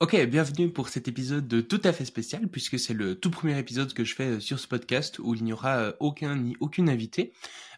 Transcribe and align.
Ok, 0.00 0.14
bienvenue 0.26 0.70
pour 0.70 0.90
cet 0.90 1.08
épisode 1.08 1.66
tout 1.66 1.80
à 1.82 1.92
fait 1.92 2.04
spécial 2.04 2.46
puisque 2.46 2.78
c'est 2.78 2.94
le 2.94 3.18
tout 3.18 3.32
premier 3.32 3.58
épisode 3.58 3.92
que 3.92 4.04
je 4.04 4.14
fais 4.14 4.36
euh, 4.36 4.38
sur 4.38 4.60
ce 4.60 4.68
podcast 4.68 5.18
où 5.18 5.34
il 5.34 5.42
n'y 5.42 5.52
aura 5.52 5.76
euh, 5.78 5.92
aucun 5.98 6.36
ni 6.36 6.56
aucune 6.60 6.88
invité. 6.88 7.32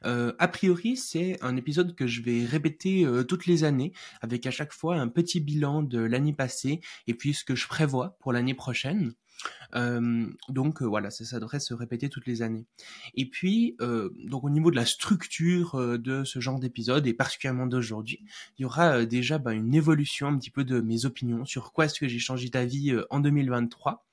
Euh, 0.04 0.34
a 0.38 0.46
priori, 0.46 0.98
c'est 0.98 1.42
un 1.42 1.56
épisode 1.56 1.94
que 1.94 2.06
je 2.06 2.20
vais 2.20 2.44
répéter 2.44 3.06
toutes 3.26 3.46
les 3.46 3.64
années 3.64 3.94
avec 4.20 4.44
à 4.44 4.50
chaque 4.50 4.74
fois 4.74 4.96
un 4.96 5.08
petit 5.08 5.40
bilan 5.40 5.82
de 5.82 5.98
l'année 5.98 6.34
passée 6.34 6.82
et 7.06 7.14
puis 7.14 7.32
ce 7.32 7.42
que 7.42 7.54
je 7.54 7.66
prévois 7.66 8.18
pour 8.20 8.34
l'année 8.34 8.54
prochaine. 8.54 9.14
Euh, 9.74 10.26
donc 10.48 10.82
euh, 10.82 10.86
voilà, 10.86 11.10
ça, 11.10 11.24
ça, 11.24 11.40
devrait 11.40 11.60
se 11.60 11.74
répéter 11.74 12.08
toutes 12.08 12.26
les 12.26 12.42
années. 12.42 12.66
Et 13.14 13.26
puis, 13.26 13.76
euh, 13.80 14.10
donc 14.24 14.44
au 14.44 14.50
niveau 14.50 14.70
de 14.70 14.76
la 14.76 14.86
structure 14.86 15.98
de 15.98 16.24
ce 16.24 16.40
genre 16.40 16.58
d'épisode, 16.58 17.06
et 17.06 17.14
particulièrement 17.14 17.66
d'aujourd'hui, 17.66 18.24
il 18.58 18.62
y 18.62 18.64
aura 18.64 19.04
déjà 19.04 19.38
bah, 19.38 19.52
une 19.52 19.74
évolution 19.74 20.28
un 20.28 20.38
petit 20.38 20.50
peu 20.50 20.64
de 20.64 20.80
mes 20.80 21.04
opinions 21.04 21.44
sur 21.44 21.72
quoi 21.72 21.86
est-ce 21.86 22.00
que 22.00 22.08
j'ai 22.08 22.18
changé 22.18 22.48
d'avis 22.48 22.94
en 23.10 23.20
2023. 23.20 24.06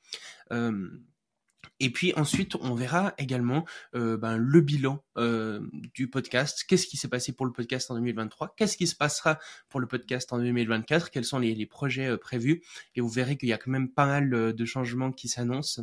Et 1.79 1.91
puis 1.91 2.13
ensuite, 2.15 2.55
on 2.55 2.73
verra 2.73 3.13
également 3.17 3.65
ben, 3.93 4.37
le 4.37 4.61
bilan 4.61 5.03
euh, 5.17 5.61
du 5.93 6.09
podcast. 6.09 6.63
Qu'est-ce 6.67 6.87
qui 6.87 6.97
s'est 6.97 7.07
passé 7.07 7.33
pour 7.33 7.45
le 7.45 7.51
podcast 7.51 7.89
en 7.91 7.95
2023 7.95 8.53
Qu'est-ce 8.55 8.77
qui 8.77 8.87
se 8.87 8.95
passera 8.95 9.39
pour 9.69 9.79
le 9.79 9.87
podcast 9.87 10.31
en 10.31 10.37
2024 10.37 11.09
Quels 11.11 11.25
sont 11.25 11.39
les, 11.39 11.55
les 11.55 11.65
projets 11.65 12.07
euh, 12.07 12.17
prévus? 12.17 12.63
Et 12.95 13.01
vous 13.01 13.09
verrez 13.09 13.37
qu'il 13.37 13.49
y 13.49 13.53
a 13.53 13.57
quand 13.57 13.71
même 13.71 13.89
pas 13.89 14.05
mal 14.05 14.29
de 14.29 14.65
changements 14.65 15.11
qui 15.11 15.27
s'annoncent. 15.27 15.81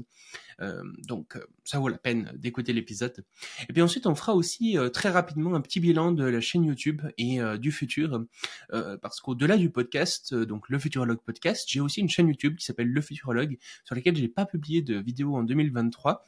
donc 1.07 1.38
ça 1.65 1.79
vaut 1.79 1.88
la 1.88 1.98
peine 1.98 2.33
d'écouter 2.37 2.73
l'épisode. 2.73 3.24
Et 3.69 3.73
puis 3.73 3.83
ensuite, 3.83 4.07
on 4.07 4.15
fera 4.15 4.34
aussi 4.34 4.77
très 4.93 5.10
rapidement 5.10 5.55
un 5.55 5.60
petit 5.60 5.80
bilan 5.80 6.12
de 6.12 6.24
la 6.24 6.41
chaîne 6.41 6.65
YouTube 6.65 7.02
et 7.19 7.38
du 7.59 7.73
futur. 7.73 8.24
parce 9.02 9.21
qu'au-delà 9.21 9.57
du 9.57 9.71
podcast, 9.71 10.35
donc 10.35 10.69
le 10.69 10.79
Futurologue 10.79 11.21
Podcast, 11.21 11.66
j'ai 11.69 11.80
aussi 11.80 12.01
une 12.01 12.09
chaîne 12.09 12.29
YouTube 12.29 12.57
qui 12.57 12.65
s'appelle 12.65 12.88
Le 12.88 13.01
Futurologue, 13.01 13.59
sur 13.85 13.95
laquelle 13.95 14.16
j'ai 14.16 14.29
pas 14.29 14.46
publié 14.46 14.82
de 14.82 14.96
vidéo 14.96 15.35
en 15.37 15.43
2023 15.43 16.24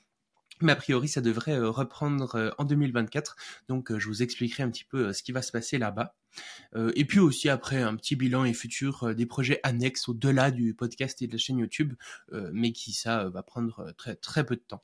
mais 0.61 0.73
a 0.73 0.77
priori, 0.77 1.09
ça 1.09 1.21
devrait 1.21 1.59
euh, 1.59 1.71
reprendre 1.71 2.35
euh, 2.37 2.51
en 2.59 2.65
2024. 2.65 3.37
Donc, 3.69 3.91
euh, 3.91 3.99
je 3.99 4.09
vous 4.09 4.23
expliquerai 4.23 4.63
un 4.63 4.71
petit 4.71 4.85
peu 4.85 5.13
ce 5.13 5.23
qui 5.23 5.33
va 5.33 5.43
se 5.43 5.53
passer 5.53 5.79
là-bas. 5.79 6.15
et 6.95 7.07
puis 7.07 7.19
aussi 7.19 7.49
après 7.49 7.81
un 7.81 7.97
petit 7.97 8.15
bilan 8.15 8.45
et 8.45 8.53
futur 8.53 9.15
des 9.15 9.25
projets 9.25 9.59
annexes 9.63 10.09
au-delà 10.09 10.51
du 10.51 10.75
podcast 10.75 11.23
et 11.23 11.27
de 11.27 11.33
la 11.33 11.39
chaîne 11.39 11.59
YouTube, 11.59 11.95
mais 12.53 12.73
qui 12.73 12.93
ça 12.93 13.31
va 13.31 13.43
prendre 13.43 13.93
très 13.97 14.17
très 14.17 14.45
peu 14.45 14.57
de 14.57 14.61
temps. 14.61 14.83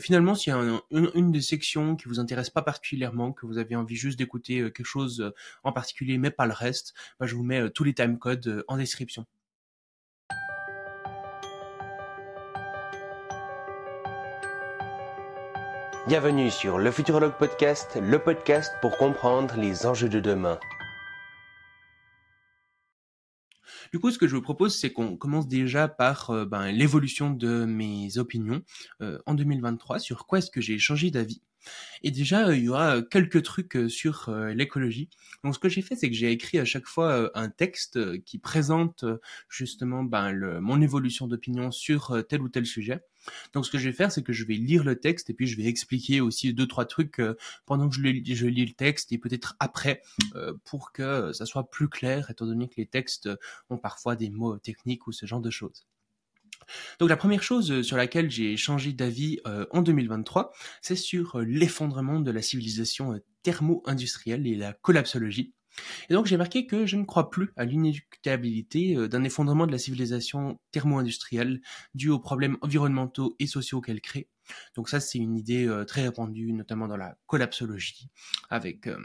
finalement, 0.00 0.36
s'il 0.36 0.52
y 0.52 0.56
a 0.56 0.80
une, 0.92 1.32
des 1.32 1.40
sections 1.40 1.96
qui 1.96 2.08
vous 2.08 2.20
intéresse 2.20 2.50
pas 2.50 2.62
particulièrement, 2.62 3.32
que 3.32 3.46
vous 3.46 3.58
avez 3.58 3.74
envie 3.74 3.96
juste 3.96 4.18
d'écouter 4.18 4.58
quelque 4.70 4.84
chose 4.84 5.32
en 5.64 5.72
particulier, 5.72 6.18
mais 6.18 6.30
pas 6.30 6.46
le 6.46 6.52
reste, 6.52 6.94
bah, 7.18 7.26
je 7.26 7.34
vous 7.34 7.42
mets 7.42 7.68
tous 7.70 7.82
les 7.82 7.94
timecodes 7.94 8.64
en 8.68 8.76
description. 8.76 9.26
Bienvenue 16.08 16.50
sur 16.50 16.78
le 16.78 16.90
Futurologue 16.90 17.36
Podcast, 17.38 17.98
le 18.00 18.18
podcast 18.18 18.72
pour 18.80 18.96
comprendre 18.96 19.54
les 19.58 19.84
enjeux 19.84 20.08
de 20.08 20.18
demain. 20.18 20.58
Du 23.92 23.98
coup, 24.00 24.10
ce 24.10 24.16
que 24.16 24.26
je 24.26 24.34
vous 24.34 24.40
propose, 24.40 24.74
c'est 24.80 24.94
qu'on 24.94 25.18
commence 25.18 25.46
déjà 25.46 25.88
par 25.88 26.30
euh, 26.30 26.46
ben, 26.46 26.72
l'évolution 26.72 27.30
de 27.30 27.66
mes 27.66 28.16
opinions 28.16 28.62
euh, 29.02 29.18
en 29.26 29.34
2023 29.34 29.98
sur 29.98 30.26
quoi 30.26 30.38
est-ce 30.38 30.50
que 30.50 30.62
j'ai 30.62 30.78
changé 30.78 31.10
d'avis. 31.10 31.42
Et 32.02 32.10
déjà, 32.10 32.48
euh, 32.48 32.56
il 32.56 32.64
y 32.64 32.68
aura 32.68 33.02
quelques 33.02 33.42
trucs 33.42 33.78
sur 33.88 34.30
l'écologie. 34.54 35.08
Donc, 35.44 35.54
ce 35.54 35.58
que 35.58 35.68
j'ai 35.68 35.82
fait, 35.82 35.96
c'est 35.96 36.08
que 36.08 36.16
j'ai 36.16 36.30
écrit 36.30 36.58
à 36.58 36.64
chaque 36.64 36.86
fois 36.86 37.30
un 37.34 37.48
texte 37.48 38.22
qui 38.24 38.38
présente 38.38 39.04
justement 39.48 40.02
ben, 40.04 40.60
mon 40.60 40.80
évolution 40.80 41.26
d'opinion 41.26 41.70
sur 41.70 42.24
tel 42.28 42.42
ou 42.42 42.48
tel 42.48 42.66
sujet. 42.66 43.02
Donc 43.52 43.66
ce 43.66 43.70
que 43.70 43.78
je 43.78 43.88
vais 43.88 43.94
faire, 43.94 44.12
c'est 44.12 44.22
que 44.22 44.32
je 44.32 44.44
vais 44.44 44.54
lire 44.54 44.84
le 44.84 44.98
texte 44.98 45.30
et 45.30 45.34
puis 45.34 45.46
je 45.46 45.56
vais 45.56 45.66
expliquer 45.66 46.20
aussi 46.20 46.54
deux 46.54 46.66
trois 46.66 46.84
trucs 46.84 47.20
euh, 47.20 47.36
pendant 47.66 47.88
que 47.88 47.94
je, 47.94 48.00
lis 48.02 48.66
le 48.66 48.72
texte 48.72 49.12
et 49.12 49.18
peut-être 49.18 49.56
après 49.60 50.02
euh, 50.34 50.54
pour 50.64 50.92
que 50.92 51.32
ça 51.32 51.46
soit 51.46 51.70
plus 51.70 51.88
clair, 51.88 52.30
étant 52.30 52.46
donné 52.46 52.68
que 52.68 52.76
les 52.76 52.86
textes 52.86 53.28
ont 53.68 53.78
parfois 53.78 54.16
des 54.16 54.30
mots 54.30 54.58
techniques 54.58 55.06
ou 55.06 55.12
ce 55.12 55.26
genre 55.26 55.40
de 55.40 55.50
choses. 55.50 55.86
Donc 56.98 57.08
la 57.08 57.16
première 57.16 57.42
chose 57.42 57.82
sur 57.82 57.96
laquelle 57.96 58.30
j'ai 58.30 58.56
changé 58.56 58.92
d'avis 58.92 59.40
euh, 59.46 59.66
en 59.70 59.82
2023, 59.82 60.52
c'est 60.82 60.96
sur 60.96 61.38
l'effondrement 61.40 62.20
de 62.20 62.30
la 62.30 62.42
civilisation 62.42 63.20
thermo-industrielle 63.42 64.46
et 64.46 64.54
la 64.54 64.72
collapsologie. 64.72 65.54
Et 66.08 66.14
donc 66.14 66.26
j'ai 66.26 66.36
marqué 66.36 66.66
que 66.66 66.86
je 66.86 66.96
ne 66.96 67.04
crois 67.04 67.30
plus 67.30 67.52
à 67.56 67.64
l'inéluctabilité 67.64 68.96
euh, 68.96 69.08
d'un 69.08 69.24
effondrement 69.24 69.66
de 69.66 69.72
la 69.72 69.78
civilisation 69.78 70.58
thermo-industrielle 70.72 71.60
dû 71.94 72.10
aux 72.10 72.18
problèmes 72.18 72.56
environnementaux 72.62 73.36
et 73.38 73.46
sociaux 73.46 73.80
qu'elle 73.80 74.00
crée. 74.00 74.28
Donc 74.74 74.88
ça 74.88 75.00
c'est 75.00 75.18
une 75.18 75.36
idée 75.36 75.66
euh, 75.66 75.84
très 75.84 76.02
répandue, 76.02 76.52
notamment 76.52 76.88
dans 76.88 76.96
la 76.96 77.16
collapsologie, 77.26 78.10
avec 78.50 78.86
euh, 78.86 78.98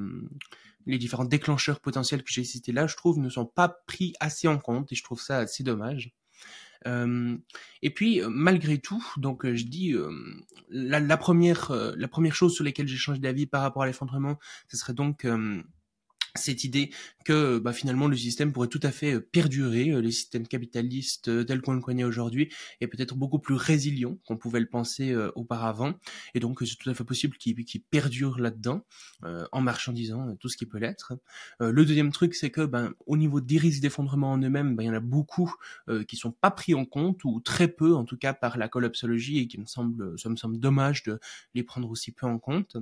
les 0.86 0.98
différents 0.98 1.24
déclencheurs 1.24 1.80
potentiels 1.80 2.22
que 2.22 2.32
j'ai 2.32 2.44
cités 2.44 2.72
là, 2.72 2.86
je 2.86 2.96
trouve, 2.96 3.18
ne 3.18 3.28
sont 3.28 3.46
pas 3.46 3.68
pris 3.86 4.14
assez 4.20 4.48
en 4.48 4.58
compte 4.58 4.92
et 4.92 4.94
je 4.94 5.02
trouve 5.02 5.20
ça 5.20 5.38
assez 5.38 5.62
dommage. 5.62 6.12
Euh, 6.86 7.36
et 7.80 7.90
puis 7.90 8.20
malgré 8.28 8.78
tout, 8.78 9.02
donc 9.16 9.46
je 9.50 9.64
dis 9.64 9.94
la, 10.68 11.00
la, 11.00 11.16
première 11.16 11.72
la 11.96 12.08
première 12.08 12.34
chose 12.34 12.54
sur 12.54 12.64
laquelle 12.64 12.88
j'ai 12.88 12.96
changé 12.96 13.20
d'avis 13.20 13.46
par 13.46 13.62
rapport 13.62 13.82
à 13.82 13.86
l'effondrement, 13.86 14.38
ce 14.68 14.76
serait 14.76 14.92
donc 14.92 15.26
cette 16.36 16.64
idée 16.64 16.90
que 17.24 17.58
bah, 17.58 17.72
finalement 17.72 18.08
le 18.08 18.16
système 18.16 18.52
pourrait 18.52 18.68
tout 18.68 18.80
à 18.82 18.90
fait 18.90 19.14
euh, 19.14 19.20
perdurer, 19.20 19.90
euh, 19.90 20.02
le 20.02 20.10
système 20.10 20.46
capitaliste 20.46 21.28
euh, 21.28 21.44
tel 21.44 21.62
qu'on 21.62 21.74
le 21.74 21.80
connaît 21.80 22.04
aujourd'hui 22.04 22.52
est 22.80 22.88
peut-être 22.88 23.14
beaucoup 23.14 23.38
plus 23.38 23.54
résilient 23.54 24.18
qu'on 24.26 24.36
pouvait 24.36 24.60
le 24.60 24.68
penser 24.68 25.14
auparavant, 25.34 25.94
et 26.34 26.40
donc 26.40 26.60
c'est 26.64 26.76
tout 26.76 26.90
à 26.90 26.94
fait 26.94 27.04
possible 27.04 27.36
qu'il 27.36 27.82
perdure 27.90 28.38
là-dedans 28.38 28.84
en 29.22 29.60
marchandisant 29.60 30.36
tout 30.36 30.48
ce 30.48 30.56
qui 30.56 30.66
peut 30.66 30.78
l'être. 30.78 31.14
le 31.60 31.84
deuxième 31.84 32.10
truc, 32.12 32.34
c'est 32.34 32.50
que 32.50 32.62
ben, 32.62 32.92
au 33.06 33.16
niveau 33.16 33.40
des 33.40 33.58
risques 33.58 33.80
d'effondrement 33.80 34.32
en 34.32 34.38
eux-mêmes, 34.38 34.76
ben, 34.76 34.82
il 34.82 34.86
y 34.86 34.90
en 34.90 34.94
a 34.94 35.00
beaucoup 35.00 35.52
qui 36.08 36.16
sont 36.16 36.32
pas 36.32 36.50
pris 36.50 36.74
en 36.74 36.84
compte 36.84 37.24
ou 37.24 37.40
très 37.40 37.68
peu, 37.68 37.94
en 37.94 38.04
tout 38.04 38.16
cas 38.16 38.34
par 38.34 38.58
la 38.58 38.68
collapsologie, 38.68 39.38
et 39.38 39.46
qui 39.46 39.58
me 39.58 39.66
semble, 39.66 40.18
ça 40.18 40.28
me 40.28 40.36
semble 40.36 40.58
dommage 40.58 41.02
de 41.04 41.18
les 41.54 41.62
prendre 41.62 41.88
aussi 41.90 42.12
peu 42.12 42.26
en 42.26 42.38
compte. 42.38 42.76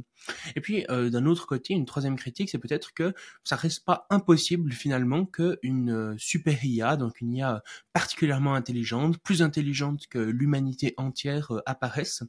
Et 0.57 0.61
puis 0.61 0.85
d'un 0.89 1.27
autre 1.27 1.47
côté, 1.47 1.75
une 1.75 1.87
troisième 1.87 2.17
critique, 2.17 2.51
c'est 2.51 2.59
peut-être 2.59 2.95
que 2.95 3.15
ça 3.45 3.57
reste 3.57 3.85
pas 3.85 4.07
impossible 4.11 4.73
finalement 4.73 5.27
qu'une 5.27 5.91
euh, 5.91 6.15
super 6.19 6.65
IA, 6.65 6.97
donc 6.97 7.21
une 7.21 7.33
IA 7.33 7.63
particulièrement 7.93 8.55
intelligente, 8.55 9.19
plus 9.19 9.43
intelligente 9.43 10.07
que 10.09 10.19
l'humanité 10.19 10.95
entière 10.97 11.53
euh, 11.53 11.61
apparaisse. 11.67 12.23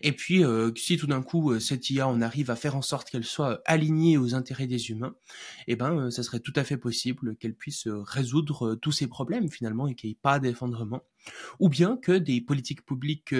Et 0.00 0.12
puis, 0.12 0.44
euh, 0.44 0.70
si 0.76 0.96
tout 0.96 1.06
d'un 1.06 1.20
coup 1.20 1.58
cette 1.60 1.90
IA, 1.90 2.08
on 2.08 2.22
arrive 2.22 2.50
à 2.50 2.56
faire 2.56 2.74
en 2.74 2.80
sorte 2.80 3.10
qu'elle 3.10 3.24
soit 3.24 3.60
alignée 3.66 4.16
aux 4.16 4.34
intérêts 4.34 4.66
des 4.66 4.90
humains, 4.90 5.14
eh 5.66 5.76
ben, 5.76 6.10
ça 6.10 6.22
serait 6.22 6.40
tout 6.40 6.54
à 6.56 6.64
fait 6.64 6.78
possible 6.78 7.36
qu'elle 7.36 7.54
puisse 7.54 7.86
résoudre 7.86 8.76
tous 8.76 8.92
ces 8.92 9.08
problèmes 9.08 9.50
finalement 9.50 9.86
et 9.86 9.94
qu'il 9.94 10.08
n'y 10.08 10.12
ait 10.12 10.20
pas 10.22 10.38
d'effondrement, 10.38 11.02
ou 11.58 11.68
bien 11.68 11.98
que 11.98 12.12
des 12.12 12.40
politiques 12.40 12.86
publiques 12.86 13.34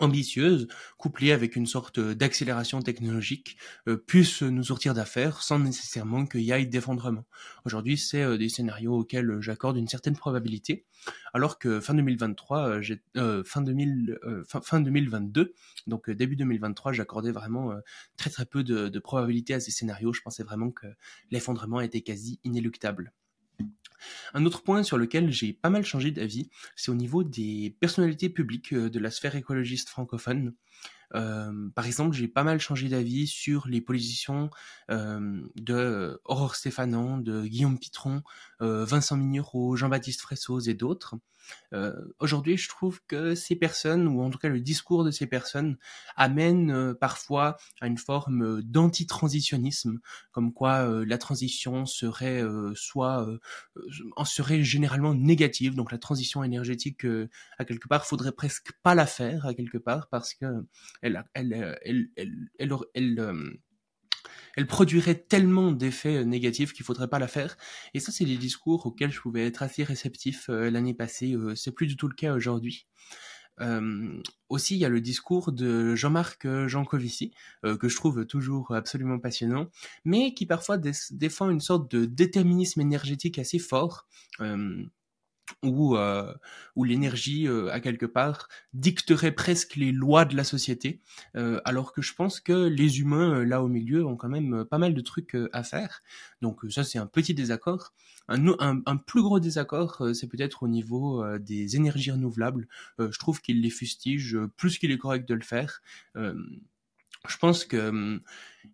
ambitieuse, 0.00 0.68
couplée 0.98 1.32
avec 1.32 1.56
une 1.56 1.66
sorte 1.66 2.00
d'accélération 2.00 2.80
technologique, 2.82 3.56
euh, 3.88 3.96
puisse 3.96 4.42
nous 4.42 4.64
sortir 4.64 4.94
d'affaires 4.94 5.42
sans 5.42 5.58
nécessairement 5.58 6.26
qu'il 6.26 6.42
y 6.42 6.52
ait 6.52 6.66
d'effondrement. 6.66 7.24
Aujourd'hui, 7.64 7.96
c'est 7.96 8.22
euh, 8.22 8.38
des 8.38 8.48
scénarios 8.48 8.94
auxquels 8.94 9.40
j'accorde 9.40 9.76
une 9.76 9.88
certaine 9.88 10.16
probabilité, 10.16 10.86
alors 11.34 11.58
que 11.58 11.80
fin 11.80 11.94
2023, 11.94 12.80
euh, 13.16 13.42
fin, 13.44 13.62
2000, 13.62 14.18
fin, 14.48 14.60
fin, 14.60 14.80
2022, 14.80 15.54
donc 15.86 16.10
début 16.10 16.36
2023, 16.36 16.92
j'accordais 16.92 17.32
vraiment 17.32 17.72
très 18.16 18.30
très 18.30 18.46
peu 18.46 18.64
de 18.64 18.98
probabilité 18.98 19.54
à 19.54 19.60
ces 19.60 19.70
scénarios. 19.70 20.12
Je 20.12 20.22
pensais 20.22 20.42
vraiment 20.42 20.70
que 20.70 20.86
l'effondrement 21.30 21.80
était 21.80 22.02
quasi 22.02 22.40
inéluctable. 22.44 23.12
Un 24.34 24.44
autre 24.44 24.62
point 24.62 24.82
sur 24.82 24.98
lequel 24.98 25.30
j'ai 25.30 25.52
pas 25.52 25.70
mal 25.70 25.84
changé 25.84 26.10
d'avis, 26.10 26.50
c'est 26.74 26.90
au 26.90 26.94
niveau 26.94 27.24
des 27.24 27.76
personnalités 27.80 28.28
publiques 28.28 28.72
euh, 28.72 28.90
de 28.90 28.98
la 28.98 29.10
sphère 29.10 29.36
écologiste 29.36 29.88
francophone. 29.88 30.54
Euh, 31.14 31.68
par 31.74 31.86
exemple, 31.86 32.16
j'ai 32.16 32.28
pas 32.28 32.42
mal 32.42 32.60
changé 32.60 32.88
d'avis 32.88 33.26
sur 33.26 33.68
les 33.68 33.80
positions 33.80 34.50
euh, 34.90 35.40
de 35.54 36.20
Aurore 36.24 36.56
Stéphanon, 36.56 37.18
de 37.18 37.46
Guillaume 37.46 37.78
Pitron, 37.78 38.22
Vincent 38.60 39.16
Mignereau, 39.16 39.76
Jean-Baptiste 39.76 40.20
Fressos 40.20 40.68
et 40.68 40.74
d'autres. 40.74 41.16
Euh, 41.72 41.92
aujourd'hui, 42.18 42.56
je 42.56 42.68
trouve 42.68 43.00
que 43.06 43.34
ces 43.34 43.56
personnes, 43.56 44.06
ou 44.08 44.22
en 44.22 44.30
tout 44.30 44.38
cas 44.38 44.48
le 44.48 44.60
discours 44.60 45.04
de 45.04 45.10
ces 45.10 45.26
personnes, 45.26 45.76
amène 46.16 46.70
euh, 46.70 46.94
parfois 46.94 47.56
à 47.80 47.86
une 47.86 47.98
forme 47.98 48.62
d'anti-transitionnisme, 48.62 50.00
comme 50.32 50.52
quoi 50.52 50.88
euh, 50.88 51.04
la 51.06 51.18
transition 51.18 51.86
serait 51.86 52.42
soit 52.74 53.26
en 54.16 54.24
serait 54.24 54.62
généralement 54.62 55.14
négative, 55.14 55.74
donc 55.74 55.92
la 55.92 55.98
transition 55.98 56.44
énergétique 56.44 57.06
à 57.58 57.64
quelque 57.64 57.88
part 57.88 58.06
faudrait 58.06 58.32
presque 58.32 58.72
pas 58.82 58.94
la 58.94 59.06
faire 59.06 59.46
à 59.46 59.54
quelque 59.54 59.78
part 59.78 60.08
parce 60.08 60.34
que 60.34 60.46
elle, 61.02 61.24
elle, 61.34 61.52
elle, 61.84 62.10
elle, 62.16 62.38
elle, 62.58 62.72
elle 62.94 63.16
elle 63.16 63.58
produirait 64.66 65.14
tellement 65.14 65.72
d'effets 65.72 66.16
euh, 66.16 66.24
négatifs 66.24 66.72
qu'il 66.72 66.84
faudrait 66.84 67.08
pas 67.08 67.18
la 67.18 67.28
faire. 67.28 67.56
Et 67.94 68.00
ça, 68.00 68.12
c'est 68.12 68.24
des 68.24 68.36
discours 68.36 68.86
auxquels 68.86 69.12
je 69.12 69.20
pouvais 69.20 69.46
être 69.46 69.62
assez 69.62 69.84
réceptif 69.84 70.48
euh, 70.48 70.70
l'année 70.70 70.94
passée. 70.94 71.34
Euh, 71.34 71.54
c'est 71.54 71.72
plus 71.72 71.86
du 71.86 71.96
tout 71.96 72.08
le 72.08 72.14
cas 72.14 72.34
aujourd'hui. 72.34 72.86
aussi, 74.48 74.74
il 74.74 74.78
y 74.78 74.84
a 74.84 74.90
le 74.90 75.00
discours 75.00 75.50
de 75.50 75.94
Jean-Marc 75.94 76.46
Jancovici, 76.66 77.32
que 77.62 77.88
je 77.88 77.96
trouve 77.96 78.26
toujours 78.26 78.74
absolument 78.74 79.18
passionnant, 79.18 79.70
mais 80.04 80.34
qui 80.34 80.44
parfois 80.44 80.76
défend 81.10 81.48
une 81.48 81.60
sorte 81.60 81.90
de 81.90 82.04
déterminisme 82.04 82.82
énergétique 82.82 83.38
assez 83.38 83.58
fort 83.58 84.06
où, 85.62 85.96
euh, 85.96 86.32
où 86.74 86.84
l'énergie, 86.84 87.46
euh, 87.46 87.70
à 87.72 87.80
quelque 87.80 88.06
part, 88.06 88.48
dicterait 88.72 89.32
presque 89.32 89.76
les 89.76 89.92
lois 89.92 90.24
de 90.24 90.36
la 90.36 90.44
société, 90.44 91.00
euh, 91.36 91.60
alors 91.64 91.92
que 91.92 92.02
je 92.02 92.14
pense 92.14 92.40
que 92.40 92.66
les 92.66 93.00
humains, 93.00 93.44
là 93.44 93.62
au 93.62 93.68
milieu, 93.68 94.04
ont 94.04 94.16
quand 94.16 94.28
même 94.28 94.64
pas 94.64 94.78
mal 94.78 94.94
de 94.94 95.00
trucs 95.00 95.36
à 95.52 95.62
faire. 95.62 96.02
Donc 96.42 96.60
ça, 96.70 96.84
c'est 96.84 96.98
un 96.98 97.06
petit 97.06 97.34
désaccord. 97.34 97.92
Un, 98.28 98.48
un, 98.58 98.82
un 98.86 98.96
plus 98.96 99.22
gros 99.22 99.38
désaccord, 99.38 100.02
c'est 100.14 100.26
peut-être 100.26 100.64
au 100.64 100.68
niveau 100.68 101.24
des 101.38 101.76
énergies 101.76 102.10
renouvelables. 102.10 102.66
je 102.98 103.18
trouve 103.18 103.40
qu'il 103.40 103.62
les 103.62 103.70
fustige 103.70 104.36
plus 104.56 104.78
qu'il 104.78 104.90
est 104.90 104.98
correct 104.98 105.28
de 105.28 105.34
le 105.34 105.42
faire 105.42 105.80
je 107.30 107.38
pense 107.38 107.64
que 107.64 108.20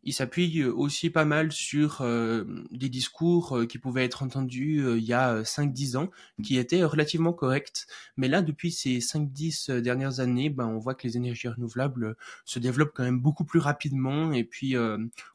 il 0.05 0.13
s'appuie 0.13 0.65
aussi 0.65 1.11
pas 1.11 1.25
mal 1.25 1.53
sur 1.53 2.01
euh, 2.01 2.45
des 2.71 2.89
discours 2.89 3.59
euh, 3.59 3.67
qui 3.67 3.79
pouvaient 3.79 4.05
être 4.05 4.23
entendus 4.23 4.85
euh, 4.85 4.99
il 4.99 5.05
y 5.05 5.13
a 5.13 5.43
5-10 5.43 5.97
ans, 5.97 6.11
qui 6.43 6.59
étaient 6.59 6.85
relativement 6.85 7.33
corrects. 7.33 7.87
Mais 8.17 8.29
là, 8.29 8.43
depuis 8.43 8.73
ces 8.73 8.99
5-10 8.99 9.81
dernières 9.81 10.21
années, 10.21 10.51
ben, 10.51 10.67
on 10.67 10.79
voit 10.79 10.95
que 10.95 11.07
les 11.07 11.17
énergies 11.17 11.49
renouvelables 11.49 12.17
se 12.45 12.59
développent 12.59 12.93
quand 12.95 13.05
même 13.05 13.21
beaucoup 13.21 13.45
plus 13.45 13.61
rapidement 13.61 14.33
et 14.33 14.45
puis 14.45 14.75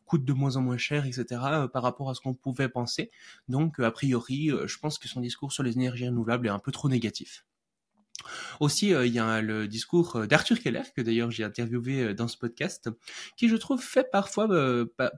coûtent 0.05 0.25
de 0.25 0.33
moins 0.33 0.55
en 0.55 0.61
moins 0.61 0.77
cher, 0.77 1.05
etc., 1.05 1.25
par 1.71 1.83
rapport 1.83 2.09
à 2.09 2.13
ce 2.13 2.21
qu'on 2.21 2.33
pouvait 2.33 2.69
penser. 2.69 3.11
Donc, 3.47 3.79
a 3.79 3.91
priori, 3.91 4.51
je 4.65 4.77
pense 4.79 4.97
que 4.99 5.07
son 5.07 5.21
discours 5.21 5.51
sur 5.51 5.63
les 5.63 5.73
énergies 5.73 6.07
renouvelables 6.07 6.47
est 6.47 6.51
un 6.51 6.59
peu 6.59 6.71
trop 6.71 6.89
négatif. 6.89 7.46
Aussi, 8.59 8.93
euh, 8.93 9.05
il 9.05 9.13
y 9.13 9.19
a 9.19 9.41
le 9.41 9.67
discours 9.67 10.15
euh, 10.15 10.25
d'Arthur 10.25 10.59
Keller, 10.59 10.83
que 10.95 11.01
d'ailleurs 11.01 11.31
j'ai 11.31 11.43
interviewé 11.43 12.03
euh, 12.03 12.13
dans 12.13 12.27
ce 12.27 12.37
podcast, 12.37 12.89
qui 13.35 13.49
je 13.49 13.55
trouve 13.55 13.81
fait 13.81 14.09
parfois 14.11 14.47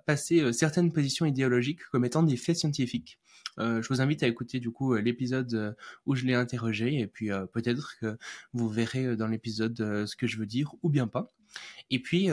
passer 0.06 0.52
certaines 0.54 0.92
positions 0.92 1.26
idéologiques 1.26 1.84
comme 1.92 2.06
étant 2.06 2.24
des 2.24 2.38
faits 2.38 2.58
scientifiques. 2.58 3.20
je 3.58 3.88
vous 3.88 4.02
invite 4.02 4.24
à 4.24 4.28
écouter 4.28 4.60
du 4.60 4.72
coup 4.72 4.96
l'épisode 4.96 5.76
où 6.06 6.16
je 6.16 6.26
l'ai 6.26 6.34
interrogé, 6.34 7.00
et 7.00 7.08
puis 7.08 7.30
peut-être 7.52 7.96
que 8.00 8.18
vous 8.54 8.70
verrez 8.70 9.16
dans 9.16 9.28
l'épisode 9.28 9.78
ce 9.78 10.16
que 10.16 10.28
je 10.28 10.38
veux 10.38 10.46
dire, 10.46 10.74
ou 10.82 10.90
bien 10.90 11.08
pas. 11.08 11.34
Et 11.90 12.00
puis, 12.00 12.30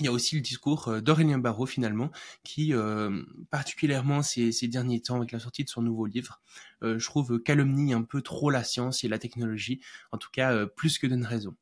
il 0.00 0.04
y 0.04 0.08
a 0.08 0.12
aussi 0.12 0.34
le 0.34 0.40
discours 0.40 0.88
euh, 0.88 1.00
d'Aurélien 1.00 1.38
Barraud 1.38 1.66
finalement, 1.66 2.10
qui 2.44 2.74
euh, 2.74 3.22
particulièrement 3.50 4.22
ces, 4.22 4.52
derniers 4.68 5.00
temps 5.00 5.16
avec 5.16 5.32
la 5.32 5.38
sortie 5.38 5.64
de 5.64 5.68
son 5.68 5.82
nouveau 5.82 6.06
livre, 6.06 6.40
euh, 6.82 6.98
je 6.98 7.06
trouve 7.06 7.40
calomnie 7.40 7.92
un 7.92 8.02
peu 8.02 8.22
trop 8.22 8.50
la 8.50 8.64
science 8.64 9.04
et 9.04 9.08
la 9.08 9.18
technologie, 9.18 9.80
en 10.12 10.18
tout 10.18 10.30
cas 10.32 10.66
plus 10.66 10.98
que 10.98 11.06
d'une 11.06 11.24
raison. 11.24 11.56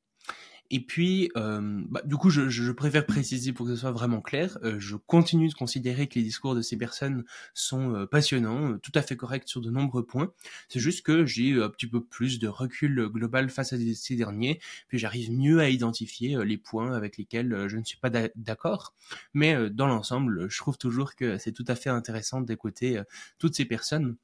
Et 0.71 0.81
puis, 0.81 1.31
euh, 1.37 1.83
bah, 1.89 2.03
du 2.05 2.17
coup, 2.17 2.31
je, 2.31 2.49
je, 2.49 2.73
préfère 2.73 3.07
préciser 3.07 3.53
pour 3.53 3.67
que 3.67 3.75
ce 3.75 3.81
soit 3.81 3.93
vraiment 3.93 4.21
clair, 4.21 4.59
euh, 4.63 4.77
je 4.79 4.97
continue 4.97 5.49
de 5.49 5.55
considérer 5.55 6.09
que 6.09 6.17
les 6.17 6.23
discours 6.23 6.55
de 6.55 6.63
ces 6.63 6.77
personnes 6.77 7.25
sont 7.55 7.95
euh, 7.95 8.07
passionnants, 8.07 8.73
euh, 8.73 8.79
tout 8.79 8.93
à 8.95 9.03
fait 9.03 9.17
corrects 9.17 9.49
sur 9.49 9.61
de 9.61 9.71
nombreux 9.71 10.05
points. 10.05 10.33
C'est 10.69 10.81
juste 10.81 11.05
que 11.05 11.25
j'ai 11.25 11.63
un 11.63 11.69
petit 11.69 11.87
peu 11.87 12.03
plus 12.03 12.39
de 12.39 12.49
recul 12.49 13.09
global 13.09 13.49
face 13.49 13.73
à 13.73 13.77
ces 13.95 14.17
derniers, 14.17 14.61
puis 14.89 14.99
j'arrive 14.99 15.31
mieux 15.31 15.61
à 15.61 15.69
identifier 15.69 16.37
les 16.45 16.59
points 16.59 16.93
avec 16.95 17.17
lesquels 17.17 17.69
je 17.69 17.77
ne 17.77 17.85
suis 17.85 17.99
pas 17.99 18.11
d'accord. 18.11 18.95
Mais 19.35 19.71
dans 19.71 19.87
l'ensemble, 19.87 20.51
je 20.51 20.59
trouve 20.59 20.79
toujours 20.79 21.15
que 21.15 21.39
c'est 21.39 21.53
tout 21.53 21.65
à 21.69 21.75
fait 21.75 21.91
intéressant 21.91 22.41
d'écouter 22.41 23.01
toutes 23.39 23.55
ces 23.55 23.65
personnes 23.65 24.17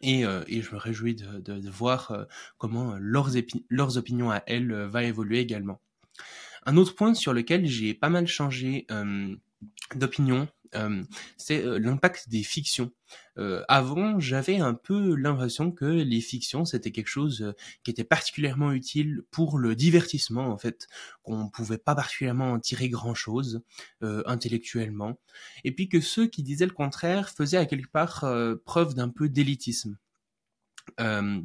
et, 0.00 0.24
euh, 0.24 0.42
et, 0.46 0.62
je 0.62 0.72
me 0.72 0.78
réjouis 0.78 1.14
de, 1.14 1.70
voir 1.70 2.10
euh, 2.10 2.24
comment 2.58 2.96
leurs, 2.98 3.30
leurs, 3.68 3.98
opinions 3.98 4.30
à 4.30 4.42
elles 4.46 4.72
euh, 4.72 4.88
va 4.88 5.04
évoluer 5.04 5.40
également. 5.40 5.80
Un 6.64 6.76
autre 6.76 6.94
point 6.94 7.14
sur 7.14 7.32
lequel 7.32 7.66
j'ai 7.66 7.92
pas 7.92 8.08
mal 8.08 8.26
changé 8.26 8.86
d'opinion 9.94 10.42
euh, 10.42 10.61
c'est 11.36 11.64
euh, 11.64 11.78
l'impact 11.78 12.28
des 12.28 12.42
fictions. 12.42 12.92
Euh, 13.38 13.62
avant, 13.68 14.18
j'avais 14.20 14.58
un 14.58 14.74
peu 14.74 15.14
l'impression 15.14 15.70
que 15.70 15.84
les 15.84 16.20
fictions 16.20 16.64
c'était 16.64 16.90
quelque 16.92 17.08
chose 17.08 17.54
qui 17.82 17.90
était 17.90 18.04
particulièrement 18.04 18.72
utile 18.72 19.22
pour 19.30 19.58
le 19.58 19.74
divertissement 19.74 20.48
en 20.48 20.58
fait, 20.58 20.88
qu'on 21.22 21.48
pouvait 21.48 21.78
pas 21.78 21.94
particulièrement 21.94 22.52
en 22.52 22.58
tirer 22.60 22.88
grand 22.88 23.14
chose 23.14 23.62
intellectuellement, 24.02 25.18
et 25.64 25.72
puis 25.72 25.88
que 25.88 26.00
ceux 26.00 26.26
qui 26.26 26.42
disaient 26.42 26.66
le 26.66 26.72
contraire 26.72 27.30
faisaient 27.30 27.58
à 27.58 27.66
quelque 27.66 27.90
part 27.90 28.26
preuve 28.64 28.94
d'un 28.94 29.08
peu 29.08 29.28
d'élitisme. 29.28 29.98
Euh, 31.00 31.40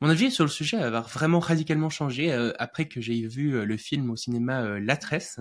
mon 0.00 0.08
avis 0.08 0.30
sur 0.30 0.44
le 0.44 0.50
sujet 0.50 0.76
a 0.76 1.00
vraiment 1.00 1.38
radicalement 1.38 1.90
changé 1.90 2.32
euh, 2.32 2.52
après 2.58 2.88
que 2.88 3.00
j'ai 3.00 3.26
vu 3.26 3.54
euh, 3.54 3.64
le 3.64 3.76
film 3.76 4.10
au 4.10 4.16
cinéma 4.16 4.78
La 4.80 4.96
Tresse 4.96 5.38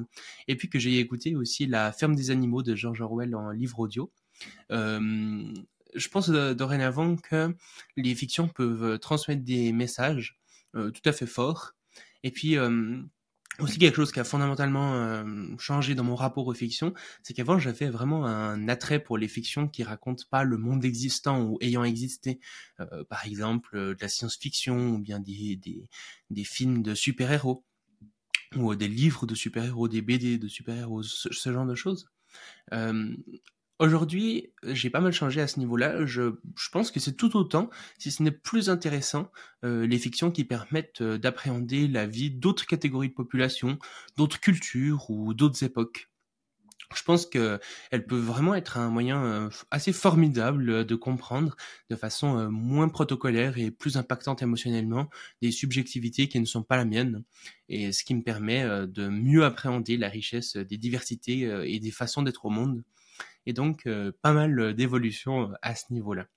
et 0.47 0.55
puis 0.55 0.69
que 0.69 0.79
j'ai 0.79 0.99
écouté 0.99 1.35
aussi 1.35 1.65
La 1.65 1.91
ferme 1.91 2.15
des 2.15 2.31
animaux 2.31 2.63
de 2.63 2.75
George 2.75 3.01
Orwell 3.01 3.35
en 3.35 3.51
livre 3.51 3.79
audio. 3.79 4.11
je 4.69 6.07
pense 6.09 6.29
dorénavant 6.29 7.15
que 7.15 7.55
les 7.97 8.15
fictions 8.15 8.47
peuvent 8.47 8.99
transmettre 8.99 9.43
des 9.43 9.73
messages 9.73 10.39
tout 10.73 11.01
à 11.05 11.11
fait 11.11 11.25
forts 11.25 11.73
et 12.23 12.31
puis 12.31 12.55
aussi 13.59 13.77
quelque 13.79 13.95
chose 13.95 14.11
qui 14.11 14.19
a 14.19 14.23
fondamentalement 14.23 14.93
euh, 14.95 15.23
changé 15.57 15.95
dans 15.95 16.03
mon 16.03 16.15
rapport 16.15 16.47
aux 16.47 16.53
fictions, 16.53 16.93
c'est 17.23 17.33
qu'avant 17.33 17.59
j'avais 17.59 17.89
vraiment 17.89 18.25
un 18.25 18.67
attrait 18.67 18.99
pour 18.99 19.17
les 19.17 19.27
fictions 19.27 19.67
qui 19.67 19.83
racontent 19.83 20.23
pas 20.29 20.43
le 20.43 20.57
monde 20.57 20.85
existant 20.85 21.43
ou 21.43 21.57
ayant 21.61 21.83
existé. 21.83 22.39
Euh, 22.79 23.03
par 23.03 23.25
exemple, 23.25 23.75
euh, 23.75 23.95
de 23.95 24.01
la 24.01 24.07
science-fiction 24.07 24.89
ou 24.89 24.99
bien 24.99 25.19
des, 25.19 25.55
des, 25.55 25.89
des 26.29 26.43
films 26.43 26.81
de 26.81 26.93
super-héros 26.93 27.63
ou 28.55 28.73
des 28.75 28.87
livres 28.87 29.25
de 29.25 29.35
super-héros, 29.35 29.87
des 29.87 30.01
BD 30.01 30.37
de 30.37 30.47
super-héros, 30.47 31.03
ce, 31.03 31.31
ce, 31.31 31.53
genre 31.53 31.67
de 31.67 31.75
choses. 31.75 32.09
Aujourd'hui, 33.79 34.51
j'ai 34.63 34.89
pas 34.89 34.99
mal 34.99 35.13
changé 35.13 35.39
à 35.39 35.47
ce 35.47 35.57
niveau-là. 35.57 36.05
Je, 36.05 36.33
je 36.57 36.69
pense 36.69 36.91
que 36.91 36.99
c'est 36.99 37.15
tout 37.15 37.37
autant, 37.37 37.69
si 37.97 38.11
ce 38.11 38.21
n'est 38.21 38.31
plus 38.31 38.69
intéressant, 38.69 39.31
euh, 39.63 39.87
les 39.87 39.97
fictions 39.97 40.31
qui 40.31 40.43
permettent 40.43 40.99
euh, 40.99 41.17
d'appréhender 41.17 41.87
la 41.87 42.05
vie 42.05 42.29
d'autres 42.29 42.65
catégories 42.65 43.07
de 43.07 43.13
population, 43.13 43.79
d'autres 44.17 44.41
cultures 44.41 45.09
ou 45.09 45.33
d'autres 45.33 45.63
époques. 45.63 46.09
Je 46.93 47.03
pense 47.03 47.25
que 47.25 47.59
elles 47.91 48.05
peuvent 48.05 48.19
vraiment 48.19 48.53
être 48.53 48.77
un 48.77 48.89
moyen 48.89 49.23
euh, 49.23 49.49
assez 49.71 49.93
formidable 49.93 50.85
de 50.85 50.95
comprendre 50.95 51.55
de 51.89 51.95
façon 51.95 52.51
moins 52.51 52.89
protocolaire 52.89 53.59
et 53.59 53.71
plus 53.71 53.95
impactante 53.95 54.41
émotionnellement 54.41 55.07
des 55.41 55.51
subjectivités 55.51 56.27
qui 56.27 56.39
ne 56.41 56.45
sont 56.45 56.63
pas 56.63 56.75
la 56.75 56.85
mienne, 56.85 57.23
et 57.69 57.93
ce 57.93 58.03
qui 58.03 58.15
me 58.15 58.23
permet 58.23 58.63
de 58.87 59.07
mieux 59.07 59.45
appréhender 59.45 59.95
la 59.97 60.09
richesse 60.09 60.57
des 60.57 60.77
diversités 60.77 61.41
et 61.63 61.79
des 61.79 61.91
façons 61.91 62.23
d'être 62.23 62.45
au 62.45 62.49
monde 62.49 62.83
et 63.45 63.53
donc 63.53 63.85
euh, 63.87 64.11
pas 64.21 64.33
mal 64.33 64.73
d'évolutions 64.73 65.51
euh, 65.51 65.55
à 65.61 65.75
ce 65.75 65.91
niveau-là. 65.91 66.27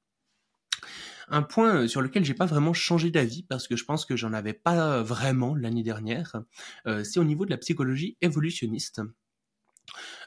Un 1.28 1.42
point 1.42 1.86
sur 1.86 2.02
lequel 2.02 2.24
j'ai 2.24 2.34
pas 2.34 2.46
vraiment 2.46 2.72
changé 2.72 3.10
d'avis 3.10 3.44
parce 3.44 3.68
que 3.68 3.76
je 3.76 3.84
pense 3.84 4.04
que 4.04 4.16
j'en 4.16 4.32
avais 4.32 4.52
pas 4.52 5.02
vraiment 5.02 5.54
l'année 5.54 5.84
dernière, 5.84 6.42
c'est 7.04 7.20
au 7.20 7.24
niveau 7.24 7.46
de 7.46 7.50
la 7.50 7.58
psychologie 7.58 8.18
évolutionniste. 8.20 9.00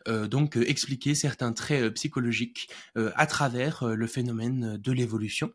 donc 0.08 0.56
expliquer 0.56 1.14
certains 1.14 1.52
traits 1.52 1.94
psychologiques 1.96 2.70
à 2.96 3.28
travers 3.28 3.86
le 3.86 4.08
phénomène 4.08 4.78
de 4.78 4.92
l'évolution. 4.94 5.52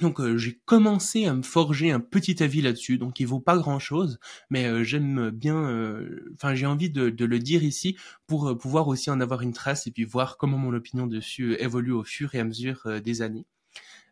Donc 0.00 0.20
euh, 0.20 0.38
j'ai 0.38 0.58
commencé 0.64 1.26
à 1.26 1.34
me 1.34 1.42
forger 1.42 1.90
un 1.90 2.00
petit 2.00 2.42
avis 2.42 2.62
là-dessus, 2.62 2.96
donc 2.96 3.20
il 3.20 3.26
vaut 3.26 3.40
pas 3.40 3.58
grand-chose, 3.58 4.18
mais 4.48 4.64
euh, 4.66 4.82
j'aime 4.84 5.30
bien, 5.30 5.56
euh, 5.56 6.32
enfin 6.34 6.54
j'ai 6.54 6.66
envie 6.66 6.90
de, 6.90 7.24
le 7.24 7.38
dire 7.38 7.62
ici 7.62 7.96
pour 8.26 8.56
pouvoir 8.56 8.88
aussi 8.88 9.10
en 9.10 9.20
avoir 9.20 9.42
une 9.42 9.52
trace 9.52 9.86
et 9.86 9.90
puis 9.90 10.04
voir 10.04 10.38
comment 10.38 10.56
mon 10.56 10.72
opinion 10.72 11.06
dessus 11.06 11.56
évolue 11.60 11.92
au 11.92 12.04
fur 12.04 12.34
et 12.34 12.40
à 12.40 12.44
mesure 12.44 13.00
des 13.02 13.22
années. 13.22 13.46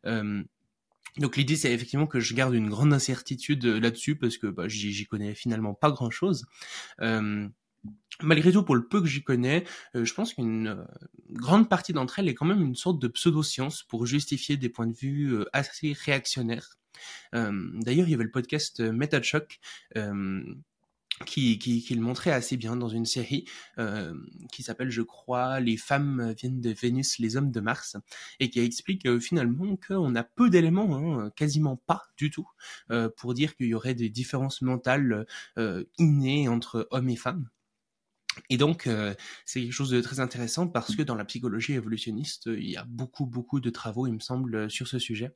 donc 0.05 1.37
l'idée 1.37 1.57
c'est 1.57 1.73
effectivement 1.73 2.07
que 2.07 2.21
je 2.21 2.35
garde 2.35 2.55
une 2.55 2.69
grande 2.69 2.93
incertitude 2.93 3.65
là-dessus 3.65 4.17
parce 4.17 4.39
que 4.39 4.47
bah, 4.47 4.69
j'y 4.69 5.07
connais 5.07 5.35
finalement 5.35 5.75
pas 5.75 5.91
grand-chose. 5.91 6.47
Malgré 8.23 8.53
tout, 8.53 8.63
pour 8.63 8.77
le 8.77 8.87
peu 8.87 9.01
que 9.01 9.07
j'y 9.07 9.23
connais, 9.23 9.65
euh, 9.95 10.05
je 10.05 10.15
pense 10.15 10.35
qu'une 10.35 10.69
euh, 10.69 10.85
grande 11.31 11.69
partie 11.69 11.93
d'entre 11.93 12.19
elles 12.19 12.29
est 12.29 12.35
quand 12.35 12.47
même 12.47 12.63
une 12.63 12.75
sorte 12.75 13.01
de 13.01 13.09
pseudo-science 13.09 13.83
pour 13.85 14.07
justifier 14.07 14.57
des 14.57 14.69
points 14.69 14.87
de 14.87 14.97
vue 14.97 15.35
euh, 15.35 15.45
assez 15.53 15.93
réactionnaires. 15.93 16.77
D'ailleurs, 17.33 18.09
il 18.09 18.11
y 18.11 18.15
avait 18.15 18.25
le 18.25 18.31
podcast 18.31 18.81
MetaChoc 18.81 19.59
qui, 21.25 21.59
qui, 21.59 21.95
le 21.95 22.01
montrait 22.03 22.33
assez 22.33 22.59
bien 22.59 22.77
dans 22.77 22.91
une 22.91 23.07
série 23.07 23.47
qui 24.53 24.63
s'appelle, 24.63 24.91
je 24.91 25.01
crois, 25.01 25.61
Les 25.61 25.79
femmes 25.79 26.35
viennent 26.37 26.61
de 26.61 26.71
Vénus, 26.71 27.19
les 27.19 27.39
hommes 27.39 27.53
de 27.53 27.61
Mars, 27.61 27.97
et 28.39 28.51
qui 28.51 28.61
explique 28.61 29.19
finalement 29.19 29.77
qu'on 29.77 30.15
a 30.15 30.23
peu 30.23 30.51
d'éléments, 30.51 30.95
hein, 30.95 31.31
quasiment 31.37 31.77
pas 31.77 32.03
du 32.19 32.31
tout, 32.31 32.49
pour 33.17 33.33
dire 33.33 33.57
qu'il 33.57 33.69
y 33.69 33.75
aurait 33.75 33.95
des 33.95 34.11
différences 34.11 34.61
mentales 34.61 35.25
innées 35.97 36.49
entre 36.49 36.87
hommes 36.91 37.09
et 37.09 37.17
femmes. 37.17 37.49
Et 38.49 38.57
donc, 38.57 38.87
euh, 38.87 39.15
c'est 39.45 39.61
quelque 39.61 39.73
chose 39.73 39.91
de 39.91 40.01
très 40.01 40.21
intéressant 40.21 40.69
parce 40.69 40.95
que 40.95 41.03
dans 41.03 41.15
la 41.15 41.25
psychologie 41.25 41.75
évolutionniste, 41.75 42.47
il 42.47 42.71
y 42.71 42.77
a 42.77 42.85
beaucoup, 42.85 43.27
beaucoup 43.27 43.61
de 43.61 43.71
travaux, 43.71 44.07
il 44.07 44.15
me 44.15 44.21
semble, 44.21 44.71
sur 44.71 44.89
ce 44.89 44.99
sujet, 44.99 45.33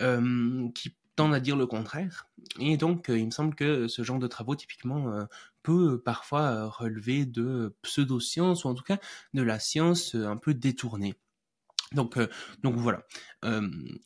euh, 0.00 0.68
qui 0.74 0.96
tendent 1.16 1.34
à 1.34 1.40
dire 1.40 1.56
le 1.56 1.66
contraire. 1.66 2.28
Et 2.60 2.76
donc, 2.76 3.08
euh, 3.08 3.18
il 3.18 3.26
me 3.26 3.30
semble 3.30 3.54
que 3.54 3.88
ce 3.88 4.02
genre 4.02 4.18
de 4.18 4.26
travaux, 4.26 4.54
typiquement, 4.54 5.26
peut 5.62 6.00
parfois 6.00 6.66
relever 6.66 7.26
de 7.26 7.76
pseudosciences, 7.82 8.64
ou 8.64 8.68
en 8.68 8.74
tout 8.74 8.84
cas 8.84 8.98
de 9.34 9.42
la 9.42 9.58
science 9.58 10.14
un 10.14 10.36
peu 10.36 10.54
détournée. 10.54 11.14
Donc, 11.92 12.18
donc 12.62 12.76
voilà. 12.76 13.02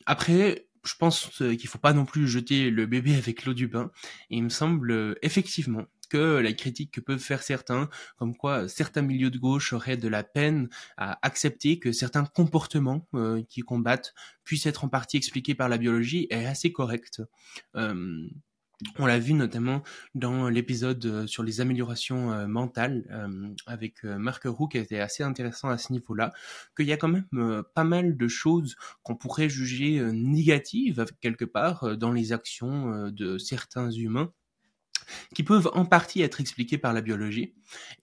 après, 0.05 0.67
je 0.85 0.95
pense 0.95 1.29
qu'il 1.37 1.67
faut 1.67 1.77
pas 1.77 1.93
non 1.93 2.05
plus 2.05 2.27
jeter 2.27 2.69
le 2.69 2.85
bébé 2.85 3.15
avec 3.15 3.45
l'eau 3.45 3.53
du 3.53 3.67
bain. 3.67 3.91
Et 4.29 4.37
il 4.37 4.43
me 4.43 4.49
semble 4.49 5.17
effectivement 5.21 5.85
que 6.13 6.37
la 6.37 6.53
critique 6.53 6.91
que 6.91 7.01
peuvent 7.01 7.17
faire 7.17 7.41
certains, 7.41 7.89
comme 8.17 8.37
quoi 8.37 8.67
certains 8.67 9.01
milieux 9.01 9.31
de 9.31 9.39
gauche 9.39 9.73
auraient 9.73 9.97
de 9.97 10.07
la 10.07 10.23
peine 10.23 10.69
à 10.95 11.17
accepter 11.25 11.79
que 11.79 11.91
certains 11.91 12.23
comportements 12.23 13.07
euh, 13.15 13.41
qui 13.49 13.61
combattent 13.61 14.13
puissent 14.43 14.67
être 14.67 14.83
en 14.83 14.89
partie 14.89 15.17
expliqués 15.17 15.55
par 15.55 15.69
la 15.69 15.79
biologie, 15.79 16.27
est 16.29 16.45
assez 16.45 16.71
correcte. 16.71 17.23
Euh, 17.75 18.27
on 18.99 19.07
l'a 19.07 19.17
vu 19.17 19.33
notamment 19.33 19.81
dans 20.13 20.49
l'épisode 20.49 21.03
euh, 21.05 21.25
sur 21.25 21.41
les 21.41 21.61
améliorations 21.61 22.47
mentales 22.47 23.05
avec 23.65 24.03
Marc 24.03 24.43
Roux 24.45 24.67
qui 24.67 24.77
était 24.77 24.99
assez 24.99 25.23
intéressant 25.23 25.69
à 25.69 25.79
ce 25.79 25.93
niveau-là, 25.93 26.31
qu'il 26.77 26.85
y 26.85 26.93
a 26.93 26.97
quand 26.97 27.07
même 27.07 27.63
pas 27.73 27.83
mal 27.83 28.17
de 28.17 28.27
choses 28.27 28.75
qu'on 29.01 29.15
pourrait 29.15 29.49
juger 29.49 29.99
négatives 30.11 31.05
quelque 31.21 31.45
part 31.45 31.97
dans 31.97 32.11
les 32.11 32.33
actions 32.33 33.09
de 33.09 33.39
certains 33.39 33.89
humains 33.89 34.31
qui 35.35 35.43
peuvent 35.43 35.69
en 35.73 35.85
partie 35.85 36.21
être 36.21 36.41
expliqués 36.41 36.77
par 36.77 36.93
la 36.93 37.01
biologie. 37.01 37.53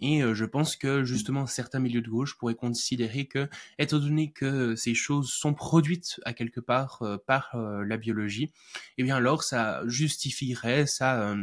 Et 0.00 0.23
euh, 0.23 0.35
je 0.35 0.45
pense 0.45 0.76
que 0.76 1.04
justement 1.04 1.47
certains 1.47 1.80
milieux 1.80 2.02
de 2.02 2.09
gauche 2.09 2.37
pourraient 2.37 2.54
considérer 2.54 3.26
que, 3.26 3.49
étant 3.78 3.99
donné 3.99 4.33
que 4.33 4.75
ces 4.76 4.95
choses 4.95 5.30
sont 5.30 5.54
produites 5.54 6.21
à 6.25 6.33
quelque 6.33 6.61
part 6.61 7.02
euh, 7.02 7.16
par 7.26 7.54
euh, 7.54 7.85
la 7.85 7.97
biologie, 7.97 8.52
eh 8.99 9.02
bien 9.02 9.16
alors 9.16 9.42
ça 9.42 9.83
justifierait, 9.87 10.87
ça 10.87 11.35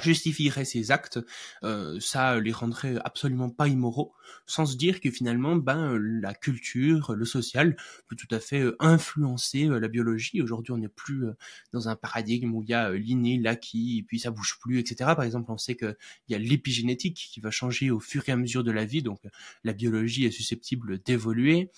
justifierait 0.00 0.64
ses 0.64 0.90
actes, 0.90 1.18
euh, 1.62 1.98
ça 2.00 2.38
les 2.40 2.52
rendrait 2.52 2.96
absolument 3.04 3.50
pas 3.50 3.68
immoraux, 3.68 4.12
sans 4.46 4.66
se 4.66 4.76
dire 4.76 5.00
que 5.00 5.10
finalement, 5.10 5.56
ben 5.56 5.96
la 5.96 6.34
culture, 6.34 7.14
le 7.14 7.24
social 7.24 7.76
peut 8.08 8.16
tout 8.16 8.32
à 8.34 8.40
fait 8.40 8.60
euh, 8.60 8.76
influencer 8.80 9.66
euh, 9.66 9.78
la 9.78 9.88
biologie. 9.88 10.42
Aujourd'hui, 10.42 10.72
on 10.72 10.78
n'est 10.78 10.88
plus 10.88 11.26
dans 11.72 11.88
un 11.88 11.96
paradigme 11.96 12.54
où 12.54 12.62
il 12.62 12.70
y 12.70 12.74
a 12.74 12.92
l'inné, 12.92 13.38
l'acquis, 13.38 14.04
puis 14.06 14.18
ça 14.20 14.30
bouge 14.30 14.58
plus, 14.60 14.78
etc. 14.78 15.12
Par 15.16 15.22
exemple, 15.22 15.50
on 15.50 15.58
sait 15.58 15.76
qu'il 15.76 15.96
y 16.28 16.34
a 16.34 16.38
l'épigénétique 16.38 17.30
qui 17.32 17.40
va 17.40 17.50
changer 17.50 17.90
au 17.90 18.00
fur 18.00 18.22
et 18.28 18.32
à 18.32 18.36
mesure 18.36 18.64
de 18.64 18.70
la 18.72 18.84
vie, 18.84 19.02
donc 19.02 19.20
la 19.64 19.72
biologie 19.72 20.24
est 20.24 20.30
susceptible 20.30 21.02
d'évoluer. 21.02 21.70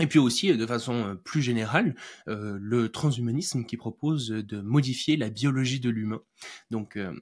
Et 0.00 0.08
puis 0.08 0.18
aussi, 0.18 0.56
de 0.56 0.66
façon 0.66 0.94
euh, 0.94 1.14
plus 1.14 1.40
générale, 1.40 1.94
euh, 2.26 2.58
le 2.60 2.88
transhumanisme 2.88 3.64
qui 3.64 3.76
propose 3.76 4.28
de 4.28 4.60
modifier 4.60 5.16
la 5.16 5.30
biologie 5.30 5.78
de 5.78 5.88
l'humain. 5.88 6.20
Donc 6.72 6.96
euh, 6.96 7.14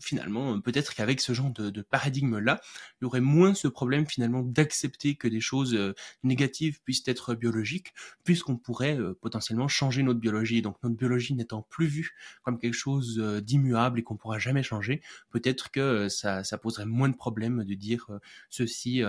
finalement, 0.00 0.60
peut-être 0.60 0.94
qu'avec 0.94 1.20
ce 1.20 1.32
genre 1.32 1.50
de, 1.50 1.82
paradigme-là, 1.82 2.60
il 3.00 3.04
y 3.04 3.06
aurait 3.06 3.20
moins 3.20 3.54
ce 3.54 3.66
problème 3.66 4.06
finalement 4.06 4.42
d'accepter 4.42 5.16
que 5.16 5.26
des 5.26 5.40
choses 5.40 5.76
négatives 6.22 6.80
puissent 6.82 7.02
être 7.06 7.34
biologiques, 7.34 7.92
puisqu'on 8.24 8.56
pourrait 8.56 8.98
potentiellement 9.20 9.68
changer 9.68 10.02
notre 10.02 10.20
biologie. 10.20 10.62
Donc 10.62 10.76
notre 10.82 10.96
biologie 10.96 11.34
n'étant 11.34 11.62
plus 11.62 11.86
vue 11.86 12.12
comme 12.42 12.58
quelque 12.58 12.74
chose 12.74 13.18
d'immuable 13.42 13.98
et 13.98 14.02
qu'on 14.02 14.16
pourra 14.16 14.38
jamais 14.38 14.62
changer, 14.62 15.02
peut-être 15.30 15.70
que 15.70 16.08
ça, 16.08 16.44
ça 16.44 16.56
poserait 16.56 16.86
moins 16.86 17.08
de 17.08 17.16
problèmes 17.16 17.64
de 17.64 17.74
dire 17.74 18.06
ceci 18.48 19.02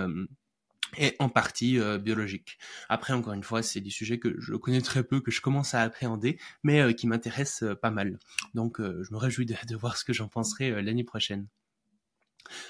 et 0.98 1.16
en 1.20 1.30
partie 1.30 1.80
euh, 1.80 1.98
biologique. 1.98 2.58
Après, 2.90 3.14
encore 3.14 3.34
une 3.34 3.44
fois, 3.44 3.64
c'est 3.64 3.82
des 3.82 3.90
sujets 3.90 4.20
que 4.20 4.40
je 4.40 4.54
connais 4.56 4.82
très 4.82 5.04
peu, 5.04 5.22
que 5.22 5.32
je 5.32 5.42
commence 5.42 5.74
à 5.74 5.82
appréhender, 5.82 6.40
mais 6.64 6.82
euh, 6.82 6.94
qui 6.94 7.08
m'intéressent 7.08 7.64
euh, 7.64 7.76
pas 7.76 7.92
mal. 7.92 8.20
Donc, 8.54 8.80
je 8.80 9.14
me 9.14 9.18
réjouis 9.18 9.46
de, 9.46 9.56
de, 9.68 9.76
voir 9.76 9.98
ce 9.98 10.06
que 10.06 10.14
j'en 10.14 10.28
penserai 10.28 10.82
l'année 10.82 11.04
prochaine. 11.04 11.48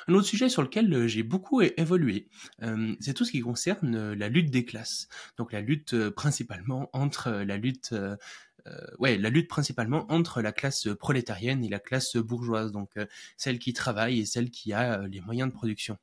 Un 0.07 0.13
autre 0.13 0.27
sujet 0.27 0.49
sur 0.49 0.63
lequel 0.63 1.07
j'ai 1.07 1.21
beaucoup 1.21 1.61
évolué, 1.61 2.29
c'est 2.99 3.13
tout 3.13 3.25
ce 3.25 3.31
qui 3.31 3.41
concerne 3.41 4.13
la 4.13 4.27
lutte 4.27 4.49
des 4.49 4.65
classes. 4.65 5.07
Donc, 5.37 5.53
la 5.53 5.61
lutte 5.61 6.09
principalement 6.09 6.89
entre 6.93 7.29
la 7.29 7.57
lutte 7.57 7.93
ouais, 8.97 9.17
la 9.17 9.29
lutte 9.29 9.47
principalement 9.47 10.11
entre 10.11 10.41
la 10.41 10.51
classe 10.51 10.87
prolétarienne 10.99 11.63
et 11.63 11.69
la 11.69 11.79
classe 11.79 12.17
bourgeoise, 12.17 12.71
donc 12.71 12.91
celle 13.37 13.59
qui 13.59 13.73
travaille 13.73 14.19
et 14.19 14.25
celle 14.25 14.49
qui 14.49 14.73
a 14.73 15.07
les 15.07 15.21
moyens 15.21 15.49
de 15.49 15.53
production. 15.53 15.97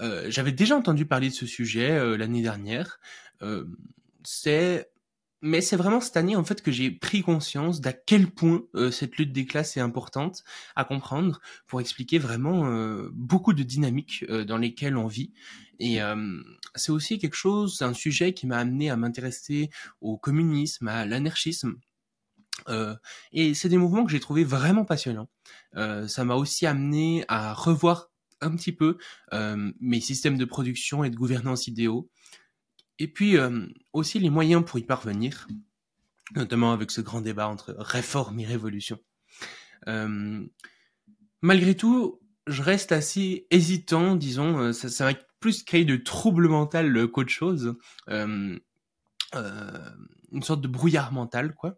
Euh, 0.00 0.26
j'avais 0.30 0.52
déjà 0.52 0.76
entendu 0.76 1.06
parler 1.06 1.28
de 1.28 1.34
ce 1.34 1.46
sujet 1.46 1.90
euh, 1.90 2.16
l'année 2.16 2.42
dernière. 2.42 2.98
Euh, 3.42 3.64
c'est 4.24 4.90
mais 5.46 5.60
c'est 5.60 5.76
vraiment 5.76 6.00
cette 6.00 6.16
année 6.16 6.36
en 6.36 6.44
fait 6.44 6.62
que 6.62 6.72
j'ai 6.72 6.90
pris 6.90 7.20
conscience 7.20 7.82
d'à 7.82 7.92
quel 7.92 8.30
point 8.30 8.62
cette 8.90 9.18
lutte 9.18 9.30
des 9.30 9.44
classes 9.44 9.76
est 9.76 9.80
importante 9.80 10.42
à 10.74 10.86
comprendre 10.86 11.42
pour 11.66 11.82
expliquer 11.82 12.18
vraiment 12.18 12.66
beaucoup 13.12 13.52
de 13.52 13.62
dynamiques 13.62 14.24
dans 14.24 14.56
lesquelles 14.56 14.96
on 14.96 15.06
vit. 15.06 15.34
Et 15.80 15.98
c'est 16.76 16.92
aussi 16.92 17.18
quelque 17.18 17.36
chose, 17.36 17.82
un 17.82 17.92
sujet 17.92 18.32
qui 18.32 18.46
m'a 18.46 18.56
amené 18.56 18.88
à 18.88 18.96
m'intéresser 18.96 19.68
au 20.00 20.16
communisme, 20.16 20.88
à 20.88 21.04
l'anarchisme. 21.04 21.74
et 23.32 23.52
c'est 23.52 23.68
des 23.68 23.76
mouvements 23.76 24.06
que 24.06 24.12
j'ai 24.12 24.20
trouvé 24.20 24.44
vraiment 24.44 24.86
passionnants. 24.86 25.28
ça 25.74 26.24
m'a 26.24 26.36
aussi 26.36 26.64
amené 26.64 27.26
à 27.28 27.52
revoir 27.52 28.13
un 28.44 28.54
petit 28.54 28.72
peu 28.72 28.98
euh, 29.32 29.72
mes 29.80 30.00
systèmes 30.00 30.38
de 30.38 30.44
production 30.44 31.02
et 31.04 31.10
de 31.10 31.16
gouvernance 31.16 31.66
idéaux, 31.66 32.10
et 32.98 33.08
puis 33.08 33.36
euh, 33.36 33.66
aussi 33.92 34.18
les 34.18 34.30
moyens 34.30 34.64
pour 34.64 34.78
y 34.78 34.84
parvenir, 34.84 35.48
notamment 36.36 36.72
avec 36.72 36.90
ce 36.90 37.00
grand 37.00 37.20
débat 37.20 37.48
entre 37.48 37.74
réforme 37.78 38.38
et 38.40 38.46
révolution. 38.46 38.98
Euh, 39.88 40.46
malgré 41.42 41.74
tout, 41.74 42.20
je 42.46 42.62
reste 42.62 42.92
assez 42.92 43.46
hésitant, 43.50 44.16
disons, 44.16 44.72
ça, 44.72 45.04
va 45.06 45.18
plus 45.40 45.62
créer 45.62 45.84
de 45.84 45.96
troubles 45.96 46.48
mental 46.48 47.08
qu'autre 47.08 47.30
chose. 47.30 47.74
une 48.08 48.60
sorte 50.42 50.60
de 50.60 50.68
brouillard 50.68 51.12
mental, 51.12 51.54
quoi. 51.54 51.76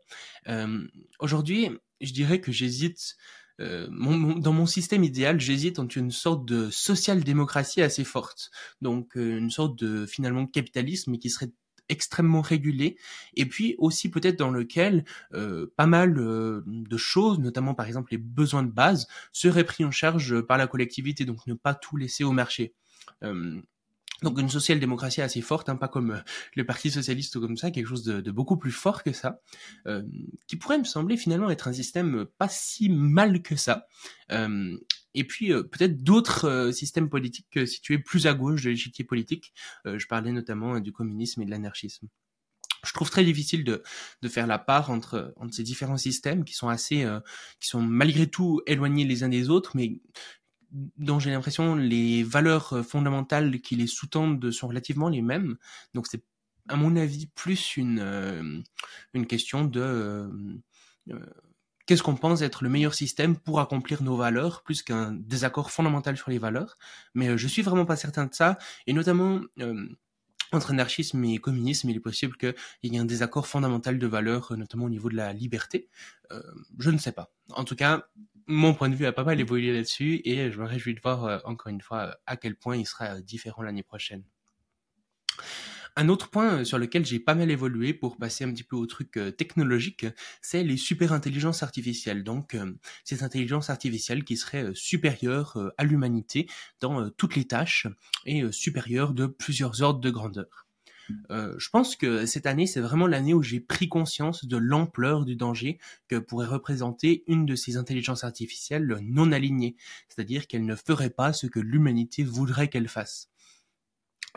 Aujourd'hui, 1.21 1.71
je 2.01 2.13
dirais 2.13 2.41
que 2.41 2.53
j'hésite 2.53 3.17
euh, 3.61 3.87
dans 3.89 4.53
mon 4.53 4.67
système 4.67 5.05
idéal, 5.05 5.41
j'hésite 5.41 5.79
entre 5.79 5.97
une 5.97 6.11
sorte 6.11 6.45
de 6.45 6.71
social-démocratie 6.71 7.83
assez 7.83 8.05
forte, 8.05 8.51
donc 8.83 9.17
euh, 9.17 9.39
une 9.39 9.51
sorte 9.51 9.79
de 9.79 10.07
finalement 10.07 10.47
capitalisme 10.47 11.17
qui 11.17 11.31
serait 11.31 11.51
extrêmement 11.89 12.43
régulé. 12.43 12.97
Et 13.35 13.47
puis 13.47 13.77
aussi 13.79 14.11
peut-être 14.11 14.39
dans 14.39 14.51
lequel 14.51 15.05
euh, 15.35 15.73
pas 15.77 15.87
mal 15.87 16.15
de 16.15 16.97
choses, 16.97 17.39
notamment 17.39 17.75
par 17.75 17.87
exemple 17.87 18.11
les 18.11 18.19
besoins 18.19 18.65
de 18.65 18.73
base, 18.73 19.07
seraient 19.33 19.65
pris 19.65 19.85
en 19.85 19.93
charge 19.93 20.41
par 20.43 20.59
la 20.59 20.67
collectivité, 20.67 21.25
donc 21.25 21.47
ne 21.47 21.55
pas 21.55 21.75
tout 21.75 21.97
laisser 21.97 22.25
au 22.25 22.33
marché. 22.33 22.75
Donc 24.23 24.39
une 24.39 24.49
social-démocratie 24.49 25.21
assez 25.21 25.43
forte, 25.43 25.69
hein, 25.69 25.77
pas 25.77 25.89
comme 25.89 26.13
euh, 26.13 26.21
le 26.55 26.65
Parti 26.65 26.91
socialiste 26.91 27.37
ou 27.37 27.41
comme 27.41 27.57
ça, 27.57 27.71
quelque 27.71 27.87
chose 27.87 28.05
de, 28.05 28.21
de 28.21 28.31
beaucoup 28.31 28.57
plus 28.57 28.73
fort 28.73 29.03
que 29.03 29.13
ça, 29.13 29.41
euh, 29.87 30.03
qui 30.47 30.57
pourrait 30.57 30.79
me 30.79 30.85
sembler 30.85 31.17
finalement 31.17 31.51
être 31.51 31.69
un 31.69 31.73
système 31.73 32.27
pas 32.39 32.49
si 32.49 32.89
mal 32.89 33.43
que 33.43 33.57
ça. 33.57 33.87
Euh, 34.33 34.77
et 35.15 35.25
puis 35.25 35.53
euh, 35.53 35.63
peut-être 35.63 36.03
d'autres 36.03 36.47
euh, 36.47 36.73
systèmes 36.73 37.09
politiques 37.09 37.67
situés 37.67 37.99
plus 37.99 38.27
à 38.27 38.35
gauche 38.35 38.63
de 38.63 38.71
l'échiquier 38.71 39.05
politique. 39.05 39.53
je 39.85 40.07
parlais 40.07 40.33
notamment 40.33 40.81
du 40.81 40.93
communisme 40.93 41.43
et 41.43 41.45
de 41.45 41.51
l'anarchisme. 41.51 42.09
Je 42.85 42.93
trouve 42.93 43.11
très 43.11 43.25
difficile 43.25 43.65
de, 43.65 43.83
de 44.23 44.29
faire 44.29 44.47
la 44.47 44.59
part 44.59 44.91
entre, 44.91 45.33
entre 45.37 45.55
ces 45.55 45.65
différents 45.65 45.97
systèmes 45.97 46.45
qui 46.45 46.55
sont 46.55 46.69
assez, 46.69 47.05
qui 47.59 47.69
sont 47.69 47.83
malgré 47.83 48.29
tout 48.29 48.61
éloignés 48.67 49.05
les 49.05 49.25
uns 49.25 49.29
des 49.29 49.49
autres, 49.49 49.73
mais 49.75 49.99
dont 50.73 51.19
j'ai 51.19 51.31
l'impression 51.31 51.75
les 51.75 52.23
valeurs 52.23 52.73
euh, 52.73 52.83
fondamentales 52.83 53.61
qui 53.61 53.77
les 53.77 53.87
sous-tendent 53.87 54.51
sont 54.51 54.69
relativement 54.69 55.09
les 55.09 55.23
mêmes. 55.23 55.57
Donc 55.95 56.07
c'est 56.07 56.23
à 56.69 56.77
mon 56.77 56.97
avis 56.97 57.27
plus 57.27 57.77
une 57.77 58.01
euh, 58.01 58.61
une 59.15 59.27
question 59.27 59.65
de 59.65 59.81
euh, 59.81 60.29
qu'est-ce 61.87 62.03
qu'on 62.03 62.17
pense 62.17 62.43
être 62.43 62.65
le 62.65 62.71
meilleur 62.71 62.95
système 62.95 63.37
pour 63.37 63.61
accomplir 63.61 64.03
nos 64.03 64.17
valeurs 64.17 64.63
plus 64.63 64.83
qu'un 64.83 65.13
désaccord 65.13 65.71
fondamental 65.71 66.17
sur 66.17 66.31
les 66.31 66.39
valeurs. 66.39 66.77
Mais 67.15 67.39
je 67.39 67.47
suis 67.47 67.63
vraiment 67.63 67.87
pas 67.87 67.97
certain 67.97 68.27
de 68.27 68.35
ça 68.35 68.59
et 68.87 68.93
notamment 68.93 69.41
entre 70.53 70.71
anarchisme 70.71 71.25
et 71.25 71.39
communisme, 71.39 71.91
il 71.91 71.97
est 71.97 72.01
possible 72.01 72.37
qu'il 72.37 72.55
y 72.85 72.97
ait 72.97 73.01
un 73.01 73.05
désaccord 73.05 73.49
fondamental 73.49 73.99
de 73.99 74.07
valeurs, 74.07 74.57
notamment 74.57 74.85
au 74.85 74.89
niveau 74.89 75.09
de 75.11 75.17
la 75.17 75.33
liberté. 75.33 75.89
je 76.79 76.91
ne 76.91 76.99
sais 76.99 77.13
pas. 77.13 77.33
En 77.51 77.65
tout 77.65 77.75
cas, 77.75 78.07
mon 78.47 78.75
point 78.75 78.89
de 78.89 78.95
vue 78.95 79.07
a 79.07 79.13
pas 79.13 79.25
mal 79.25 79.41
évolué 79.41 79.73
là-dessus 79.73 80.21
et 80.25 80.51
je 80.51 80.61
me 80.61 80.67
réjouis 80.67 80.95
de 80.95 81.01
voir 81.01 81.25
euh, 81.25 81.39
encore 81.45 81.69
une 81.69 81.81
fois 81.81 82.17
à 82.27 82.37
quel 82.37 82.57
point 82.57 82.77
il 82.77 82.87
sera 82.87 83.21
différent 83.21 83.63
l'année 83.63 83.83
prochaine. 83.83 84.23
Un 85.99 86.09
autre 86.09 86.29
point 86.29 86.59
euh, 86.61 86.65
sur 86.65 86.79
lequel 86.79 87.05
j'ai 87.05 87.19
pas 87.19 87.35
mal 87.35 87.51
évolué 87.51 87.93
pour 87.95 88.19
passer 88.19 88.45
un 88.45 88.53
petit 88.53 88.63
peu 88.63 88.77
au 88.77 88.87
truc 88.87 89.17
euh, 89.17 89.31
technologique, 89.31 90.07
c'est 90.43 90.63
les 90.63 90.77
super 90.77 91.13
intelligences 91.13 91.63
artificielles. 91.63 92.23
Donc, 92.23 92.57
ces 93.05 93.23
intelligences 93.23 93.71
artificielles 93.71 94.25
qui 94.25 94.37
seraient 94.37 94.71
supérieures 94.75 95.73
à 95.79 95.85
l'humanité 95.85 96.49
dans 96.81 97.11
toutes 97.11 97.35
les 97.35 97.47
tâches 97.47 97.87
et 98.27 98.45
supérieures 98.53 99.15
de 99.15 99.27
plusieurs 99.27 99.83
ordres 99.83 100.01
de 100.01 100.11
grandeur. 100.11 100.66
Euh, 101.31 101.55
je 101.59 101.71
pense 101.71 101.97
que 101.97 102.27
cette 102.27 102.47
année, 102.47 102.67
c'est 102.67 102.81
vraiment 102.81 103.07
l'année 103.07 103.35
où 103.35 103.43
j'ai 103.43 103.61
pris 103.61 103.89
conscience 103.89 104.45
de 104.45 104.57
l'ampleur 104.57 105.25
du 105.25 105.37
danger 105.37 105.79
que 106.09 106.17
pourrait 106.17 106.47
représenter 106.47 107.25
une 107.27 107.47
de 107.47 107.55
ces 107.55 107.77
intelligences 107.77 108.25
artificielles 108.25 108.99
non 109.03 109.33
alignées, 109.33 109.77
c'est-à-dire 110.09 110.47
qu'elle 110.47 110.65
ne 110.65 110.75
ferait 110.75 111.11
pas 111.11 111.33
ce 111.33 111.47
que 111.47 111.61
l'humanité 111.61 112.25
voudrait 112.25 112.69
qu'elle 112.69 112.89
fasse. 112.89 113.31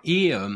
Et 0.04 0.34
euh, 0.34 0.50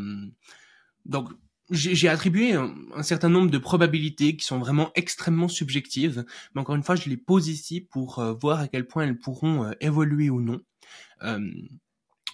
donc, 1.05 1.29
j'ai 1.69 2.07
attribué 2.07 2.53
un, 2.53 3.03
certain 3.03 3.29
nombre 3.29 3.49
de 3.49 3.57
probabilités 3.57 4.35
qui 4.35 4.45
sont 4.45 4.59
vraiment 4.59 4.91
extrêmement 4.95 5.47
subjectives, 5.47 6.25
mais 6.53 6.61
encore 6.61 6.75
une 6.75 6.83
fois, 6.83 6.95
je 6.95 7.09
les 7.09 7.17
pose 7.17 7.47
ici 7.47 7.81
pour 7.81 8.19
euh, 8.19 8.33
voir 8.33 8.59
à 8.59 8.67
quel 8.67 8.85
point 8.85 9.03
elles 9.03 9.17
pourront 9.17 9.71
évoluer 9.79 10.29
ou 10.29 10.41
non. 10.41 10.61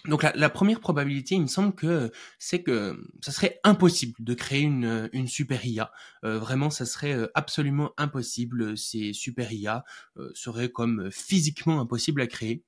Donc 0.06 0.22
la, 0.22 0.50
première 0.50 0.80
probabilité, 0.80 1.34
il 1.34 1.42
me 1.42 1.46
semble 1.46 1.74
que 1.74 2.10
c'est 2.38 2.62
que 2.62 3.06
ça 3.20 3.32
serait 3.32 3.60
impossible 3.64 4.14
de 4.18 4.34
créer 4.34 4.62
une, 4.62 5.10
une 5.12 5.28
super 5.28 5.64
IA. 5.64 5.92
Euh, 6.24 6.38
vraiment, 6.38 6.70
ça 6.70 6.86
serait 6.86 7.12
euh, 7.12 7.30
absolument 7.34 7.92
impossible. 7.98 8.76
Ces 8.78 9.12
super 9.12 9.52
IA 9.52 9.84
euh, 10.16 10.30
seraient 10.34 10.70
comme 10.70 11.10
physiquement 11.10 11.80
impossibles 11.80 12.22
à 12.22 12.26
créer. 12.26 12.64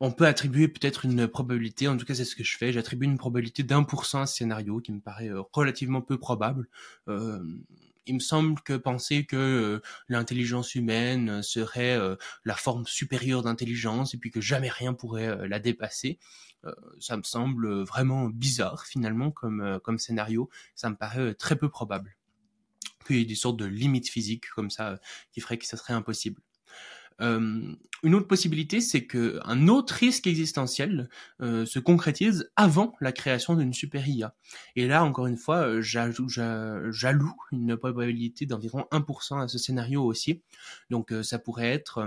On 0.00 0.10
peut 0.12 0.26
attribuer 0.26 0.68
peut-être 0.68 1.06
une 1.06 1.26
probabilité, 1.26 1.88
en 1.88 1.96
tout 1.96 2.04
cas 2.04 2.14
c'est 2.14 2.26
ce 2.26 2.36
que 2.36 2.44
je 2.44 2.58
fais, 2.58 2.70
j'attribue 2.70 3.06
une 3.06 3.16
probabilité 3.16 3.62
d'un 3.62 3.82
pour 3.82 4.04
cent 4.04 4.20
à 4.20 4.26
ce 4.26 4.36
scénario 4.36 4.78
qui 4.80 4.92
me 4.92 5.00
paraît 5.00 5.30
relativement 5.54 6.02
peu 6.02 6.18
probable 6.18 6.68
il 8.06 8.14
me 8.14 8.20
semble 8.20 8.60
que 8.62 8.74
penser 8.74 9.26
que 9.26 9.36
euh, 9.36 9.82
l'intelligence 10.08 10.74
humaine 10.74 11.42
serait 11.42 11.96
euh, 11.96 12.16
la 12.44 12.54
forme 12.54 12.86
supérieure 12.86 13.42
d'intelligence 13.42 14.14
et 14.14 14.18
puis 14.18 14.30
que 14.30 14.40
jamais 14.40 14.68
rien 14.68 14.94
pourrait 14.94 15.28
euh, 15.28 15.48
la 15.48 15.58
dépasser, 15.58 16.18
ça 16.98 17.16
me 17.16 17.22
semble 17.22 17.84
vraiment 17.84 18.28
bizarre 18.28 18.86
finalement 18.86 19.30
comme, 19.30 19.78
comme 19.84 20.00
scénario. 20.00 20.50
Ça 20.74 20.90
me 20.90 20.96
paraît 20.96 21.32
très 21.34 21.54
peu 21.54 21.68
probable. 21.68 22.16
Qu'il 23.06 23.18
y 23.18 23.20
ait 23.20 23.24
des 23.24 23.36
sortes 23.36 23.56
de 23.56 23.66
limites 23.66 24.08
physiques 24.08 24.50
comme 24.50 24.68
ça 24.68 24.98
qui 25.30 25.40
feraient 25.40 25.58
que 25.58 25.66
ça 25.66 25.76
serait 25.76 25.92
impossible. 25.92 26.42
Euh, 27.20 27.74
une 28.02 28.14
autre 28.14 28.26
possibilité, 28.26 28.80
c'est 28.80 29.06
que 29.06 29.40
un 29.44 29.68
autre 29.68 29.94
risque 29.94 30.26
existentiel 30.26 31.08
euh, 31.40 31.64
se 31.64 31.78
concrétise 31.78 32.50
avant 32.56 32.94
la 33.00 33.12
création 33.12 33.54
d'une 33.54 33.72
super 33.72 34.06
IA. 34.06 34.34
Et 34.76 34.86
là, 34.86 35.04
encore 35.04 35.26
une 35.26 35.38
fois, 35.38 35.66
euh, 35.66 35.80
j'alloue 35.82 37.36
une 37.52 37.76
probabilité 37.76 38.46
d'environ 38.46 38.86
1% 38.90 39.42
à 39.42 39.48
ce 39.48 39.58
scénario 39.58 40.02
aussi. 40.04 40.42
Donc, 40.90 41.12
ça 41.22 41.38
pourrait 41.38 41.72
être 41.72 42.06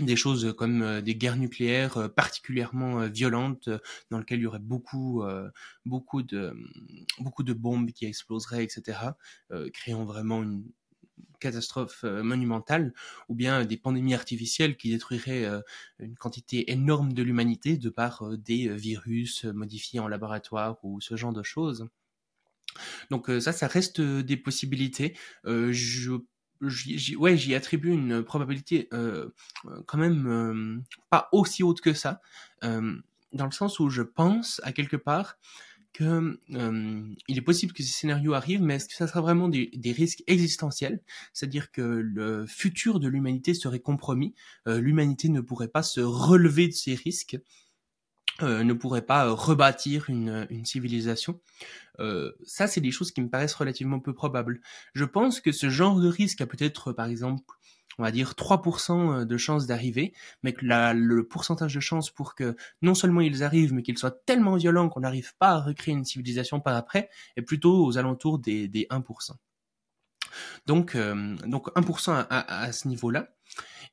des 0.00 0.16
choses 0.16 0.54
comme 0.58 1.00
des 1.00 1.14
guerres 1.14 1.36
nucléaires 1.36 2.10
particulièrement 2.14 3.06
violentes 3.08 3.70
dans 4.10 4.18
lesquelles 4.18 4.40
il 4.40 4.42
y 4.42 4.46
aurait 4.46 4.58
beaucoup 4.58 5.24
beaucoup 5.86 6.22
de 6.22 6.54
beaucoup 7.18 7.42
de 7.42 7.54
bombes 7.54 7.90
qui 7.92 8.04
exploseraient 8.04 8.62
etc 8.62 8.98
créant 9.72 10.04
vraiment 10.04 10.42
une 10.42 10.64
catastrophe 11.40 12.04
euh, 12.04 12.22
monumentale, 12.22 12.92
ou 13.28 13.34
bien 13.34 13.64
des 13.64 13.76
pandémies 13.76 14.14
artificielles 14.14 14.76
qui 14.76 14.90
détruiraient 14.90 15.44
euh, 15.44 15.60
une 15.98 16.16
quantité 16.16 16.70
énorme 16.72 17.12
de 17.12 17.22
l'humanité 17.22 17.76
de 17.76 17.88
par 17.88 18.22
euh, 18.22 18.36
des 18.36 18.68
virus 18.68 19.44
modifiés 19.44 20.00
en 20.00 20.08
laboratoire 20.08 20.78
ou 20.82 21.00
ce 21.00 21.16
genre 21.16 21.32
de 21.32 21.42
choses. 21.42 21.88
Donc 23.10 23.30
ça, 23.40 23.52
ça 23.52 23.68
reste 23.68 24.02
des 24.02 24.36
possibilités. 24.36 25.16
je 25.44 26.18
ouais, 27.16 27.36
j'y 27.38 27.54
attribue 27.54 27.90
une 27.90 28.22
probabilité 28.22 28.90
quand 28.90 29.96
même 29.96 30.82
pas 31.08 31.30
aussi 31.32 31.62
haute 31.62 31.80
que 31.80 31.94
ça, 31.94 32.20
dans 32.60 33.46
le 33.46 33.50
sens 33.50 33.80
où 33.80 33.88
je 33.88 34.02
pense 34.02 34.60
à 34.62 34.72
quelque 34.72 34.96
part 34.96 35.38
euh, 36.04 37.02
il 37.28 37.38
est 37.38 37.42
possible 37.42 37.72
que 37.72 37.82
ces 37.82 37.92
scénarios 37.92 38.34
arrivent, 38.34 38.62
mais 38.62 38.76
est-ce 38.76 38.88
que 38.88 38.94
ça 38.94 39.06
sera 39.06 39.20
vraiment 39.20 39.48
des, 39.48 39.70
risques 39.96 40.22
existentiels? 40.26 41.00
C'est-à-dire 41.32 41.70
que 41.70 41.82
le 41.82 42.46
futur 42.46 43.00
de 43.00 43.08
l'humanité 43.08 43.54
serait 43.54 43.80
compromis, 43.80 44.34
euh, 44.66 44.80
l'humanité 44.80 45.28
ne 45.28 45.40
pourrait 45.40 45.68
pas 45.68 45.82
se 45.82 46.00
relever 46.00 46.68
de 46.68 46.72
ces 46.72 46.94
risques, 46.94 47.38
euh, 48.42 48.64
ne 48.64 48.72
pourrait 48.72 49.06
pas 49.06 49.30
rebâtir 49.30 50.10
une, 50.10 50.46
une 50.50 50.66
civilisation. 50.66 51.40
ça, 52.44 52.66
c'est 52.66 52.82
des 52.82 52.90
choses 52.90 53.10
qui 53.10 53.22
me 53.22 53.30
paraissent 53.30 53.54
relativement 53.54 54.00
peu 54.00 54.12
probables. 54.12 54.60
Je 54.94 55.04
pense 55.04 55.40
que 55.40 55.52
ce 55.52 55.70
genre 55.70 55.98
de 55.98 56.08
risque 56.08 56.40
a 56.42 56.46
peut-être, 56.46 56.92
par 56.92 57.06
exemple, 57.06 57.42
on 57.98 58.02
va 58.02 58.10
dire 58.10 58.32
3% 58.32 59.20
euh, 59.22 59.24
de 59.24 59.36
chances 59.36 59.66
d'arriver, 59.66 60.12
mais 60.42 60.52
que 60.52 60.64
le 60.64 61.26
pourcentage 61.26 61.74
de 61.74 61.80
chances 61.80 62.10
pour 62.10 62.34
que 62.34 62.56
non 62.82 62.94
seulement 62.94 63.20
ils 63.20 63.42
arrivent, 63.42 63.72
mais 63.72 63.82
qu'ils 63.82 63.98
soient 63.98 64.10
tellement 64.26 64.56
violents 64.56 64.88
qu'on 64.88 65.00
n'arrive 65.00 65.34
pas 65.38 65.50
à 65.50 65.60
recréer 65.60 65.94
une 65.94 66.04
civilisation 66.04 66.60
par 66.60 66.76
après, 66.76 67.08
est 67.36 67.42
plutôt 67.42 67.84
aux 67.84 67.98
alentours 67.98 68.38
des, 68.38 68.68
1%. 68.68 69.32
Donc, 70.66 70.94
euh, 70.94 71.36
donc 71.46 71.68
1% 71.76 72.26
à, 72.28 72.72
ce 72.72 72.88
niveau-là. 72.88 73.32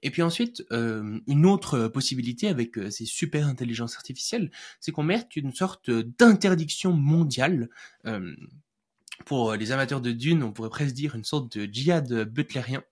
Et 0.02 0.12
puis 0.12 0.22
ensuite, 0.22 0.66
euh, 0.72 1.20
une 1.28 1.46
autre 1.46 1.88
possibilité 1.88 2.50
avec 2.50 2.76
ces 2.92 3.06
super 3.06 3.48
intelligences 3.48 3.96
artificielles, 3.96 4.52
c'est 4.82 4.92
qu'on 4.92 5.04
mette 5.04 5.38
une 5.38 5.54
sorte 5.54 5.90
d'interdiction 5.90 6.92
mondiale 6.92 7.70
pour 9.26 9.52
euh, 9.52 9.58
les 9.58 9.72
amateurs 9.72 10.02
de 10.02 10.12
Dune, 10.12 10.44
on 10.44 10.52
pourrait 10.52 10.70
presque 10.70 10.94
dire 10.94 11.16
une 11.16 11.24
sorte 11.24 11.56
de 11.58 11.66
djihad 11.72 12.24
butlérien, 12.26 12.84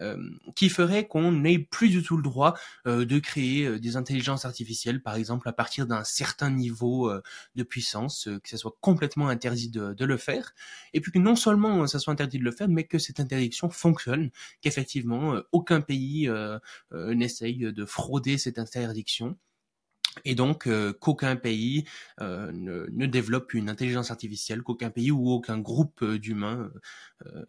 euh, 0.00 0.16
qui 0.56 0.68
ferait 0.68 1.06
qu'on 1.06 1.30
n'ait 1.30 1.58
plus 1.58 1.88
du 1.88 2.02
tout 2.02 2.16
le 2.16 2.22
droit 2.22 2.54
euh, 2.86 3.04
de 3.04 3.18
créer 3.18 3.78
des 3.78 3.96
intelligences 3.96 4.44
artificielles, 4.44 5.02
par 5.02 5.14
exemple 5.14 5.48
à 5.48 5.52
partir 5.52 5.86
d'un 5.86 6.04
certain 6.04 6.50
niveau 6.50 7.12
de 7.54 7.62
puissance, 7.62 8.28
que 8.42 8.48
ça 8.48 8.56
soit 8.56 8.76
complètement 8.80 9.28
interdit 9.28 9.68
de, 9.68 9.92
de, 9.94 10.04
le 10.04 10.16
faire, 10.16 10.54
et 10.92 11.00
puis 11.00 11.12
que 11.12 11.18
non 11.18 11.36
seulement 11.36 11.86
ça 11.86 11.98
soit 11.98 12.12
interdit 12.12 12.38
de 12.38 12.44
le 12.44 12.52
faire, 12.52 12.68
mais 12.68 12.84
que 12.84 12.98
cette 12.98 13.20
interdiction 13.20 13.70
fonctionne, 13.70 14.30
qu'effectivement 14.60 15.40
aucun 15.52 15.80
pays 15.80 16.30
n'essaye 16.90 17.72
de 17.72 17.84
frauder 17.84 18.38
cette 18.38 18.58
interdiction, 18.58 19.36
et 20.24 20.34
donc 20.34 20.66
euh, 20.66 20.92
qu'aucun 20.92 21.36
pays 21.36 21.84
euh, 22.20 22.50
ne, 22.52 23.06
développe 23.06 23.54
une 23.54 23.68
intelligence 23.68 24.10
artificielle, 24.10 24.62
qu'aucun 24.62 24.90
pays 24.90 25.10
ou 25.10 25.30
aucun 25.30 25.58
groupe 25.58 26.02
euh, 26.02 26.18
d'humains 26.18 26.70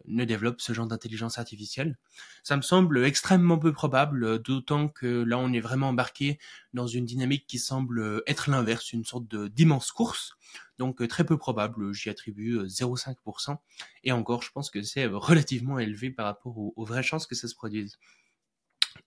ne 0.06 0.24
développe 0.24 0.60
ce 0.60 0.72
genre 0.72 0.86
d'intelligence 0.86 1.36
artificielle. 1.38 1.98
Ça 2.44 2.56
me 2.56 2.62
semble 2.62 3.04
extrêmement 3.04 3.58
peu 3.58 3.72
probable, 3.72 4.38
d'autant 4.40 4.86
que 4.86 5.24
là 5.24 5.36
on 5.36 5.52
est 5.52 5.60
vraiment 5.60 5.88
embarqué 5.88 6.38
dans 6.74 6.86
une 6.86 7.04
dynamique 7.04 7.44
qui 7.48 7.58
semble 7.58 8.22
être 8.28 8.50
l'inverse, 8.50 8.92
une 8.92 9.04
sorte 9.04 9.34
d'immense 9.34 9.90
course. 9.90 10.36
Donc 10.78 11.06
très 11.08 11.24
peu 11.24 11.36
probable, 11.36 11.92
j'y 11.92 12.08
attribue 12.08 12.60
0,5%. 12.66 13.56
Et 14.04 14.12
encore, 14.12 14.42
je 14.42 14.52
pense 14.52 14.70
que 14.70 14.80
c'est 14.82 15.06
relativement 15.06 15.80
élevé 15.80 16.10
par 16.10 16.26
rapport 16.26 16.56
aux 16.56 16.84
vraies 16.84 17.02
chances 17.02 17.26
que 17.26 17.34
ça 17.34 17.48
se 17.48 17.56
produise. 17.56 17.98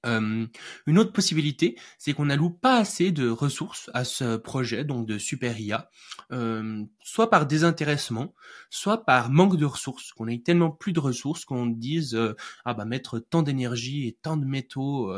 Euh, 0.05 0.45
une 0.85 0.99
autre 0.99 1.11
possibilité, 1.13 1.77
c'est 1.97 2.13
qu'on 2.13 2.25
n'alloue 2.25 2.51
pas 2.51 2.77
assez 2.77 3.11
de 3.11 3.29
ressources 3.29 3.89
à 3.93 4.03
ce 4.03 4.37
projet, 4.37 4.83
donc 4.83 5.07
de 5.07 5.17
super 5.17 5.59
IA, 5.59 5.89
euh, 6.31 6.83
soit 7.01 7.29
par 7.29 7.45
désintéressement, 7.47 8.33
soit 8.69 9.05
par 9.05 9.29
manque 9.29 9.57
de 9.57 9.65
ressources, 9.65 10.11
qu'on 10.13 10.27
ait 10.27 10.39
tellement 10.39 10.71
plus 10.71 10.93
de 10.93 10.99
ressources 10.99 11.45
qu'on 11.45 11.65
dise 11.67 12.15
euh, 12.15 12.35
ah 12.65 12.73
bah 12.73 12.85
mettre 12.85 13.19
tant 13.19 13.41
d'énergie 13.43 14.07
et 14.07 14.17
tant 14.21 14.37
de 14.37 14.45
métaux 14.45 15.13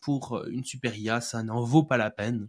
pour 0.00 0.44
une 0.48 0.64
super 0.64 0.96
IA, 0.96 1.20
ça 1.20 1.42
n'en 1.42 1.62
vaut 1.62 1.84
pas 1.84 1.96
la 1.96 2.10
peine 2.10 2.48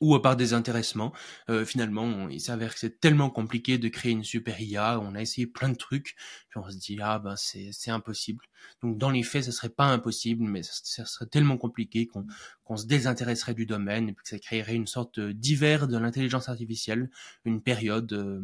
ou 0.00 0.18
par 0.18 0.36
désintéressement. 0.36 1.12
Euh, 1.48 1.64
finalement, 1.64 2.28
il 2.28 2.40
s'avère 2.40 2.74
que 2.74 2.80
c'est 2.80 3.00
tellement 3.00 3.30
compliqué 3.30 3.78
de 3.78 3.88
créer 3.88 4.12
une 4.12 4.24
super 4.24 4.60
IA, 4.60 5.00
on 5.00 5.14
a 5.14 5.20
essayé 5.20 5.46
plein 5.46 5.68
de 5.68 5.76
trucs, 5.76 6.16
puis 6.48 6.60
on 6.60 6.70
se 6.70 6.76
dit 6.76 6.98
ah 7.00 7.18
ben 7.18 7.34
c'est 7.36 7.90
impossible. 7.90 8.44
Donc 8.82 8.98
dans 8.98 9.10
les 9.10 9.22
faits, 9.22 9.44
ça 9.44 9.52
serait 9.52 9.68
pas 9.70 9.86
impossible, 9.86 10.44
mais 10.44 10.62
ça, 10.62 11.04
serait 11.04 11.26
tellement 11.26 11.56
compliqué 11.58 12.06
qu'on 12.06 12.26
qu'on 12.64 12.76
se 12.76 12.86
désintéresserait 12.86 13.54
du 13.54 13.66
domaine 13.66 14.08
et 14.08 14.14
que 14.14 14.20
ça 14.24 14.38
créerait 14.38 14.74
une 14.74 14.86
sorte 14.86 15.20
d'hiver 15.20 15.88
de 15.88 15.98
l'intelligence 15.98 16.48
artificielle, 16.48 17.10
une 17.44 17.62
période 17.62 18.12
euh, 18.12 18.40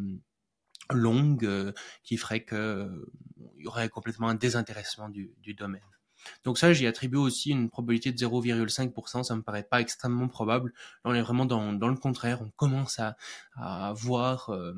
longue 0.91 1.45
euh, 1.45 1.71
qui 2.03 2.17
ferait 2.17 2.43
que 2.43 2.89
il 3.57 3.63
y 3.63 3.67
aurait 3.67 3.89
complètement 3.89 4.29
un 4.29 4.35
désintéressement 4.35 5.09
du, 5.09 5.31
du 5.41 5.53
domaine. 5.53 5.81
Donc 6.43 6.57
ça, 6.57 6.73
j'y 6.73 6.87
attribue 6.87 7.17
aussi 7.17 7.51
une 7.51 7.69
probabilité 7.69 8.11
de 8.11 8.17
0,5%, 8.17 9.23
ça 9.23 9.35
me 9.35 9.41
paraît 9.41 9.63
pas 9.63 9.81
extrêmement 9.81 10.27
probable. 10.27 10.73
Là, 11.03 11.11
on 11.11 11.13
est 11.13 11.21
vraiment 11.21 11.45
dans, 11.45 11.71
le 11.71 11.97
contraire, 11.97 12.41
on 12.41 12.49
commence 12.51 12.99
à, 12.99 13.93
voir 13.95 14.49
euh, 14.49 14.73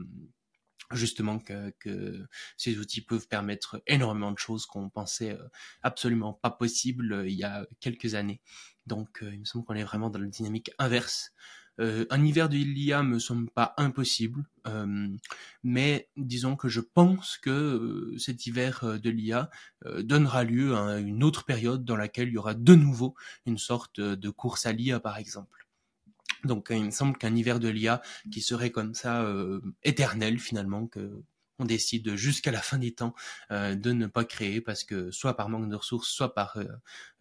justement 0.92 1.40
que, 1.40 1.72
que, 1.80 2.28
ces 2.58 2.78
outils 2.80 3.02
peuvent 3.02 3.28
permettre 3.28 3.82
énormément 3.88 4.32
de 4.32 4.38
choses 4.38 4.66
qu'on 4.66 4.90
pensait 4.90 5.32
euh, 5.32 5.48
absolument 5.84 6.34
pas 6.34 6.52
possible 6.52 7.14
euh, 7.14 7.28
il 7.28 7.36
y 7.36 7.44
a 7.44 7.66
quelques 7.80 8.16
années. 8.16 8.42
Donc 8.86 9.20
il 9.22 9.40
me 9.40 9.46
semble 9.46 9.66
qu'on 9.66 9.76
est 9.76 9.84
vraiment 9.84 10.10
dans 10.10 10.20
la 10.20 10.28
dynamique 10.28 10.72
inverse 10.80 11.32
euh, 11.80 12.06
un 12.10 12.26
hiver 12.26 12.50
de 12.50 12.58
l'IA 12.58 13.04
me 13.04 13.20
semble 13.20 13.50
pas 13.50 13.74
impossible, 13.78 14.44
euh, 14.68 15.08
mais 15.64 16.10
disons 16.18 16.56
que 16.56 16.68
je 16.68 16.82
pense 16.82 17.38
que 17.38 17.50
euh, 17.50 18.18
cet 18.18 18.46
hiver 18.46 19.00
de 19.02 19.10
l'IA 19.10 19.50
donnera 20.00 20.44
lieu 20.44 20.76
à 20.76 21.00
une 21.00 21.24
autre 21.24 21.46
période 21.46 21.86
dans 21.86 21.96
laquelle 21.96 22.28
il 22.28 22.34
y 22.34 22.38
aura 22.38 22.54
de 22.54 22.76
nouveau 22.76 23.16
une 23.46 23.58
sorte 23.58 24.02
de 24.02 24.30
course 24.30 24.66
à 24.66 24.74
l'IA, 24.74 25.00
par 25.00 25.18
exemple. 25.18 25.68
Donc 26.44 26.68
il 26.70 26.86
me 26.86 26.92
semble 26.92 27.18
qu'un 27.18 27.36
hiver 27.36 27.60
de 27.60 27.70
l'IA 27.70 28.02
qui 28.32 28.42
serait 28.42 28.72
comme 28.72 28.94
ça 28.94 29.26
éternel 29.84 30.40
finalement, 30.40 30.88
que 30.88 31.24
on 31.62 31.66
décide 31.66 32.16
jusqu'à 32.16 32.52
la 32.52 32.62
fin 32.62 32.78
des 32.78 32.94
temps 32.94 33.14
de 33.50 33.92
ne 33.92 34.08
pas 34.08 34.24
créer 34.24 34.62
parce 34.62 34.84
que 34.86 35.12
soit 35.12 35.36
par 35.36 35.50
manque 35.50 35.70
de 35.70 35.76
ressources, 35.76 36.10
soit 36.10 36.34
par 36.34 36.58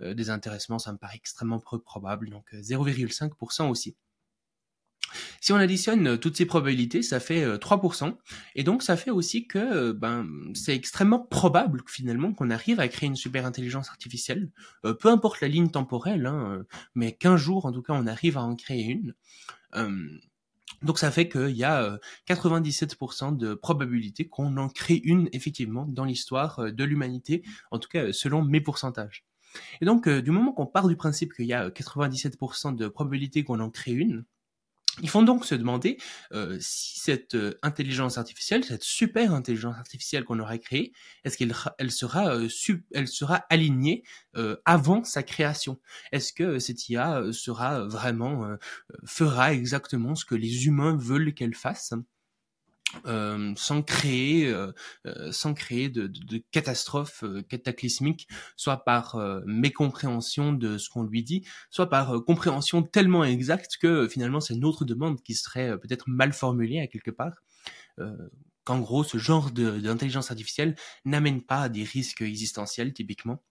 désintéressement, 0.01 0.79
ça 0.79 0.93
me 0.93 0.99
paraît 0.99 1.17
extrêmement 1.17 1.61
peu 1.61 1.81
probable. 1.81 2.31
Donc 2.31 2.53
0,5% 2.53 3.69
aussi. 3.69 3.97
Si 5.41 5.53
on 5.53 5.57
additionne 5.57 6.07
euh, 6.07 6.17
toutes 6.17 6.37
ces 6.37 6.47
probabilités, 6.47 7.03
ça 7.03 7.21
fait 7.21 7.45
3%. 7.59 8.09
Euh, 8.09 8.13
Et 8.55 8.65
donc, 8.65 8.83
ça 8.83 8.97
fait 8.97 9.11
aussi 9.11 9.47
que 9.47 9.59
euh, 9.59 9.93
ben, 9.93 10.29
c'est 10.55 10.75
extrêmement 10.75 11.21
probable 11.21 11.83
finalement 11.87 12.33
qu'on 12.33 12.51
arrive 12.51 12.81
à 12.81 12.89
créer 12.89 13.09
une 13.09 13.17
super 13.17 13.47
intelligence 13.47 13.89
artificielle, 13.89 14.51
peu 14.83 15.09
importe 15.09 15.41
la 15.41 15.49
ligne 15.49 15.71
temporelle, 15.71 16.27
hein, 16.27 16.63
mais 16.95 17.13
qu'un 17.13 17.37
jour, 17.37 17.67
en 17.67 17.73
tout 17.73 17.83
cas, 17.83 17.95
on 17.95 18.07
arrive 18.07 18.37
à 18.37 18.43
en 18.43 18.57
créer 18.57 18.85
une. 18.85 19.15
donc 20.83 20.99
ça 20.99 21.11
fait 21.11 21.29
qu'il 21.29 21.57
y 21.57 21.65
a 21.65 21.99
97% 22.29 23.37
de 23.37 23.55
probabilité 23.55 24.29
qu'on 24.29 24.57
en 24.57 24.69
crée 24.69 25.01
une 25.05 25.29
effectivement 25.33 25.87
dans 25.89 26.05
l'histoire 26.05 26.73
de 26.73 26.85
l'humanité, 26.85 27.43
en 27.71 27.79
tout 27.79 27.89
cas 27.89 28.13
selon 28.13 28.43
mes 28.43 28.61
pourcentages. 28.61 29.25
Et 29.81 29.85
donc 29.85 30.09
du 30.09 30.31
moment 30.31 30.53
qu'on 30.53 30.67
part 30.67 30.89
du 30.89 30.97
principe 30.97 31.33
qu'il 31.33 31.47
y 31.47 31.55
a 31.55 31.71
97% 31.71 32.77
de 32.77 32.89
probabilité 32.89 33.45
qu'on 33.45 33.61
en 33.61 33.71
crée 33.71 33.93
une, 33.93 34.25
ils 35.03 35.09
font 35.09 35.23
donc 35.23 35.45
se 35.45 35.55
demander 35.55 35.99
euh, 36.33 36.57
si 36.61 36.99
cette 36.99 37.35
euh, 37.35 37.59
intelligence 37.63 38.19
artificielle, 38.19 38.65
cette 38.65 38.85
super 38.85 39.33
intelligence 39.33 39.77
artificielle 39.77 40.25
qu'on 40.25 40.41
aurait 40.41 40.59
créée, 40.59 40.93
est-ce 41.25 41.37
qu'elle 41.39 41.53
euh, 41.53 42.49
sera 42.49 43.37
alignée 43.51 44.03
avant 44.65 45.05
sa 45.05 45.23
création? 45.23 45.81
Est-ce 46.13 46.33
que 46.33 46.59
cette 46.59 46.89
IA 46.89 47.23
sera 47.33 47.85
vraiment 47.85 48.57
fera 49.05 49.53
exactement 49.53 50.15
ce 50.15 50.25
que 50.25 50.37
les 50.37 50.67
humains 50.67 50.97
veulent 50.97 51.35
qu'elle 51.35 51.55
fasse? 51.55 51.93
Euh, 53.07 53.53
sans 53.57 53.83
créer, 53.83 54.49
euh, 54.49 54.73
euh, 55.07 55.31
sans 55.31 55.53
créer 55.53 55.91
de, 55.91 56.07
de, 56.07 56.25
de 56.25 56.43
catastrophes 56.51 57.23
cataclysmiques, 57.49 58.29
soit 58.57 58.85
par 58.85 59.17
mécompréhension 59.47 60.53
de 60.53 60.79
ce 60.79 60.89
qu'on 60.89 61.03
lui 61.03 61.23
dit, 61.23 61.47
soit 61.71 61.91
par 61.91 62.25
compréhension 62.25 62.83
tellement 62.83 63.25
exacte 63.25 63.77
que 63.81 64.09
finalement 64.09 64.41
c'est 64.41 64.55
une 64.55 64.65
autre 64.65 64.85
demande 64.85 65.23
qui 65.23 65.35
serait 65.35 65.79
peut-être 65.79 66.09
mal 66.09 66.33
formulée 66.33 66.81
à 66.81 66.87
quelque 66.87 67.11
part. 67.11 67.43
Qu'en 68.65 68.79
gros, 68.81 69.03
ce 69.03 69.19
genre 69.19 69.51
d'intelligence 69.51 70.31
artificielle 70.31 70.77
n'amène 71.05 71.43
pas 71.43 71.63
à 71.63 71.69
des 71.69 71.85
risques 71.85 72.23
existentiels 72.23 72.93
typiquement. 72.93 73.43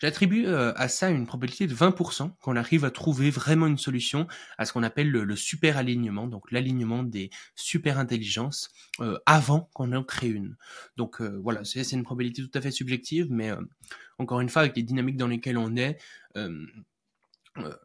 J'attribue 0.00 0.46
euh, 0.46 0.72
à 0.76 0.88
ça 0.88 1.10
une 1.10 1.26
probabilité 1.26 1.66
de 1.66 1.74
20% 1.74 2.32
qu'on 2.40 2.56
arrive 2.56 2.84
à 2.84 2.90
trouver 2.90 3.30
vraiment 3.30 3.66
une 3.66 3.78
solution 3.78 4.26
à 4.58 4.64
ce 4.64 4.72
qu'on 4.72 4.82
appelle 4.82 5.10
le, 5.10 5.36
super 5.36 5.76
alignement, 5.76 6.26
donc 6.26 6.50
l'alignement 6.50 7.02
des 7.02 7.30
super 7.54 7.98
intelligences 7.98 8.70
euh, 9.00 9.18
avant 9.26 9.70
qu'on 9.74 9.92
en 9.92 10.02
crée 10.02 10.28
une. 10.28 10.56
Donc 10.96 11.20
euh, 11.20 11.38
voilà, 11.42 11.64
c'est 11.64 11.90
une 11.92 12.04
probabilité 12.04 12.42
tout 12.42 12.58
à 12.58 12.60
fait 12.60 12.70
subjective, 12.70 13.26
mais 13.30 13.52
encore 14.18 14.40
une 14.40 14.48
fois, 14.48 14.62
avec 14.62 14.76
les 14.76 14.82
dynamiques 14.82 15.16
dans 15.16 15.28
lesquelles 15.28 15.58
on 15.58 15.76
est, 15.76 15.98
euh, 16.36 16.66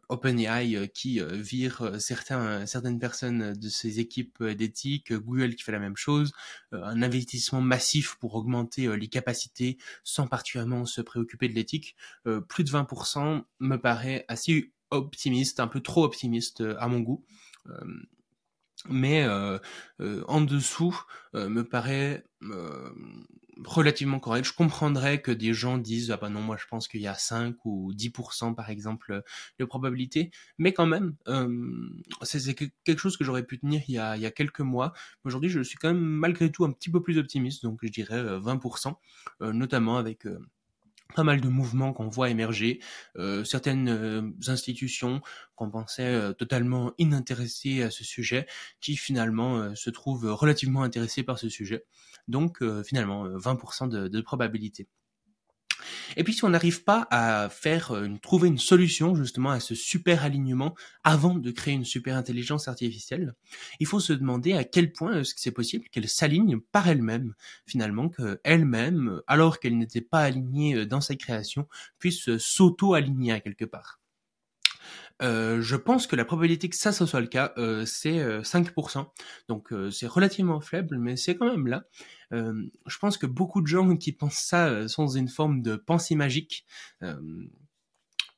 OpenAI 0.08 0.76
euh, 0.76 0.86
qui 0.86 1.20
euh, 1.20 1.28
vire 1.32 1.96
certains, 1.98 2.66
certaines 2.66 2.98
personnes 2.98 3.54
de 3.54 3.68
ses 3.68 4.00
équipes 4.00 4.42
d'éthique, 4.42 5.12
Google 5.12 5.54
qui 5.54 5.62
fait 5.62 5.72
la 5.72 5.78
même 5.78 5.96
chose, 5.96 6.32
un 6.72 7.02
investissement 7.02 7.60
massif 7.60 8.16
pour 8.20 8.34
augmenter 8.34 8.96
les 8.96 9.08
capacités 9.08 9.78
sans 10.04 10.26
particulièrement 10.26 10.86
se 10.86 11.00
préoccuper 11.00 11.48
de 11.48 11.54
l'éthique, 11.54 11.96
plus 12.48 12.64
de 12.64 12.70
20% 12.70 13.42
me 13.60 13.76
paraît 13.76 14.24
assez 14.28 14.72
optimiste, 14.90 15.60
un 15.60 15.68
peu 15.68 15.80
trop 15.80 16.04
optimiste 16.04 16.62
à 16.78 16.88
mon 16.88 17.00
goût. 17.00 17.24
Mais 18.88 19.26
en 20.26 20.40
dessous 20.40 20.98
me 21.34 21.62
paraît 21.62 22.24
relativement 23.64 24.18
correct. 24.18 24.44
Je 24.46 24.54
comprendrais 24.54 25.20
que 25.20 25.30
des 25.30 25.54
gens 25.54 25.78
disent 25.78 26.10
ah 26.10 26.16
bah 26.16 26.28
non 26.28 26.40
moi 26.40 26.56
je 26.56 26.66
pense 26.66 26.88
qu'il 26.88 27.00
y 27.00 27.06
a 27.06 27.14
5 27.14 27.56
ou 27.64 27.92
10% 27.94 28.54
par 28.54 28.70
exemple 28.70 29.22
de 29.58 29.64
probabilité, 29.64 30.30
mais 30.58 30.72
quand 30.72 30.86
même 30.86 31.14
euh, 31.28 31.88
c'est 32.22 32.54
quelque 32.54 32.98
chose 32.98 33.16
que 33.16 33.24
j'aurais 33.24 33.44
pu 33.44 33.58
tenir 33.58 33.82
il 33.88 33.94
y 33.94 33.98
a, 33.98 34.16
il 34.16 34.22
y 34.22 34.26
a 34.26 34.30
quelques 34.30 34.60
mois. 34.60 34.92
Aujourd'hui 35.24 35.50
je 35.50 35.60
suis 35.60 35.76
quand 35.76 35.88
même 35.88 36.02
malgré 36.02 36.50
tout 36.50 36.64
un 36.64 36.72
petit 36.72 36.90
peu 36.90 37.02
plus 37.02 37.18
optimiste, 37.18 37.62
donc 37.62 37.80
je 37.82 37.88
dirais 37.88 38.22
20%, 38.38 38.94
euh, 39.42 39.52
notamment 39.52 39.98
avec 39.98 40.26
euh, 40.26 40.38
pas 41.14 41.24
mal 41.24 41.40
de 41.40 41.48
mouvements 41.48 41.92
qu'on 41.92 42.08
voit 42.08 42.30
émerger, 42.30 42.80
euh, 43.16 43.44
certaines 43.44 43.88
euh, 43.88 44.30
institutions 44.48 45.20
qu'on 45.54 45.70
pensait 45.70 46.06
euh, 46.06 46.32
totalement 46.32 46.92
inintéressées 46.98 47.82
à 47.82 47.90
ce 47.90 48.04
sujet, 48.04 48.46
qui 48.80 48.96
finalement 48.96 49.74
se 49.74 49.90
trouvent 49.90 50.32
relativement 50.32 50.82
intéressées 50.82 51.22
par 51.22 51.38
ce 51.38 51.48
sujet. 51.48 51.84
Donc 52.28 52.62
finalement, 52.84 53.26
20% 53.28 53.88
de, 53.88 54.08
de 54.08 54.20
probabilité. 54.20 54.88
Et 56.16 56.24
puis 56.24 56.34
si 56.34 56.44
on 56.44 56.50
n'arrive 56.50 56.84
pas 56.84 57.06
à 57.10 57.48
faire 57.48 57.92
euh, 57.92 58.08
trouver 58.22 58.48
une 58.48 58.58
solution 58.58 59.14
justement 59.14 59.50
à 59.50 59.60
ce 59.60 59.74
super 59.74 60.24
alignement 60.24 60.74
avant 61.04 61.34
de 61.34 61.50
créer 61.50 61.74
une 61.74 61.84
super 61.84 62.16
intelligence 62.16 62.68
artificielle, 62.68 63.34
il 63.80 63.86
faut 63.86 64.00
se 64.00 64.12
demander 64.12 64.52
à 64.54 64.64
quel 64.64 64.92
point 64.92 65.20
est-ce 65.20 65.34
que 65.34 65.40
c'est 65.40 65.50
possible 65.50 65.88
qu'elle 65.90 66.08
s'aligne 66.08 66.58
par 66.60 66.88
elle-même, 66.88 67.34
finalement, 67.66 68.08
qu'elle-même, 68.08 69.20
alors 69.26 69.60
qu'elle 69.60 69.78
n'était 69.78 70.00
pas 70.00 70.20
alignée 70.20 70.74
euh, 70.74 70.86
dans 70.86 71.00
sa 71.00 71.16
création, 71.16 71.68
puisse 71.98 72.36
s'auto-aligner 72.36 73.32
à 73.32 73.40
quelque 73.40 73.64
part. 73.64 74.01
Euh, 75.22 75.60
je 75.62 75.76
pense 75.76 76.06
que 76.06 76.16
la 76.16 76.24
probabilité 76.24 76.68
que 76.68 76.76
ça, 76.76 76.92
ce 76.92 77.06
soit 77.06 77.20
le 77.20 77.26
cas, 77.26 77.52
euh, 77.56 77.84
c'est 77.86 78.18
5%. 78.42 78.98
Euh, 78.98 79.04
Donc 79.48 79.72
c'est 79.90 80.06
relativement 80.06 80.60
faible, 80.60 80.98
mais 80.98 81.16
c'est 81.16 81.36
quand 81.36 81.50
même 81.50 81.66
là. 81.66 81.84
je 82.30 82.98
pense 82.98 83.18
que 83.18 83.26
beaucoup 83.26 83.60
de 83.60 83.66
gens 83.66 83.96
qui 83.96 84.12
pensent 84.12 84.38
ça 84.38 84.88
sont 84.88 85.04
dans 85.04 85.16
une 85.16 85.28
forme 85.28 85.62
de 85.62 85.76
pensée 85.76 86.14
magique. 86.14 86.66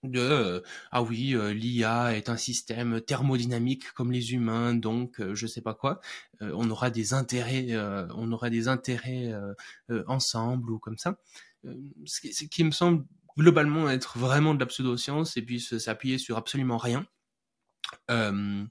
de 0.02 0.62
ah 0.90 1.02
oui 1.02 1.34
l'IA 1.54 2.14
est 2.14 2.28
un 2.28 2.36
système 2.36 3.00
thermodynamique 3.00 3.90
comme 3.92 4.12
les 4.12 4.34
humains 4.34 4.74
donc 4.74 5.22
je 5.32 5.46
sais 5.46 5.62
pas 5.62 5.72
quoi 5.72 6.00
on 6.40 6.68
aura 6.70 6.90
des 6.90 7.14
intérêts 7.14 7.74
on 8.14 8.30
aura 8.30 8.50
des 8.50 8.68
intérêts 8.68 9.32
ensemble 10.06 10.72
ou 10.72 10.78
comme 10.78 10.98
ça 10.98 11.16
ce 12.04 12.44
qui 12.44 12.64
me 12.64 12.70
semble 12.70 13.06
globalement 13.36 13.90
être 13.90 14.18
vraiment 14.18 14.54
de 14.54 14.60
la 14.60 14.66
pseudo-science 14.66 15.36
et 15.36 15.42
puis 15.42 15.60
s'appuyer 15.60 16.18
sur 16.18 16.36
absolument 16.36 16.78
rien. 16.78 17.06
Euh, 18.10 18.64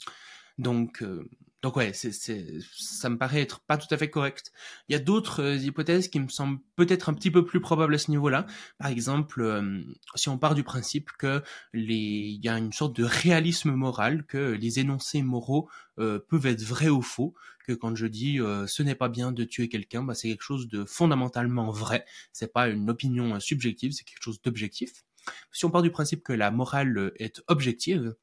donc, 0.58 1.02
euh, 1.02 1.30
donc 1.64 1.78
ouais, 1.78 1.94
c'est, 1.94 2.12
c'est, 2.12 2.46
ça 2.78 3.10
me 3.10 3.18
paraît 3.18 3.42
être 3.42 3.62
pas 3.62 3.78
tout 3.78 3.88
à 3.90 3.98
fait 3.98 4.10
correct. 4.10 4.52
Il 4.90 4.94
y 4.94 4.96
a 4.98 5.00
d'autres 5.00 5.42
euh, 5.42 5.56
hypothèses 5.56 6.10
qui 6.10 6.20
me 6.20 6.28
semblent 6.28 6.60
peut-être 6.76 7.08
un 7.08 7.14
petit 7.14 7.32
peu 7.32 7.46
plus 7.46 7.62
probables 7.62 7.96
à 7.96 7.98
ce 7.98 8.12
niveau-là. 8.12 8.46
Par 8.78 8.90
exemple, 8.90 9.42
euh, 9.42 9.82
si 10.16 10.28
on 10.28 10.38
part 10.38 10.56
du 10.56 10.64
principe 10.64 11.12
que 11.18 11.42
les, 11.72 11.96
il 11.96 12.44
y 12.44 12.50
a 12.50 12.58
une 12.58 12.74
sorte 12.74 12.98
de 12.98 13.06
réalisme 13.06 13.72
moral, 13.72 14.26
que 14.26 14.52
les 14.52 14.80
énoncés 14.80 15.22
moraux 15.22 15.70
euh, 16.00 16.20
peuvent 16.28 16.48
être 16.48 16.64
vrais 16.64 16.90
ou 16.90 17.02
faux, 17.02 17.34
que 17.66 17.72
quand 17.72 17.96
je 17.96 18.08
dis 18.08 18.40
ce 18.68 18.84
n'est 18.84 18.94
pas 18.94 19.08
bien 19.08 19.32
de 19.32 19.46
tuer 19.46 19.70
quelqu'un, 19.70 20.04
bah, 20.04 20.16
c'est 20.16 20.28
quelque 20.28 20.44
chose 20.44 20.68
de 20.68 20.84
fondamentalement 20.84 21.72
vrai. 21.72 22.04
C'est 22.34 22.52
pas 22.52 22.68
une 22.68 22.90
opinion 22.90 23.40
subjective, 23.40 23.94
c'est 23.94 24.04
quelque 24.04 24.22
chose 24.22 24.42
d'objectif. 24.42 25.06
Si 25.54 25.64
on 25.64 25.72
part 25.72 25.82
du 25.82 25.90
principe 25.90 26.24
que 26.24 26.34
la 26.34 26.52
morale 26.52 27.14
est 27.16 27.42
objective, 27.48 28.16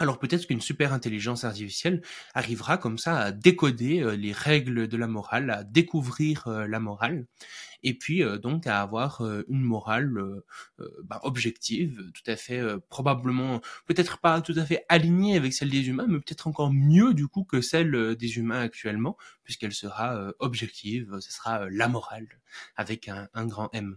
alors 0.00 0.18
peut-être 0.18 0.46
qu'une 0.46 0.60
super 0.60 0.92
intelligence 0.92 1.44
artificielle 1.44 2.02
arrivera 2.34 2.78
comme 2.78 2.98
ça 2.98 3.18
à 3.18 3.32
décoder 3.32 4.00
euh, 4.00 4.16
les 4.16 4.32
règles 4.32 4.88
de 4.88 4.96
la 4.96 5.06
morale, 5.06 5.50
à 5.50 5.62
découvrir 5.62 6.48
euh, 6.48 6.66
la 6.66 6.80
morale, 6.80 7.26
et 7.84 7.94
puis 7.96 8.22
euh, 8.22 8.38
donc 8.38 8.66
à 8.66 8.80
avoir 8.80 9.22
une 9.48 9.62
morale 9.62 10.12
bah, 11.04 11.20
objective, 11.22 12.10
tout 12.12 12.28
à 12.30 12.36
fait 12.36 12.60
probablement, 12.88 13.60
peut-être 13.86 14.18
pas 14.18 14.40
tout 14.40 14.54
à 14.56 14.64
fait 14.64 14.84
alignée 14.88 15.36
avec 15.36 15.52
celle 15.52 15.70
des 15.70 15.88
humains, 15.88 16.06
mais 16.08 16.18
peut-être 16.18 16.46
encore 16.46 16.72
mieux 16.72 17.14
du 17.14 17.28
coup 17.28 17.44
que 17.44 17.60
celle 17.60 18.16
des 18.16 18.38
humains 18.38 18.60
actuellement, 18.60 19.16
puisqu'elle 19.44 19.74
sera 19.74 20.32
objective, 20.38 21.18
ce 21.20 21.32
sera 21.32 21.68
la 21.70 21.88
morale 21.88 22.26
avec 22.76 23.08
un 23.08 23.46
grand 23.46 23.68
M. 23.72 23.96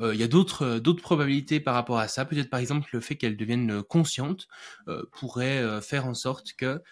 Euh, 0.00 0.14
il 0.14 0.20
y 0.20 0.22
a 0.22 0.28
d'autres 0.28 0.62
euh, 0.62 0.80
d'autres 0.80 1.02
probabilités 1.02 1.60
par 1.60 1.74
rapport 1.74 1.98
à 1.98 2.08
ça. 2.08 2.24
Peut-être 2.24 2.50
par 2.50 2.60
exemple 2.60 2.88
le 2.92 3.00
fait 3.00 3.16
qu'elle 3.16 3.36
devienne 3.36 3.70
euh, 3.70 3.82
consciente 3.82 4.48
pourrait 5.12 5.80
faire 5.82 6.06
en 6.06 6.14
sorte 6.14 6.52
que 6.54 6.82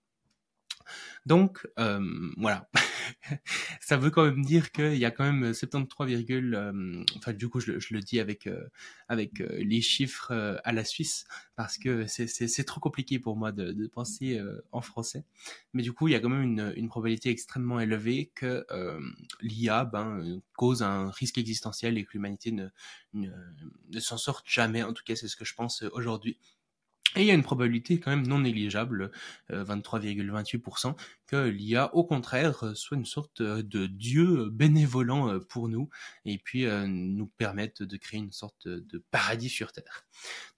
Donc 1.25 1.67
euh, 1.79 1.99
voilà, 2.37 2.69
ça 3.81 3.97
veut 3.97 4.09
quand 4.09 4.25
même 4.25 4.43
dire 4.43 4.71
qu'il 4.71 4.97
y 4.97 5.05
a 5.05 5.11
quand 5.11 5.23
même 5.23 5.53
73, 5.53 6.25
euh, 6.29 7.03
enfin 7.17 7.33
du 7.33 7.49
coup 7.49 7.59
je, 7.59 7.71
le 7.71 7.99
dis 8.01 8.19
avec 8.19 8.47
euh, 8.47 8.67
avec 9.07 9.41
euh, 9.41 9.47
les 9.63 9.81
chiffres 9.81 10.59
à 10.63 10.71
la 10.71 10.83
Suisse 10.83 11.25
parce 11.55 11.77
que 11.77 12.05
c'est 12.07 12.63
trop 12.63 12.79
compliqué 12.79 13.19
pour 13.19 13.35
moi 13.35 13.51
de, 13.51 13.71
de 13.71 13.87
penser 13.87 14.39
en 14.71 14.81
français. 14.81 15.25
Mais 15.73 15.83
du 15.83 15.93
coup 15.93 16.07
il 16.07 16.11
y 16.11 16.15
a 16.15 16.19
quand 16.19 16.29
même 16.29 16.43
une, 16.43 16.73
une 16.75 16.87
probabilité 16.87 17.29
extrêmement 17.29 17.79
élevée 17.79 18.31
que 18.35 18.65
l'IA 19.41 19.85
ben, 19.85 20.41
cause 20.55 20.83
un 20.83 21.09
risque 21.09 21.37
existentiel 21.37 21.97
et 21.97 22.05
que 22.05 22.11
l'humanité 22.13 22.51
ne, 22.51 22.67
ne, 23.13 23.29
ne 23.91 23.99
s'en 23.99 24.17
sorte 24.17 24.45
jamais. 24.47 24.83
En 24.83 24.93
tout 24.93 25.03
cas 25.03 25.15
c'est 25.15 25.27
ce 25.27 25.35
que 25.35 25.45
je 25.45 25.55
pense 25.55 25.83
aujourd'hui. 25.93 26.37
Et 27.17 27.21
il 27.21 27.25
y 27.25 27.31
a 27.31 27.33
une 27.33 27.41
probabilité 27.41 27.99
quand 27.99 28.11
même 28.11 28.27
non 28.27 28.39
négligeable, 28.39 29.09
23,28%, 29.49 30.89
euh, 30.89 30.93
que 31.25 31.49
l'IA, 31.49 31.93
au 31.95 32.03
contraire, 32.03 32.63
euh, 32.63 32.73
soit 32.75 32.95
une 32.95 33.05
sorte 33.05 33.41
euh, 33.41 33.63
de 33.63 33.87
dieu 33.87 34.49
bénévolent 34.51 35.39
pour 35.49 35.67
nous, 35.67 35.89
et 36.25 36.37
puis 36.37 36.67
nous 36.87 37.25
permette 37.25 37.81
de 37.81 37.97
créer 37.97 38.19
une 38.19 38.31
sorte 38.31 38.67
de 38.67 39.03
paradis 39.09 39.49
sur 39.49 39.71
Terre. 39.71 40.05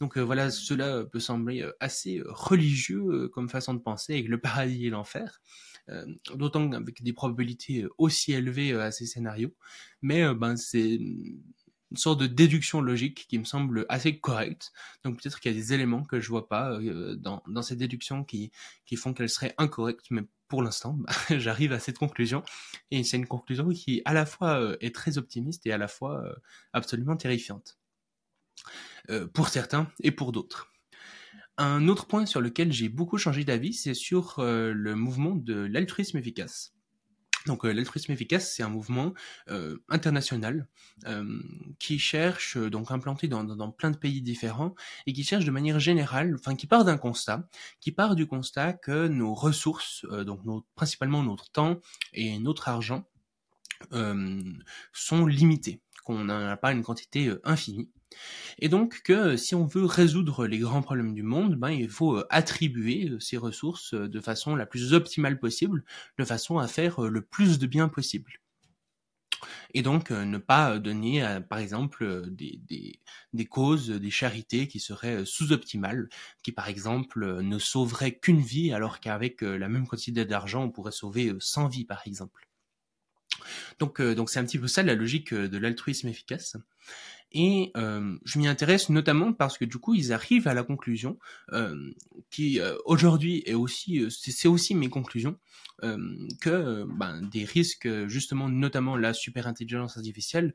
Donc 0.02 0.18
voilà, 0.18 0.52
cela 0.52 1.06
peut 1.06 1.22
sembler 1.22 1.66
assez 1.80 2.22
religieux 2.26 3.30
comme 3.30 3.48
façon 3.48 3.74
de 3.74 3.80
penser, 3.80 4.14
avec 4.14 4.28
le 4.28 4.40
paradis 4.40 4.88
et 4.88 4.90
l'enfer. 4.90 5.42
D'autant 6.36 6.72
avec 6.74 7.02
des 7.02 7.14
probabilités 7.14 7.86
aussi 7.98 8.34
élevées 8.34 8.74
à 8.74 8.92
ces 8.92 9.06
scénarios. 9.06 9.56
Mais 10.02 10.34
ben 10.36 10.56
c'est 10.56 11.00
une 11.92 11.98
sorte 11.98 12.20
de 12.20 12.28
déduction 12.28 12.82
logique 12.82 13.26
qui 13.28 13.40
me 13.40 13.44
semble 13.44 13.86
assez 13.90 14.20
correcte. 14.20 14.72
Donc 15.04 15.22
peut-être 15.22 15.40
qu'il 15.40 15.52
y 15.52 15.56
a 15.56 15.58
des 15.58 15.74
éléments 15.74 16.04
que 16.04 16.20
je 16.20 16.30
vois 16.30 16.48
pas 16.48 16.72
euh, 16.74 17.16
dans, 17.16 17.44
dans 17.48 17.62
ces 17.62 17.76
déductions 17.76 18.24
qui, 18.24 18.52
qui 18.86 18.96
font 18.96 19.14
qu'elles 19.14 19.30
seraient 19.30 19.56
incorrectes, 19.58 20.12
mais 20.12 20.24
pour 20.48 20.64
l'instant, 20.64 20.94
bah, 20.94 21.14
j'arrive 21.38 21.74
à 21.74 21.80
cette 21.80 21.98
conclusion. 21.98 22.44
Et 22.92 23.04
c'est 23.04 23.18
une 23.18 23.28
conclusion 23.28 23.70
qui 23.70 24.02
à 24.06 24.14
la 24.14 24.26
fois 24.26 24.60
euh, 24.60 24.78
est 24.82 24.94
très 24.94 25.18
optimiste 25.18 25.66
et 25.66 25.72
à 25.72 25.78
la 25.78 25.88
fois 25.88 26.24
euh, 26.24 26.34
absolument 26.74 27.18
terrifiante. 27.18 27.78
pour 29.34 29.50
certains 29.50 29.92
et 30.04 30.12
pour 30.12 30.32
d'autres. 30.32 30.72
Un 31.58 31.88
autre 31.88 32.06
point 32.08 32.26
sur 32.26 32.40
lequel 32.42 32.72
j'ai 32.72 32.88
beaucoup 32.88 33.18
changé 33.18 33.44
d'avis, 33.44 33.74
c'est 33.74 33.94
sur 33.94 34.36
le 34.38 34.96
mouvement 34.96 35.36
de 35.36 35.56
l'altruisme 35.56 36.18
efficace. 36.18 36.74
Donc 37.46 37.66
euh, 37.66 37.72
l'altruisme 37.72 38.12
efficace, 38.12 38.54
c'est 38.54 38.64
un 38.64 38.70
mouvement 38.70 39.14
euh, 39.50 39.78
international 39.90 40.68
euh, 41.06 41.42
qui 41.80 42.00
cherche, 42.00 42.58
donc 42.58 42.92
implanté 42.92 43.28
dans, 43.28 43.44
dans, 43.44 43.72
plein 43.72 43.92
de 43.92 43.98
pays 43.98 44.22
différents, 44.22 44.76
et 45.06 45.14
qui 45.14 45.24
cherche 45.24 45.46
de 45.46 45.52
manière 45.52 45.80
générale, 45.80 46.36
enfin 46.36 46.56
qui 46.56 46.68
part 46.68 46.86
d'un 46.86 46.98
constat, 46.98 47.48
qui 47.80 47.92
part 47.92 48.16
du 48.16 48.28
constat 48.28 48.74
que 48.74 49.08
nos 49.08 49.34
ressources, 49.34 50.06
donc 50.26 50.42
principalement 50.76 51.24
notre 51.24 51.50
temps 51.50 51.80
et 52.14 52.40
notre 52.40 52.68
argent, 52.68 53.06
sont 54.94 55.26
limitées, 55.26 55.82
qu'on 56.04 56.26
n'a 56.26 56.58
pas 56.58 56.74
une 56.74 56.84
quantité 56.84 57.34
infinie, 57.44 57.90
et 58.60 58.70
donc 58.70 59.02
que 59.04 59.14
euh, 59.14 59.38
si 59.38 59.56
on 59.56 59.66
veut 59.66 59.86
résoudre 59.86 60.48
les 60.48 60.60
grands 60.60 60.82
problèmes 60.82 61.14
du 61.14 61.24
monde, 61.24 61.56
ben, 61.56 61.70
il 61.70 61.90
faut 61.90 62.18
euh, 62.18 62.28
attribuer 62.30 63.10
euh, 63.10 63.20
ces 63.20 63.38
ressources 63.38 63.94
de 63.94 64.22
façon 64.22 64.56
la 64.56 64.66
plus 64.66 64.94
optimale 64.94 65.40
possible, 65.40 65.84
de 66.18 66.26
façon 66.26 66.58
à 66.60 66.68
faire 66.68 67.02
le 67.02 67.22
plus 67.22 67.60
de 67.60 67.68
bien 67.68 67.88
possible. 67.88 68.40
Et 69.74 69.84
donc 69.84 70.10
ne 70.12 70.38
pas 70.38 70.80
donner, 70.80 71.40
par 71.48 71.60
exemple, 71.60 72.26
des, 72.30 72.60
des, 72.68 73.00
des, 73.34 73.46
causes, 73.46 73.90
des 73.90 74.10
charités 74.10 74.68
qui 74.68 74.80
seraient 74.80 75.24
sous-optimales, 75.26 76.10
qui 76.44 76.52
par 76.52 76.68
exemple 76.68 77.42
ne 77.42 77.60
sauveraient 77.60 78.18
qu'une 78.18 78.42
vie, 78.42 78.74
alors 78.74 79.00
qu'avec 79.00 79.42
la 79.42 79.70
même 79.70 79.88
quantité 79.88 80.26
d'argent, 80.26 80.64
on 80.64 80.72
pourrait 80.72 80.92
sauver 80.92 81.34
100 81.40 81.68
vies, 81.68 81.86
par 81.86 82.02
exemple. 82.06 82.49
Donc, 83.80 84.02
donc 84.02 84.30
c'est 84.30 84.40
un 84.40 84.46
petit 84.46 84.60
peu 84.60 84.68
ça 84.68 84.84
la 84.84 84.96
logique 84.96 85.34
de 85.34 85.58
l'altruisme 85.58 86.08
efficace. 86.08 86.58
Et 87.32 87.72
euh, 87.78 88.18
je 88.26 88.40
m'y 88.40 88.48
intéresse 88.48 88.90
notamment 88.90 89.34
parce 89.34 89.58
que 89.58 89.66
du 89.66 89.78
coup, 89.78 89.94
ils 89.94 90.12
arrivent 90.14 90.48
à 90.48 90.54
la 90.54 90.64
conclusion 90.64 91.20
euh, 91.52 91.76
qui 92.32 92.60
euh, 92.60 92.76
aujourd'hui 92.86 93.44
est 93.46 93.54
aussi, 93.54 94.00
euh, 94.00 94.10
c'est 94.10 94.48
aussi 94.48 94.74
mes 94.74 94.90
conclusions, 94.90 95.38
euh, 95.84 95.98
que 96.42 96.86
ben, 96.86 97.22
des 97.22 97.46
risques, 97.46 97.88
justement, 98.08 98.50
notamment 98.50 98.98
la 98.98 99.14
super 99.14 99.46
intelligence 99.48 99.96
artificielle, 99.98 100.54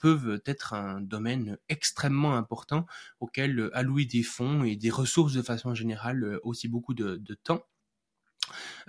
peuvent 0.00 0.40
être 0.46 0.74
un 0.74 1.00
domaine 1.00 1.58
extrêmement 1.68 2.36
important 2.36 2.86
auquel 3.20 3.70
allouer 3.74 4.06
des 4.06 4.22
fonds 4.22 4.64
et 4.64 4.76
des 4.76 4.90
ressources 4.90 5.34
de 5.34 5.42
façon 5.42 5.74
générale, 5.74 6.40
aussi 6.42 6.68
beaucoup 6.68 6.94
de, 6.94 7.16
de 7.16 7.34
temps 7.34 7.62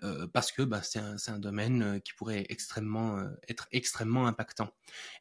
Euh, 0.03 0.27
parce 0.27 0.51
que 0.51 0.61
bah, 0.61 0.81
c'est 0.83 0.99
un, 0.99 1.39
domaine 1.39 1.81
euh, 1.81 1.99
qui 1.99 2.13
pourrait 2.13 2.45
extrêmement 2.49 3.17
euh, 3.17 3.27
être 3.47 3.67
extrêmement 3.71 4.27
impactant. 4.27 4.71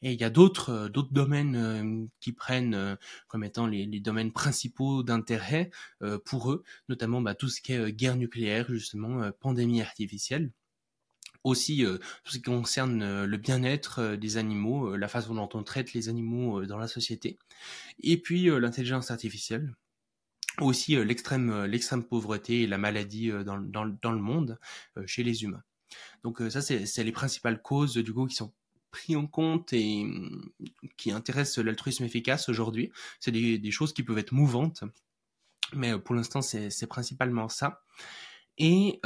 Et 0.03 0.13
il 0.13 0.21
y 0.21 0.25
a 0.25 0.31
d'autres 0.31 0.89
domaines 1.11 2.09
qui 2.21 2.33
prennent 2.33 2.97
comme 3.29 3.45
étant 3.45 3.67
les, 3.67 3.87
les 3.87 4.01
domaines 4.01 4.33
principaux 4.33 5.03
d'intérêt 5.03 5.71
pour 6.25 6.53
eux, 6.53 6.65
notamment 6.89 7.21
bah, 7.21 7.35
tout 7.35 7.49
ce 7.49 7.61
qui 7.61 7.73
est 7.73 7.93
guerre 7.93 8.17
nucléaire, 8.17 8.67
justement 8.69 9.31
pandémie 9.33 9.83
artificielle. 9.83 10.53
Aussi 11.45 11.85
tout 12.25 12.33
ce 12.33 12.39
qui 12.39 12.43
concerne 12.43 13.25
le 13.25 13.37
bien-être 13.37 14.17
des 14.17 14.37
animaux, 14.37 14.97
la 14.97 15.09
façon 15.09 15.35
dont 15.35 15.49
on 15.55 15.63
traite 15.63 15.93
les 15.93 16.09
animaux 16.09 16.65
dans 16.67 16.79
la 16.79 16.89
société, 16.89 17.39
et 18.01 18.17
puis 18.17 18.47
l'intelligence 18.47 19.11
artificielle, 19.11 19.75
aussi 20.61 20.97
euh, 20.97 21.05
l'extrême 21.05 21.51
euh, 21.51 21.67
l'extrême 21.67 22.05
pauvreté 22.05 22.63
et 22.63 22.67
la 22.67 22.79
maladie 22.79 23.31
euh, 23.31 23.45
dans, 23.45 23.59
dans, 23.59 24.13
le 24.13 24.21
monde 24.21 24.59
chez 25.07 25.23
les 25.23 25.43
humains. 25.45 25.63
Donc 26.25 26.43
ça, 26.51 26.61
c'est 26.63 27.05
les 27.05 27.13
principales 27.13 27.63
causes 27.63 27.97
du 27.97 28.13
coup 28.13 28.27
qui 28.27 28.35
sont 28.35 28.53
pris 28.91 29.17
en 29.17 29.27
compte 29.27 29.73
et 29.73 30.05
mm, 30.05 30.53
qui 30.97 31.11
intéressent 31.11 31.65
l'altruisme 31.65 32.05
efficace 32.05 32.49
aujourd'hui. 32.49 32.91
C'est 33.21 33.31
des, 33.31 33.59
des, 33.59 33.71
choses 33.71 33.93
qui 33.93 34.03
peuvent 34.03 34.19
être 34.19 34.33
mouvantes, 34.33 34.85
mais 35.75 35.99
pour 35.99 36.15
l'instant, 36.15 36.43
c'est 36.43 36.87
principalement 36.89 37.49
ça. 37.49 37.83
Et, 38.59 39.01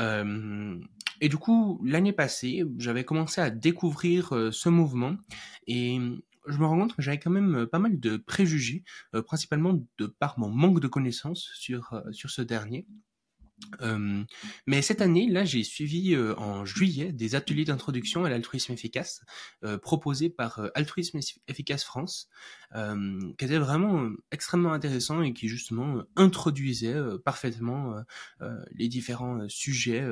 et 1.20 1.28
du 1.28 1.36
coup, 1.36 1.80
l'année 1.84 2.12
passée, 2.12 2.64
j'avais 2.78 3.04
commencé 3.04 3.40
à 3.40 3.50
découvrir 3.50 4.48
ce 4.52 4.68
mouvement 4.68 5.16
et 5.66 5.98
je 6.50 6.58
me 6.58 6.66
rends 6.66 6.78
compte 6.78 6.96
que 6.96 7.02
j'avais 7.02 7.18
quand 7.18 7.30
même 7.30 7.54
euh, 7.56 7.66
pas 7.66 7.78
mal 7.78 7.98
de 7.98 8.16
préjugés, 8.16 8.84
euh, 9.14 9.22
principalement 9.22 9.82
de 9.98 10.06
par 10.06 10.38
mon 10.38 10.48
manque 10.48 10.80
de 10.80 10.88
connaissances 10.88 11.50
sur, 11.54 11.92
euh, 11.92 12.12
sur 12.12 12.30
ce 12.30 12.42
dernier. 12.42 12.86
mais 14.66 14.80
cette 14.80 15.02
année, 15.02 15.28
là, 15.28 15.44
j'ai 15.44 15.64
suivi 15.64 16.16
en 16.16 16.64
juillet 16.64 17.12
des 17.12 17.34
ateliers 17.34 17.66
d'introduction 17.66 18.24
à 18.24 18.30
l'altruisme 18.30 18.72
efficace 18.72 19.22
proposés 19.82 20.30
par 20.30 20.70
Altruisme 20.74 21.20
Efficace 21.46 21.84
France, 21.84 22.30
qui 22.72 23.44
étaient 23.44 23.58
vraiment 23.58 24.08
extrêmement 24.30 24.72
intéressants 24.72 25.20
et 25.20 25.34
qui 25.34 25.46
justement 25.48 26.02
introduisaient 26.16 26.96
parfaitement 27.22 28.02
les 28.72 28.88
différents 28.88 29.46
sujets 29.50 30.08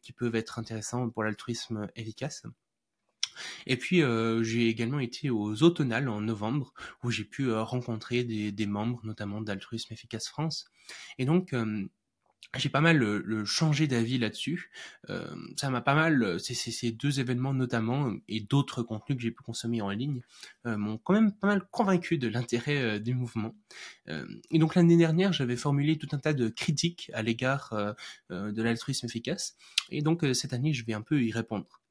qui 0.00 0.14
peuvent 0.14 0.34
être 0.34 0.58
intéressants 0.58 1.10
pour 1.10 1.24
l'altruisme 1.24 1.88
efficace. 1.94 2.42
Et 3.66 3.76
puis 3.76 4.02
euh, 4.02 4.42
j'ai 4.42 4.68
également 4.68 5.00
été 5.00 5.30
aux 5.30 5.62
Automnales 5.62 6.08
en 6.08 6.20
novembre 6.20 6.72
où 7.02 7.10
j'ai 7.10 7.24
pu 7.24 7.48
euh, 7.48 7.62
rencontrer 7.62 8.24
des, 8.24 8.66
membres 8.66 9.00
notamment 9.04 9.40
d'Altruisme 9.40 9.92
Efficace 9.92 10.28
France. 10.28 10.66
Et 11.18 11.24
donc 11.24 11.52
euh, 11.52 11.86
j'ai 12.56 12.68
pas 12.68 12.80
mal 12.80 13.02
changé 13.46 13.86
d'avis 13.86 14.18
là-dessus. 14.18 14.70
Ça 15.56 15.70
m'a 15.70 15.80
pas 15.80 15.94
mal, 15.94 16.38
ces 16.38 16.92
deux 16.92 17.18
événements 17.18 17.54
notamment 17.54 18.12
et 18.28 18.40
d'autres 18.40 18.82
contenus 18.82 19.16
que 19.16 19.22
j'ai 19.22 19.30
pu 19.30 19.42
consommer 19.42 19.80
en 19.80 19.88
ligne 19.88 20.20
m'ont 20.66 20.98
quand 20.98 21.14
même 21.14 21.32
pas 21.32 21.46
mal 21.46 21.66
convaincu 21.70 22.18
de 22.18 22.28
l'intérêt 22.28 23.00
du 23.00 23.14
mouvement. 23.14 23.56
et 24.06 24.58
donc 24.58 24.74
l'année 24.74 24.98
dernière, 24.98 25.32
j'avais 25.32 25.56
formulé 25.56 25.96
tout 25.96 26.08
un 26.12 26.18
tas 26.18 26.34
de 26.34 26.50
critiques 26.50 27.10
à 27.14 27.22
l'égard 27.22 27.74
de 28.28 28.62
l'altruisme 28.62 29.06
efficace. 29.06 29.56
Et 29.88 30.02
donc 30.02 30.22
cette 30.34 30.52
année, 30.52 30.74
je 30.74 30.84
vais 30.84 30.92
un 30.92 31.02
peu 31.02 31.22
y 31.22 31.32
répondre. 31.32 31.81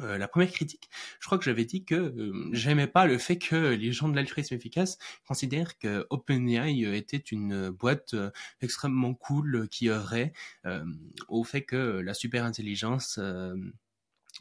Euh, 0.00 0.18
la 0.18 0.26
première 0.26 0.50
critique, 0.50 0.90
je 1.20 1.26
crois 1.26 1.38
que 1.38 1.44
j'avais 1.44 1.64
dit 1.64 1.84
que 1.84 1.94
euh, 1.94 2.48
j'aimais 2.52 2.88
pas 2.88 3.06
le 3.06 3.16
fait 3.16 3.38
que 3.38 3.74
les 3.74 3.92
gens 3.92 4.08
de 4.08 4.16
l'altruisme 4.16 4.54
efficace 4.54 4.98
considèrent 5.26 5.78
que 5.78 6.04
OpenAI 6.10 6.82
était 6.96 7.16
une 7.16 7.70
boîte 7.70 8.14
euh, 8.14 8.30
extrêmement 8.60 9.14
cool 9.14 9.68
qui 9.70 9.90
aurait 9.90 10.32
au 11.28 11.44
fait 11.44 11.62
que 11.62 11.76
la 12.00 12.14
super 12.14 12.44
intelligence 12.44 13.20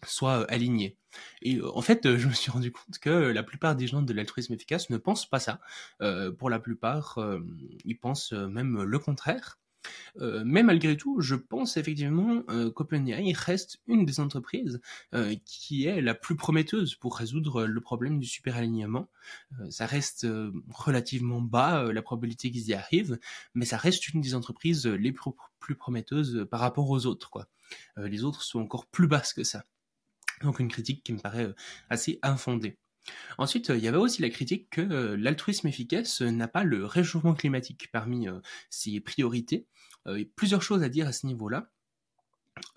soit 0.06 0.50
alignée. 0.52 0.98
Et 1.42 1.62
en 1.62 1.82
fait, 1.82 2.18
je 2.18 2.28
me 2.28 2.34
suis 2.34 2.52
rendu 2.52 2.72
compte 2.72 2.98
que 3.00 3.10
la 3.10 3.44
plupart 3.44 3.76
des 3.76 3.88
gens 3.88 4.02
de 4.02 4.14
l'altruisme 4.14 4.54
efficace 4.54 4.90
ne 4.90 4.98
pensent 4.98 5.30
pas 5.30 5.40
ça. 5.40 5.60
pour 6.38 6.50
la 6.50 6.60
plupart, 6.60 7.20
ils 7.86 7.98
pensent 8.00 8.34
même 8.34 8.84
le 8.84 9.00
contraire. 9.00 9.60
Euh, 10.20 10.44
mais 10.46 10.64
malgré 10.64 10.98
tout, 10.98 11.22
je 11.22 11.36
pense 11.36 11.78
effectivement 11.78 12.44
euh, 12.50 12.72
qu'OpenAI 12.72 13.34
reste 13.34 13.80
une 13.88 14.06
des 14.06 14.20
entreprises 14.20 14.80
euh, 15.14 15.36
qui 15.46 15.86
est 15.86 16.02
la 16.02 16.14
plus 16.14 16.36
prometteuse 16.36 16.96
pour 16.96 17.18
résoudre 17.18 17.66
le 17.66 17.82
problème 17.82 18.20
du 18.20 18.28
superalignement. 18.28 19.10
Euh, 19.60 19.70
ça 19.70 19.86
reste 19.86 20.28
relativement 20.70 21.42
bas 21.42 21.92
la 21.92 22.02
probabilité 22.02 22.52
qu'ils 22.52 22.68
y 22.68 22.74
arrivent, 22.74 23.20
mais 23.54 23.66
ça 23.66 23.78
reste 23.78 24.10
une 24.10 24.22
des 24.22 24.36
entreprises 24.36 24.86
les 24.86 25.12
plus, 25.12 25.76
prometteuses 25.76 26.46
par 26.52 26.60
rapport 26.60 26.90
aux 26.90 27.06
autres. 27.06 27.30
Quoi. 27.30 27.48
les 27.98 28.24
autres 28.24 28.44
sont 28.44 28.60
encore 28.60 28.86
plus 28.86 29.08
basses 29.08 29.34
que 29.34 29.44
ça. 29.44 29.66
Donc 30.42 30.60
une 30.60 30.68
critique 30.68 31.04
qui 31.04 31.14
me 31.14 31.20
paraît 31.20 31.54
assez 31.90 32.20
infondée. 32.22 32.78
Ensuite, 33.38 33.70
il 33.70 33.80
y 33.84 33.88
avait 33.88 33.98
aussi 33.98 34.22
la 34.22 34.30
critique 34.30 34.70
que 34.70 34.82
l'altruisme 35.16 35.68
efficace 35.68 36.22
n'a 36.22 36.48
pas 36.48 36.64
le 36.64 36.86
réchauffement 36.86 37.34
climatique 37.34 37.90
parmi 37.92 38.28
ses 38.70 39.00
priorités. 39.00 39.68
il 40.08 40.30
plusieurs 40.30 40.62
choses 40.62 40.84
à 40.84 40.90
dire 40.90 41.08
à 41.08 41.12
ce 41.12 41.26
niveau-là. 41.28 41.70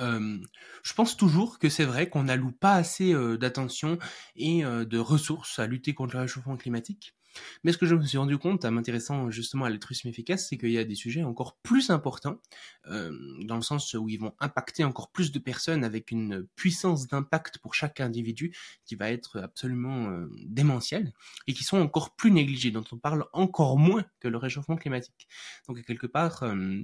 je 0.01 0.95
pense 0.95 1.17
toujours 1.17 1.59
que 1.59 1.69
c'est 1.69 1.85
vrai 1.85 2.09
qu'on 2.09 2.25
n'alloue 2.25 2.53
pas 2.53 2.75
assez 2.75 3.15
d'attention 3.39 3.99
et 4.35 4.63
de 4.63 4.99
ressources 4.99 5.59
à 5.59 5.67
lutter 5.67 5.95
contre 5.95 6.17
le 6.17 6.23
réchauffement 6.23 6.57
climatique. 6.57 7.15
Mais 7.65 7.73
ce 7.73 7.79
que 7.79 7.87
je 7.87 7.95
me 7.95 8.05
suis 8.05 8.19
rendu 8.19 8.39
compte 8.39 8.65
en 8.65 8.71
m'intéressant 8.71 9.31
justement 9.31 9.65
à 9.65 9.71
l'altruisme 9.71 10.09
efficace, 10.09 10.49
c'est 10.49 10.59
qu'il 10.59 10.71
y 10.71 10.79
a 10.79 10.85
des 10.85 10.95
sujets 10.95 11.23
encore 11.23 11.57
plus 11.63 11.91
importants, 11.91 12.41
euh, 12.89 13.13
dans 13.45 13.57
le 13.57 13.63
sens 13.63 13.95
où 13.95 14.09
ils 14.09 14.19
vont 14.19 14.35
impacter 14.41 14.85
encore 14.85 15.11
plus 15.11 15.33
de 15.33 15.39
personnes 15.39 15.85
avec 15.85 16.11
une 16.11 16.47
puissance 16.57 17.07
d'impact 17.09 17.59
pour 17.59 17.75
chaque 17.75 18.01
individu 18.01 18.55
qui 18.85 18.95
va 18.95 19.11
être 19.11 19.41
absolument 19.41 20.11
euh, 20.11 20.29
démentielle, 20.47 21.13
et 21.47 21.53
qui 21.53 21.65
sont 21.65 21.79
encore 21.79 22.15
plus 22.17 22.31
négligés, 22.31 22.71
dont 22.71 22.85
on 22.93 22.99
parle 22.99 23.27
encore 23.33 23.79
moins 23.79 24.05
que 24.21 24.29
le 24.29 24.39
réchauffement 24.39 24.77
climatique. 24.77 25.29
Donc 25.69 25.83
quelque 25.85 26.07
part, 26.07 26.43
euh, 26.43 26.81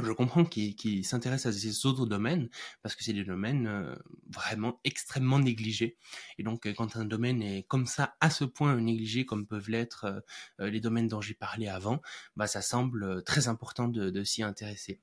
je 0.00 0.12
comprends 0.12 0.44
qu'ils 0.44 1.04
s'intéressent 1.04 1.54
à 1.54 1.58
ces 1.58 1.86
autres 1.86 2.06
domaines 2.06 2.48
parce 2.82 2.94
que 2.96 3.04
c'est 3.04 3.12
des 3.12 3.24
domaines 3.24 3.66
euh, 3.66 3.94
vraiment 4.30 4.80
extrêmement 4.84 5.38
négligés. 5.38 5.96
Et 6.38 6.42
donc, 6.42 6.66
euh, 6.66 6.72
quand 6.72 6.96
un 6.96 7.04
domaine 7.04 7.42
est 7.42 7.64
comme 7.64 7.86
ça, 7.86 8.16
à 8.20 8.30
ce 8.30 8.44
point 8.44 8.80
négligé, 8.80 9.26
comme 9.26 9.46
peuvent 9.46 9.68
l'être 9.68 10.24
euh, 10.60 10.70
les 10.70 10.80
domaines 10.80 11.08
dont 11.08 11.20
j'ai 11.20 11.34
parlé 11.34 11.68
avant, 11.68 12.00
bah, 12.36 12.46
ça 12.46 12.62
semble 12.62 13.22
très 13.24 13.48
important 13.48 13.88
de 13.88 14.24
s'y 14.24 14.42
intéresser. 14.42 15.00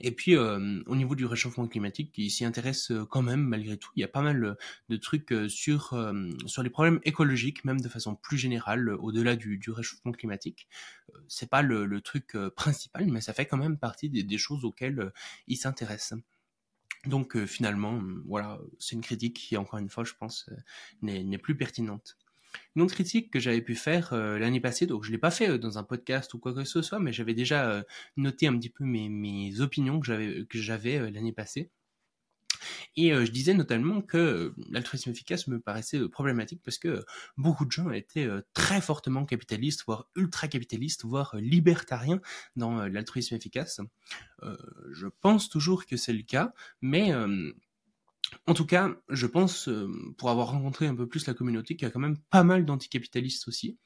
Et 0.00 0.10
puis, 0.12 0.36
euh, 0.36 0.82
au 0.86 0.96
niveau 0.96 1.14
du 1.14 1.26
réchauffement 1.26 1.66
climatique, 1.66 2.12
qui 2.12 2.30
s'y 2.30 2.44
intéresse 2.44 2.90
euh, 2.90 3.04
quand 3.04 3.22
même 3.22 3.42
malgré 3.42 3.76
tout. 3.76 3.90
Il 3.96 4.00
y 4.00 4.04
a 4.04 4.08
pas 4.08 4.22
mal 4.22 4.56
de 4.88 4.96
trucs 4.96 5.32
euh, 5.32 5.48
sur, 5.48 5.96
sur 6.46 6.62
les 6.62 6.70
problèmes 6.70 7.00
écologiques, 7.04 7.64
même 7.64 7.80
de 7.80 7.88
façon 7.88 8.14
plus 8.14 8.38
générale, 8.38 8.90
au-delà 8.90 9.36
du, 9.36 9.58
du, 9.58 9.70
réchauffement 9.70 10.12
climatique. 10.12 10.68
C'est 11.28 11.48
pas 11.48 11.62
le, 11.62 11.86
le, 11.86 12.00
truc 12.00 12.36
principal, 12.56 13.06
mais 13.06 13.20
ça 13.20 13.32
fait 13.32 13.46
quand 13.46 13.56
même 13.56 13.78
partie 13.78 14.10
des, 14.10 14.22
des 14.22 14.38
choses 14.38 14.64
auxquelles 14.64 15.12
il 15.48 15.56
s'intéresse. 15.56 16.14
Donc 17.06 17.42
finalement, 17.44 18.00
voilà, 18.26 18.58
c'est 18.78 18.96
une 18.96 19.02
critique 19.02 19.36
qui, 19.36 19.56
encore 19.56 19.78
une 19.78 19.90
fois, 19.90 20.04
je 20.04 20.14
pense, 20.14 20.48
n'est 21.02 21.38
plus 21.38 21.56
pertinente. 21.56 22.16
Une 22.76 22.82
autre 22.82 22.94
critique 22.94 23.30
que 23.30 23.40
j'avais 23.40 23.60
pu 23.60 23.74
faire 23.74 24.12
euh, 24.12 24.38
l'année 24.38 24.60
passée, 24.60 24.86
donc 24.86 25.04
je 25.04 25.10
l'ai 25.10 25.18
pas 25.18 25.30
fait 25.30 25.50
euh, 25.50 25.58
dans 25.58 25.78
un 25.78 25.84
podcast 25.84 26.32
ou 26.34 26.38
quoi 26.38 26.52
que 26.52 26.64
ce 26.64 26.82
soit, 26.82 26.98
mais 26.98 27.12
j'avais 27.12 27.34
déjà 27.34 27.70
euh, 27.70 27.82
noté 28.16 28.46
un 28.46 28.56
petit 28.58 28.70
peu 28.70 28.84
mes, 28.84 29.60
opinions 29.60 30.00
que 30.00 30.46
j'avais 30.52 31.10
l'année 31.10 31.32
passée. 31.32 31.70
Et 32.96 33.10
je 33.10 33.30
disais 33.30 33.52
notamment 33.52 34.00
que 34.00 34.54
l'altruisme 34.70 35.10
efficace 35.10 35.48
me 35.48 35.60
paraissait 35.60 36.08
problématique 36.08 36.60
parce 36.64 36.78
que 36.78 37.04
beaucoup 37.36 37.66
de 37.66 37.72
gens 37.72 37.90
étaient 37.90 38.28
très 38.54 38.80
fortement 38.80 39.26
capitalistes, 39.26 39.84
voire 39.86 40.08
ultra-capitalistes, 40.16 41.04
voire 41.04 41.36
libertariens 41.36 42.20
dans 42.56 42.86
l'altruisme 42.86 43.34
efficace. 43.34 43.80
je 44.42 45.06
pense 45.20 45.50
toujours 45.50 45.86
que 45.86 45.96
c'est 45.96 46.14
le 46.14 46.22
cas, 46.22 46.54
mais 46.80 47.12
en 48.46 48.54
tout 48.54 48.66
cas, 48.66 48.90
je 49.08 49.26
pense, 49.26 49.68
euh, 49.68 49.90
pour 50.18 50.30
avoir 50.30 50.48
rencontré 50.48 50.86
un 50.86 50.94
peu 50.94 51.08
plus 51.08 51.26
la 51.26 51.34
communauté, 51.34 51.76
qu'il 51.76 51.86
y 51.86 51.90
a 51.90 51.90
quand 51.90 52.00
même 52.00 52.18
pas 52.30 52.44
mal 52.44 52.64
d'anticapitalistes 52.64 53.48
aussi. 53.48 53.78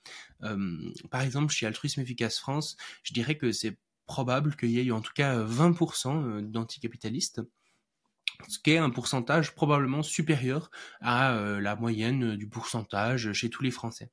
Euh, 0.43 0.93
par 1.11 1.23
exemple, 1.23 1.53
chez 1.53 1.67
Altruisme 1.67 2.01
Efficace 2.01 2.39
France, 2.39 2.77
je 3.03 3.13
dirais 3.13 3.37
que 3.37 3.53
c'est 3.53 3.79
probable 4.07 4.57
qu'il 4.57 4.71
y 4.71 4.81
ait 4.81 4.91
en 4.91 5.01
tout 5.01 5.13
cas 5.15 5.43
20% 5.45 6.25
euh, 6.25 6.43
d'anticapitalistes, 6.43 7.43
ce 8.49 8.59
qui 8.59 8.71
est 8.71 8.79
un 8.79 8.91
pourcentage 8.91 9.55
probablement 9.55 10.03
supérieur 10.03 10.71
à 11.01 11.35
la 11.61 11.75
moyenne 11.75 12.37
du 12.37 12.49
pourcentage 12.49 13.33
chez 13.33 13.51
tous 13.51 13.65
les 13.65 13.73
Français. 13.73 14.13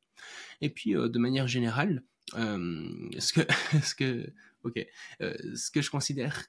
Et 0.61 0.69
puis, 0.69 0.93
de 0.93 1.19
manière 1.19 1.47
générale, 1.47 2.01
ce 2.33 3.33
que, 3.33 3.41
ce 3.83 3.93
que, 3.93 4.33
ce 5.53 5.69
que 5.69 5.81
je 5.81 5.91
considère 5.91 6.45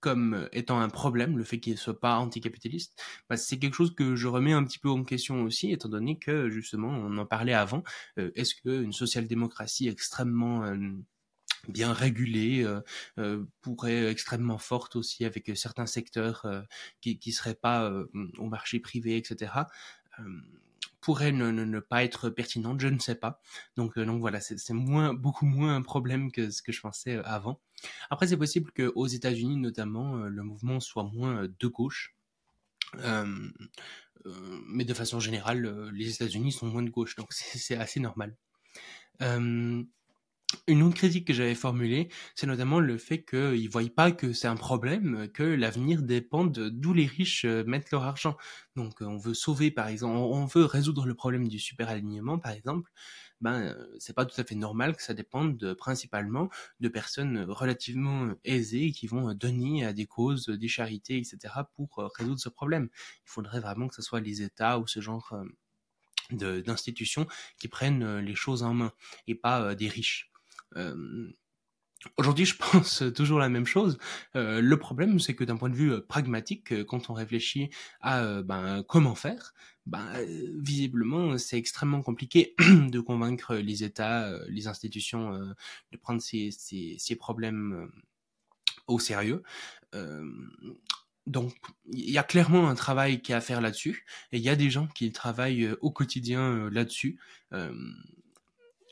comme 0.00 0.34
euh, 0.34 0.48
étant 0.52 0.80
un 0.80 0.88
problème, 0.88 1.38
le 1.38 1.44
fait 1.44 1.60
qu'il 1.60 1.74
ne 1.74 1.78
soit 1.78 1.98
pas 1.98 2.16
anticapitaliste, 2.16 3.00
bah, 3.28 3.36
c'est 3.36 3.58
quelque 3.58 3.74
chose 3.74 3.94
que 3.94 4.16
je 4.16 4.26
remets 4.26 4.52
un 4.52 4.64
petit 4.64 4.78
peu 4.78 4.90
en 4.90 5.04
question 5.04 5.42
aussi, 5.42 5.72
étant 5.72 5.88
donné 5.88 6.18
que 6.18 6.50
justement, 6.50 6.88
on 6.88 7.16
en 7.18 7.26
parlait 7.26 7.54
avant, 7.54 7.82
euh, 8.18 8.30
est-ce 8.34 8.54
qu'une 8.54 8.92
social-démocratie 8.92 9.88
extrêmement 9.88 10.64
euh, 10.64 10.76
bien 11.68 11.92
régulée, 11.92 12.66
pourrait 13.60 14.04
être 14.04 14.10
extrêmement 14.10 14.56
forte 14.56 14.96
aussi 14.96 15.26
avec 15.26 15.52
certains 15.56 15.84
secteurs 15.84 16.46
qui 17.02 17.18
qui 17.18 17.32
seraient 17.32 17.54
pas 17.54 17.92
au 18.38 18.46
marché 18.46 18.80
privé, 18.80 19.18
etc. 19.18 19.52
pourrait 21.00 21.32
ne, 21.32 21.50
ne, 21.50 21.64
ne, 21.64 21.80
pas 21.80 22.04
être 22.04 22.30
pertinente, 22.30 22.80
je 22.80 22.88
ne 22.88 22.98
sais 22.98 23.14
pas. 23.14 23.40
Donc, 23.76 23.98
donc 23.98 24.20
voilà, 24.20 24.40
c'est 24.40 24.70
moins, 24.70 25.14
beaucoup 25.14 25.46
moins 25.46 25.76
un 25.76 25.82
problème 25.82 26.30
que 26.32 26.50
ce 26.50 26.62
que 26.62 26.72
je 26.72 26.80
pensais 26.80 27.16
avant. 27.24 27.60
Après, 28.10 28.26
c'est 28.26 28.36
possible 28.36 28.70
qu'aux 28.72 29.06
États-Unis, 29.06 29.56
notamment, 29.56 30.16
le 30.16 30.42
mouvement 30.42 30.80
soit 30.80 31.04
moins 31.04 31.46
de 31.46 31.66
gauche. 31.66 32.16
Euh, 32.96 33.50
mais 34.66 34.84
de 34.84 34.94
façon 34.94 35.20
générale, 35.20 35.90
les 35.92 36.12
États-Unis 36.14 36.52
sont 36.52 36.66
moins 36.66 36.82
de 36.82 36.90
gauche, 36.90 37.16
donc 37.16 37.32
c'est 37.32 37.76
assez 37.76 38.00
normal. 38.00 38.36
Euh, 39.22 39.82
une 40.66 40.82
autre 40.82 40.96
critique 40.96 41.26
que 41.26 41.32
j'avais 41.32 41.54
formulée, 41.54 42.08
c'est 42.34 42.46
notamment 42.46 42.80
le 42.80 42.98
fait 42.98 43.22
qu'ils 43.22 43.64
ne 43.64 43.70
voient 43.70 43.82
pas 43.94 44.12
que 44.12 44.32
c'est 44.32 44.48
un 44.48 44.56
problème, 44.56 45.28
que 45.32 45.42
l'avenir 45.42 46.02
dépend 46.02 46.44
d'où 46.44 46.92
les 46.92 47.06
riches 47.06 47.44
euh, 47.44 47.64
mettent 47.64 47.90
leur 47.90 48.02
argent. 48.04 48.36
Donc 48.76 49.00
on 49.00 49.16
veut 49.16 49.34
sauver, 49.34 49.70
par 49.70 49.88
exemple, 49.88 50.16
on 50.16 50.46
veut 50.46 50.64
résoudre 50.64 51.06
le 51.06 51.14
problème 51.14 51.48
du 51.48 51.58
super-alignement, 51.58 52.38
par 52.38 52.52
exemple, 52.52 52.90
ben 53.40 53.62
euh, 53.62 53.96
c'est 53.98 54.12
pas 54.12 54.26
tout 54.26 54.38
à 54.40 54.44
fait 54.44 54.54
normal 54.54 54.96
que 54.96 55.02
ça 55.02 55.14
dépende 55.14 55.74
principalement 55.74 56.50
de 56.80 56.88
personnes 56.88 57.44
relativement 57.48 58.34
aisées 58.44 58.92
qui 58.92 59.06
vont 59.06 59.32
donner 59.34 59.84
à 59.84 59.92
des 59.92 60.06
causes, 60.06 60.46
des 60.46 60.68
charités, 60.68 61.16
etc. 61.18 61.54
pour 61.74 61.98
euh, 61.98 62.08
résoudre 62.16 62.40
ce 62.40 62.48
problème. 62.48 62.88
Il 63.24 63.30
faudrait 63.30 63.60
vraiment 63.60 63.88
que 63.88 63.94
ce 63.94 64.02
soit 64.02 64.20
les 64.20 64.42
États 64.42 64.78
ou 64.78 64.86
ce 64.86 65.00
genre 65.00 65.34
d'institutions 66.30 67.26
qui 67.58 67.68
prennent 67.68 68.18
les 68.18 68.34
choses 68.36 68.62
en 68.62 68.74
main 68.74 68.92
et 69.26 69.34
pas 69.34 69.74
des 69.74 69.88
riches. 69.88 70.29
Euh, 70.76 71.30
aujourd'hui, 72.16 72.44
je 72.44 72.56
pense 72.72 73.02
toujours 73.14 73.38
la 73.38 73.48
même 73.48 73.66
chose. 73.66 73.98
Euh, 74.36 74.60
le 74.60 74.78
problème, 74.78 75.18
c'est 75.18 75.34
que 75.34 75.44
d'un 75.44 75.56
point 75.56 75.70
de 75.70 75.76
vue 75.76 75.92
euh, 75.92 76.00
pragmatique, 76.00 76.84
quand 76.84 77.10
on 77.10 77.14
réfléchit 77.14 77.70
à 78.00 78.42
ben, 78.42 78.82
comment 78.88 79.14
faire, 79.14 79.54
ben, 79.86 80.06
visiblement, 80.58 81.38
c'est 81.38 81.58
extrêmement 81.58 82.02
compliqué 82.02 82.54
de 82.58 83.00
convaincre 83.00 83.56
les 83.56 83.84
États, 83.84 84.32
les 84.48 84.68
institutions 84.68 85.32
de 85.92 85.96
prendre 85.96 86.20
ces, 86.20 86.50
ces, 86.50 86.96
ces 86.98 87.16
problèmes 87.16 87.90
au 88.86 88.98
sérieux. 88.98 89.42
donc, 91.26 91.54
il 91.92 92.10
y 92.10 92.18
a 92.18 92.22
clairement 92.22 92.68
un 92.68 92.74
travail 92.74 93.22
qui 93.22 93.32
est 93.32 93.34
à 93.34 93.40
faire 93.40 93.60
là-dessus, 93.60 94.04
et 94.32 94.38
il 94.38 94.42
y 94.42 94.48
a 94.48 94.56
des 94.56 94.70
gens 94.70 94.86
qui 94.88 95.10
travaillent 95.12 95.70
au 95.80 95.90
quotidien 95.90 96.68
là-dessus 96.70 97.18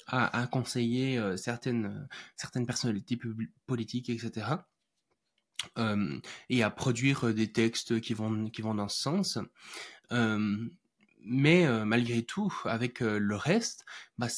à, 0.08 0.46
conseiller 0.46 1.18
euh, 1.18 1.36
certaines, 1.36 1.86
euh, 1.86 2.06
certaines 2.36 2.66
personnalités 2.66 3.18
politiques, 3.66 4.10
etc. 4.10 4.46
Euh, 5.76 6.18
et 6.48 6.62
à 6.62 6.70
produire 6.70 7.34
des 7.34 7.52
textes 7.52 8.00
qui 8.00 8.14
vont, 8.14 8.48
qui 8.48 8.62
vont 8.62 8.74
dans 8.74 8.88
ce 8.88 9.00
sens. 9.00 9.38
mais 11.20 11.84
malgré 11.84 12.22
tout, 12.22 12.52
avec 12.64 13.00
le 13.00 13.36
reste, 13.36 13.84
bah, 14.18 14.28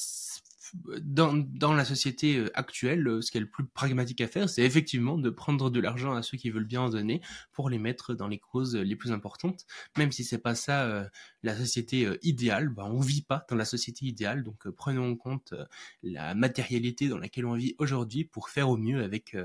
dans, 1.02 1.34
dans 1.34 1.72
la 1.72 1.84
société 1.84 2.36
euh, 2.38 2.50
actuelle, 2.54 3.06
euh, 3.06 3.20
ce 3.20 3.30
qui 3.30 3.38
est 3.38 3.40
le 3.40 3.48
plus 3.48 3.66
pragmatique 3.66 4.20
à 4.20 4.28
faire, 4.28 4.48
c'est 4.48 4.62
effectivement 4.62 5.18
de 5.18 5.30
prendre 5.30 5.70
de 5.70 5.80
l'argent 5.80 6.12
à 6.12 6.22
ceux 6.22 6.36
qui 6.36 6.50
veulent 6.50 6.66
bien 6.66 6.82
en 6.82 6.90
donner 6.90 7.20
pour 7.52 7.70
les 7.70 7.78
mettre 7.78 8.14
dans 8.14 8.28
les 8.28 8.38
causes 8.38 8.76
les 8.76 8.96
plus 8.96 9.12
importantes. 9.12 9.66
Même 9.96 10.12
si 10.12 10.24
c'est 10.24 10.38
pas 10.38 10.54
ça 10.54 10.84
euh, 10.84 11.08
la 11.42 11.56
société 11.56 12.08
idéale, 12.22 12.68
bah, 12.68 12.84
on 12.86 13.00
vit 13.00 13.22
pas 13.22 13.44
dans 13.48 13.56
la 13.56 13.64
société 13.64 14.06
idéale, 14.06 14.44
donc 14.44 14.68
prenons 14.70 15.10
en 15.10 15.16
compte 15.16 15.54
la 16.02 16.34
matérialité 16.34 17.08
dans 17.08 17.18
laquelle 17.18 17.46
on 17.46 17.54
vit 17.54 17.74
aujourd'hui 17.78 18.24
pour 18.24 18.48
faire 18.48 18.68
au 18.68 18.76
mieux 18.76 19.02
avec 19.02 19.36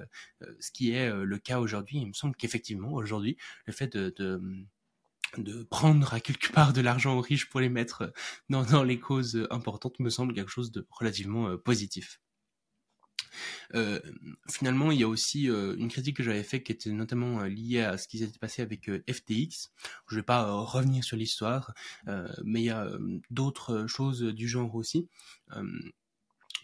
ce 0.60 0.72
qui 0.72 0.92
est 0.92 1.10
le 1.10 1.38
cas 1.38 1.60
aujourd'hui. 1.60 2.00
Il 2.00 2.08
me 2.08 2.14
semble 2.14 2.36
qu'effectivement 2.36 2.92
aujourd'hui, 2.94 3.38
le 3.66 3.74
fait 3.74 3.96
de, 3.96 4.14
de 4.18 4.42
de 5.38 5.64
prendre 5.64 6.14
à 6.14 6.20
quelque 6.20 6.52
part 6.52 6.74
de 6.74 6.82
l'argent 6.82 7.16
aux 7.18 7.22
riches 7.22 7.50
pour 7.50 7.60
les 7.60 7.70
mettre 7.70 8.04
euh, 8.04 8.64
dans, 8.64 8.84
les 8.84 9.00
causes 9.00 9.36
euh, 9.36 9.52
importantes 9.54 10.00
me 10.00 10.10
semble 10.10 10.34
quelque 10.34 10.52
chose 10.52 10.72
de 10.72 10.86
relativement 10.90 11.50
euh, 11.50 11.58
positif. 11.58 12.20
Finalement, 14.50 14.92
il 14.92 15.00
y 15.00 15.04
a 15.04 15.10
aussi 15.10 15.48
une 15.48 15.90
critique 15.90 16.16
que 16.16 16.24
j'avais 16.24 16.44
faite 16.44 16.64
qui 16.64 16.72
était 16.72 16.92
notamment 16.92 17.44
liée 17.44 17.82
à 17.82 17.98
ce 17.98 18.08
qui 18.08 18.20
s'était 18.20 18.40
passé 18.40 18.62
avec 18.62 18.90
FTX. 19.12 19.72
Je 20.10 20.16
vais 20.16 20.24
pas 20.24 20.54
revenir 20.54 21.04
sur 21.04 21.18
l'histoire, 21.18 21.74
mais 22.46 22.62
il 22.62 22.66
y 22.66 22.70
a 22.70 22.90
d'autres 23.32 23.88
choses 23.88 24.22
du 24.22 24.48
genre 24.48 24.74
aussi 24.74 25.10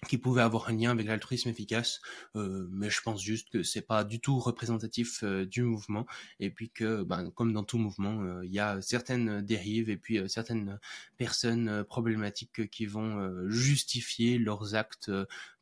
qui 0.07 0.17
pouvait 0.17 0.41
avoir 0.41 0.69
un 0.69 0.73
lien 0.73 0.91
avec 0.91 1.05
l'altruisme 1.05 1.49
efficace, 1.49 2.01
euh, 2.35 2.67
mais 2.71 2.89
je 2.89 3.01
pense 3.01 3.21
juste 3.21 3.49
que 3.49 3.63
c'est 3.63 3.81
pas 3.81 4.03
du 4.03 4.19
tout 4.19 4.39
représentatif 4.39 5.23
euh, 5.23 5.45
du 5.45 5.61
mouvement, 5.63 6.05
et 6.39 6.49
puis 6.49 6.71
que, 6.71 7.03
ben, 7.03 7.29
comme 7.31 7.53
dans 7.53 7.63
tout 7.63 7.77
mouvement, 7.77 8.21
euh, 8.21 8.45
il 8.45 8.51
y 8.51 8.59
a 8.59 8.81
certaines 8.81 9.41
dérives 9.41 9.89
et 9.89 9.97
puis 9.97 10.19
certaines 10.29 10.79
personnes 11.17 11.83
problématiques 11.83 12.69
qui 12.69 12.85
vont 12.85 13.49
justifier 13.49 14.37
leurs 14.37 14.75
actes 14.75 15.11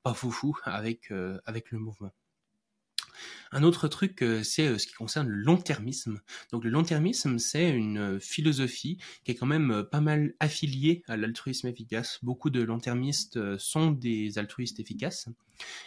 pas 0.04 0.14
foufou 0.14 0.58
avec 0.64 1.12
avec 1.46 1.72
le 1.72 1.80
mouvement. 1.80 2.12
Un 3.52 3.64
autre 3.64 3.88
truc, 3.88 4.22
euh, 4.22 4.44
c'est 4.44 4.68
euh, 4.68 4.78
ce 4.78 4.86
qui 4.86 4.94
concerne 4.94 5.28
le 5.28 5.38
long-termisme. 5.38 6.22
Donc 6.52 6.64
le 6.64 6.70
long-termisme, 6.70 7.40
c'est 7.40 7.70
une 7.70 7.98
euh, 7.98 8.20
philosophie 8.20 9.00
qui 9.24 9.32
est 9.32 9.36
quand 9.36 9.48
même 9.48 9.84
pas 9.92 10.02
mal 10.02 10.34
affiliée 10.40 11.04
à 11.08 11.18
l'altruisme 11.18 11.68
efficace. 11.68 12.20
Beaucoup 12.24 12.50
de 12.50 12.62
long-termistes 12.62 13.58
sont 13.58 13.92
des 13.92 14.38
altruistes 14.38 14.80
efficaces 14.80 15.30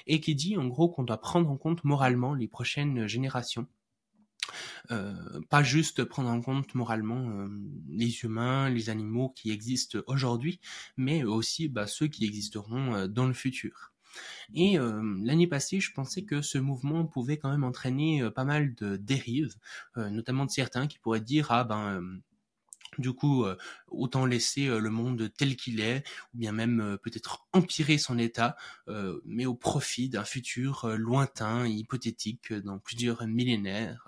et 0.07 0.21
qui 0.21 0.35
dit 0.35 0.57
en 0.57 0.67
gros 0.67 0.89
qu'on 0.89 1.05
doit 1.05 1.21
prendre 1.21 1.51
en 1.51 1.57
compte 1.57 1.85
moralement 1.85 2.35
les 2.35 2.49
prochaines 2.49 3.07
générations. 3.07 3.67
pas 4.89 5.63
juste 5.63 6.05
prendre 6.05 6.29
en 6.29 6.41
compte 6.41 6.75
moralement 6.75 7.49
les 7.89 8.21
humains, 8.23 8.69
les 8.69 8.91
animaux 8.91 9.31
qui 9.31 9.51
existent 9.51 9.99
aujourd'hui, 10.07 10.61
mais 10.97 11.25
aussi 11.25 11.69
bah, 11.69 11.87
ceux 11.87 12.09
qui 12.09 12.25
existeront 12.25 13.07
dans 13.07 13.27
le 13.27 13.35
futur. 13.35 13.92
Et 14.55 14.79
euh, 14.79 15.03
l'année 15.23 15.47
passée, 15.47 15.81
je 15.81 15.93
pensais 15.93 16.23
que 16.23 16.43
ce 16.43 16.59
mouvement 16.59 17.07
pouvait 17.07 17.39
quand 17.39 17.51
même 17.51 17.65
entraîner 17.65 18.23
euh, 18.23 18.31
pas 18.31 18.45
mal 18.45 18.75
de 18.75 18.97
dérives, 18.97 19.55
euh, 19.97 20.11
notamment 20.11 20.47
de 20.47 20.51
certains 20.51 20.87
qui 20.87 20.99
pourraient 20.99 21.21
dire 21.21 21.51
ah 21.51 21.65
ben 21.65 22.03
du 22.99 23.15
coup, 23.15 23.47
autant 23.89 24.27
laisser 24.27 24.67
le 24.67 24.91
monde 24.91 25.33
tel 25.39 25.57
qu'il 25.57 25.81
est, 25.81 26.07
ou 26.35 26.39
bien 26.39 26.53
même 26.53 26.99
peut-être 27.03 27.47
empirer 27.55 27.97
son 27.97 28.19
état, 28.19 28.55
mais 29.25 29.47
au 29.47 29.55
profit 29.55 30.11
d'un 30.11 30.25
futur 30.27 30.87
lointain, 30.99 31.67
hypothétique, 31.67 32.53
dans 32.53 32.79
plusieurs 32.79 33.27
millénaires. 33.27 34.07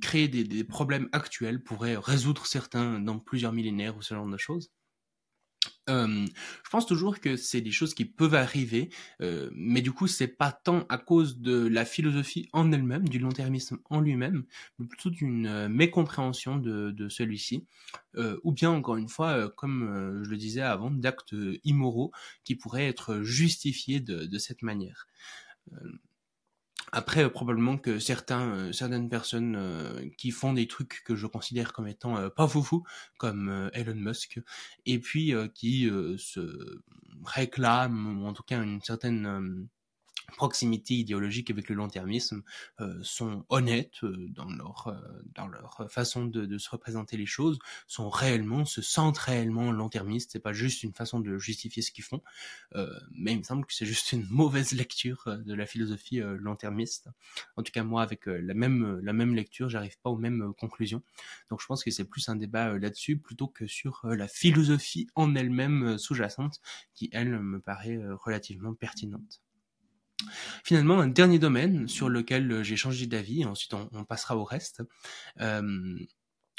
créer 0.00 0.28
des, 0.28 0.44
des, 0.44 0.64
problèmes 0.64 1.10
actuels 1.12 1.62
pourrait 1.62 1.98
résoudre 1.98 2.46
certains 2.46 2.98
dans 2.98 3.18
plusieurs 3.18 3.52
millénaires 3.52 3.98
ou 3.98 4.00
ce 4.00 4.14
genre 4.14 4.26
de 4.26 4.38
choses. 4.38 4.70
Je 5.88 6.70
pense 6.70 6.86
toujours 6.86 7.20
que 7.20 7.36
c'est 7.36 7.60
des 7.60 7.70
choses 7.70 7.94
qui 7.94 8.04
peuvent 8.04 8.34
arriver, 8.34 8.90
mais 9.20 9.82
du 9.82 9.92
coup 9.92 10.06
c'est 10.06 10.28
pas 10.28 10.52
tant 10.52 10.86
à 10.88 10.98
cause 10.98 11.38
de 11.38 11.66
la 11.66 11.84
philosophie 11.84 12.48
en 12.52 12.72
elle-même, 12.72 13.08
du 13.08 13.18
long-termisme 13.18 13.78
en 13.90 14.00
lui-même, 14.00 14.44
mais 14.78 14.86
plutôt 14.86 15.10
d'une 15.10 15.68
mécompréhension 15.68 16.56
de, 16.56 17.08
celui-ci, 17.08 17.66
ou 18.42 18.52
bien 18.52 18.70
encore 18.70 18.96
une 18.96 19.08
fois, 19.08 19.50
comme 19.50 20.22
je 20.24 20.30
le 20.30 20.36
disais 20.36 20.62
avant, 20.62 20.90
d'actes 20.90 21.34
immoraux 21.64 22.12
qui 22.44 22.54
pourraient 22.54 22.88
être 22.88 23.22
justifiés 23.22 24.00
de 24.00 24.38
cette 24.38 24.62
manière. 24.62 25.08
Après, 26.96 27.24
euh, 27.24 27.28
probablement 27.28 27.76
que 27.76 27.98
certains, 27.98 28.54
euh, 28.54 28.72
certaines 28.72 29.08
personnes 29.08 29.56
euh, 29.56 30.08
qui 30.16 30.30
font 30.30 30.52
des 30.52 30.68
trucs 30.68 31.02
que 31.04 31.16
je 31.16 31.26
considère 31.26 31.72
comme 31.72 31.88
étant 31.88 32.30
pas 32.30 32.46
foufou, 32.46 32.84
comme 33.18 33.68
Elon 33.72 33.96
Musk, 33.96 34.40
et 34.86 35.00
puis 35.00 35.34
qui 35.54 35.90
se 36.18 36.80
réclament, 37.24 38.22
ou 38.22 38.26
en 38.26 38.32
tout 38.32 38.44
cas 38.44 38.62
une 38.62 38.80
certaine 38.80 39.68
proximité 40.36 40.94
idéologique 40.94 41.50
avec 41.50 41.68
le 41.68 41.74
long-termisme 41.74 42.42
euh, 42.80 42.98
sont 43.02 43.44
honnêtes 43.48 44.02
euh, 44.02 44.26
dans 44.30 44.50
leur 44.50 44.88
euh, 44.88 45.22
dans 45.34 45.46
leur 45.46 45.86
façon 45.88 46.24
de, 46.24 46.46
de, 46.46 46.58
se 46.58 46.70
représenter 46.70 47.16
les 47.16 47.26
choses, 47.26 47.58
sont 47.86 48.08
réellement 48.08 48.64
se 48.64 48.82
sentent 48.82 49.18
réellement 49.18 49.72
long-termistes. 49.72 50.32
C'est 50.32 50.40
pas 50.40 50.52
juste 50.52 50.82
une 50.82 50.92
façon 50.92 51.20
de 51.20 51.38
justifier 51.38 51.82
ce 51.82 51.90
qu'ils 51.90 52.04
font, 52.04 52.22
mais 53.12 53.32
il 53.32 53.38
me 53.38 53.42
semble 53.42 53.66
que 53.66 53.74
c'est 53.74 53.86
juste 53.86 54.12
une 54.12 54.26
mauvaise 54.30 54.72
lecture 54.72 55.24
de 55.26 55.54
la 55.54 55.66
philosophie 55.66 56.20
long-termiste. 56.20 57.08
En 57.56 57.62
tout 57.62 57.72
cas, 57.72 57.82
moi, 57.82 58.02
avec 58.02 58.26
la 58.26 58.54
même 58.54 59.00
la 59.00 59.12
même 59.12 59.34
lecture, 59.34 59.68
j'arrive 59.68 59.98
pas 60.00 60.10
aux 60.10 60.16
mêmes 60.16 60.52
conclusions. 60.58 61.02
Donc, 61.50 61.60
je 61.60 61.66
pense 61.66 61.84
que 61.84 61.90
c'est 61.90 62.04
plus 62.04 62.28
un 62.28 62.36
débat 62.36 62.78
là-dessus 62.78 63.18
plutôt 63.18 63.48
que 63.48 63.66
sur 63.66 64.00
la 64.04 64.28
philosophie 64.28 65.08
en 65.14 65.34
elle-même 65.34 65.98
sous-jacente, 65.98 66.60
qui 66.94 67.08
elle 67.12 67.40
me 67.40 67.60
paraît 67.60 68.00
relativement 68.24 68.74
pertinente. 68.74 69.42
Finalement, 70.64 71.00
un 71.00 71.08
dernier 71.08 71.38
domaine 71.38 71.88
sur 71.88 72.08
lequel 72.08 72.50
euh, 72.50 72.62
j'ai 72.62 72.76
changé 72.76 73.06
d'avis, 73.06 73.44
ensuite 73.44 73.74
on, 73.74 74.04
passera 74.04 74.36
au 74.36 74.44
reste, 74.44 74.82
euh, 75.40 75.98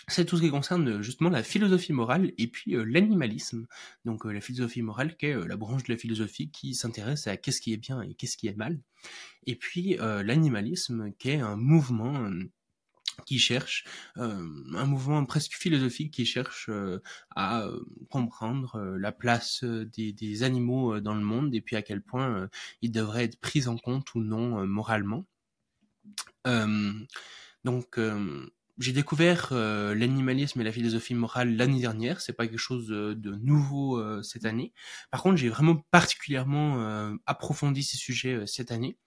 c'est 0.08 0.26
tout 0.26 0.38
ce 0.38 0.42
qui 0.44 0.50
concerne 0.50 1.02
justement 1.02 1.30
la 1.30 1.42
philosophie 1.42 1.94
morale 1.94 2.32
et 2.38 2.48
puis 2.48 2.76
l'animalisme. 2.76 3.66
Donc 4.04 4.26
la 4.26 4.40
philosophie 4.40 4.84
morale 4.84 5.18
qui 5.18 5.28
est 5.28 5.48
la 5.48 5.58
branche 5.58 5.84
de 5.84 5.94
la 5.94 5.98
philosophie 5.98 6.52
qui 6.52 6.76
s'intéresse 6.76 7.26
à 7.26 7.38
qu'est-ce 7.38 7.60
qui 7.60 7.74
est 7.74 7.78
bien 7.78 8.02
et 8.04 8.14
qu'est-ce 8.14 8.38
qui 8.38 8.48
est 8.48 8.56
mal. 8.56 8.80
Et 9.48 9.56
puis 9.56 9.98
l'animalisme 10.00 11.12
qui 11.18 11.32
est 11.32 11.40
un 11.40 11.56
mouvement 11.56 12.30
qui 13.26 13.40
cherche 13.40 13.86
un 14.16 14.86
mouvement 14.86 15.26
presque 15.26 15.54
philosophique 15.54 16.12
qui 16.14 16.26
cherche 16.26 16.70
à 17.36 17.68
comprendre 18.10 18.96
la 18.98 19.12
place 19.12 19.64
des, 19.64 20.14
des, 20.14 20.44
animaux 20.44 21.00
dans 21.00 21.16
le 21.16 21.22
monde 21.22 21.54
et 21.56 21.62
puis 21.62 21.76
à 21.76 21.82
quel 21.82 22.02
point 22.02 22.50
ils 22.82 22.92
devraient 22.92 23.26
être 23.26 23.40
pris 23.40 23.68
en 23.68 23.78
compte 23.78 24.14
ou 24.16 24.22
non 24.22 24.66
moralement. 24.68 25.26
donc 27.64 27.98
j'ai 28.78 28.92
découvert 28.92 29.50
euh, 29.52 29.96
l'animalisme 29.96 30.60
et 30.60 30.64
la 30.64 30.72
philosophie 30.72 31.14
morale 31.14 31.56
l'année 31.56 31.80
dernière. 31.80 32.20
C'est 32.22 32.34
pas 32.34 32.48
quelque 32.48 32.58
chose 32.58 32.88
de, 32.88 33.36
nouveau 33.36 33.98
euh, 33.98 34.22
cette 34.22 34.46
année. 34.46 34.74
Par 35.12 35.24
contre, 35.24 35.38
j'ai 35.38 35.50
vraiment 35.50 35.78
particulièrement 35.92 36.82
euh, 36.82 37.14
approfondi 37.26 37.84
ces 37.84 37.98
sujets 37.98 38.46
cette 38.48 38.72
année. 38.72 38.98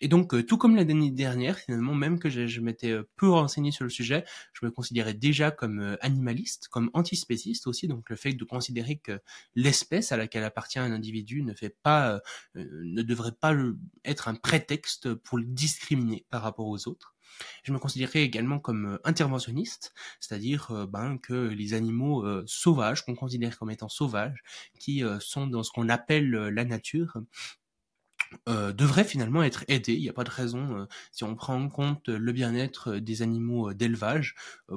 Et 0.00 0.08
donc, 0.08 0.46
tout 0.46 0.58
comme 0.58 0.76
l'année 0.76 1.10
dernière, 1.10 1.58
finalement, 1.58 1.94
même 1.94 2.18
que 2.18 2.28
je, 2.28 2.60
m'étais 2.60 2.94
peu 3.16 3.30
renseigné 3.30 3.70
sur 3.70 3.84
le 3.84 3.90
sujet, 3.90 4.24
je 4.52 4.66
me 4.66 4.70
considérais 4.70 5.14
déjà 5.14 5.50
comme 5.50 5.96
animaliste, 6.00 6.68
comme 6.68 6.90
antispéciste 6.92 7.66
aussi. 7.66 7.88
Donc, 7.88 8.10
le 8.10 8.16
fait 8.16 8.32
de 8.32 8.44
considérer 8.44 8.96
que 8.96 9.20
l'espèce 9.54 10.12
à 10.12 10.16
laquelle 10.16 10.44
appartient 10.44 10.78
un 10.78 10.92
individu 10.92 11.42
ne 11.42 11.54
fait 11.54 11.76
pas, 11.82 12.20
ne 12.54 13.02
devrait 13.02 13.32
pas 13.32 13.54
être 14.04 14.28
un 14.28 14.34
prétexte 14.34 15.14
pour 15.14 15.38
le 15.38 15.44
discriminer 15.44 16.26
par 16.30 16.42
rapport 16.42 16.66
aux 16.66 16.88
autres. 16.88 17.14
Je 17.62 17.72
me 17.72 17.78
considérais 17.78 18.22
également 18.22 18.60
comme 18.60 18.98
interventionniste, 19.04 19.92
c'est-à-dire 20.20 20.86
ben, 20.88 21.18
que 21.18 21.48
les 21.48 21.74
animaux 21.74 22.24
sauvages, 22.46 23.04
qu'on 23.04 23.14
considère 23.14 23.58
comme 23.58 23.70
étant 23.70 23.88
sauvages, 23.88 24.42
qui 24.78 25.02
sont 25.20 25.46
dans 25.46 25.62
ce 25.62 25.70
qu'on 25.72 25.88
appelle 25.88 26.30
la 26.30 26.64
nature, 26.64 27.18
devraient 28.46 29.04
finalement 29.04 29.42
être 29.42 29.64
aidés. 29.68 29.94
Il 29.94 30.02
n'y 30.02 30.08
a 30.08 30.12
pas 30.12 30.24
de 30.24 30.30
raison, 30.30 30.86
si 31.12 31.24
on 31.24 31.34
prend 31.34 31.56
en 31.56 31.68
compte 31.68 32.08
le 32.08 32.32
bien-être 32.32 32.96
des 32.96 33.22
animaux 33.22 33.72
d'élevage, 33.72 34.34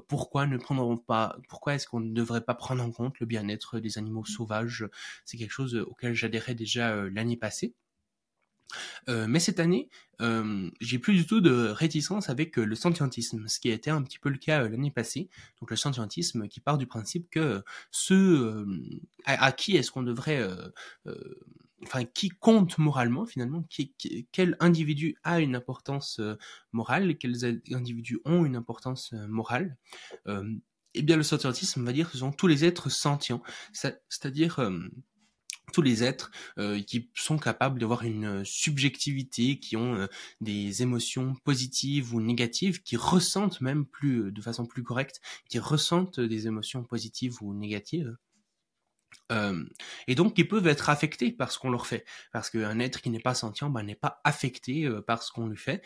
pourquoi 0.07 0.47
ne 0.47 0.57
prendront 0.57 0.97
pas, 0.97 1.37
pourquoi 1.49 1.75
est-ce 1.75 1.87
qu'on 1.87 1.99
ne 1.99 2.13
devrait 2.13 2.41
pas 2.41 2.55
prendre 2.55 2.83
en 2.83 2.91
compte 2.91 3.19
le 3.19 3.25
bien-être 3.25 3.79
des 3.79 3.97
animaux 3.97 4.25
sauvages? 4.25 4.87
C'est 5.25 5.37
quelque 5.37 5.51
chose 5.51 5.75
auquel 5.75 6.13
j'adhérais 6.13 6.55
déjà 6.55 6.95
l'année 7.09 7.37
passée. 7.37 7.73
Euh, 9.09 9.27
mais 9.27 9.39
cette 9.39 9.59
année, 9.59 9.89
euh, 10.21 10.69
j'ai 10.81 10.99
plus 10.99 11.13
du 11.13 11.25
tout 11.25 11.41
de 11.41 11.67
réticence 11.69 12.29
avec 12.29 12.57
euh, 12.57 12.65
le 12.65 12.75
scientisme, 12.75 13.47
ce 13.47 13.59
qui 13.59 13.71
a 13.71 13.73
été 13.73 13.89
un 13.89 14.01
petit 14.03 14.19
peu 14.19 14.29
le 14.29 14.37
cas 14.37 14.67
l'année 14.67 14.91
passée. 14.91 15.29
Donc 15.61 15.71
le 15.71 15.77
scientisme 15.77 16.47
qui 16.47 16.59
part 16.59 16.77
du 16.77 16.87
principe 16.87 17.29
que 17.29 17.63
ceux 17.91 18.65
à, 19.25 19.51
qui 19.51 19.77
est-ce 19.77 19.91
qu'on 19.91 20.03
devrait, 20.03 20.47
enfin 21.83 22.05
qui 22.05 22.29
compte 22.29 22.77
moralement 22.77 23.25
finalement, 23.25 23.63
qui, 23.69 23.93
quel 24.31 24.57
individu 24.59 25.15
a 25.23 25.39
une 25.39 25.55
importance 25.55 26.21
morale, 26.71 27.17
quels 27.17 27.61
individus 27.71 28.19
ont 28.25 28.45
une 28.45 28.55
importance 28.55 29.13
morale. 29.27 29.77
eh 30.25 31.01
bien 31.03 31.17
le 31.17 31.23
scientisme 31.23 31.83
va 31.83 31.93
dire 31.93 32.07
que 32.07 32.13
ce 32.13 32.19
sont 32.19 32.31
tous 32.31 32.47
les 32.47 32.65
êtres 32.65 32.89
sentients, 32.89 33.43
c'est-à-dire 33.73 34.59
tous 35.73 35.81
les 35.81 36.03
êtres 36.03 36.31
euh, 36.57 36.81
qui 36.81 37.09
sont 37.13 37.37
capables 37.37 37.79
d'avoir 37.79 38.03
une 38.03 38.43
subjectivité, 38.45 39.59
qui 39.59 39.75
ont 39.75 39.95
euh, 39.95 40.07
des 40.41 40.81
émotions 40.81 41.35
positives 41.43 42.13
ou 42.13 42.21
négatives, 42.21 42.81
qui 42.81 42.95
ressentent 42.95 43.61
même 43.61 43.85
plus 43.85 44.31
de 44.31 44.41
façon 44.41 44.65
plus 44.65 44.83
correcte, 44.83 45.21
qui 45.49 45.59
ressentent 45.59 46.19
des 46.19 46.47
émotions 46.47 46.83
positives 46.83 47.37
ou 47.41 47.53
négatives. 47.53 48.15
Euh, 49.31 49.63
et 50.07 50.15
donc 50.15 50.35
qui 50.35 50.45
peuvent 50.45 50.67
être 50.67 50.89
affectés 50.89 51.31
par 51.31 51.51
ce 51.51 51.59
qu'on 51.59 51.69
leur 51.69 51.87
fait, 51.87 52.05
parce 52.31 52.49
qu'un 52.49 52.79
être 52.79 53.01
qui 53.01 53.09
n'est 53.09 53.19
pas 53.19 53.33
sentient 53.33 53.69
ben, 53.69 53.83
n'est 53.83 53.95
pas 53.95 54.21
affecté 54.23 54.89
par 55.05 55.23
ce 55.23 55.31
qu'on 55.31 55.47
lui 55.47 55.57
fait. 55.57 55.81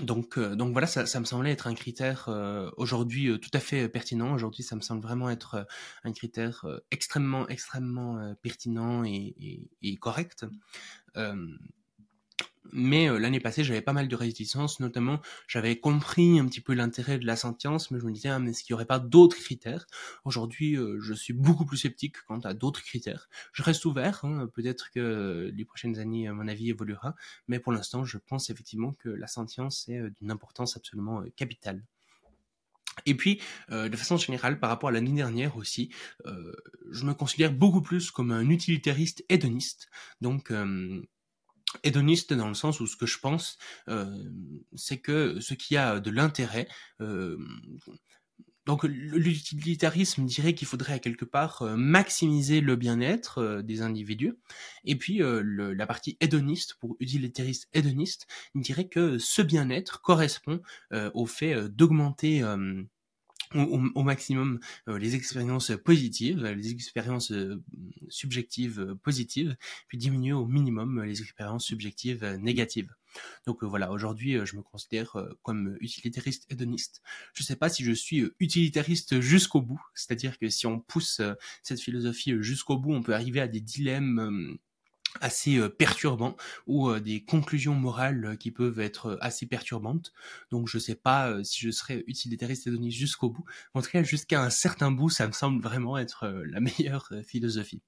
Donc, 0.00 0.38
euh, 0.38 0.56
donc 0.56 0.72
voilà, 0.72 0.86
ça, 0.86 1.20
me 1.20 1.24
semblait 1.26 1.52
être 1.52 1.66
un 1.66 1.74
critère 1.74 2.28
euh, 2.28 2.70
aujourd'hui 2.78 3.28
euh, 3.28 3.36
tout 3.36 3.50
à 3.52 3.60
fait 3.60 3.88
pertinent. 3.90 4.32
Aujourd'hui, 4.32 4.62
ça 4.62 4.74
me 4.74 4.80
semble 4.80 5.02
vraiment 5.02 5.28
être 5.28 5.66
un 6.04 6.12
critère 6.12 6.64
extrêmement, 6.90 7.46
extrêmement 7.48 8.34
pertinent 8.42 9.04
et 9.04 9.96
correct 10.00 10.46
mais 12.70 13.08
euh, 13.08 13.18
l'année 13.18 13.40
passée, 13.40 13.64
j'avais 13.64 13.82
pas 13.82 13.92
mal 13.92 14.08
de 14.08 14.16
réticences, 14.16 14.80
notamment 14.80 15.20
j'avais 15.48 15.78
compris 15.78 16.38
un 16.38 16.46
petit 16.46 16.60
peu 16.60 16.74
l'intérêt 16.74 17.18
de 17.18 17.26
la 17.26 17.36
sentience, 17.36 17.90
mais 17.90 17.98
je 17.98 18.04
me 18.04 18.12
disais, 18.12 18.28
ah, 18.28 18.38
mais 18.38 18.50
est-ce 18.50 18.62
qu'il 18.62 18.72
n'y 18.72 18.76
aurait 18.76 18.86
pas 18.86 18.98
d'autres 18.98 19.36
critères? 19.36 19.86
Aujourd'hui, 20.24 20.76
euh, 20.76 20.98
je 21.00 21.14
suis 21.14 21.32
beaucoup 21.32 21.64
plus 21.64 21.78
sceptique 21.78 22.16
quant 22.26 22.40
à 22.40 22.54
d'autres 22.54 22.82
critères. 22.82 23.28
Je 23.52 23.62
reste 23.62 23.84
ouvert, 23.84 24.24
hein, 24.24 24.48
peut-être 24.54 24.90
que 24.90 25.50
les 25.54 25.64
prochaines 25.64 25.98
années, 25.98 26.30
mon 26.30 26.46
avis 26.46 26.70
évoluera, 26.70 27.14
mais 27.48 27.58
pour 27.58 27.72
l'instant, 27.72 28.04
je 28.04 28.18
pense 28.18 28.50
effectivement 28.50 28.92
que 28.92 29.08
la 29.08 29.26
sentience 29.26 29.88
est 29.88 29.98
euh, 29.98 30.10
d'une 30.10 30.30
importance 30.30 30.76
absolument 30.76 31.22
capitale. 31.36 31.82
Et 33.06 33.14
puis, 33.14 33.40
de 33.70 33.96
façon 33.96 34.18
générale, 34.18 34.60
par 34.60 34.68
rapport 34.68 34.90
à 34.90 34.92
l'année 34.92 35.12
dernière 35.12 35.56
aussi, 35.56 35.90
je 36.26 37.04
me 37.06 37.14
considère 37.14 37.50
beaucoup 37.50 37.80
plus 37.80 38.10
comme 38.10 38.32
un 38.32 38.50
utilitariste 38.50 39.24
hédoniste. 39.30 39.88
Donc, 40.20 40.52
hédoniste 41.82 42.32
dans 42.32 42.48
le 42.48 42.54
sens 42.54 42.80
où 42.80 42.86
ce 42.86 42.96
que 42.96 43.06
je 43.06 43.18
pense, 43.18 43.58
euh, 43.88 44.06
c'est 44.74 44.98
que 44.98 45.40
ce 45.40 45.54
qui 45.54 45.76
a 45.76 46.00
de 46.00 46.10
l'intérêt, 46.10 46.68
euh, 47.00 47.38
donc 48.64 48.84
l'utilitarisme 48.84 50.24
dirait 50.24 50.54
qu'il 50.54 50.68
faudrait 50.68 50.92
à 50.92 50.98
quelque 51.00 51.24
part 51.24 51.62
euh, 51.62 51.76
maximiser 51.76 52.60
le 52.60 52.76
bien-être 52.76 53.62
des 53.62 53.82
individus, 53.82 54.34
et 54.84 54.96
puis 54.96 55.20
la 55.20 55.86
partie 55.86 56.16
hédoniste, 56.20 56.74
pour 56.74 56.96
utilitariste 57.00 57.68
hédoniste, 57.72 58.26
dirait 58.54 58.88
que 58.88 59.18
ce 59.18 59.42
bien-être 59.42 60.00
correspond 60.00 60.60
au 61.14 61.26
fait 61.26 61.68
d'augmenter 61.68 62.42
au, 63.54 64.02
maximum 64.02 64.60
euh, 64.88 64.98
les 64.98 65.14
expériences 65.14 65.72
positives, 65.84 66.44
les 66.44 66.70
expériences 66.70 67.32
euh, 67.32 67.62
subjectives 68.08 68.80
euh, 68.80 68.94
positives, 68.94 69.56
puis 69.88 69.98
diminuer 69.98 70.32
au 70.32 70.46
minimum 70.46 71.02
les 71.02 71.20
expériences 71.20 71.64
subjectives 71.64 72.24
négatives. 72.40 72.94
Donc 73.46 73.62
voilà, 73.62 73.92
aujourd'hui 73.92 74.38
je 74.44 74.56
me 74.56 74.62
considère 74.62 75.16
comme 75.42 75.76
utilitariste 75.80 76.50
hédoniste. 76.50 77.02
Je 77.34 77.42
ne 77.42 77.46
sais 77.46 77.56
pas 77.56 77.68
si 77.68 77.84
je 77.84 77.92
suis 77.92 78.24
utilitariste 78.40 79.20
jusqu'au 79.20 79.60
bout, 79.60 79.82
c'est-à-dire 79.94 80.38
que 80.38 80.48
si 80.48 80.66
on 80.66 80.80
pousse 80.80 81.20
cette 81.62 81.80
philosophie 81.80 82.34
jusqu'au 82.40 82.78
bout, 82.78 82.94
on 82.94 83.02
peut 83.02 83.14
arriver 83.14 83.40
à 83.40 83.48
des 83.48 83.60
dilemmes 83.60 84.56
assez 85.20 85.60
perturbants 85.70 86.36
ou 86.66 86.98
des 86.98 87.24
conclusions 87.24 87.74
morales 87.74 88.36
qui 88.38 88.50
peuvent 88.50 88.80
être 88.80 89.18
assez 89.20 89.46
perturbantes. 89.46 90.12
Donc 90.50 90.68
je 90.68 90.78
sais 90.78 90.94
pas 90.94 91.42
si 91.44 91.60
je 91.60 91.70
serais 91.70 92.04
utilitariste 92.06 92.66
et 92.66 92.70
donné 92.70 92.90
jusqu'au 92.90 93.30
bout. 93.30 93.44
En 93.74 93.82
tout 93.82 93.90
cas, 93.90 94.02
jusqu'à 94.02 94.42
un 94.42 94.50
certain 94.50 94.90
bout, 94.90 95.10
ça 95.10 95.26
me 95.26 95.32
semble 95.32 95.62
vraiment 95.62 95.98
être 95.98 96.28
la 96.46 96.60
meilleure 96.78 97.12
philosophie. 97.24 97.82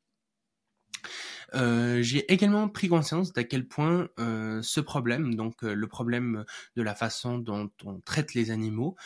Euh, 1.54 2.02
j'ai 2.02 2.32
également 2.32 2.68
pris 2.68 2.88
conscience 2.88 3.32
d'à 3.32 3.44
quel 3.44 3.66
point 3.66 4.08
euh, 4.18 4.62
ce 4.62 4.80
problème, 4.80 5.34
donc 5.34 5.62
euh, 5.64 5.74
le 5.74 5.86
problème 5.86 6.44
de 6.76 6.82
la 6.82 6.94
façon 6.94 7.38
dont 7.38 7.70
on 7.84 8.00
traite 8.00 8.34
les 8.34 8.50
animaux, 8.50 8.96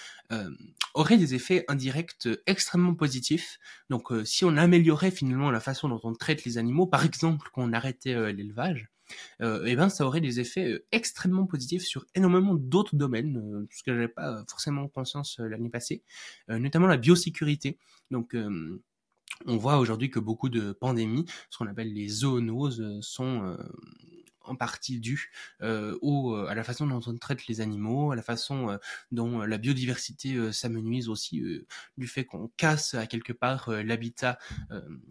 aurait 0.94 1.16
des 1.16 1.34
effets 1.34 1.64
indirects 1.68 2.28
extrêmement 2.46 2.94
positifs. 2.94 3.58
Donc 3.88 4.12
si 4.24 4.44
on 4.44 4.56
améliorait 4.56 5.10
finalement 5.10 5.50
la 5.50 5.60
façon 5.60 5.88
dont 5.88 6.00
on 6.04 6.12
traite 6.12 6.44
les 6.44 6.58
animaux, 6.58 6.86
par 6.86 7.04
exemple 7.04 7.48
qu'on 7.52 7.72
arrêtait 7.72 8.32
l'élevage, 8.32 8.90
euh, 9.42 9.64
eh 9.66 9.76
ben 9.76 9.88
ça 9.88 10.06
aurait 10.06 10.20
des 10.20 10.40
effets 10.40 10.84
extrêmement 10.92 11.46
positifs 11.46 11.84
sur 11.84 12.04
énormément 12.14 12.54
d'autres 12.54 12.96
domaines, 12.96 13.38
euh, 13.38 13.66
ce 13.70 13.82
que 13.82 13.92
j'avais 13.92 14.08
pas 14.08 14.44
forcément 14.48 14.88
conscience 14.88 15.38
l'année 15.38 15.70
passée, 15.70 16.02
notamment 16.48 16.86
la 16.86 16.96
biosécurité. 16.96 17.78
Donc 18.10 18.34
on 19.46 19.56
voit 19.56 19.78
aujourd'hui 19.78 20.10
que 20.10 20.18
beaucoup 20.18 20.48
de 20.48 20.72
pandémies, 20.72 21.26
ce 21.50 21.58
qu'on 21.58 21.66
appelle 21.66 21.92
les 21.92 22.08
zoonoses, 22.08 22.80
euh, 22.80 22.98
sont 23.02 23.44
euh, 23.44 23.56
en 24.42 24.56
partie 24.56 24.98
dues 24.98 25.30
euh, 25.62 26.46
à 26.46 26.54
la 26.54 26.64
façon 26.64 26.86
dont 26.86 27.02
on 27.06 27.16
traite 27.18 27.46
les 27.48 27.60
animaux, 27.60 28.12
à 28.12 28.16
la 28.16 28.22
façon 28.22 28.78
dont 29.12 29.40
la 29.40 29.58
biodiversité 29.58 30.52
s'amenuise 30.54 31.10
aussi, 31.10 31.42
du 31.98 32.06
fait 32.06 32.24
qu'on 32.24 32.48
casse 32.56 32.94
à 32.94 33.06
quelque 33.06 33.34
part 33.34 33.70
l'habitat 33.70 34.38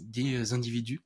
des 0.04 0.54
individus. 0.54 1.02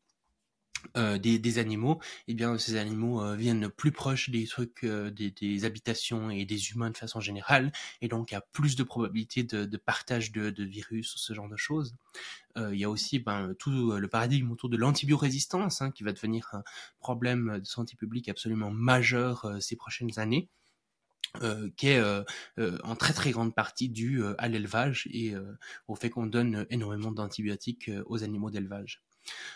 Euh, 0.98 1.18
des, 1.18 1.40
des, 1.40 1.58
animaux, 1.58 2.00
et 2.28 2.32
eh 2.32 2.34
bien 2.34 2.58
ces 2.58 2.76
animaux 2.76 3.22
euh, 3.24 3.36
viennent 3.36 3.70
plus 3.70 3.92
proches 3.92 4.30
des 4.30 4.46
trucs, 4.46 4.84
euh, 4.84 5.10
des, 5.10 5.32
des, 5.32 5.64
habitations 5.64 6.30
et 6.30 6.44
des 6.46 6.72
humains 6.72 6.90
de 6.90 6.98
façon 6.98 7.20
générale, 7.20 7.72
et 8.02 8.08
donc 8.08 8.32
il 8.32 8.34
y 8.34 8.38
a 8.38 8.42
plus 8.42 8.76
de 8.76 8.84
probabilité 8.84 9.44
de, 9.44 9.66
de 9.66 9.78
partage 9.78 10.32
de, 10.32 10.50
de, 10.50 10.64
virus 10.64 11.16
ou 11.16 11.18
ce 11.18 11.34
genre 11.34 11.48
de 11.48 11.58
choses. 11.58 11.96
il 12.58 12.78
y 12.78 12.84
a 12.84 12.90
aussi 12.90 13.20
ben, 13.20 13.54
tout 13.60 13.92
le 13.94 14.08
paradigme 14.08 14.52
autour 14.52 14.70
de 14.70 14.78
l'antibiorésistance, 14.78 15.82
hein, 15.82 15.92
qui 15.92 16.04
va 16.04 16.14
devenir 16.14 16.50
un 16.54 16.64
problème 17.00 17.60
de 17.60 17.66
santé 17.66 17.96
publique 17.96 18.28
absolument 18.30 18.72
majeur 18.72 19.58
ces 19.60 19.76
prochaines 19.76 20.20
années. 20.20 20.50
euh, 21.42 21.70
qui 21.78 21.88
est 21.88 22.00
euh, 22.00 22.24
euh, 22.60 22.78
en 22.84 22.96
très 22.96 23.14
très 23.14 23.32
grande 23.32 23.56
partie 23.56 23.88
due 23.88 24.22
à 24.38 24.50
l'élevage 24.50 25.08
et 25.12 25.34
au 25.88 25.96
fait 25.96 26.10
qu'on 26.10 26.26
donne 26.26 26.66
énormément 26.70 27.12
d'antibiotiques 27.12 27.90
aux 28.08 28.24
animaux 28.24 28.52
d'élevage. 28.52 29.02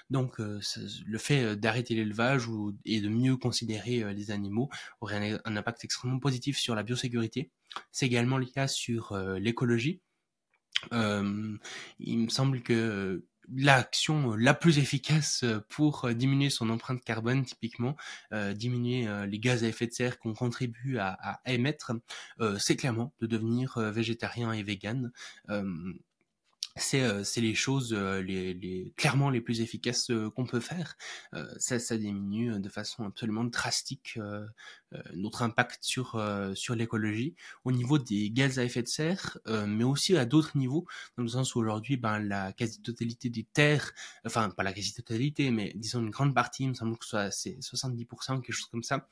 Donc 0.09 0.37
le 0.39 1.17
fait 1.17 1.55
d'arrêter 1.55 1.95
l'élevage 1.95 2.47
et 2.85 3.01
de 3.01 3.09
mieux 3.09 3.37
considérer 3.37 4.13
les 4.13 4.31
animaux 4.31 4.69
aurait 5.01 5.39
un, 5.45 5.57
impact 5.57 5.83
extrêmement 5.83 6.19
positif 6.19 6.57
sur 6.57 6.75
la 6.75 6.83
biosécurité. 6.83 7.51
C'est 7.91 8.05
également 8.05 8.37
le 8.37 8.45
cas 8.45 8.67
sur 8.67 9.17
l'écologie. 9.39 10.01
il 10.91 12.19
me 12.19 12.29
semble 12.29 12.61
que 12.61 13.25
l'action 13.53 14.31
euh, 14.31 14.35
la 14.35 14.53
plus 14.53 14.77
efficace 14.79 15.43
euh, 15.43 15.59
pour 15.69 16.05
euh, 16.05 16.13
diminuer 16.13 16.49
son 16.49 16.69
empreinte 16.69 17.03
carbone, 17.03 17.43
typiquement, 17.43 17.95
diminuer 18.55 19.07
les 19.27 19.39
gaz 19.39 19.63
à 19.63 19.67
effet 19.67 19.87
de 19.87 19.91
serre 19.91 20.19
qu'on 20.19 20.33
contribue 20.33 20.97
à, 20.97 21.17
à 21.21 21.51
émettre, 21.51 21.93
c'est 22.59 22.75
clairement 22.75 23.13
de 23.19 23.27
devenir 23.27 23.79
végétarien 23.91 24.51
et 24.51 24.63
vegan 24.63 25.11
c'est 26.77 27.03
euh, 27.03 27.23
les 27.37 27.55
choses 27.55 27.93
euh, 27.93 28.21
les, 28.21 28.53
les, 28.53 28.93
clairement 28.97 29.29
les 29.29 29.39
plus 29.39 29.61
efficaces 29.61 30.09
euh, 30.11 30.29
qu'on 30.29 30.45
peut 30.45 30.59
faire. 30.59 30.97
ça, 31.57 31.79
ça 31.79 31.97
diminue 31.97 32.59
de 32.59 32.69
façon 32.69 33.05
absolument 33.05 33.43
drastique 33.43 34.19
notre 35.13 35.41
impact 35.41 35.83
sur 35.83 36.21
sur 36.53 36.75
l'écologie 36.75 37.35
au 37.65 37.71
niveau 37.71 37.97
des 37.97 38.29
gaz 38.29 38.59
à 38.59 38.63
effet 38.63 38.81
de 38.81 38.87
serre, 38.87 39.37
mais 39.67 39.83
aussi 39.83 40.15
à 40.15 40.25
d'autres 40.25 40.57
niveaux, 40.57 40.85
dans 41.17 41.23
le 41.23 41.29
sens 41.29 41.55
où 41.55 41.59
aujourd'hui, 41.59 41.97
ben 41.97 42.19
la 42.19 42.53
quasi-totalité 42.53 43.29
des 43.29 43.43
terres, 43.43 43.91
enfin 44.25 44.49
pas 44.49 44.63
la 44.63 44.71
quasi-totalité, 44.71 45.51
mais 45.51 45.73
disons 45.75 45.99
une 45.99 46.11
grande 46.11 46.33
partie, 46.33 46.63
il 46.63 46.69
me 46.69 46.73
semble 46.73 46.97
que 46.97 47.05
c'est 47.31 47.59
70% 47.59 48.41
quelque 48.41 48.53
chose 48.53 48.69
comme 48.71 48.83
ça, 48.83 49.07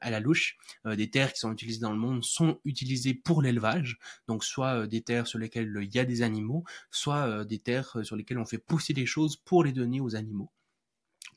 à 0.00 0.10
la 0.10 0.20
louche, 0.20 0.58
des 0.84 1.08
terres 1.10 1.32
qui 1.32 1.40
sont 1.40 1.52
utilisées 1.52 1.80
dans 1.80 1.92
le 1.92 1.98
monde 1.98 2.22
sont 2.24 2.60
utilisées 2.64 3.14
pour 3.14 3.40
l'élevage, 3.40 3.98
donc 4.28 4.44
soit 4.44 4.86
des 4.86 5.02
terres 5.02 5.26
sur 5.26 5.38
lesquelles 5.38 5.72
il 5.80 5.94
y 5.94 5.98
a 5.98 6.04
des 6.04 6.22
animaux 6.22 6.64
soit 6.94 7.26
euh, 7.26 7.44
des 7.44 7.58
terres 7.58 7.96
euh, 7.96 8.04
sur 8.04 8.16
lesquelles 8.16 8.38
on 8.38 8.44
fait 8.44 8.58
pousser 8.58 8.92
des 8.92 9.06
choses 9.06 9.36
pour 9.36 9.64
les 9.64 9.72
donner 9.72 10.00
aux 10.00 10.16
animaux. 10.16 10.50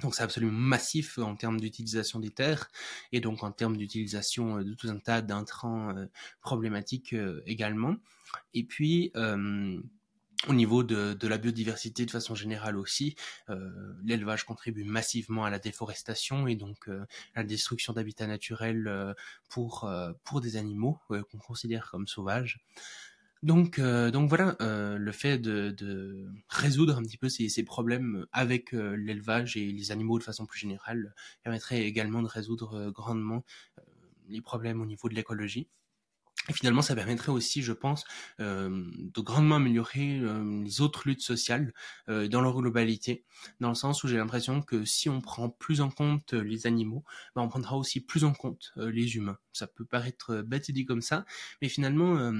Donc 0.01 0.13
c'est 0.13 0.21
absolument 0.21 0.53
massif 0.53 1.17
en 1.17 1.35
termes 1.35 1.59
d'utilisation 1.59 2.19
des 2.19 2.29
terres 2.29 2.69
et 3.11 3.19
donc 3.19 3.43
en 3.43 3.51
termes 3.51 3.75
d'utilisation 3.75 4.59
euh, 4.59 4.63
de 4.63 4.75
tout 4.75 4.87
un 4.87 4.99
tas 4.99 5.23
d'intrants 5.23 5.95
problématiques 6.41 7.15
également. 7.47 7.95
Et 8.53 8.63
puis 8.63 9.11
au 9.15 10.53
niveau 10.53 10.83
de, 10.83 11.27
la 11.27 11.37
biodiversité 11.39 12.05
de 12.05 12.11
façon 12.11 12.35
générale 12.35 12.77
aussi, 12.77 13.15
l'élevage 14.03 14.43
contribue 14.43 14.83
massivement 14.83 15.45
à 15.45 15.49
la 15.49 15.57
déforestation 15.57 16.45
et 16.47 16.55
donc 16.55 16.89
à 16.89 17.41
la 17.41 17.43
destruction 17.43 17.93
d'habitats 17.93 18.27
naturels 18.27 19.15
pour, 19.49 19.89
pour 20.23 20.41
des 20.41 20.57
animaux 20.57 20.99
qu'on 21.09 21.39
considère 21.39 21.89
comme 21.89 22.07
sauvages. 22.07 22.59
Donc, 23.43 23.79
euh, 23.79 24.09
donc 24.11 24.29
voilà, 24.29 24.55
euh, 24.61 24.97
le 24.97 25.11
fait 25.11 25.37
de, 25.37 26.27
résoudre 26.49 26.97
un 26.97 27.03
petit 27.03 27.17
peu 27.17 27.29
ces, 27.29 27.49
ces 27.49 27.63
problèmes 27.63 28.25
avec 28.31 28.73
euh, 28.73 28.95
l'élevage 28.95 29.57
et 29.57 29.71
les 29.71 29.91
animaux 29.91 30.17
de 30.17 30.23
façon 30.23 30.45
plus 30.45 30.59
générale 30.59 31.13
permettrait 31.43 31.81
également 31.81 32.21
de 32.21 32.27
résoudre 32.27 32.89
grandement 32.91 33.43
les 34.27 34.41
problèmes 34.41 34.81
au 34.81 34.85
niveau 34.85 35.07
de 35.07 35.13
l'écologie. 35.13 35.67
Et 36.49 36.53
finalement, 36.53 36.81
ça 36.81 36.95
permettrait 36.95 37.31
aussi, 37.31 37.61
je 37.61 37.73
pense, 37.73 38.05
de 38.39 39.21
grandement 39.21 39.55
améliorer 39.55 40.21
les 40.63 40.79
autres 40.79 41.05
luttes 41.05 41.21
sociales 41.21 41.73
dans 42.07 42.39
leur 42.39 42.55
globalité, 42.55 43.25
dans 43.59 43.67
le 43.67 43.75
sens 43.75 44.01
où 44.03 44.07
j'ai 44.07 44.15
l'impression 44.15 44.61
que 44.61 44.85
si 44.85 45.09
on 45.09 45.19
prend 45.19 45.49
plus 45.49 45.81
en 45.81 45.89
compte 45.89 46.31
les 46.31 46.65
animaux, 46.65 47.03
ben 47.35 47.41
on 47.41 47.49
prendra 47.49 47.75
aussi 47.75 47.99
plus 47.99 48.23
en 48.23 48.31
compte 48.31 48.71
les 48.77 49.17
humains. 49.17 49.37
Ça 49.51 49.67
peut 49.67 49.83
paraître 49.83 50.41
bête 50.41 50.71
dit 50.71 50.85
comme 50.85 51.01
ça, 51.01 51.25
mais 51.61 51.67
finalement 51.67 52.31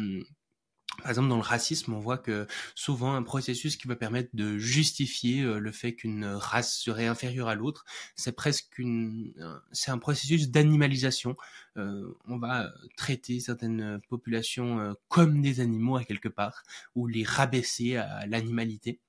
par 1.02 1.10
exemple, 1.10 1.30
dans 1.30 1.36
le 1.38 1.42
racisme, 1.42 1.94
on 1.94 2.00
voit 2.00 2.18
que 2.18 2.48
souvent 2.76 3.14
un 3.14 3.24
processus 3.24 3.78
qui 3.78 3.88
va 3.88 3.96
permettre 3.96 4.30
de 4.34 4.58
justifier 4.58 5.42
euh, 5.42 5.60
le 5.60 5.72
fait 5.72 5.96
qu'une 5.96 6.26
race 6.26 6.78
serait 6.78 7.08
inférieure 7.08 7.48
à 7.48 7.56
l'autre, 7.56 7.86
c'est 8.16 8.36
presque 8.36 8.78
une, 8.80 9.34
c'est 9.72 9.92
un 9.92 9.98
processus 9.98 10.50
d'animalisation. 10.50 11.36
Euh, 11.78 12.18
on 12.28 12.38
va 12.38 12.72
traiter 12.96 13.40
certaines 13.40 14.02
populations 14.10 14.80
euh, 14.80 14.94
comme 15.08 15.42
des 15.42 15.60
animaux 15.60 15.98
à 15.98 16.04
quelque 16.04 16.30
part, 16.30 16.64
ou 16.96 17.08
les 17.08 17.24
rabaisser 17.24 17.98
à 17.98 18.26
l'animalité. 18.26 19.00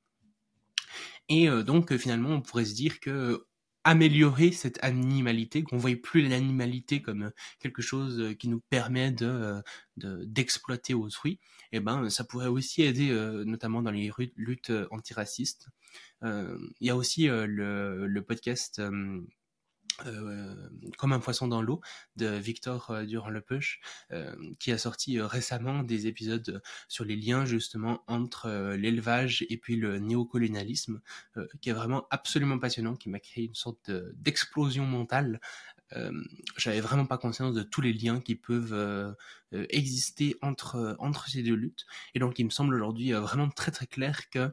Et 1.30 1.49
donc 1.62 1.95
finalement, 1.99 2.30
on 2.30 2.41
pourrait 2.41 2.64
se 2.64 2.74
dire 2.74 3.01
que 3.01 3.47
améliorer 3.89 4.53
cette 4.53 4.78
animalité, 4.84 5.62
qu'on 5.62 5.78
voie 5.78 5.97
plus 5.97 6.28
l'animalité 6.28 7.01
comme 7.01 7.22
euh, 7.22 7.30
quelque 7.59 7.80
chose 7.80 8.20
euh, 8.20 8.34
qui 8.34 8.49
nous 8.49 8.61
permet 8.68 9.11
de 9.11 9.26
euh, 9.26 9.62
d'exploiter 10.26 10.93
autrui, 10.93 11.41
et 11.72 11.78
eh 11.78 11.80
ben 11.80 12.11
ça 12.11 12.22
pourrait 12.22 12.49
aussi 12.49 12.82
aider 12.82 13.11
notamment 13.45 13.82
dans 13.82 13.91
les 13.91 14.12
luttes 14.36 14.72
antiracistes. 14.93 15.66
Il 16.22 16.68
y 16.80 16.89
a 16.89 16.95
aussi 16.95 17.26
le 17.26 18.20
podcast 18.20 18.80
euh, 20.07 20.55
comme 20.97 21.13
un 21.13 21.19
poisson 21.19 21.49
dans 21.49 21.63
l'eau 21.63 21.81
de 22.17 22.27
Victor 22.27 22.91
euh, 22.91 23.05
durand 23.05 23.31
le 23.31 23.45
euh, 24.13 24.35
qui 24.59 24.73
a 24.73 24.79
sorti 24.79 25.21
récemment 25.21 25.83
des 25.83 26.07
épisodes 26.07 26.63
sur 26.87 27.05
les 27.05 27.17
liens 27.17 27.45
justement 27.45 28.03
entre 28.07 28.75
l'élevage 28.75 29.45
et 29.49 29.57
puis 29.57 29.77
le 29.77 29.99
néocolonialisme, 29.99 31.01
qui 31.61 31.71
est 31.71 31.73
vraiment 31.73 32.07
absolument 32.11 32.59
passionnant, 32.59 32.95
qui 32.95 33.09
m'a 33.09 33.21
créé 33.21 33.45
une 33.45 33.55
sorte 33.55 33.91
d'explosion 33.91 34.85
mentale. 34.85 35.41
J'avais 36.59 36.81
vraiment 36.81 37.07
pas 37.07 37.17
conscience 37.17 37.55
de 37.55 37.63
tous 37.63 37.81
les 37.81 37.95
liens 37.95 38.21
qui 38.21 38.35
peuvent 38.35 39.17
exister 39.53 40.37
entre 40.43 40.97
entre 40.99 41.29
ces 41.29 41.43
deux 41.43 41.55
luttes, 41.55 41.87
et 42.15 42.19
donc 42.19 42.39
il 42.39 42.45
me 42.45 42.51
semble 42.51 42.75
aujourd'hui 42.75 43.13
vraiment 43.13 43.49
très 43.49 43.71
très 43.71 43.87
clair 43.87 44.29
que 44.31 44.53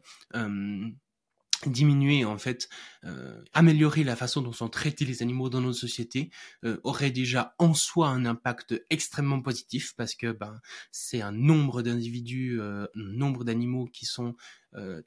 diminuer 1.65 2.25
en 2.25 2.37
fait, 2.37 2.69
euh, 3.03 3.41
améliorer 3.53 4.03
la 4.03 4.15
façon 4.15 4.41
dont 4.41 4.51
sont 4.51 4.69
traités 4.69 5.05
les 5.05 5.21
animaux 5.21 5.49
dans 5.49 5.61
nos 5.61 5.73
sociétés 5.73 6.29
euh, 6.63 6.77
aurait 6.83 7.11
déjà 7.11 7.55
en 7.59 7.73
soi 7.73 8.09
un 8.09 8.25
impact 8.25 8.83
extrêmement 8.89 9.41
positif 9.41 9.93
parce 9.95 10.15
que 10.15 10.31
ben 10.31 10.59
c'est 10.91 11.21
un 11.21 11.31
nombre 11.31 11.81
d'individus, 11.81 12.59
euh, 12.59 12.85
un 12.95 13.13
nombre 13.13 13.43
d'animaux 13.43 13.85
qui 13.85 14.05
sont 14.05 14.35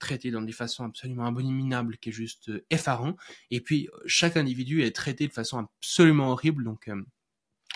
traités 0.00 0.30
dans 0.30 0.40
des 0.40 0.52
façons 0.52 0.86
absolument 0.86 1.26
abominables 1.26 1.98
qui 1.98 2.08
est 2.08 2.12
juste 2.12 2.50
effarant. 2.70 3.16
Et 3.50 3.60
puis 3.60 3.90
chaque 4.06 4.38
individu 4.38 4.82
est 4.82 4.96
traité 4.96 5.28
de 5.28 5.32
façon 5.34 5.58
absolument 5.58 6.30
horrible. 6.30 6.64
Donc 6.64 6.88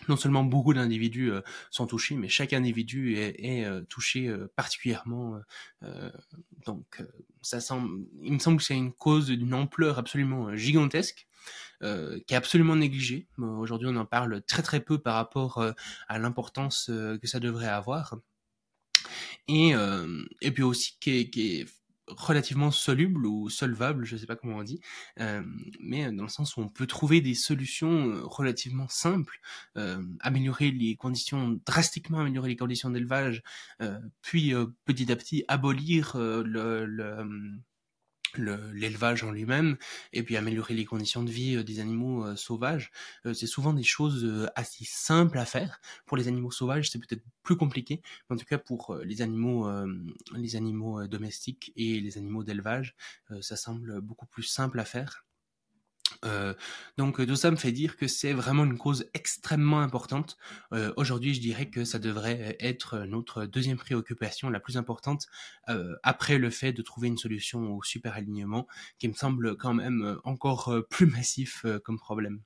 non 0.09 0.17
seulement 0.17 0.45
beaucoup 0.45 0.75
d'individus 0.75 1.31
euh, 1.31 1.41
sont 1.71 1.87
touchés, 1.87 2.15
mais 2.15 2.29
chaque 2.29 2.53
individu 2.53 3.17
est, 3.17 3.65
euh, 3.65 3.83
touché 3.83 4.29
euh, 4.29 4.51
particulièrement. 4.57 5.41
donc, 6.67 7.03
ça 7.43 7.61
semble, 7.61 8.07
il 8.23 8.33
me 8.33 8.39
semble 8.39 8.59
que 8.59 8.63
c'est 8.63 8.77
une 8.77 8.93
cause 8.93 9.27
d'une 9.27 9.55
ampleur 9.55 9.99
absolument 9.99 10.55
gigantesque. 10.57 11.27
qui 11.81 12.35
est 12.35 12.37
absolument 12.37 12.77
négligée. 12.77 13.27
Aujourd'hui, 13.39 13.89
on 13.91 13.97
en 13.97 14.05
parle 14.05 14.43
très 14.43 14.63
très 14.63 14.81
peu 14.81 14.99
par 14.99 15.15
rapport 15.17 15.65
à 16.09 16.19
l'importance 16.19 16.87
que 16.87 17.27
ça 17.27 17.41
devrait 17.41 17.67
avoir. 17.67 18.17
Et, 19.49 19.73
et 20.41 20.51
puis 20.53 20.63
aussi 20.63 20.97
qui 21.01 21.19
est, 21.19 21.31
qui 21.31 21.57
est 21.57 21.82
relativement 22.09 22.71
soluble 22.71 23.27
ou 23.27 23.49
solvable, 23.49 24.05
je 24.05 24.15
ne 24.15 24.21
sais 24.21 24.27
pas 24.27 24.37
comment 24.37 24.57
on 24.57 24.63
dit, 24.63 24.81
euh, 25.21 25.43
mais 25.81 26.11
dans 26.13 26.25
le 26.25 26.29
sens 26.29 26.57
où 26.57 26.61
on 26.61 26.69
peut 26.69 26.87
trouver 26.87 27.21
des 27.21 27.35
solutions 27.35 28.09
euh, 28.09 28.23
relativement 28.25 28.89
simples, 28.89 29.41
euh, 29.77 30.03
améliorer 30.21 30.71
les 30.71 30.97
conditions, 30.97 31.61
drastiquement 31.65 32.21
améliorer 32.21 32.51
les 32.51 32.57
conditions 32.57 32.91
d'élevage, 32.91 33.43
puis 34.21 34.53
petit 34.85 35.11
à 35.11 35.17
petit 35.17 35.45
abolir 35.49 36.17
le, 36.17 36.85
le 36.87 37.17
l'élevage 38.39 39.25
en 39.25 39.31
lui-même 39.31 39.77
et 40.13 40.23
puis 40.23 40.37
améliorer 40.37 40.75
les 40.75 40.85
conditions 40.85 41.23
de 41.23 41.31
vie 41.31 41.57
euh, 41.57 41.65
des 41.65 41.81
animaux 41.81 42.25
euh, 42.25 42.37
sauvages. 42.37 42.91
Euh, 43.27 43.35
c'est 43.35 43.47
souvent 43.47 43.73
des 43.73 43.83
choses 43.83 44.51
assez 44.57 44.85
simples 44.85 45.39
à 45.39 45.45
faire. 45.45 45.81
Pour 46.07 46.17
les 46.17 46.29
animaux 46.29 46.51
sauvages 46.51 46.91
c'est 46.91 46.99
peut-être 46.99 47.23
plus 47.43 47.57
compliqué. 47.57 48.03
Mais 48.29 48.35
en 48.35 48.39
tout 48.39 48.47
cas 48.47 48.59
pour 48.59 48.97
les 49.05 49.23
animaux 49.23 49.69
les 50.35 50.57
animaux 50.57 51.07
domestiques 51.07 51.73
et 51.77 52.01
les 52.01 52.19
animaux 52.19 52.45
d'élevage 52.45 52.95
ça 53.41 53.57
semble 53.57 54.01
beaucoup 54.01 54.27
plus 54.27 54.43
simple 54.43 54.79
à 54.81 54.85
faire 54.85 55.25
euh, 56.25 56.55
donc 56.97 57.25
tout 57.27 57.37
ça 57.37 57.51
me 57.51 57.57
fait 57.57 57.73
dire 57.73 57.97
que 57.97 58.07
c'est 58.07 58.33
vraiment 58.33 58.65
une 58.65 58.79
cause 58.79 59.07
extrêmement 59.15 59.81
importante. 59.81 60.37
Euh, 60.73 60.93
Aujourd'hui, 60.97 61.35
je 61.35 61.41
dirais 61.41 61.69
que 61.71 61.85
ça 61.85 61.99
devrait 61.99 62.57
être 62.61 63.01
notre 63.01 63.47
deuxième 63.47 63.77
préoccupation 63.79 64.51
la 64.51 64.61
plus 64.61 64.77
importante 64.77 65.27
euh, 65.69 65.95
après 66.03 66.39
le 66.39 66.51
fait 66.51 66.73
de 66.73 66.83
trouver 66.83 67.09
une 67.09 67.19
solution 67.19 67.77
au 67.77 67.83
super 67.83 68.15
alignement, 68.15 68.67
qui 68.99 69.09
me 69.09 69.15
semble 69.15 69.57
quand 69.57 69.75
même 69.75 70.19
encore 70.25 70.75
plus 70.91 71.07
massif 71.07 71.65
euh, 71.65 71.79
comme 71.79 71.99
problème. 71.99 72.41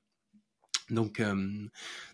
Donc, 0.89 1.19
euh, 1.19 1.67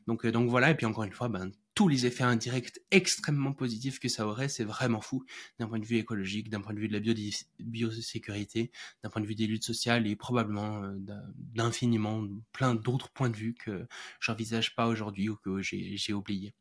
donc, 0.07 0.25
donc 0.25 0.49
voilà. 0.49 0.71
Et 0.71 0.75
puis 0.75 0.85
encore 0.85 1.03
une 1.03 1.11
fois, 1.11 1.29
ben, 1.29 1.51
tous 1.75 1.87
les 1.87 2.05
effets 2.05 2.23
indirects 2.23 2.79
extrêmement 2.91 3.53
positifs 3.53 3.99
que 3.99 4.09
ça 4.09 4.27
aurait, 4.27 4.49
c'est 4.49 4.63
vraiment 4.63 5.01
fou 5.01 5.23
d'un 5.59 5.67
point 5.67 5.79
de 5.79 5.85
vue 5.85 5.97
écologique, 5.97 6.49
d'un 6.49 6.61
point 6.61 6.73
de 6.73 6.79
vue 6.79 6.87
de 6.87 6.93
la 6.93 7.13
biosécurité, 7.59 8.71
d'un 9.03 9.09
point 9.09 9.21
de 9.21 9.27
vue 9.27 9.35
des 9.35 9.47
luttes 9.47 9.63
sociales 9.63 10.07
et 10.07 10.15
probablement 10.15 10.83
euh, 10.83 10.93
d'infiniment 11.37 12.27
plein 12.51 12.75
d'autres 12.75 13.09
points 13.09 13.29
de 13.29 13.37
vue 13.37 13.55
que 13.55 13.87
j'envisage 14.19 14.75
pas 14.75 14.87
aujourd'hui 14.87 15.29
ou 15.29 15.35
que 15.35 15.61
j'ai 15.61 16.13
oublié. 16.13 16.53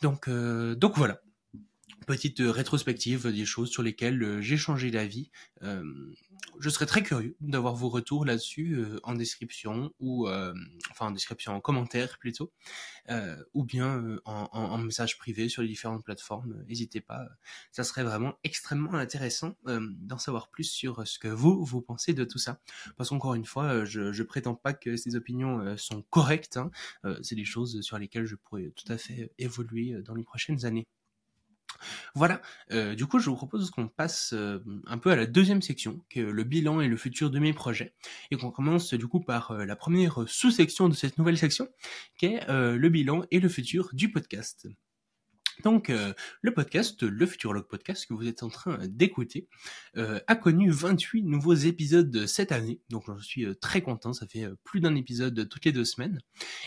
Donc, 0.00 0.28
donc 0.28 0.96
voilà 0.96 1.20
petite 2.02 2.40
euh, 2.40 2.50
rétrospective 2.50 3.26
des 3.32 3.44
choses 3.44 3.70
sur 3.70 3.82
lesquelles 3.82 4.22
euh, 4.22 4.40
j'ai 4.40 4.56
changé 4.56 4.90
d'avis. 4.90 5.30
Euh, 5.62 5.82
je 6.58 6.68
serais 6.70 6.86
très 6.86 7.02
curieux 7.02 7.36
d'avoir 7.40 7.74
vos 7.74 7.88
retours 7.88 8.24
là-dessus 8.24 8.84
en 9.04 9.14
description 9.14 9.92
ou 10.00 10.28
enfin 10.90 11.06
en 11.06 11.10
description 11.10 11.54
en 11.54 11.60
commentaire 11.60 12.18
plutôt 12.18 12.52
ou 13.54 13.64
bien 13.64 14.18
en, 14.24 14.78
message 14.78 15.18
privé 15.18 15.48
sur 15.48 15.62
les 15.62 15.68
différentes 15.68 16.04
plateformes. 16.04 16.62
N'hésitez 16.68 17.00
pas, 17.00 17.26
ça 17.70 17.84
serait 17.84 18.02
vraiment 18.02 18.34
extrêmement 18.44 18.94
intéressant 18.94 19.56
d'en 19.64 20.18
savoir 20.18 20.50
plus 20.50 20.64
sur 20.64 21.06
ce 21.06 21.18
que 21.18 21.28
vous 21.28 21.64
vous 21.64 21.80
pensez 21.80 22.12
de 22.12 22.24
tout 22.24 22.38
ça. 22.38 22.60
Parce 22.96 23.08
qu'encore 23.08 23.34
une 23.34 23.46
fois, 23.46 23.84
je, 23.84 24.12
je 24.12 24.22
prétends 24.22 24.54
pas 24.54 24.72
que 24.72 24.96
ces 24.96 25.16
opinions 25.16 25.76
sont 25.76 26.02
correctes. 26.02 26.58
Hein. 26.58 26.70
C'est 27.22 27.36
des 27.36 27.44
choses 27.44 27.80
sur 27.82 27.98
lesquelles 27.98 28.26
je 28.26 28.36
pourrais 28.36 28.72
tout 28.76 28.90
à 28.92 28.98
fait 28.98 29.32
évoluer 29.38 30.02
dans 30.02 30.14
les 30.14 30.24
prochaines 30.24 30.64
années. 30.64 30.86
Voilà, 32.14 32.40
euh, 32.72 32.94
du 32.94 33.06
coup 33.06 33.18
je 33.18 33.30
vous 33.30 33.36
propose 33.36 33.70
qu'on 33.70 33.88
passe 33.88 34.32
euh, 34.32 34.58
un 34.86 34.98
peu 34.98 35.10
à 35.10 35.16
la 35.16 35.26
deuxième 35.26 35.62
section, 35.62 36.00
qui 36.10 36.20
est 36.20 36.24
le 36.24 36.44
bilan 36.44 36.80
et 36.80 36.88
le 36.88 36.96
futur 36.96 37.30
de 37.30 37.38
mes 37.38 37.52
projets, 37.52 37.94
et 38.30 38.36
qu'on 38.36 38.50
commence 38.50 38.94
du 38.94 39.06
coup 39.06 39.20
par 39.20 39.52
euh, 39.52 39.64
la 39.64 39.76
première 39.76 40.24
sous-section 40.26 40.88
de 40.88 40.94
cette 40.94 41.18
nouvelle 41.18 41.38
section, 41.38 41.68
qui 42.18 42.26
est 42.26 42.46
le 42.48 42.88
bilan 42.88 43.24
et 43.30 43.40
le 43.40 43.48
futur 43.48 43.90
du 43.92 44.10
podcast. 44.10 44.68
Donc, 45.62 45.90
euh, 45.90 46.12
le 46.40 46.52
podcast, 46.52 47.02
le 47.02 47.26
Futurologue 47.26 47.66
Podcast 47.66 48.06
que 48.06 48.14
vous 48.14 48.26
êtes 48.26 48.42
en 48.42 48.48
train 48.48 48.78
d'écouter, 48.88 49.48
euh, 49.96 50.20
a 50.26 50.34
connu 50.34 50.70
28 50.70 51.22
nouveaux 51.22 51.54
épisodes 51.54 52.26
cette 52.26 52.52
année. 52.52 52.80
Donc, 52.88 53.04
j'en 53.06 53.18
suis 53.18 53.44
euh, 53.44 53.54
très 53.54 53.80
content. 53.80 54.12
Ça 54.12 54.26
fait 54.26 54.46
plus 54.64 54.80
d'un 54.80 54.94
épisode 54.94 55.48
toutes 55.48 55.64
les 55.64 55.72
deux 55.72 55.84
semaines. 55.84 56.20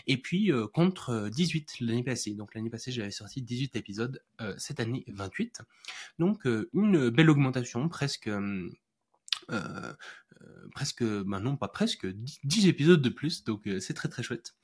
Et 0.08 0.18
puis, 0.18 0.52
contre 0.74 1.30
18 1.30 1.82
l'année 1.82 2.04
passée. 2.04 2.34
Donc, 2.34 2.56
l'année 2.56 2.70
passée, 2.70 2.92
j'avais 2.92 3.12
sorti 3.12 3.42
18 3.42 3.76
épisodes. 3.76 4.22
cette 4.58 4.80
année, 4.80 5.04
28. 5.08 5.62
Donc, 6.20 6.46
une 6.74 7.10
belle 7.10 7.30
augmentation, 7.30 7.88
presque 7.90 8.30
euh, 9.52 9.94
euh, 10.42 10.68
presque, 10.74 11.04
bah 11.04 11.40
non 11.40 11.58
pas 11.58 11.68
presque, 11.68 12.08
10 12.08 12.68
épisodes 12.68 13.02
de 13.02 13.10
plus, 13.10 13.44
donc 13.44 13.68
euh, 13.68 13.80
c'est 13.80 13.94
très 13.94 14.10
très 14.10 14.24
chouette. 14.24 14.56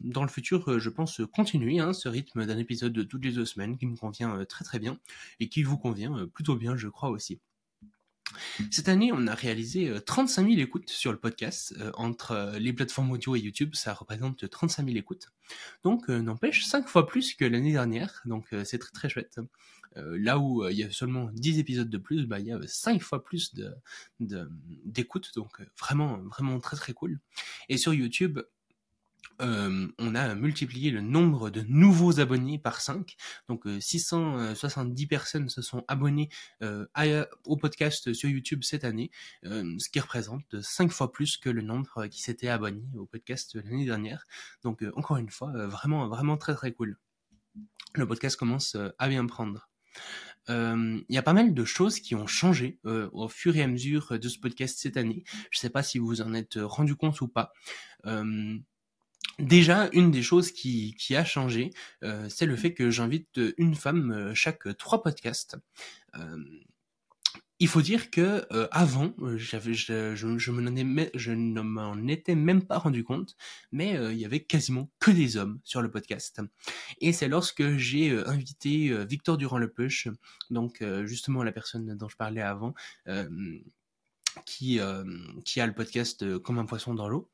dans 0.00 0.22
le 0.22 0.28
futur, 0.28 0.78
je 0.78 0.90
pense 0.90 1.20
continuer 1.32 1.78
hein, 1.80 1.92
ce 1.92 2.08
rythme 2.08 2.46
d'un 2.46 2.58
épisode 2.58 2.92
de 2.92 3.02
toutes 3.02 3.24
les 3.24 3.32
deux 3.32 3.44
semaines 3.44 3.76
qui 3.78 3.86
me 3.86 3.96
convient 3.96 4.44
très 4.46 4.64
très 4.64 4.78
bien 4.78 4.98
et 5.40 5.48
qui 5.48 5.62
vous 5.62 5.78
convient 5.78 6.26
plutôt 6.28 6.56
bien, 6.56 6.76
je 6.76 6.88
crois 6.88 7.10
aussi. 7.10 7.40
Cette 8.70 8.88
année, 8.88 9.10
on 9.12 9.26
a 9.26 9.34
réalisé 9.34 9.92
35 10.04 10.48
000 10.48 10.60
écoutes 10.60 10.90
sur 10.90 11.12
le 11.12 11.18
podcast. 11.18 11.74
entre 11.94 12.54
les 12.58 12.72
plateformes 12.72 13.12
audio 13.12 13.36
et 13.36 13.40
YouTube, 13.40 13.74
ça 13.74 13.94
représente 13.94 14.48
35 14.48 14.84
000 14.84 14.96
écoutes. 14.96 15.28
Donc, 15.84 16.08
n'empêche, 16.08 16.64
5 16.64 16.88
fois 16.88 17.06
plus 17.06 17.34
que 17.34 17.44
l'année 17.44 17.72
dernière. 17.72 18.22
Donc, 18.24 18.46
c'est 18.64 18.78
très 18.78 18.92
très 18.92 19.08
chouette. 19.08 19.38
Euh, 19.96 20.18
là 20.20 20.38
où 20.38 20.62
euh, 20.62 20.72
il 20.72 20.78
y 20.78 20.84
a 20.84 20.90
seulement 20.90 21.30
10 21.32 21.58
épisodes 21.58 21.88
de 21.88 21.98
plus, 21.98 22.26
bah, 22.26 22.38
il 22.38 22.46
y 22.46 22.52
a 22.52 22.58
5 22.66 23.00
fois 23.00 23.22
plus 23.24 23.54
de, 23.54 23.74
d'écoute, 24.84 25.32
donc 25.34 25.60
euh, 25.60 25.64
vraiment, 25.80 26.18
vraiment 26.18 26.60
très 26.60 26.76
très 26.76 26.92
cool. 26.92 27.18
Et 27.68 27.76
sur 27.76 27.94
YouTube, 27.94 28.40
on 29.38 30.14
a 30.14 30.34
multiplié 30.34 30.90
le 30.90 31.00
nombre 31.00 31.50
de 31.50 31.62
nouveaux 31.68 32.20
abonnés 32.20 32.58
par 32.58 32.80
5. 32.80 33.16
Donc 33.48 33.64
670 33.80 35.06
personnes 35.06 35.48
se 35.48 35.62
sont 35.62 35.84
abonnées 35.88 36.28
au 37.44 37.56
podcast 37.56 38.12
sur 38.12 38.28
YouTube 38.28 38.62
cette 38.62 38.84
année, 38.84 39.10
ce 39.42 39.88
qui 39.88 40.00
représente 40.00 40.60
5 40.60 40.90
fois 40.90 41.12
plus 41.12 41.36
que 41.36 41.50
le 41.50 41.62
nombre 41.62 42.06
qui 42.06 42.22
s'était 42.22 42.48
abonnés 42.48 42.88
au 42.96 43.06
podcast 43.06 43.54
l'année 43.54 43.84
dernière. 43.84 44.24
Donc 44.62 44.84
encore 44.94 45.16
une 45.16 45.30
fois, 45.30 45.66
vraiment, 45.66 46.08
vraiment 46.08 46.36
très 46.36 46.54
très 46.54 46.72
cool. 46.72 46.98
Le 47.94 48.06
podcast 48.06 48.36
commence 48.36 48.76
à 48.98 49.08
bien 49.08 49.24
prendre. 49.26 49.68
Il 50.48 51.04
y 51.08 51.18
a 51.18 51.22
pas 51.22 51.32
mal 51.32 51.54
de 51.54 51.64
choses 51.64 51.98
qui 51.98 52.14
ont 52.14 52.26
changé 52.26 52.78
au 52.84 53.28
fur 53.28 53.56
et 53.56 53.62
à 53.62 53.66
mesure 53.66 54.18
de 54.18 54.28
ce 54.28 54.38
podcast 54.38 54.78
cette 54.78 54.96
année. 54.96 55.24
Je 55.50 55.58
ne 55.58 55.60
sais 55.60 55.70
pas 55.70 55.82
si 55.82 55.98
vous 55.98 56.20
en 56.20 56.34
êtes 56.34 56.58
rendu 56.60 56.94
compte 56.94 57.20
ou 57.20 57.28
pas. 57.28 57.52
Déjà, 59.38 59.90
une 59.92 60.10
des 60.10 60.22
choses 60.22 60.50
qui, 60.50 60.96
a 61.14 61.24
changé, 61.24 61.70
c'est 62.28 62.46
le 62.46 62.56
fait 62.56 62.72
que 62.72 62.90
j'invite 62.90 63.38
une 63.58 63.74
femme 63.74 64.32
chaque 64.34 64.76
trois 64.78 65.02
podcasts 65.02 65.58
il 67.58 67.68
faut 67.68 67.82
dire 67.82 68.10
que 68.10 68.46
euh, 68.52 68.68
avant, 68.70 69.14
euh, 69.20 69.38
je, 69.38 69.58
je, 69.72 70.14
je, 70.14 70.38
je 70.38 70.50
ne 71.32 71.60
m'en 71.62 72.06
étais 72.06 72.34
même 72.34 72.62
pas 72.62 72.78
rendu 72.78 73.02
compte, 73.02 73.34
mais 73.72 73.96
euh, 73.96 74.12
il 74.12 74.18
y 74.18 74.24
avait 74.24 74.44
quasiment 74.44 74.90
que 74.98 75.10
des 75.10 75.36
hommes 75.36 75.60
sur 75.64 75.80
le 75.80 75.90
podcast. 75.90 76.40
Et 77.00 77.12
c'est 77.12 77.28
lorsque 77.28 77.76
j'ai 77.76 78.10
invité 78.26 79.04
Victor 79.06 79.38
Durand 79.38 79.58
Le 79.58 79.70
Push, 79.70 80.08
donc 80.50 80.84
justement 81.04 81.42
la 81.42 81.52
personne 81.52 81.96
dont 81.96 82.08
je 82.08 82.16
parlais 82.16 82.42
avant, 82.42 82.74
qui, 84.44 84.80
euh, 84.80 85.04
qui 85.44 85.60
a 85.60 85.66
le 85.66 85.72
podcast 85.72 86.22
euh, 86.22 86.38
Comme 86.38 86.58
un 86.58 86.66
poisson 86.66 86.94
dans 86.94 87.08
l'eau, 87.08 87.28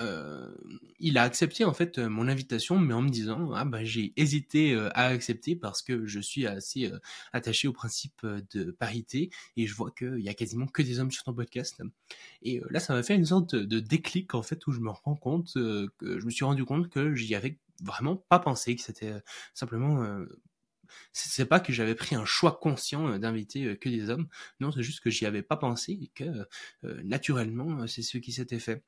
euh, 0.00 0.54
il 0.98 1.18
a 1.18 1.22
accepté 1.22 1.64
en 1.64 1.72
fait 1.72 1.98
mon 1.98 2.28
invitation, 2.28 2.78
mais 2.78 2.94
en 2.94 3.02
me 3.02 3.10
disant 3.10 3.52
ah 3.52 3.64
bah 3.64 3.84
j'ai 3.84 4.12
hésité 4.16 4.74
à 4.94 5.06
accepter 5.06 5.56
parce 5.56 5.82
que 5.82 6.06
je 6.06 6.20
suis 6.20 6.46
assez 6.46 6.90
attaché 7.32 7.68
au 7.68 7.72
principe 7.72 8.26
de 8.52 8.70
parité 8.70 9.30
et 9.56 9.66
je 9.66 9.74
vois 9.74 9.90
qu'il 9.90 10.20
y 10.20 10.28
a 10.28 10.34
quasiment 10.34 10.66
que 10.66 10.82
des 10.82 10.98
hommes 10.98 11.10
sur 11.10 11.24
ton 11.24 11.34
podcast. 11.34 11.82
Et 12.42 12.62
là, 12.70 12.80
ça 12.80 12.94
m'a 12.94 13.02
fait 13.02 13.14
une 13.14 13.26
sorte 13.26 13.54
de 13.54 13.80
déclic 13.80 14.34
en 14.34 14.42
fait 14.42 14.66
où 14.66 14.72
je 14.72 14.80
me 14.80 14.90
rends 14.90 15.16
compte 15.16 15.52
que 15.54 16.18
je 16.18 16.24
me 16.24 16.30
suis 16.30 16.44
rendu 16.44 16.64
compte 16.64 16.88
que 16.88 17.14
j'y 17.14 17.34
avais 17.34 17.58
vraiment 17.82 18.16
pas 18.16 18.38
pensé, 18.38 18.76
que 18.76 18.82
c'était 18.82 19.12
simplement 19.52 20.02
c'est 21.12 21.46
pas 21.46 21.60
que 21.60 21.72
j'avais 21.72 21.94
pris 21.94 22.14
un 22.14 22.24
choix 22.24 22.58
conscient 22.60 23.08
euh, 23.08 23.18
d'inviter 23.18 23.64
euh, 23.64 23.76
que 23.76 23.88
des 23.88 24.10
hommes. 24.10 24.28
Non, 24.60 24.72
c'est 24.72 24.82
juste 24.82 25.00
que 25.00 25.10
j'y 25.10 25.26
avais 25.26 25.42
pas 25.42 25.56
pensé 25.56 25.92
et 25.92 26.10
que 26.14 26.24
euh, 26.84 27.00
naturellement, 27.04 27.86
c'est 27.86 28.02
ce 28.02 28.18
qui 28.18 28.32
s'était 28.32 28.58
fait. 28.58 28.82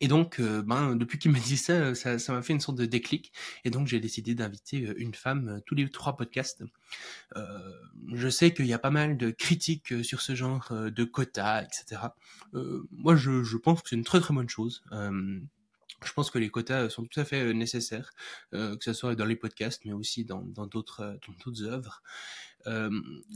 Et 0.00 0.06
donc, 0.06 0.40
ben, 0.40 0.94
depuis 0.94 1.18
qu'il 1.18 1.32
m'a 1.32 1.40
dit 1.40 1.56
ça, 1.56 1.96
ça, 1.96 2.16
m'a 2.32 2.42
fait 2.42 2.52
une 2.52 2.60
sorte 2.60 2.78
de 2.78 2.86
déclic. 2.86 3.32
Et 3.64 3.70
donc, 3.70 3.88
j'ai 3.88 3.98
décidé 3.98 4.36
d'inviter 4.36 4.92
une 4.96 5.12
femme 5.12 5.60
tous 5.66 5.74
les 5.74 5.90
trois 5.90 6.16
podcasts. 6.16 6.62
je 8.14 8.28
sais 8.28 8.54
qu'il 8.54 8.66
y 8.66 8.72
a 8.74 8.78
pas 8.78 8.92
mal 8.92 9.16
de 9.16 9.32
critiques 9.32 10.04
sur 10.04 10.20
ce 10.20 10.36
genre 10.36 10.72
de 10.72 11.02
quotas, 11.02 11.64
etc. 11.64 12.00
moi, 12.92 13.16
je, 13.16 13.42
je, 13.42 13.56
pense 13.56 13.82
que 13.82 13.88
c'est 13.88 13.96
une 13.96 14.04
très 14.04 14.20
très 14.20 14.32
bonne 14.32 14.48
chose. 14.48 14.84
Je 16.04 16.12
pense 16.12 16.30
que 16.30 16.38
les 16.38 16.50
quotas 16.50 16.88
sont 16.90 17.04
tout 17.04 17.20
à 17.20 17.24
fait 17.24 17.42
euh, 17.42 17.52
nécessaires, 17.52 18.12
euh, 18.54 18.76
que 18.76 18.84
ce 18.84 18.92
soit 18.92 19.14
dans 19.14 19.24
les 19.24 19.36
podcasts, 19.36 19.84
mais 19.84 19.92
aussi 19.92 20.24
dans 20.24 20.42
d'autres 20.42 21.02
euh, 21.02 21.62
œuvres. 21.64 22.02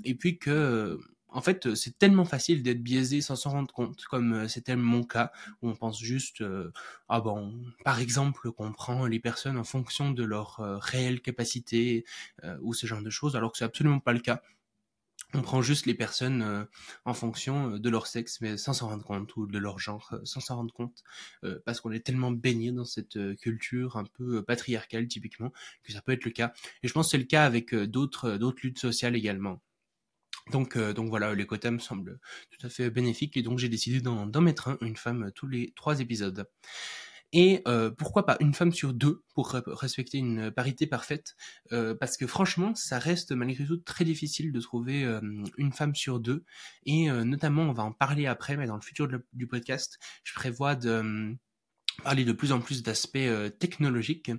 et 0.05 0.15
puis 0.15 0.39
que 0.39 0.99
en 1.29 1.43
fait, 1.43 1.75
c'est 1.75 1.99
tellement 1.99 2.25
facile 2.25 2.63
d'être 2.63 2.83
biaisé 2.83 3.21
sans 3.21 3.37
s'en 3.37 3.51
rendre 3.51 3.75
compte, 3.75 4.05
comme 4.05 4.49
c'était 4.49 4.77
mon 4.77 5.03
cas, 5.03 5.33
où 5.61 5.69
on 5.69 5.75
pense 5.75 6.01
juste, 6.01 6.43
ah 7.09 7.21
bon, 7.21 7.61
par 7.85 7.99
exemple, 8.01 8.53
qu'on 8.53 8.73
prend 8.73 9.07
les 9.07 9.19
personnes 9.19 9.59
en 9.59 9.65
fonction 9.65 10.13
de 10.13 10.25
leur 10.25 10.57
réelle 10.81 11.21
capacité 11.21 12.05
ou 12.63 12.73
ce 12.73 12.87
genre 12.87 13.03
de 13.03 13.11
choses, 13.11 13.37
alors 13.37 13.53
que 13.53 13.59
c'est 13.59 13.65
absolument 13.65 13.99
pas 13.99 14.15
le 14.15 14.21
cas 14.21 14.41
on 15.35 15.43
prend 15.43 15.61
juste 15.63 15.87
les 15.87 15.95
personnes 15.95 16.43
euh, 16.43 16.65
en 17.05 17.15
fonction 17.15 17.73
euh, 17.73 17.79
de 17.79 17.91
leur 17.91 18.07
sexe, 18.07 18.41
mais 18.41 18.57
sans 18.57 18.73
s'en 18.73 18.89
rendre 18.89 19.05
compte, 19.05 19.37
ou 19.37 19.47
de 19.47 19.59
leur 19.59 19.79
genre, 19.79 20.11
euh, 20.13 20.21
sans 20.25 20.41
s'en 20.41 20.57
rendre 20.57 20.73
compte, 20.73 21.03
parce 21.65 21.81
qu'on 21.81 21.93
est 21.93 22.05
tellement 22.05 22.31
baigné 22.31 22.73
dans 22.73 22.85
cette 22.85 23.19
culture 23.37 23.97
un 23.97 24.05
peu 24.05 24.43
patriarcale 24.43 25.07
typiquement, 25.09 25.53
que 25.85 25.93
ça 25.93 26.01
peut 26.01 26.13
être 26.13 26.25
le 26.25 26.31
cas. 26.31 26.53
Et 26.83 26.89
je 26.89 26.93
pense 26.93 27.07
que 27.07 27.11
c'est 27.13 27.19
le 27.19 27.25
cas 27.25 27.45
avec 27.45 27.75
d'autres 27.75 28.39
luttes 28.63 28.79
sociales 28.79 29.17
également. 29.17 29.61
Donc, 30.51 30.79
donc 30.79 31.09
voilà, 31.09 31.35
les 31.35 31.47
quotas 31.47 31.71
me 31.71 31.79
semblent 31.79 32.19
tout 32.51 32.67
à 32.67 32.71
fait 32.71 32.91
bénéfiques, 32.91 33.37
et 33.37 33.43
donc 33.43 33.59
j'ai 33.59 33.69
décidé 33.69 34.01
d'en 34.01 34.41
mettre 34.41 34.69
un, 34.69 34.79
une 34.81 34.97
femme, 34.97 35.31
tous 35.35 35.47
les 35.47 35.73
trois 35.77 36.01
épisodes. 36.01 36.49
Et 37.33 37.63
euh, 37.67 37.91
pourquoi 37.91 38.25
pas 38.25 38.37
une 38.41 38.55
femme 38.55 38.73
sur 38.73 38.93
deux 38.93 39.23
pour 39.35 39.51
respecter 39.51 40.19
une 40.19 40.51
parité 40.51 40.87
parfaite 40.87 41.35
euh, 41.73 41.95
Parce 41.95 42.17
que 42.17 42.27
franchement, 42.27 42.75
ça 42.75 42.99
reste 42.99 43.33
malgré 43.33 43.65
tout 43.65 43.79
très 43.79 44.05
difficile 44.05 44.53
de 44.53 44.61
trouver 44.61 45.05
euh, 45.05 45.21
une 45.59 45.73
femme 45.73 45.95
sur 45.95 46.21
deux. 46.21 46.45
Et 46.85 47.11
notamment, 47.11 47.63
on 47.63 47.73
va 47.73 47.83
en 47.83 47.93
parler 47.93 48.27
après, 48.27 48.57
mais 48.57 48.67
dans 48.67 48.77
le 48.77 48.81
futur 48.81 49.09
du 49.33 49.47
podcast, 49.47 49.99
je 50.25 50.35
prévois 50.35 50.77
de 50.77 51.37
parler 52.03 52.25
de 52.25 52.33
plus 52.33 52.53
en 52.53 52.61
plus 52.61 52.83
d'aspects 52.83 53.17
euh, 53.17 53.49
technologiques 53.49 54.31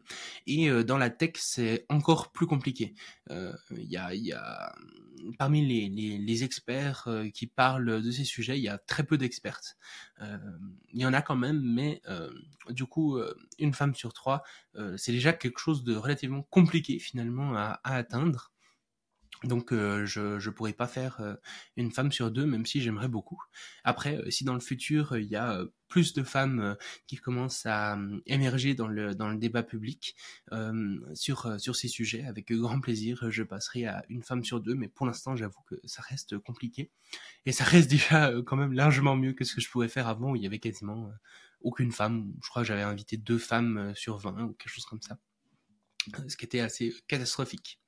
et 0.45 0.69
euh, 0.69 0.83
dans 0.83 0.97
la 0.97 1.09
tech 1.09 1.33
c'est 1.35 1.85
encore 1.89 2.31
plus 2.31 2.47
compliqué. 2.47 2.95
Euh, 3.29 3.53
il 3.71 3.89
y, 3.89 3.97
a, 3.97 4.75
parmi 5.37 5.65
les, 5.65 6.43
experts 6.43 7.07
qui 7.33 7.47
parlent 7.47 8.01
de 8.01 8.11
ces 8.11 8.23
sujets, 8.23 8.57
il 8.57 8.63
y 8.63 8.69
a 8.69 8.77
très 8.77 9.03
peu 9.03 9.17
d'expertes. 9.17 9.75
Il 10.21 11.01
y 11.01 11.05
en 11.05 11.13
a 11.13 11.21
quand 11.21 11.35
même, 11.35 11.59
mais 11.61 12.01
du 12.69 12.85
coup 12.85 13.19
une 13.57 13.73
femme 13.73 13.95
sur 13.95 14.13
trois, 14.13 14.43
c'est 14.97 15.11
déjà 15.11 15.33
quelque 15.33 15.59
chose 15.59 15.83
de 15.83 15.95
relativement 15.95 16.43
compliqué 16.43 16.99
finalement 16.99 17.55
à 17.55 17.79
atteindre. 17.83 18.51
Donc 19.43 19.71
euh, 19.71 20.05
je 20.05 20.39
je 20.39 20.49
pourrais 20.49 20.73
pas 20.73 20.87
faire 20.87 21.21
euh, 21.21 21.35
une 21.75 21.91
femme 21.91 22.11
sur 22.11 22.31
deux, 22.31 22.45
même 22.45 22.65
si 22.65 22.81
j'aimerais 22.81 23.07
beaucoup. 23.07 23.41
Après, 23.83 24.17
euh, 24.17 24.31
si 24.31 24.43
dans 24.43 24.55
le 24.55 24.59
futur 24.59 25.15
il 25.17 25.27
y 25.27 25.35
a 25.35 25.63
plus 25.87 26.13
de 26.13 26.23
femmes 26.23 26.75
qui 27.05 27.17
commencent 27.17 27.65
à 27.65 27.97
émerger 28.25 28.73
dans 28.73 28.87
le 28.87 29.15
dans 29.15 29.29
le 29.29 29.37
débat 29.37 29.63
public 29.63 30.15
sur 31.13 31.59
sur 31.59 31.75
ces 31.75 31.87
sujets, 31.87 32.25
avec 32.25 32.51
grand 32.51 32.81
plaisir, 32.81 33.29
je 33.29 33.43
passerai 33.43 33.85
à 33.85 34.03
une 34.09 34.23
femme 34.23 34.43
sur 34.43 34.59
deux. 34.59 34.75
Mais 34.75 34.87
pour 34.89 35.05
l'instant, 35.05 35.35
j'avoue 35.35 35.61
que 35.67 35.75
ça 35.85 36.01
reste 36.01 36.37
compliqué 36.39 36.91
et 37.45 37.51
ça 37.51 37.63
reste 37.63 37.89
déjà 37.89 38.33
quand 38.45 38.57
même 38.57 38.73
largement 38.73 39.15
mieux 39.15 39.33
que 39.33 39.45
ce 39.45 39.55
que 39.55 39.61
je 39.61 39.69
pourrais 39.69 39.87
faire 39.87 40.07
avant 40.07 40.31
où 40.31 40.35
il 40.35 40.43
y 40.43 40.47
avait 40.47 40.59
quasiment 40.59 41.11
aucune 41.61 41.91
femme. 41.91 42.33
Je 42.43 42.49
crois 42.49 42.63
que 42.63 42.67
j'avais 42.67 42.81
invité 42.81 43.17
deux 43.17 43.37
femmes 43.37 43.93
sur 43.95 44.17
20 44.17 44.43
ou 44.43 44.53
quelque 44.53 44.73
chose 44.73 44.85
comme 44.85 45.01
ça 45.01 45.17
ce 46.27 46.37
qui 46.37 46.45
était 46.45 46.59
assez 46.59 46.93
catastrophique. 47.07 47.79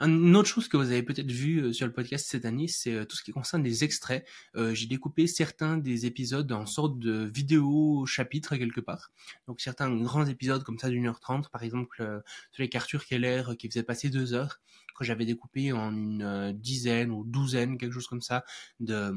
Une 0.00 0.36
autre 0.36 0.48
chose 0.48 0.68
que 0.68 0.76
vous 0.76 0.90
avez 0.90 1.02
peut-être 1.02 1.30
vu 1.30 1.58
euh, 1.58 1.72
sur 1.72 1.86
le 1.86 1.92
podcast 1.92 2.26
cette 2.28 2.44
année, 2.44 2.68
c'est 2.68 2.92
euh, 2.92 3.04
tout 3.04 3.16
ce 3.16 3.22
qui 3.22 3.32
concerne 3.32 3.62
les 3.62 3.84
extraits. 3.84 4.26
Euh, 4.56 4.74
j'ai 4.74 4.86
découpé 4.86 5.26
certains 5.26 5.76
des 5.76 6.06
épisodes 6.06 6.50
en 6.52 6.66
sorte 6.66 6.98
de 6.98 7.24
vidéo 7.24 8.06
chapitre 8.06 8.56
quelque 8.56 8.80
part. 8.80 9.10
Donc 9.46 9.60
certains 9.60 9.94
grands 9.96 10.26
épisodes 10.26 10.62
comme 10.62 10.78
ça 10.78 10.88
d'une 10.88 11.06
heure 11.06 11.20
trente, 11.20 11.48
par 11.50 11.62
exemple 11.62 12.22
sur 12.52 12.62
les 12.62 12.68
qu'Arthur 12.68 13.04
Keller 13.04 13.42
qui 13.58 13.68
faisait 13.68 13.82
passer 13.82 14.08
deux 14.08 14.34
heures, 14.34 14.60
que 14.96 15.04
j'avais 15.04 15.24
découpé 15.24 15.72
en 15.72 15.92
une 15.92 16.52
dizaine 16.52 17.10
ou 17.10 17.24
douzaine, 17.24 17.78
quelque 17.78 17.92
chose 17.92 18.06
comme 18.06 18.22
ça, 18.22 18.44
de, 18.78 19.12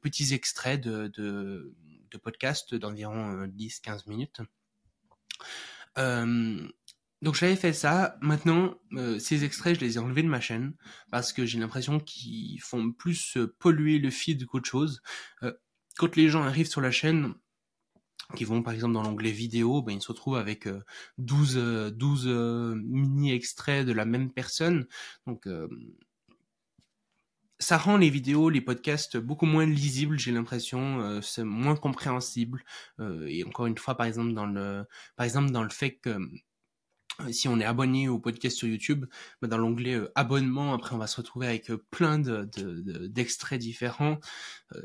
petits 0.00 0.32
extraits 0.32 0.80
de, 0.80 1.08
de, 1.08 1.74
podcasts 2.22 2.74
d'environ 2.74 3.46
10-15 3.46 4.08
minutes. 4.08 4.40
Euh, 5.98 6.68
donc 7.22 7.34
j'avais 7.34 7.56
fait 7.56 7.72
ça. 7.72 8.16
Maintenant, 8.20 8.74
euh, 8.92 9.18
ces 9.18 9.44
extraits, 9.44 9.76
je 9.76 9.80
les 9.84 9.96
ai 9.96 9.98
enlevés 9.98 10.22
de 10.22 10.28
ma 10.28 10.40
chaîne 10.40 10.74
parce 11.10 11.32
que 11.32 11.46
j'ai 11.46 11.58
l'impression 11.58 11.98
qu'ils 11.98 12.60
font 12.60 12.92
plus 12.92 13.36
euh, 13.36 13.54
polluer 13.58 13.98
le 13.98 14.10
feed 14.10 14.44
qu'autre 14.46 14.68
chose. 14.68 15.02
Euh, 15.42 15.52
quand 15.96 16.14
les 16.16 16.28
gens 16.28 16.42
arrivent 16.42 16.68
sur 16.68 16.80
la 16.80 16.90
chaîne, 16.90 17.34
qui 18.34 18.44
vont 18.44 18.62
par 18.62 18.74
exemple 18.74 18.94
dans 18.94 19.02
l'onglet 19.02 19.30
vidéo, 19.30 19.82
ben, 19.82 19.92
ils 19.92 20.02
se 20.02 20.08
retrouvent 20.08 20.36
avec 20.36 20.68
12, 21.18 21.92
12 21.94 22.26
mini 22.76 23.32
extraits 23.32 23.86
de 23.86 23.92
la 23.92 24.04
même 24.04 24.32
personne. 24.32 24.86
Donc 25.26 25.48
ça 27.60 27.78
rend 27.78 27.96
les 27.96 28.10
vidéos, 28.10 28.50
les 28.50 28.60
podcasts 28.60 29.16
beaucoup 29.16 29.46
moins 29.46 29.64
lisibles, 29.64 30.18
j'ai 30.18 30.32
l'impression, 30.32 31.20
c'est 31.22 31.44
moins 31.44 31.76
compréhensible. 31.76 32.64
et 33.28 33.44
encore 33.44 33.66
une 33.66 33.78
fois, 33.78 33.96
par 33.96 34.06
exemple 34.06 34.32
dans 34.34 34.46
le, 34.46 34.84
par 35.14 35.24
exemple 35.24 35.50
dans 35.52 35.62
le 35.62 35.70
fait 35.70 35.92
que 35.96 36.18
euh, 36.18 36.28
si 37.30 37.48
on 37.48 37.58
est 37.60 37.64
abonné 37.64 38.08
au 38.08 38.18
podcast 38.18 38.56
sur 38.56 38.68
YouTube, 38.68 39.06
bah, 39.40 39.48
dans 39.48 39.58
l'onglet 39.58 39.94
euh, 39.94 40.12
abonnement, 40.14 40.74
après 40.74 40.94
on 40.94 40.98
va 40.98 41.06
se 41.06 41.16
retrouver 41.16 41.46
avec 41.46 41.70
euh, 41.70 41.84
plein 41.90 42.18
d'extraits 42.18 43.60
différents, 43.60 44.18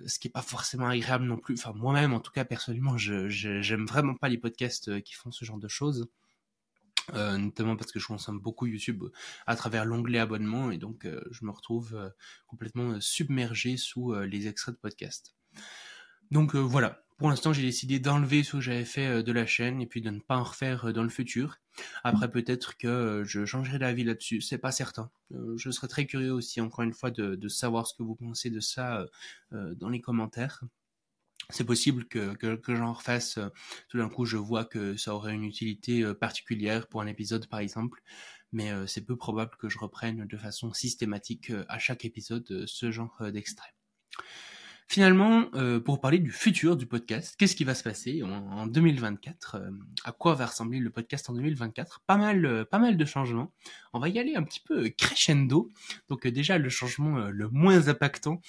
ce 0.06 0.20
qui 0.20 0.28
est 0.28 0.32
pas 0.32 0.42
forcément 0.42 0.88
agréable 0.88 1.26
non 1.26 1.38
plus. 1.38 1.56
Enfin 1.56 1.74
moi-même, 1.74 2.14
en 2.14 2.20
tout 2.20 2.32
cas 2.32 2.46
personnellement, 2.46 2.98
je 2.98 3.30
j'aime 3.30 3.86
vraiment 3.86 4.16
pas 4.16 4.30
les 4.30 4.38
podcasts 4.38 5.02
qui 5.02 5.14
font 5.14 5.32
ce 5.32 5.46
genre 5.46 5.60
de 5.60 5.68
choses. 5.68 6.08
notamment 7.14 7.76
parce 7.76 7.92
que 7.92 8.00
je 8.00 8.08
consomme 8.08 8.40
beaucoup 8.40 8.68
YouTube 8.68 9.04
à 9.48 9.56
travers 9.56 9.86
l'onglet 9.86 10.20
abonnement 10.20 10.72
et 10.72 10.78
donc 10.78 11.08
je 11.32 11.46
me 11.46 11.52
retrouve 11.52 12.12
complètement 12.48 13.02
submergé 13.02 13.78
sous 13.78 14.14
les 14.14 14.48
extraits 14.48 14.76
de 14.76 14.80
podcast. 14.80 15.36
Donc 16.30 16.56
voilà, 16.56 17.04
pour 17.22 17.30
l'instant, 17.30 17.54
j'ai 17.54 17.62
décidé 17.62 18.00
d'enlever 18.00 18.42
ce 18.42 18.54
que 18.54 18.62
j'avais 18.62 18.84
fait 18.84 19.06
euh, 19.06 19.22
de 19.22 19.32
la 19.32 19.46
chaîne 19.46 19.80
et 19.80 19.86
puis 19.86 20.02
de 20.02 20.10
ne 20.10 20.20
pas 20.20 20.38
en 20.38 20.44
refaire 20.44 20.86
euh, 20.86 20.92
dans 20.92 21.04
le 21.04 21.10
futur. 21.10 21.60
Après, 22.04 22.32
peut-être 22.32 22.78
que 22.78 22.88
euh, 22.88 23.24
je 23.24 23.46
changerai 23.46 23.78
d'avis 23.78 24.04
là-dessus, 24.04 24.42
c'est 24.42 24.58
pas 24.58 24.72
certain. 24.72 25.12
Je 25.56 25.70
serais 25.70 25.88
très 25.88 26.08
curieux 26.08 26.34
aussi, 26.34 26.62
encore 26.62 26.84
une 26.84 26.94
fois, 26.94 27.12
de, 27.12 27.48
savoir 27.48 27.86
ce 27.86 27.94
que 27.94 28.02
vous 28.02 28.16
pensez 28.16 28.50
de 28.50 28.60
ça 28.60 29.06
dans 29.52 29.88
les 29.88 30.02
commentaires. 30.02 30.62
C'est 31.50 31.64
possible 31.64 32.06
que, 32.06 32.34
que, 32.34 32.76
j'en 32.76 32.92
refasse. 32.92 33.40
Tout 33.88 33.98
d'un 33.98 34.10
coup, 34.10 34.26
je 34.26 34.36
vois 34.36 34.66
que 34.66 34.98
ça 34.98 35.16
aurait 35.16 35.34
une 35.34 35.46
utilité 35.46 36.14
particulière 36.16 36.88
pour 36.88 37.02
un 37.02 37.08
épisode, 37.08 37.48
par 37.48 37.62
exemple. 37.62 38.02
Mais 38.52 38.72
c'est 38.88 39.06
peu 39.06 39.16
probable 39.16 39.56
que 39.58 39.70
je 39.70 39.80
reprenne 39.80 40.28
de 40.28 40.38
façon 40.38 40.74
systématique 40.74 41.54
à 41.70 41.80
chaque 41.80 42.04
épisode 42.04 42.66
ce 42.68 42.92
genre 42.92 43.18
d'extrait. 43.32 43.74
Finalement, 44.92 45.46
euh, 45.54 45.80
pour 45.80 46.02
parler 46.02 46.20
du 46.20 46.32
futur 46.32 46.76
du 46.76 46.86
podcast, 46.86 47.36
qu'est-ce 47.38 47.56
qui 47.56 47.64
va 47.64 47.76
se 47.76 47.82
passer 47.82 48.24
en, 48.24 48.68
2024 48.68 49.56
euh, 49.56 49.72
À 50.04 50.12
quoi 50.12 50.36
va 50.36 50.48
ressembler 50.48 50.80
le 50.80 50.90
podcast 50.90 51.30
en 51.30 51.34
2024 51.34 52.02
Pas 52.06 52.18
mal, 52.18 52.46
euh, 52.46 52.66
pas 52.66 52.78
mal 52.78 52.98
de 52.98 53.06
changements. 53.06 53.54
On 53.94 54.00
va 54.00 54.10
y 54.10 54.20
aller 54.20 54.36
un 54.36 54.44
petit 54.44 54.60
peu 54.60 54.90
crescendo. 54.90 55.70
Donc 56.10 56.28
déjà, 56.28 56.58
le 56.58 56.68
changement 56.68 57.20
le 57.30 57.48
moins 57.48 57.88
impactant, 57.88 58.42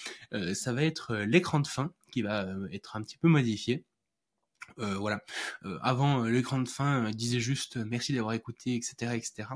ça 0.53 0.73
va 0.73 0.83
être 0.83 1.15
l'écran 1.15 1.61
de 1.61 1.69
fin 1.69 1.93
qui 2.11 2.23
va 2.23 2.49
être 2.73 2.97
un 2.97 3.03
petit 3.03 3.19
peu 3.19 3.29
modifié. 3.29 3.85
Euh, 4.79 4.97
voilà. 4.97 5.23
Euh, 5.65 5.79
avant, 5.83 6.25
euh, 6.25 6.31
l'écran 6.31 6.61
de 6.61 6.69
fin 6.69 7.11
disait 7.11 7.41
juste 7.41 7.77
merci 7.77 8.15
d'avoir 8.15 8.35
écouté, 8.35 8.75
etc., 8.75 9.15
etc. 9.15 9.49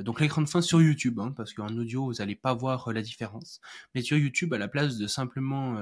donc 0.00 0.20
l'écran 0.20 0.42
de 0.42 0.48
fin 0.48 0.60
sur 0.60 0.80
YouTube, 0.80 1.18
hein, 1.18 1.32
parce 1.36 1.54
qu'en 1.54 1.68
audio 1.76 2.04
vous 2.06 2.14
n'allez 2.14 2.36
pas 2.36 2.54
voir 2.54 2.92
la 2.92 3.02
différence. 3.02 3.60
Mais 3.94 4.02
sur 4.02 4.16
YouTube, 4.16 4.52
à 4.54 4.58
la 4.58 4.68
place 4.68 4.96
de 4.96 5.06
simplement 5.06 5.74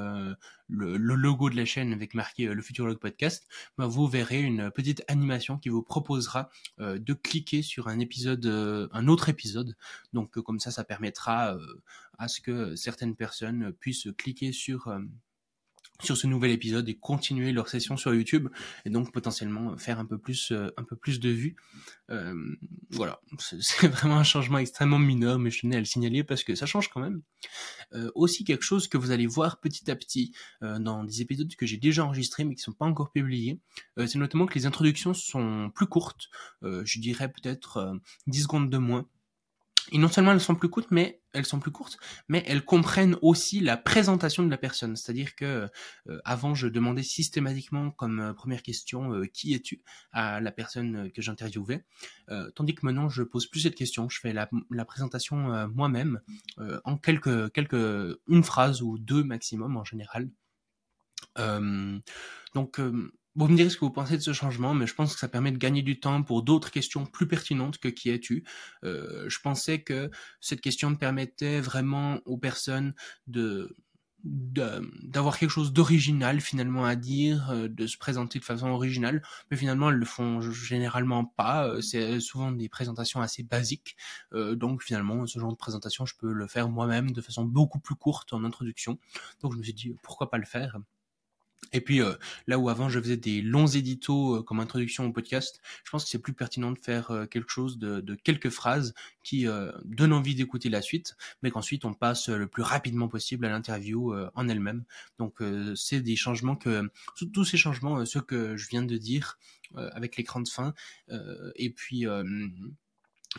le, 0.68 0.96
logo 0.96 1.50
de 1.50 1.56
la 1.56 1.64
chaîne 1.64 1.92
avec 1.92 2.14
marqué 2.14 2.46
le 2.46 2.62
Futurologue 2.62 2.98
Podcast, 2.98 3.46
bah, 3.76 3.86
vous 3.86 4.06
verrez 4.06 4.40
une 4.40 4.70
petite 4.70 5.02
animation 5.08 5.58
qui 5.58 5.68
vous 5.68 5.82
proposera 5.82 6.50
de 6.78 7.12
cliquer 7.12 7.62
sur 7.62 7.88
un 7.88 7.98
épisode, 7.98 8.46
un 8.92 9.08
autre 9.08 9.28
épisode. 9.28 9.76
Donc 10.12 10.38
comme 10.40 10.60
ça, 10.60 10.70
ça 10.70 10.84
permettra 10.84 11.56
à 12.18 12.28
ce 12.28 12.40
que 12.40 12.76
certaines 12.76 13.16
personnes 13.16 13.72
puissent 13.72 14.08
cliquer 14.16 14.52
sur 14.52 14.90
sur 16.02 16.16
ce 16.16 16.26
nouvel 16.26 16.50
épisode 16.50 16.88
et 16.88 16.94
continuer 16.94 17.52
leur 17.52 17.68
session 17.68 17.96
sur 17.96 18.14
YouTube 18.14 18.48
et 18.84 18.90
donc 18.90 19.12
potentiellement 19.12 19.76
faire 19.76 19.98
un 19.98 20.04
peu 20.04 20.18
plus 20.18 20.52
euh, 20.52 20.70
un 20.76 20.84
peu 20.84 20.96
plus 20.96 21.20
de 21.20 21.30
vues. 21.30 21.56
Euh, 22.10 22.34
voilà, 22.90 23.20
c'est 23.38 23.88
vraiment 23.88 24.16
un 24.16 24.24
changement 24.24 24.58
extrêmement 24.58 24.98
mineur, 24.98 25.38
mais 25.38 25.50
je 25.50 25.60
tenais 25.60 25.76
à 25.76 25.78
le 25.78 25.84
signaler 25.84 26.24
parce 26.24 26.44
que 26.44 26.54
ça 26.54 26.66
change 26.66 26.88
quand 26.88 27.00
même. 27.00 27.22
Euh, 27.92 28.10
aussi 28.14 28.44
quelque 28.44 28.64
chose 28.64 28.88
que 28.88 28.96
vous 28.96 29.10
allez 29.10 29.26
voir 29.26 29.60
petit 29.60 29.90
à 29.90 29.96
petit 29.96 30.32
dans 30.60 31.04
des 31.04 31.22
épisodes 31.22 31.54
que 31.56 31.66
j'ai 31.66 31.76
déjà 31.76 32.04
enregistrés 32.04 32.44
mais 32.44 32.54
qui 32.54 32.62
sont 32.62 32.72
pas 32.72 32.84
encore 32.84 33.10
publiés, 33.12 33.58
c'est 33.96 34.16
notamment 34.16 34.46
que 34.46 34.54
les 34.54 34.66
introductions 34.66 35.14
sont 35.14 35.70
plus 35.74 35.86
courtes. 35.86 36.28
je 36.62 37.00
dirais 37.00 37.30
peut-être 37.30 37.94
10 38.26 38.42
secondes 38.42 38.70
de 38.70 38.78
moins 38.78 39.06
et 39.92 39.98
non 39.98 40.08
seulement 40.08 40.32
elles 40.32 40.40
sont 40.40 40.54
plus 40.54 40.68
courtes, 40.68 40.90
mais 40.90 41.22
elles 41.32 41.46
sont 41.46 41.60
plus 41.60 41.70
courtes, 41.70 41.98
mais 42.28 42.42
elles 42.46 42.64
comprennent 42.64 43.16
aussi 43.22 43.60
la 43.60 43.76
présentation 43.76 44.42
de 44.42 44.50
la 44.50 44.56
personne. 44.56 44.96
C'est-à-dire 44.96 45.34
que 45.34 45.68
euh, 46.08 46.20
avant, 46.24 46.54
je 46.54 46.66
demandais 46.66 47.02
systématiquement 47.02 47.90
comme 47.92 48.20
euh, 48.20 48.32
première 48.32 48.62
question 48.62 49.14
euh, 49.14 49.26
qui 49.26 49.54
es-tu 49.54 49.82
à 50.12 50.40
la 50.40 50.50
personne 50.50 51.10
que 51.12 51.22
j'interviewais, 51.22 51.84
tandis 52.54 52.74
que 52.74 52.84
maintenant 52.84 53.08
je 53.08 53.22
pose 53.22 53.46
plus 53.46 53.60
cette 53.60 53.74
question. 53.74 54.08
Je 54.08 54.20
fais 54.20 54.32
la, 54.32 54.48
la 54.70 54.84
présentation 54.84 55.68
moi-même 55.68 56.20
en 56.84 56.96
quelques 56.96 57.52
quelques 57.52 58.18
une 58.28 58.42
phrase 58.42 58.82
ou 58.82 58.98
deux 58.98 59.24
maximum 59.24 59.76
en 59.76 59.84
général. 59.84 60.30
donc 62.54 62.80
vous 63.36 63.48
me 63.48 63.56
direz 63.56 63.70
ce 63.70 63.76
que 63.76 63.84
vous 63.84 63.92
pensez 63.92 64.16
de 64.16 64.22
ce 64.22 64.32
changement, 64.32 64.74
mais 64.74 64.86
je 64.86 64.94
pense 64.94 65.14
que 65.14 65.20
ça 65.20 65.28
permet 65.28 65.52
de 65.52 65.58
gagner 65.58 65.82
du 65.82 66.00
temps 66.00 66.22
pour 66.22 66.42
d'autres 66.42 66.70
questions 66.70 67.06
plus 67.06 67.28
pertinentes 67.28 67.78
que 67.78 67.88
qui 67.88 68.10
es-tu. 68.10 68.44
Euh, 68.84 69.28
je 69.28 69.38
pensais 69.40 69.82
que 69.82 70.10
cette 70.40 70.60
question 70.60 70.94
permettait 70.96 71.60
vraiment 71.60 72.18
aux 72.24 72.38
personnes 72.38 72.94
de 73.26 73.76
d'avoir 74.22 75.38
quelque 75.38 75.50
chose 75.50 75.72
d'original 75.72 76.42
finalement 76.42 76.84
à 76.84 76.94
dire, 76.94 77.50
euh, 77.52 77.68
de 77.68 77.86
se 77.86 77.96
présenter 77.96 78.38
de 78.38 78.44
façon 78.44 78.68
originale, 78.68 79.22
mais 79.50 79.56
finalement 79.56 79.88
elles 79.88 79.96
le 79.96 80.04
font 80.04 80.42
généralement 80.42 81.24
pas. 81.24 81.66
Euh, 81.66 81.80
c'est 81.80 82.20
souvent 82.20 82.52
des 82.52 82.68
présentations 82.68 83.22
assez 83.22 83.42
basiques, 83.42 83.96
donc 84.32 84.82
finalement 84.82 85.26
ce 85.26 85.38
genre 85.38 85.52
de 85.52 85.56
présentation 85.56 86.04
je 86.04 86.16
peux 86.18 86.32
le 86.32 86.46
faire 86.46 86.68
moi-même 86.68 87.12
de 87.12 87.20
façon 87.22 87.44
beaucoup 87.46 87.78
plus 87.80 87.94
courte 87.94 88.34
en 88.34 88.44
introduction. 88.44 88.98
Donc 89.40 89.54
je 89.54 89.58
me 89.58 89.62
suis 89.62 89.72
dit 89.72 89.94
pourquoi 90.02 90.28
pas 90.28 90.36
le 90.36 90.44
faire? 90.44 90.76
Et 91.72 91.80
puis 91.80 92.00
euh, 92.00 92.14
là 92.46 92.58
où 92.58 92.68
avant 92.68 92.88
je 92.88 93.00
faisais 93.00 93.16
des 93.16 93.42
longs 93.42 93.66
éditos 93.66 94.36
euh, 94.36 94.42
comme 94.42 94.60
introduction 94.60 95.06
au 95.06 95.12
podcast, 95.12 95.60
je 95.84 95.90
pense 95.90 96.04
que 96.04 96.10
c'est 96.10 96.18
plus 96.18 96.32
pertinent 96.32 96.72
de 96.72 96.78
faire 96.78 97.10
euh, 97.10 97.26
quelque 97.26 97.50
chose 97.50 97.78
de, 97.78 98.00
de, 98.00 98.14
quelques 98.14 98.50
phrases 98.50 98.94
qui 99.22 99.46
donnent 99.84 100.14
envie 100.14 100.34
d'écouter 100.34 100.70
la 100.70 100.80
suite, 100.80 101.14
mais 101.42 101.50
qu'ensuite 101.50 101.84
on 101.84 101.92
passe 101.92 102.28
le 102.28 102.46
plus 102.46 102.62
rapidement 102.62 103.06
possible 103.06 103.44
à 103.44 103.50
l'interview 103.50 104.14
en 104.34 104.48
elle-même. 104.48 104.84
Donc 105.18 105.40
c'est 105.76 106.00
des 106.00 106.16
changements 106.16 106.56
que 106.56 106.90
tous 107.32 107.44
ces 107.44 107.58
changements, 107.58 108.04
ceux 108.06 108.22
que 108.22 108.56
je 108.56 108.68
viens 108.68 108.82
de 108.82 108.96
dire 108.96 109.38
avec 109.74 110.16
l'écran 110.16 110.40
de 110.40 110.48
fin, 110.48 110.72
et 111.54 111.70
puis 111.70 112.06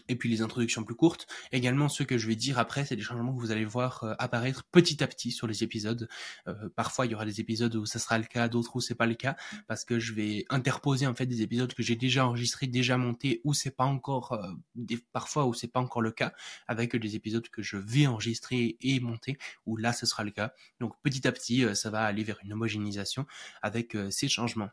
et 0.07 0.15
puis 0.15 0.29
les 0.29 0.41
introductions 0.41 0.83
plus 0.83 0.95
courtes. 0.95 1.27
Également, 1.51 1.89
ce 1.89 2.03
que 2.03 2.17
je 2.17 2.27
vais 2.27 2.35
dire 2.35 2.59
après, 2.59 2.85
c'est 2.85 2.95
des 2.95 3.01
changements 3.01 3.33
que 3.35 3.39
vous 3.39 3.51
allez 3.51 3.65
voir 3.65 4.03
euh, 4.03 4.13
apparaître 4.19 4.63
petit 4.71 5.03
à 5.03 5.07
petit 5.07 5.31
sur 5.31 5.47
les 5.47 5.63
épisodes. 5.63 6.07
Euh, 6.47 6.69
parfois, 6.75 7.05
il 7.05 7.11
y 7.11 7.15
aura 7.15 7.25
des 7.25 7.39
épisodes 7.39 7.75
où 7.75 7.85
ça 7.85 7.99
sera 7.99 8.17
le 8.17 8.25
cas, 8.25 8.47
d'autres 8.47 8.75
où 8.75 8.81
c'est 8.81 8.95
pas 8.95 9.05
le 9.05 9.15
cas, 9.15 9.35
parce 9.67 9.83
que 9.83 9.99
je 9.99 10.13
vais 10.13 10.45
interposer 10.49 11.07
en 11.07 11.13
fait 11.13 11.25
des 11.25 11.41
épisodes 11.41 11.73
que 11.73 11.83
j'ai 11.83 11.95
déjà 11.95 12.25
enregistrés, 12.25 12.67
déjà 12.67 12.97
montés, 12.97 13.41
où 13.43 13.53
c'est 13.53 13.75
pas 13.75 13.85
encore, 13.85 14.33
euh, 14.33 14.95
parfois 15.11 15.45
où 15.45 15.53
c'est 15.53 15.67
pas 15.67 15.79
encore 15.79 16.01
le 16.01 16.11
cas, 16.11 16.33
avec 16.67 16.95
des 16.95 17.15
épisodes 17.15 17.47
que 17.49 17.61
je 17.61 17.77
vais 17.77 18.07
enregistrer 18.07 18.77
et 18.81 18.99
monter, 18.99 19.37
où 19.65 19.75
là 19.77 19.93
ce 19.93 20.05
sera 20.05 20.23
le 20.23 20.31
cas. 20.31 20.53
Donc 20.79 20.93
petit 21.03 21.27
à 21.27 21.31
petit, 21.31 21.65
ça 21.75 21.89
va 21.89 22.03
aller 22.03 22.23
vers 22.23 22.37
une 22.43 22.53
homogénéisation 22.53 23.25
avec 23.61 23.97
ces 24.09 24.27
changements. 24.27 24.69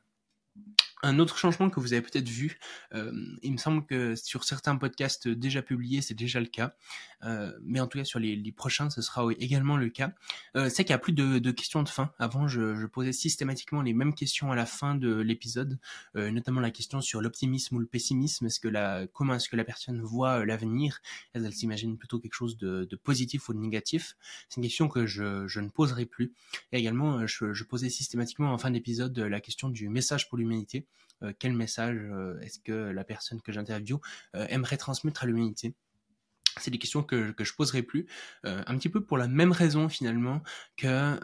Un 1.03 1.21
autre 1.21 1.39
changement 1.39 1.71
que 1.71 1.79
vous 1.79 1.93
avez 1.93 2.03
peut-être 2.03 2.29
vu, 2.29 2.59
euh, 2.93 3.13
il 3.43 3.53
me 3.53 3.57
semble 3.57 3.87
que 3.87 4.17
sur 4.17 4.43
certains 4.43 4.77
podcasts 4.77 5.29
déjà 5.29 5.63
publiés, 5.63 6.03
c'est 6.03 6.15
déjà 6.15 6.41
le 6.41 6.47
cas, 6.47 6.75
euh, 7.23 7.53
mais 7.63 7.79
en 7.79 7.87
tout 7.87 7.99
cas 7.99 8.05
sur 8.05 8.19
les, 8.19 8.53
prochains, 8.53 8.91
ce 8.91 9.01
sera 9.01 9.25
également 9.39 9.77
le 9.77 9.91
cas. 9.91 10.13
Euh, 10.57 10.69
c'est 10.69 10.85
qu'il 10.85 10.93
n'y 10.93 10.97
a 10.97 10.99
plus 10.99 11.13
de, 11.13 11.51
questions 11.53 11.85
de 11.85 11.89
fin. 11.89 12.13
Avant, 12.19 12.49
je, 12.49 12.85
posais 12.87 13.13
systématiquement 13.13 13.83
les 13.83 13.93
mêmes 13.93 14.15
questions 14.15 14.51
à 14.51 14.57
la 14.57 14.67
fin 14.67 14.95
de 14.95 15.15
l'épisode, 15.15 15.79
notamment 16.15 16.61
la 16.61 16.71
question 16.71 17.01
sur 17.01 17.21
l'optimisme 17.21 17.77
ou 17.77 17.79
le 17.79 17.87
pessimisme. 17.87 18.47
Est-ce 18.47 18.59
que 18.59 18.69
la, 18.69 19.07
comment 19.13 19.35
est-ce 19.35 19.49
que 19.49 19.57
la 19.57 19.65
personne 19.65 20.01
voit 20.01 20.45
l'avenir? 20.47 21.01
Est-ce 21.35 21.51
s'imagine 21.51 21.99
plutôt 21.99 22.19
quelque 22.19 22.35
chose 22.35 22.57
de, 22.57 22.89
positif 23.05 23.49
ou 23.49 23.55
de 23.55 23.59
négatif? 23.59 24.17
C'est 24.49 24.57
une 24.57 24.63
question 24.65 24.89
que 24.89 25.07
je, 25.07 25.61
ne 25.61 25.69
poserai 25.69 26.07
plus. 26.07 26.33
Et 26.73 26.79
également, 26.79 27.27
je 27.27 27.65
posais 27.65 27.91
systématiquement 27.91 28.53
en 28.53 28.59
fin 28.59 28.71
d'épisode 28.71 29.17
la 29.19 29.41
question 29.41 29.69
du 29.69 29.89
message 29.89 30.29
pour 30.29 30.39
l'humanité. 30.39 30.88
Euh, 31.23 31.33
quel 31.39 31.53
message 31.53 31.99
euh, 31.99 32.39
est-ce 32.41 32.59
que 32.61 32.73
la 32.73 33.05
personne 33.05 33.41
que 33.41 33.53
j'interviewe 33.53 34.01
euh, 34.37 34.47
aimerait 34.49 34.77
transmettre 34.77 35.25
à 35.25 35.27
l'humanité. 35.27 35.75
C'est 36.61 36.71
des 36.71 36.79
questions 36.79 37.03
que, 37.03 37.31
que 37.33 37.45
je 37.45 37.55
poserai 37.55 37.83
plus, 37.83 38.07
un 38.43 38.77
petit 38.77 38.89
peu 38.89 39.05
pour 39.05 39.17
la 39.17 39.29
même 39.29 39.53
raison 39.53 39.89
finalement 39.89 40.43
que 40.77 41.17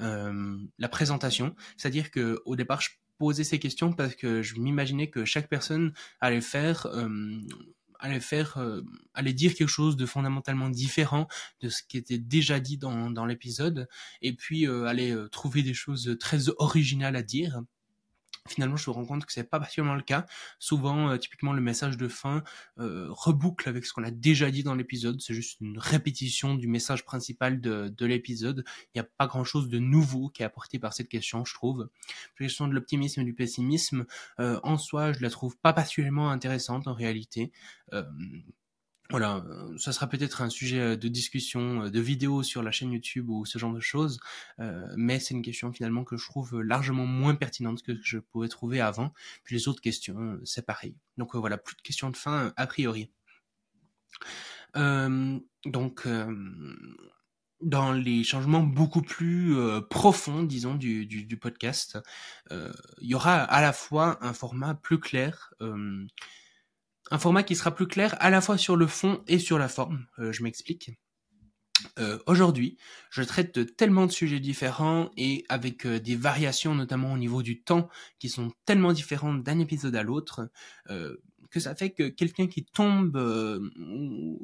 la 0.78 0.88
présentation, 0.88 1.56
c'est-à-dire 1.76 2.12
que 2.12 2.40
au 2.44 2.54
départ 2.54 2.80
je 2.80 2.90
posais 3.18 3.42
ces 3.42 3.58
questions 3.58 3.92
parce 3.92 4.14
que 4.14 4.42
je 4.42 4.54
m'imaginais 4.60 5.10
que 5.10 5.24
chaque 5.24 5.48
personne 5.48 5.92
allait 6.20 6.40
faire 6.40 6.86
allait 7.98 8.20
faire 8.20 8.58
allait 9.14 9.32
dire 9.32 9.54
quelque 9.54 9.66
chose 9.66 9.96
de 9.96 10.06
fondamentalement 10.06 10.68
différent 10.68 11.26
de 11.60 11.68
ce 11.68 11.82
qui 11.82 11.96
était 11.96 12.18
déjà 12.18 12.60
dit 12.60 12.78
dans, 12.78 13.10
dans 13.10 13.26
l'épisode. 13.26 13.88
Et 14.22 14.36
puis 14.36 14.68
allait 14.68 15.16
trouver 15.32 15.64
des 15.64 15.74
choses 15.74 16.16
très 16.20 16.48
originales 16.58 17.16
à 17.16 17.22
dire 17.24 17.60
finalement 18.48 18.76
je 18.76 18.90
me 18.90 18.94
rends 18.94 19.04
compte 19.04 19.24
que 19.24 19.32
c'est 19.32 19.44
pas 19.44 19.58
particulièrement 19.58 19.94
le 19.96 20.02
cas. 20.02 20.26
Souvent, 20.58 21.10
euh, 21.10 21.16
typiquement 21.16 21.52
le 21.52 21.60
message 21.60 21.96
de 21.96 22.08
fin 22.08 22.42
euh, 22.78 23.06
reboucle 23.10 23.68
avec 23.68 23.86
ce 23.86 23.92
qu'on 23.92 24.04
a 24.04 24.10
déjà 24.10 24.50
dit 24.50 24.62
dans 24.62 24.74
l'épisode. 24.74 25.20
C'est 25.20 25.34
juste 25.34 25.60
une 25.60 25.78
répétition 25.78 26.54
du 26.54 26.68
message 26.68 27.04
principal 27.04 27.60
de, 27.60 27.88
de 27.88 28.06
l'épisode. 28.06 28.64
Il 28.94 28.98
n'y 28.98 29.00
a 29.00 29.08
pas 29.16 29.26
grand 29.26 29.44
chose 29.44 29.68
de 29.68 29.78
nouveau 29.78 30.28
qui 30.28 30.42
est 30.42 30.46
apporté 30.46 30.78
par 30.78 30.92
cette 30.92 31.08
question, 31.08 31.44
je 31.44 31.54
trouve. 31.54 31.88
La 32.38 32.46
question 32.46 32.68
de 32.68 32.74
l'optimisme 32.74 33.22
et 33.22 33.24
du 33.24 33.34
pessimisme, 33.34 34.04
euh, 34.40 34.60
en 34.62 34.76
soi, 34.76 35.12
je 35.12 35.20
la 35.20 35.30
trouve 35.30 35.56
pas 35.56 35.72
particulièrement 35.72 36.30
intéressante 36.30 36.86
en 36.86 36.94
réalité. 36.94 37.52
Euh, 39.04 39.10
voilà, 39.10 39.36
euh, 39.36 39.76
ça 39.78 39.92
sera 39.92 40.06
peut-être 40.08 40.42
un 40.42 40.48
sujet 40.50 40.80
euh, 40.80 40.96
de 40.96 41.08
discussion, 41.08 41.84
euh, 41.84 41.90
de 41.90 42.00
vidéo 42.00 42.42
sur 42.42 42.62
la 42.62 42.70
chaîne 42.70 42.92
YouTube 42.92 43.28
ou 43.28 43.44
ce 43.44 43.58
genre 43.58 43.72
de 43.72 43.80
choses, 43.80 44.18
mais 44.96 45.18
c'est 45.20 45.34
une 45.34 45.42
question 45.42 45.72
finalement 45.72 46.04
que 46.04 46.16
je 46.16 46.24
trouve 46.24 46.60
largement 46.60 47.06
moins 47.06 47.34
pertinente 47.34 47.82
que 47.82 47.92
je 48.02 48.18
pouvais 48.18 48.48
trouver 48.48 48.80
avant. 48.80 49.12
Puis 49.44 49.56
les 49.56 49.68
autres 49.68 49.80
questions, 49.80 50.38
c'est 50.44 50.64
pareil. 50.66 50.96
Donc 51.18 51.34
voilà, 51.36 51.58
plus 51.58 51.76
de 51.76 51.82
questions 51.82 52.10
de 52.10 52.16
fin 52.16 52.52
a 52.56 52.66
priori. 52.66 53.10
donc 54.74 56.08
dans 57.60 57.92
les 57.92 58.24
changements 58.24 58.62
beaucoup 58.62 59.02
plus 59.02 59.56
profonds, 59.90 60.42
disons, 60.42 60.74
du, 60.74 61.06
du 61.06 61.36
podcast, 61.36 61.98
il 62.50 62.72
y 63.00 63.14
aura 63.14 63.42
à 63.42 63.60
la 63.60 63.72
fois 63.72 64.18
un 64.24 64.32
format 64.32 64.74
plus 64.74 64.98
clair 64.98 65.52
un 67.10 67.18
format 67.18 67.42
qui 67.42 67.56
sera 67.56 67.74
plus 67.74 67.86
clair 67.86 68.16
à 68.20 68.30
la 68.30 68.40
fois 68.40 68.58
sur 68.58 68.76
le 68.76 68.86
fond 68.86 69.22
et 69.26 69.38
sur 69.38 69.58
la 69.58 69.68
forme. 69.68 70.06
Euh, 70.18 70.32
je 70.32 70.42
m'explique. 70.42 70.90
Euh, 71.98 72.18
Aujourd'hui, 72.26 72.78
je 73.10 73.22
traite 73.22 73.54
de 73.58 73.64
tellement 73.64 74.06
de 74.06 74.12
sujets 74.12 74.40
différents 74.40 75.10
et 75.16 75.44
avec 75.48 75.86
euh, 75.86 76.00
des 76.00 76.16
variations 76.16 76.74
notamment 76.74 77.12
au 77.12 77.18
niveau 77.18 77.42
du 77.42 77.62
temps 77.62 77.88
qui 78.18 78.28
sont 78.28 78.52
tellement 78.64 78.92
différentes 78.92 79.42
d'un 79.42 79.58
épisode 79.58 79.94
à 79.96 80.02
l'autre 80.02 80.48
que 81.50 81.60
ça 81.60 81.76
fait 81.76 81.90
que 81.90 82.08
quelqu'un 82.08 82.48
qui 82.48 82.64
tombe, 82.64 83.16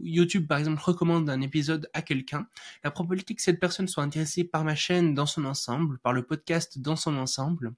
YouTube 0.01 0.47
par 0.47 0.59
exemple 0.59 0.81
recommande 0.81 1.29
un 1.29 1.41
épisode 1.41 1.91
à 1.93 2.03
quelqu'un, 2.03 2.47
la 2.85 2.93
probabilité 2.93 3.35
que 3.35 3.43
cette 3.43 3.59
personne 3.59 3.89
soit 3.89 4.05
intéressée 4.05 4.45
par 4.45 4.63
ma 4.63 4.77
chaîne 4.77 5.13
dans 5.13 5.27
son 5.27 5.45
ensemble, 5.45 5.99
par 5.99 6.13
le 6.13 6.25
podcast 6.25 6.79
dans 6.79 6.95
son 6.95 7.17
ensemble 7.17 7.73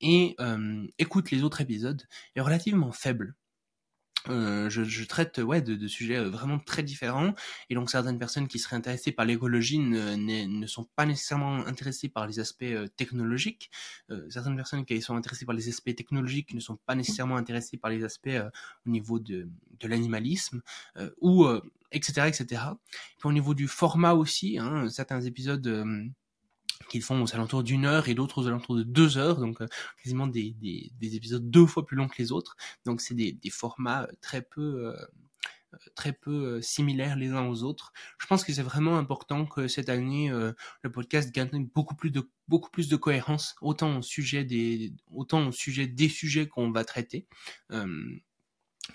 et 0.00 0.36
écoute 0.98 1.32
les 1.32 1.42
autres 1.42 1.60
épisodes 1.60 2.02
est 2.36 2.40
relativement 2.40 2.92
faible. 2.92 3.34
Euh, 4.28 4.68
je, 4.70 4.84
je, 4.84 5.04
traite 5.04 5.38
ouais 5.38 5.62
de, 5.62 5.74
de, 5.74 5.88
sujets 5.88 6.16
euh, 6.16 6.28
vraiment 6.28 6.58
très 6.58 6.82
différents. 6.82 7.34
Et 7.70 7.74
donc 7.74 7.90
certaines 7.90 8.18
personnes 8.18 8.48
qui 8.48 8.58
seraient 8.58 8.76
intéressées 8.76 9.12
par 9.12 9.24
l'écologie 9.24 9.78
ne, 9.78 10.14
ne, 10.14 10.66
sont 10.66 10.84
pas 10.96 11.06
nécessairement 11.06 11.66
intéressées 11.66 12.08
par 12.08 12.26
les 12.26 12.40
aspects 12.40 12.62
euh, 12.62 12.86
technologiques. 12.96 13.70
Euh, 14.10 14.28
certaines 14.30 14.56
personnes 14.56 14.84
qui 14.84 15.00
sont 15.00 15.16
intéressées 15.16 15.46
par 15.46 15.54
les 15.54 15.68
aspects 15.68 15.94
technologiques 15.94 16.54
ne 16.54 16.60
sont 16.60 16.76
pas 16.76 16.94
nécessairement 16.94 17.36
intéressées 17.36 17.76
par 17.76 17.90
les 17.90 18.04
aspects 18.04 18.28
au 18.86 18.90
niveau 18.90 19.18
de, 19.18 19.48
de 19.80 19.88
l'animalisme 19.88 20.60
ou 21.20 21.46
etc 21.92 22.26
etc 22.26 22.62
puis 23.18 23.28
au 23.28 23.32
niveau 23.32 23.54
du 23.54 23.68
format 23.68 24.12
aussi 24.12 24.58
hein, 24.58 24.88
certains 24.88 25.20
épisodes 25.20 25.66
qu'ils 26.88 27.02
font 27.02 27.22
aux 27.22 27.34
alentours 27.34 27.62
d'une 27.62 27.84
heure 27.84 28.08
et 28.08 28.14
d'autres 28.14 28.42
aux 28.42 28.46
alentours 28.48 28.76
de 28.76 28.82
deux 28.82 29.18
heures, 29.18 29.38
donc 29.38 29.60
euh, 29.60 29.68
quasiment 30.02 30.26
des, 30.26 30.52
des, 30.60 30.90
des, 30.98 31.16
épisodes 31.16 31.48
deux 31.50 31.66
fois 31.66 31.86
plus 31.86 31.96
longs 31.96 32.08
que 32.08 32.20
les 32.20 32.32
autres. 32.32 32.56
Donc 32.84 33.00
c'est 33.00 33.14
des, 33.14 33.32
des, 33.32 33.50
formats 33.50 34.04
euh, 34.04 34.12
très 34.20 34.42
peu 34.42 34.86
euh, 34.86 34.96
très 35.94 36.14
peu 36.14 36.62
similaires 36.62 37.16
les 37.16 37.28
uns 37.28 37.46
aux 37.46 37.62
autres. 37.62 37.92
Je 38.18 38.26
pense 38.26 38.42
que 38.42 38.52
c'est 38.52 38.62
vraiment 38.62 38.96
important 38.96 39.44
que 39.44 39.68
cette 39.68 39.90
année 39.90 40.30
le 40.30 40.90
podcast 40.90 41.30
gagne 41.30 41.66
beaucoup 41.74 41.94
plus 41.94 42.10
de 42.10 42.26
beaucoup 42.48 42.70
plus 42.70 42.88
de 42.88 42.96
cohérence 42.96 43.54
autant 43.60 43.98
au 43.98 44.02
sujet 44.02 44.44
des 44.44 44.94
autant 45.08 45.46
au 45.48 45.52
sujet 45.52 45.86
des 45.86 46.08
sujets 46.08 46.48
qu'on 46.48 46.70
va 46.70 46.86
traiter. 46.86 47.26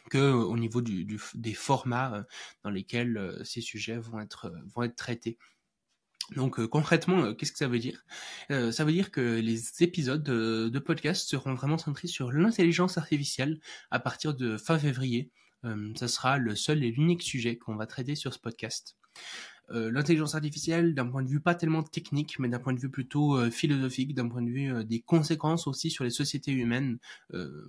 que 0.09 0.31
au 0.31 0.57
niveau 0.57 0.81
du, 0.81 1.05
des 1.35 1.53
formats 1.53 2.25
dans 2.63 2.71
lesquels 2.71 3.39
ces 3.43 3.61
sujets 3.61 3.99
vont 3.99 4.19
être 4.19 4.51
vont 4.73 4.81
être 4.81 4.95
traités. 4.95 5.37
Donc 6.31 6.59
euh, 6.59 6.67
concrètement, 6.67 7.23
euh, 7.25 7.33
qu'est-ce 7.33 7.51
que 7.51 7.57
ça 7.57 7.67
veut 7.67 7.79
dire? 7.79 8.03
Euh, 8.51 8.71
Ça 8.71 8.85
veut 8.85 8.91
dire 8.91 9.11
que 9.11 9.21
les 9.21 9.83
épisodes 9.83 10.23
de, 10.23 10.79
podcast 10.79 11.27
seront 11.27 11.53
vraiment 11.53 11.77
centrés 11.77 12.07
sur 12.07 12.31
l'intelligence 12.31 12.97
artificielle 12.97 13.59
à 13.91 13.99
partir 13.99 14.33
de 14.33 14.57
fin 14.57 14.77
février. 14.79 15.31
ça 15.95 16.07
sera 16.07 16.37
le 16.37 16.55
seul 16.55 16.83
et 16.83 16.91
l'unique 16.91 17.23
sujet 17.23 17.57
qu'on 17.57 17.75
va 17.75 17.87
traiter 17.87 18.15
sur 18.15 18.33
ce 18.33 18.39
podcast. 18.39 18.97
Euh, 19.71 19.91
l'intelligence 19.91 20.35
artificielle 20.35 20.93
d'un 20.93 21.07
point 21.07 21.23
de 21.23 21.29
vue 21.29 21.39
pas 21.39 21.55
tellement 21.55 21.83
technique, 21.83 22.37
mais 22.37 22.49
d'un 22.49 22.59
point 22.59 22.73
de 22.73 22.79
vue 22.79 22.89
plutôt 22.89 23.37
euh, 23.37 23.49
philosophique, 23.49 24.13
d'un 24.13 24.27
point 24.27 24.41
de 24.41 24.49
vue 24.49 24.73
euh, 24.73 24.83
des 24.83 24.99
conséquences 25.01 25.67
aussi 25.67 25.89
sur 25.89 26.03
les 26.03 26.09
sociétés 26.09 26.51
humaines, 26.51 26.99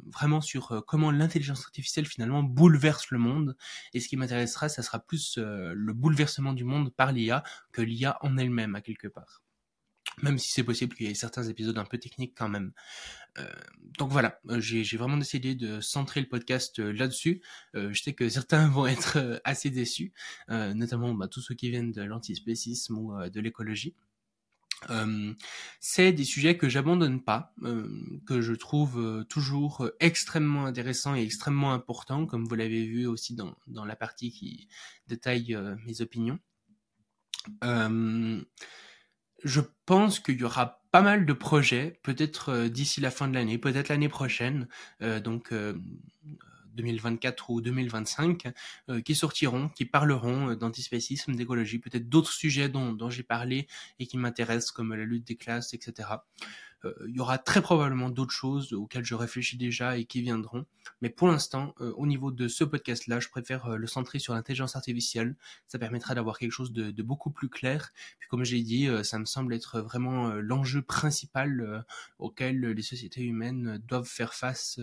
vraiment 0.07 0.40
sur 0.40 0.84
comment 0.86 1.11
l'intelligence 1.11 1.64
artificielle 1.64 2.07
finalement 2.07 2.42
bouleverse 2.42 3.11
le 3.11 3.18
monde. 3.18 3.57
Et 3.95 4.01
ce 4.01 4.09
qui 4.09 4.16
m'intéressera, 4.16 4.68
ça 4.68 4.82
sera 4.82 4.99
plus 4.99 5.38
le 5.38 5.92
bouleversement 5.92 6.53
du 6.53 6.64
monde 6.64 6.92
par 6.95 7.12
l'IA 7.12 7.42
que 7.72 7.82
l'IA 7.82 8.18
en 8.20 8.36
elle-même 8.36 8.74
à 8.74 8.80
quelque 8.80 9.09
part 9.09 9.43
même 10.23 10.39
si 10.39 10.51
c'est 10.51 10.65
possible 10.65 10.95
qu'il 10.95 11.07
y 11.07 11.11
ait 11.11 11.15
certains 11.15 11.45
épisodes 11.45 11.79
un 11.79 11.85
peu 11.85 11.99
techniques 11.99 12.35
quand 12.37 12.49
même. 12.49 12.73
Euh, 13.39 13.53
donc 13.99 14.12
voilà, 14.12 14.39
euh, 14.49 14.61
j'ai 14.61 14.97
vraiment 14.97 15.17
décidé 15.17 15.55
de 15.55 15.81
centrer 15.81 16.21
le 16.21 16.29
podcast 16.29 16.79
euh, 16.79 16.93
là-dessus. 16.93 17.43
je 17.75 18.01
sais 18.01 18.12
que 18.12 18.29
certains 18.29 18.69
vont 18.71 18.87
être 18.87 19.41
assez 19.45 19.71
déçus, 19.71 20.12
notamment 20.49 21.15
bah, 21.15 21.29
tous 21.29 21.41
ceux 21.41 21.55
qui 21.55 21.71
viennent 21.71 21.93
de 21.93 22.03
l'antispécisme 22.03 22.99
ou 22.99 23.15
de 23.29 23.41
l'écologie. 23.41 23.95
c'est 25.81 26.12
des 26.12 26.25
sujets 26.25 26.57
que 26.57 26.69
j'abandonne 26.69 27.23
pas, 27.23 27.55
que 28.27 28.41
je 28.41 28.53
trouve 28.53 29.25
toujours 29.29 29.91
extrêmement 30.01 30.67
intéressants 30.67 31.15
et 31.15 31.23
extrêmement 31.23 31.73
importants, 31.73 32.27
comme 32.27 32.45
vous 32.45 32.55
l'avez 32.55 32.87
vu 32.87 33.07
aussi 33.07 33.35
dans, 33.35 33.57
dans 33.67 33.85
la 33.85 33.97
partie 33.97 34.31
qui 34.31 34.69
détaille 35.09 35.57
mes 35.87 36.01
opinions. 36.01 36.39
Je 39.45 39.61
pense 39.86 40.18
qu'il 40.18 40.40
y 40.40 40.45
aura 40.45 40.82
pas 40.90 41.03
mal 41.03 41.26
de 41.26 41.32
projets, 41.32 41.99
peut-être 42.03 42.49
euh, 42.51 42.68
d'ici 42.68 43.01
la 43.01 43.11
fin 43.11 43.28
de 43.28 43.34
l'année, 43.34 43.59
peut-être 43.59 43.88
l'année 43.88 44.09
prochaine, 44.09 44.68
euh, 45.03 45.20
donc 45.20 45.53
2024 46.74 47.51
euh, 47.51 47.53
ou 47.53 47.61
2025, 47.61 48.53
qui 49.05 49.14
sortiront, 49.14 49.68
qui 49.68 49.84
parleront 49.84 50.55
d'antispécisme, 50.55 51.34
d'écologie, 51.34 51.78
peut-être 51.78 52.09
d'autres 52.09 52.32
sujets 52.32 52.68
dont, 52.68 52.92
dont 52.92 53.11
j'ai 53.11 53.22
parlé 53.22 53.66
et 53.99 54.07
qui 54.07 54.16
m'intéressent, 54.16 54.72
comme 54.72 54.95
la 54.95 55.05
lutte 55.05 55.26
des 55.26 55.36
classes, 55.36 55.74
etc. 55.74 56.09
il 57.09 57.14
y 57.14 57.20
aura 57.20 57.39
très 57.39 57.62
probablement 57.62 58.11
d'autres 58.11 58.32
choses 58.32 58.72
auxquelles 58.72 59.05
je 59.05 59.14
réfléchis 59.14 59.57
déjà 59.57 59.97
et 59.97 60.05
qui 60.05 60.22
viendront. 60.22 60.66
Mais 61.01 61.11
pour 61.11 61.28
l'instant, 61.28 61.74
au 61.78 62.07
niveau 62.07 62.30
de 62.30 62.49
ce 62.49 62.64
podcast-là, 62.64 63.20
je 63.20 63.28
préfère 63.28 63.76
le 63.76 63.87
centrer 63.87 64.18
sur 64.18 64.35
l'intelligence 64.35 64.76
artificielle. 64.76 65.37
Ça 65.66 65.78
permettra 65.78 66.14
d'avoir 66.14 66.39
quelque 66.39 66.53
chose 66.53 66.72
de, 66.72 67.03
beaucoup 67.03 67.30
plus 67.30 67.49
clair. 67.49 67.91
Puis 68.18 68.28
comme 68.28 68.45
j'ai 68.45 68.62
dit, 68.62 68.89
ça 69.03 69.18
me 69.18 69.24
semble 69.24 69.55
être 69.55 69.80
vraiment 69.80 70.35
l'enjeu 70.35 70.82
principal 70.82 71.85
auquel 72.18 72.61
les 72.61 72.82
sociétés 72.82 73.22
humaines 73.22 73.78
doivent 73.87 74.09
faire 74.09 74.35
face 74.35 74.78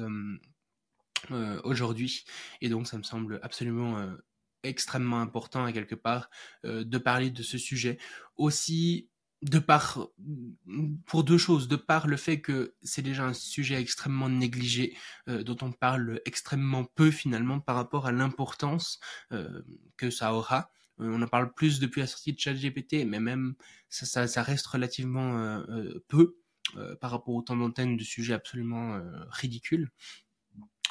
euh, 1.29 1.61
aujourd'hui. 1.63 2.25
Et 2.61 2.69
donc 2.69 2.87
ça 2.87 2.97
me 2.97 3.03
semble 3.03 3.39
absolument 3.43 3.99
euh, 3.99 4.15
extrêmement 4.63 5.21
important 5.21 5.63
à 5.63 5.71
quelque 5.71 5.93
part 5.93 6.29
euh, 6.65 6.83
de 6.83 6.97
parler 6.97 7.29
de 7.29 7.43
ce 7.43 7.57
sujet. 7.59 7.99
Aussi 8.37 9.07
de 9.41 9.59
par 9.59 10.07
pour 11.05 11.23
deux 11.23 11.37
choses 11.37 11.67
de 11.67 11.75
par 11.75 12.07
le 12.07 12.17
fait 12.17 12.41
que 12.41 12.75
c'est 12.83 13.01
déjà 13.01 13.25
un 13.25 13.33
sujet 13.33 13.81
extrêmement 13.81 14.29
négligé 14.29 14.95
dont 15.27 15.57
on 15.61 15.71
parle 15.71 16.21
extrêmement 16.25 16.83
peu 16.83 17.09
finalement 17.09 17.59
par 17.59 17.75
rapport 17.75 18.05
à 18.05 18.11
l'importance 18.11 18.99
que 19.97 20.11
ça 20.11 20.35
aura 20.35 20.69
on 20.99 21.21
en 21.21 21.27
parle 21.27 21.53
plus 21.55 21.79
depuis 21.79 22.01
la 22.01 22.07
sortie 22.07 22.33
de 22.33 22.39
ChatGPT 22.39 23.05
mais 23.07 23.19
même 23.19 23.55
ça, 23.89 24.05
ça, 24.05 24.27
ça 24.27 24.43
reste 24.43 24.67
relativement 24.67 25.63
peu 26.07 26.37
par 26.99 27.09
rapport 27.09 27.33
au 27.33 27.41
temps 27.41 27.57
d'antenne 27.57 27.97
de 27.97 28.03
sujets 28.03 28.33
absolument 28.33 29.01
ridicules 29.29 29.89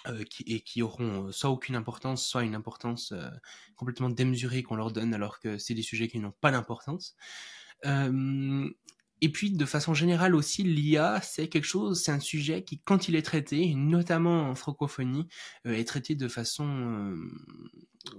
euh, 0.07 0.25
qui, 0.25 0.45
et 0.45 0.61
qui 0.61 0.81
auront 0.81 1.27
euh, 1.27 1.33
soit 1.33 1.51
aucune 1.51 1.77
importance, 1.77 2.27
soit 2.27 2.43
une 2.43 2.55
importance 2.55 3.13
euh, 3.13 3.29
complètement 3.77 4.09
démesurée 4.09 4.63
qu'on 4.63 4.77
leur 4.77 4.93
donne 4.93 5.13
alors 5.13 5.41
que 5.41 5.59
c'est 5.59 5.75
des 5.75 5.83
sujets 5.83 6.09
qui 6.09 6.19
n'ont 6.19 6.33
pas 6.41 6.51
d'importance. 6.51 7.17
Et 7.85 9.29
puis, 9.29 9.51
de 9.51 9.67
façon 9.67 9.93
générale 9.95 10.35
aussi, 10.35 10.63
l'IA, 10.63 11.21
c'est 11.23 11.49
quelque 11.49 11.67
chose, 11.67 12.03
c'est 12.03 12.13
un 12.13 12.21
sujet 12.21 12.65
qui, 12.65 12.81
quand 12.81 13.09
il 13.09 13.17
est 13.17 13.23
traité, 13.23 13.75
notamment 13.75 14.49
en 14.49 14.55
francophonie, 14.55 15.29
est 15.65 15.87
traité 15.87 16.15
de 16.15 16.29
façon 16.29 17.17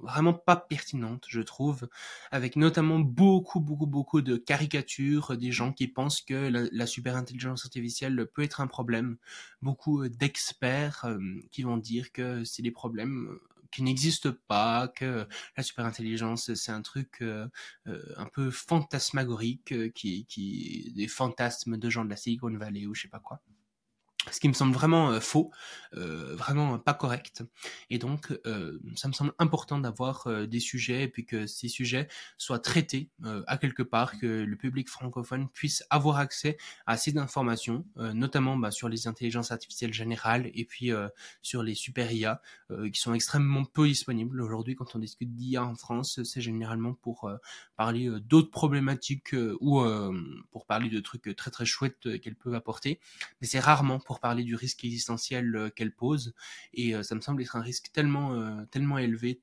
vraiment 0.02 0.34
pas 0.34 0.56
pertinente, 0.56 1.26
je 1.28 1.42
trouve, 1.42 1.88
avec 2.32 2.56
notamment 2.56 3.00
beaucoup, 3.00 3.60
beaucoup, 3.60 3.88
beaucoup 3.88 4.22
de 4.22 4.38
caricatures 4.38 5.38
des 5.38 5.52
gens 5.52 5.74
qui 5.74 5.88
pensent 5.88 6.22
que 6.22 6.34
la, 6.34 6.64
la 6.72 6.86
super 6.86 7.16
intelligence 7.16 7.66
artificielle 7.66 8.28
peut 8.34 8.44
être 8.44 8.62
un 8.62 8.68
problème, 8.68 9.18
beaucoup 9.62 10.08
d'experts 10.08 11.06
euh, 11.06 11.20
qui 11.52 11.64
vont 11.64 11.78
dire 11.78 12.12
que 12.12 12.44
c'est 12.44 12.62
des 12.62 12.72
problèmes 12.72 13.28
euh, 13.32 13.51
qui 13.72 13.84
n'existent 13.84 14.34
pas, 14.48 14.88
que 14.88 15.28
la 15.58 15.64
super 15.64 15.86
intelligence 15.86 16.54
c'est 16.54 16.72
un 16.72 16.82
truc 16.82 17.22
euh, 17.22 17.48
un 17.86 18.28
peu 18.34 18.52
fantasmagorique, 18.52 19.94
qui, 19.94 20.26
qui 20.26 20.92
des 20.96 21.08
fantasmes 21.08 21.78
de 21.78 21.90
gens 21.90 22.06
de 22.06 22.10
la 22.10 22.18
Silicon 22.18 22.56
Valley 22.58 22.86
ou 22.86 22.94
je 22.94 23.04
sais 23.04 23.08
pas 23.08 23.20
quoi 23.20 23.42
ce 24.30 24.40
qui 24.40 24.48
me 24.48 24.54
semble 24.54 24.74
vraiment 24.74 25.12
euh, 25.12 25.20
faux, 25.20 25.52
euh, 25.96 26.36
vraiment 26.36 26.78
pas 26.78 26.94
correct. 26.94 27.44
Et 27.90 27.98
donc, 27.98 28.32
euh, 28.46 28.80
ça 28.96 29.08
me 29.08 29.14
semble 29.14 29.34
important 29.40 29.80
d'avoir 29.80 30.28
des 30.48 30.60
sujets 30.60 31.04
et 31.04 31.08
puis 31.08 31.26
que 31.26 31.48
ces 31.48 31.68
sujets 31.68 32.08
soient 32.38 32.60
traités 32.60 33.10
à 33.48 33.58
quelque 33.58 33.84
part, 33.84 34.20
que 34.20 34.28
le 34.28 34.56
public 34.56 34.90
francophone 34.90 35.50
puisse 35.50 35.84
avoir 35.90 36.18
accès 36.18 36.58
à 36.86 36.98
ces 36.98 37.18
informations, 37.18 37.86
notamment 37.96 38.58
bah, 38.58 38.72
sur 38.72 38.90
les 38.90 39.08
intelligences 39.08 39.52
artificielles 39.52 39.94
générales 39.94 40.50
et 40.54 40.66
puis 40.66 40.92
sur 41.42 41.64
les 41.64 41.76
super 41.76 42.12
IA, 42.12 42.42
qui 42.92 43.00
sont 43.00 43.14
extrêmement 43.14 43.66
peu 43.66 43.88
disponibles 43.88 44.42
aujourd'hui. 44.42 44.76
Quand 44.76 44.96
on 44.96 45.00
discute 45.00 45.36
d'IA 45.36 45.64
en 45.64 45.76
France, 45.76 46.22
c'est 46.24 46.42
généralement 46.42 46.94
pour 46.94 47.32
parler 47.76 48.10
d'autres 48.22 48.52
problématiques 48.52 49.36
ou 49.60 49.84
pour 50.52 50.66
parler 50.66 50.90
de 50.90 51.00
trucs 51.00 51.36
très 51.36 51.52
très 51.52 51.66
chouettes 51.66 52.20
qu'elles 52.22 52.36
peuvent 52.36 52.56
apporter, 52.56 53.00
mais 53.42 53.48
c'est 53.48 53.60
rarement 53.60 54.00
parler 54.20 54.44
du 54.44 54.56
risque 54.56 54.84
existentiel 54.84 55.56
euh, 55.56 55.70
qu'elle 55.70 55.94
pose. 55.94 56.34
Et 56.74 56.96
euh, 56.96 57.04
ça 57.04 57.16
me 57.16 57.22
semble 57.22 57.42
être 57.42 57.56
un 57.56 57.62
risque 57.62 57.92
tellement, 57.94 58.34
euh, 58.34 58.98
élevé, 58.98 59.42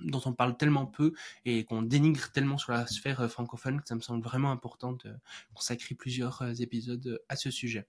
dont 0.00 0.20
on 0.24 0.32
parle 0.32 0.56
tellement 0.56 0.86
peu 0.86 1.12
et 1.44 1.64
qu'on 1.64 1.82
dénigre 1.82 2.32
tellement 2.32 2.58
sur 2.58 2.72
la 2.72 2.86
sphère 2.86 3.30
francophone 3.30 3.80
que 3.80 3.88
ça 3.88 3.94
me 3.94 4.00
semble 4.00 4.24
vraiment 4.24 4.50
important 4.50 4.92
de 4.92 5.14
consacrer 5.54 5.94
plusieurs 5.94 6.60
épisodes 6.60 7.22
à 7.28 7.36
ce 7.36 7.50
sujet. 7.50 7.86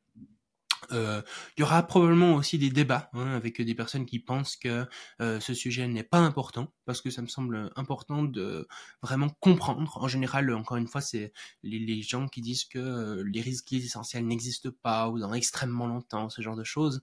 Euh, 0.92 1.22
il 1.58 1.62
y 1.62 1.64
aura 1.64 1.84
probablement 1.84 2.36
aussi 2.36 2.58
des 2.58 2.70
débats 2.70 3.10
hein, 3.14 3.32
avec 3.36 3.62
des 3.62 3.76
personnes 3.76 4.06
qui 4.06 4.20
pensent 4.20 4.56
que 4.56 4.86
euh, 5.22 5.40
ce 5.40 5.54
sujet 5.54 5.88
n'est 5.88 6.04
pas 6.04 6.20
important, 6.20 6.74
parce 6.86 7.02
que 7.02 7.10
ça 7.10 7.22
me 7.22 7.28
semble 7.28 7.72
important 7.76 8.24
de 8.24 8.68
vraiment 9.02 9.30
comprendre. 9.40 9.98
En 9.98 10.08
général, 10.08 10.54
encore 10.54 10.78
une 10.78 10.88
fois, 10.88 11.02
c'est 11.02 11.34
les, 11.64 12.02
gens 12.02 12.28
qui 12.28 12.42
disent 12.42 12.66
que 12.66 12.80
euh, 12.80 13.24
les 13.32 13.42
risques 13.42 13.74
essentiels 13.74 14.26
n'existent 14.28 14.70
pas 14.82 15.10
ou 15.10 15.20
dans 15.20 15.34
extrêmement 15.34 15.88
longtemps, 15.88 16.30
ce 16.30 16.42
genre 16.42 16.56
de 16.56 16.64
choses. 16.64 17.02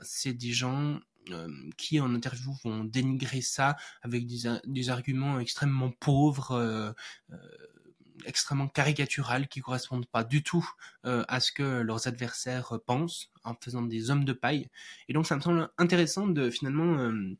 c'est 0.00 0.34
des 0.34 0.52
gens 0.52 1.00
qui 1.78 2.00
en 2.00 2.14
interview 2.14 2.52
vont 2.64 2.84
dénigrer 2.84 3.40
ça 3.40 3.76
avec 4.02 4.26
des, 4.26 4.42
des 4.66 4.90
arguments 4.90 5.40
extrêmement 5.40 5.90
pauvres 5.90 6.94
extrêmement 8.26 8.68
caricaturales 8.68 9.48
qui 9.48 9.60
correspondent 9.60 10.06
pas 10.06 10.24
du 10.24 10.42
tout 10.42 10.68
euh, 11.04 11.24
à 11.28 11.40
ce 11.40 11.52
que 11.52 11.80
leurs 11.80 12.06
adversaires 12.06 12.78
pensent 12.86 13.30
en 13.44 13.54
faisant 13.54 13.82
des 13.82 14.10
hommes 14.10 14.24
de 14.24 14.32
paille. 14.32 14.68
Et 15.08 15.12
donc 15.12 15.26
ça 15.26 15.36
me 15.36 15.40
semble 15.40 15.70
intéressant 15.78 16.26
de 16.26 16.50
finalement 16.50 16.98
euh, 16.98 17.36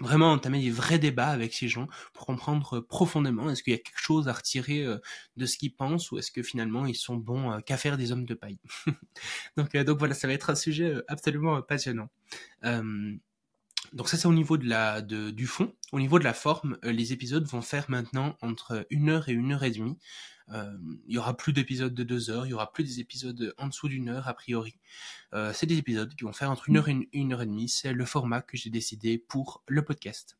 vraiment 0.00 0.32
entamer 0.32 0.60
des 0.60 0.70
vrais 0.70 0.98
débats 0.98 1.28
avec 1.28 1.52
ces 1.52 1.68
gens 1.68 1.88
pour 2.12 2.26
comprendre 2.26 2.80
profondément 2.80 3.50
est-ce 3.50 3.62
qu'il 3.62 3.72
y 3.72 3.76
a 3.76 3.80
quelque 3.80 4.00
chose 4.00 4.28
à 4.28 4.32
retirer 4.32 4.84
euh, 4.84 4.98
de 5.36 5.46
ce 5.46 5.58
qu'ils 5.58 5.74
pensent 5.74 6.10
ou 6.10 6.18
est-ce 6.18 6.30
que 6.30 6.42
finalement 6.42 6.86
ils 6.86 6.96
sont 6.96 7.16
bons 7.16 7.60
qu'à 7.62 7.76
faire 7.76 7.96
des 7.96 8.12
hommes 8.12 8.24
de 8.24 8.34
paille. 8.34 8.58
donc, 9.56 9.76
donc 9.76 9.98
voilà, 9.98 10.14
ça 10.14 10.26
va 10.26 10.32
être 10.32 10.50
un 10.50 10.54
sujet 10.54 10.94
absolument 11.08 11.60
passionnant. 11.62 12.08
Donc 13.92 14.08
ça 14.08 14.16
c'est 14.16 14.28
au 14.28 14.32
niveau 14.32 14.56
de 14.56 14.68
la 14.68 15.00
de, 15.02 15.30
du 15.30 15.46
fond. 15.46 15.74
Au 15.92 16.00
niveau 16.00 16.18
de 16.18 16.24
la 16.24 16.34
forme, 16.34 16.78
euh, 16.84 16.92
les 16.92 17.12
épisodes 17.12 17.44
vont 17.46 17.62
faire 17.62 17.86
maintenant 17.88 18.36
entre 18.42 18.86
une 18.90 19.08
heure 19.08 19.28
et 19.28 19.32
une 19.32 19.52
heure 19.52 19.64
et 19.64 19.70
demie. 19.70 19.96
Euh, 20.52 20.78
il 21.06 21.14
y 21.14 21.18
aura 21.18 21.36
plus 21.36 21.52
d'épisodes 21.52 21.94
de 21.94 22.02
deux 22.02 22.30
heures, 22.30 22.46
il 22.46 22.50
y 22.50 22.54
aura 22.54 22.72
plus 22.72 22.84
des 22.84 23.00
épisodes 23.00 23.54
en 23.58 23.68
dessous 23.68 23.88
d'une 23.88 24.08
heure 24.08 24.28
a 24.28 24.34
priori. 24.34 24.78
Euh, 25.34 25.52
c'est 25.52 25.66
des 25.66 25.78
épisodes 25.78 26.14
qui 26.14 26.24
vont 26.24 26.32
faire 26.32 26.50
entre 26.50 26.68
une 26.68 26.78
heure 26.78 26.88
et 26.88 27.08
une, 27.12 27.32
heure 27.32 27.42
et 27.42 27.46
demie. 27.46 27.68
C'est 27.68 27.92
le 27.92 28.04
format 28.04 28.40
que 28.40 28.56
j'ai 28.56 28.70
décidé 28.70 29.18
pour 29.18 29.62
le 29.66 29.84
podcast. 29.84 30.38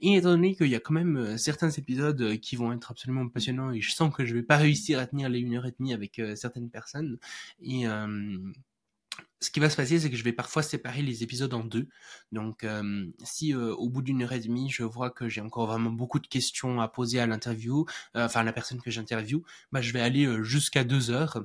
Et 0.00 0.14
étant 0.14 0.30
donné 0.30 0.54
qu'il 0.54 0.68
y 0.68 0.74
a 0.74 0.80
quand 0.80 0.94
même 0.94 1.16
euh, 1.16 1.36
certains 1.36 1.70
épisodes 1.70 2.38
qui 2.38 2.56
vont 2.56 2.72
être 2.72 2.90
absolument 2.90 3.28
passionnants 3.28 3.72
et 3.72 3.80
je 3.80 3.90
sens 3.90 4.14
que 4.14 4.24
je 4.24 4.34
vais 4.34 4.42
pas 4.42 4.56
réussir 4.56 4.98
à 4.98 5.06
tenir 5.06 5.28
les 5.28 5.40
une 5.40 5.56
heure 5.56 5.66
et 5.66 5.74
demie 5.78 5.92
avec 5.92 6.20
certaines 6.34 6.70
personnes 6.70 7.18
et 7.60 7.86
ce 9.40 9.50
qui 9.50 9.60
va 9.60 9.70
se 9.70 9.76
passer, 9.76 9.98
c'est 9.98 10.10
que 10.10 10.16
je 10.16 10.24
vais 10.24 10.32
parfois 10.32 10.62
séparer 10.62 11.02
les 11.02 11.22
épisodes 11.22 11.52
en 11.54 11.64
deux. 11.64 11.88
Donc, 12.30 12.64
euh, 12.64 13.06
si 13.24 13.54
euh, 13.54 13.74
au 13.74 13.88
bout 13.88 14.02
d'une 14.02 14.22
heure 14.22 14.32
et 14.32 14.40
demie, 14.40 14.70
je 14.70 14.82
vois 14.82 15.10
que 15.10 15.28
j'ai 15.28 15.40
encore 15.40 15.66
vraiment 15.66 15.90
beaucoup 15.90 16.18
de 16.18 16.26
questions 16.26 16.80
à 16.80 16.88
poser 16.88 17.20
à 17.20 17.26
l'interview, 17.26 17.86
euh, 18.16 18.26
enfin 18.26 18.40
à 18.40 18.44
la 18.44 18.52
personne 18.52 18.80
que 18.82 18.90
j'interview, 18.90 19.42
bah, 19.72 19.80
je 19.80 19.92
vais 19.92 20.00
aller 20.00 20.28
jusqu'à 20.42 20.84
deux 20.84 21.10
heures. 21.10 21.44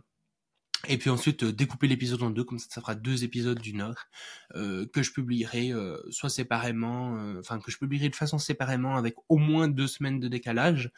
Et 0.88 0.98
puis 1.00 1.10
ensuite 1.10 1.43
découper 1.43 1.88
l'épisode 1.88 2.22
en 2.22 2.30
deux, 2.30 2.43
comme 2.43 2.60
ça, 2.60 2.68
ça 2.70 2.82
fera 2.82 2.93
deux 2.93 3.24
épisodes 3.24 3.60
d'une 3.60 3.82
heure 3.82 4.08
que 4.54 5.02
je 5.02 5.12
publierai 5.14 5.72
soit 6.12 6.30
séparément, 6.30 7.18
enfin 7.39 7.60
que 7.60 7.72
je 7.72 7.80
publierai 7.80 8.10
de 8.10 8.16
façon 8.16 8.38
séparément 8.38 8.96
avec 8.96 9.16
au 9.28 9.38
moins 9.38 9.68
deux 9.68 9.88
semaines 9.88 10.20
de 10.20 10.28
décalage, 10.28 10.91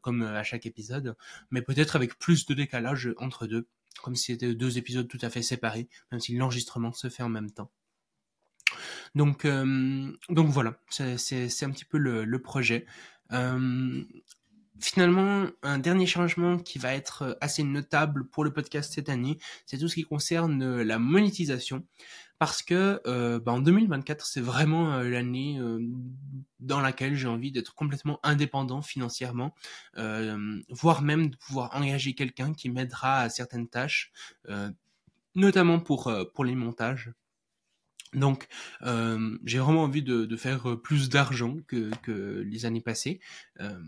comme 0.00 0.22
à 0.22 0.42
chaque 0.42 0.64
épisode, 0.64 1.16
mais 1.50 1.60
peut-être 1.60 1.96
avec 1.96 2.18
plus 2.18 2.46
de 2.46 2.54
décalage 2.54 3.12
entre 3.18 3.46
deux 3.46 3.66
comme 4.02 4.16
si 4.16 4.32
c'était 4.32 4.54
deux 4.54 4.78
épisodes 4.78 5.08
tout 5.08 5.18
à 5.22 5.30
fait 5.30 5.42
séparés, 5.42 5.88
même 6.10 6.20
si 6.20 6.34
l'enregistrement 6.36 6.92
se 6.92 7.08
fait 7.08 7.22
en 7.22 7.28
même 7.28 7.50
temps. 7.50 7.70
Donc, 9.14 9.44
euh, 9.44 10.12
voilà, 10.28 10.78
c'est 10.90 11.62
un 11.62 11.70
petit 11.70 11.84
peu 11.84 11.98
le, 11.98 12.42
projet. 12.42 12.86
Euh, 13.32 14.02
finalement, 14.80 15.46
un 15.62 15.78
dernier 15.78 16.06
changement 16.06 16.58
qui 16.58 16.78
va 16.78 16.94
être 16.94 17.38
assez 17.40 17.62
notable 17.62 18.28
pour 18.28 18.44
le 18.44 18.52
podcast 18.52 18.92
cette 18.92 19.08
année, 19.08 19.38
c'est 19.64 19.78
tout 19.78 19.88
ce 19.88 19.94
qui 19.94 20.04
concerne 20.04 20.82
la 20.82 20.98
monétisation 20.98 21.84
parce 22.38 22.62
que 22.62 23.00
euh, 23.06 23.40
bah 23.40 23.52
en 23.52 23.60
2024 23.60 24.26
c'est 24.26 24.40
vraiment 24.40 24.94
euh, 24.94 25.08
l'année 25.08 25.58
euh, 25.58 25.80
dans 26.60 26.80
laquelle 26.80 27.14
j'ai 27.14 27.28
envie 27.28 27.52
d'être 27.52 27.74
complètement 27.74 28.20
indépendant 28.22 28.82
financièrement, 28.82 29.54
euh, 29.96 30.60
voire 30.70 31.02
même 31.02 31.30
de 31.30 31.36
pouvoir 31.36 31.74
engager 31.74 32.14
quelqu'un 32.14 32.52
qui 32.52 32.70
m'aidera 32.70 33.20
à 33.20 33.28
certaines 33.28 33.68
tâches, 33.68 34.12
notamment 35.34 35.80
pour 35.80 36.12
pour 36.34 36.44
les 36.44 36.54
montages. 36.54 37.10
Donc, 38.14 38.46
euh, 38.82 39.36
j'ai 39.44 39.58
vraiment 39.58 39.82
envie 39.82 40.02
de, 40.02 40.36
faire 40.36 40.80
plus 40.82 41.08
d'argent 41.08 41.56
que, 41.66 41.90
les 42.42 42.66
années 42.66 42.80
passées 42.80 43.20
euh, 43.60 43.78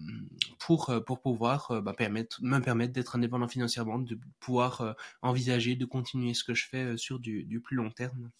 pour 0.58 0.92
pour 1.06 1.20
pouvoir 1.20 1.82
bah, 1.82 1.94
permettre 1.96 2.38
me 2.42 2.58
permettre 2.60 2.92
d'être 2.92 3.16
indépendant 3.16 3.48
financièrement, 3.48 3.98
de 3.98 4.18
pouvoir 4.40 4.96
envisager 5.22 5.76
de 5.76 5.84
continuer 5.84 6.34
ce 6.34 6.44
que 6.44 6.54
je 6.54 6.66
fais 6.68 6.96
sur 6.96 7.18
du 7.20 7.60
plus 7.64 7.76
long 7.76 7.90
terme. 7.90 8.30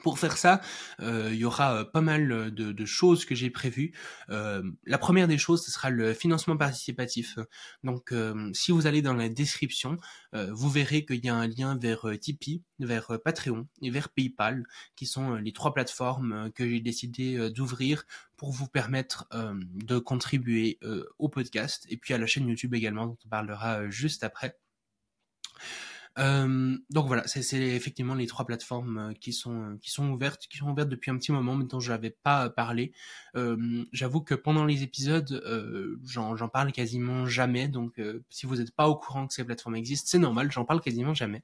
Pour 0.00 0.18
faire 0.18 0.36
ça, 0.36 0.60
euh, 1.00 1.30
il 1.32 1.38
y 1.38 1.44
aura 1.44 1.76
euh, 1.76 1.84
pas 1.84 2.00
mal 2.00 2.52
de, 2.52 2.72
de 2.72 2.84
choses 2.84 3.24
que 3.24 3.36
j'ai 3.36 3.50
prévues. 3.50 3.92
Euh, 4.30 4.62
la 4.84 4.98
première 4.98 5.28
des 5.28 5.38
choses, 5.38 5.64
ce 5.64 5.70
sera 5.70 5.90
le 5.90 6.12
financement 6.12 6.56
participatif. 6.56 7.38
Donc, 7.84 8.10
euh, 8.10 8.50
si 8.52 8.72
vous 8.72 8.88
allez 8.88 9.00
dans 9.00 9.14
la 9.14 9.28
description, 9.28 9.98
euh, 10.34 10.50
vous 10.52 10.70
verrez 10.70 11.04
qu'il 11.04 11.24
y 11.24 11.28
a 11.28 11.36
un 11.36 11.46
lien 11.46 11.78
vers 11.78 12.06
Tipeee, 12.20 12.62
vers 12.80 13.20
Patreon 13.24 13.68
et 13.80 13.90
vers 13.90 14.08
PayPal, 14.08 14.64
qui 14.96 15.06
sont 15.06 15.36
les 15.36 15.52
trois 15.52 15.72
plateformes 15.72 16.50
que 16.52 16.68
j'ai 16.68 16.80
décidé 16.80 17.50
d'ouvrir 17.50 18.04
pour 18.36 18.50
vous 18.50 18.66
permettre 18.66 19.28
de 19.30 19.98
contribuer 19.98 20.80
au 21.20 21.28
podcast 21.28 21.86
et 21.88 21.96
puis 21.96 22.12
à 22.12 22.18
la 22.18 22.26
chaîne 22.26 22.48
YouTube 22.48 22.74
également, 22.74 23.06
dont 23.06 23.18
on 23.24 23.28
parlera 23.28 23.88
juste 23.88 24.24
après. 24.24 24.58
Euh, 26.18 26.76
donc 26.90 27.06
voilà, 27.06 27.26
c'est 27.26 27.54
effectivement 27.54 28.14
les 28.14 28.26
trois 28.26 28.44
plateformes 28.44 28.98
euh, 28.98 29.12
qui 29.14 29.32
sont 29.32 29.72
euh, 29.72 29.78
qui 29.80 29.90
sont 29.90 30.10
ouvertes, 30.10 30.46
qui 30.48 30.58
sont 30.58 30.70
ouvertes 30.70 30.90
depuis 30.90 31.10
un 31.10 31.16
petit 31.16 31.32
moment, 31.32 31.54
mais 31.54 31.64
dont 31.64 31.80
je 31.80 31.90
n'avais 31.90 32.10
pas 32.10 32.50
parlé. 32.50 32.92
Euh, 33.36 33.84
J'avoue 33.92 34.20
que 34.20 34.34
pendant 34.34 34.64
les 34.66 34.82
épisodes, 34.82 35.32
euh, 35.46 35.98
j'en 36.04 36.48
parle 36.48 36.72
quasiment 36.72 37.26
jamais. 37.26 37.68
Donc 37.68 38.00
si 38.30 38.46
vous 38.46 38.56
n'êtes 38.56 38.72
pas 38.72 38.88
au 38.88 38.96
courant 38.96 39.26
que 39.26 39.34
ces 39.34 39.44
plateformes 39.44 39.76
existent, 39.76 40.08
c'est 40.10 40.18
normal, 40.18 40.50
j'en 40.52 40.64
parle 40.64 40.80
quasiment 40.80 41.14
jamais. 41.14 41.42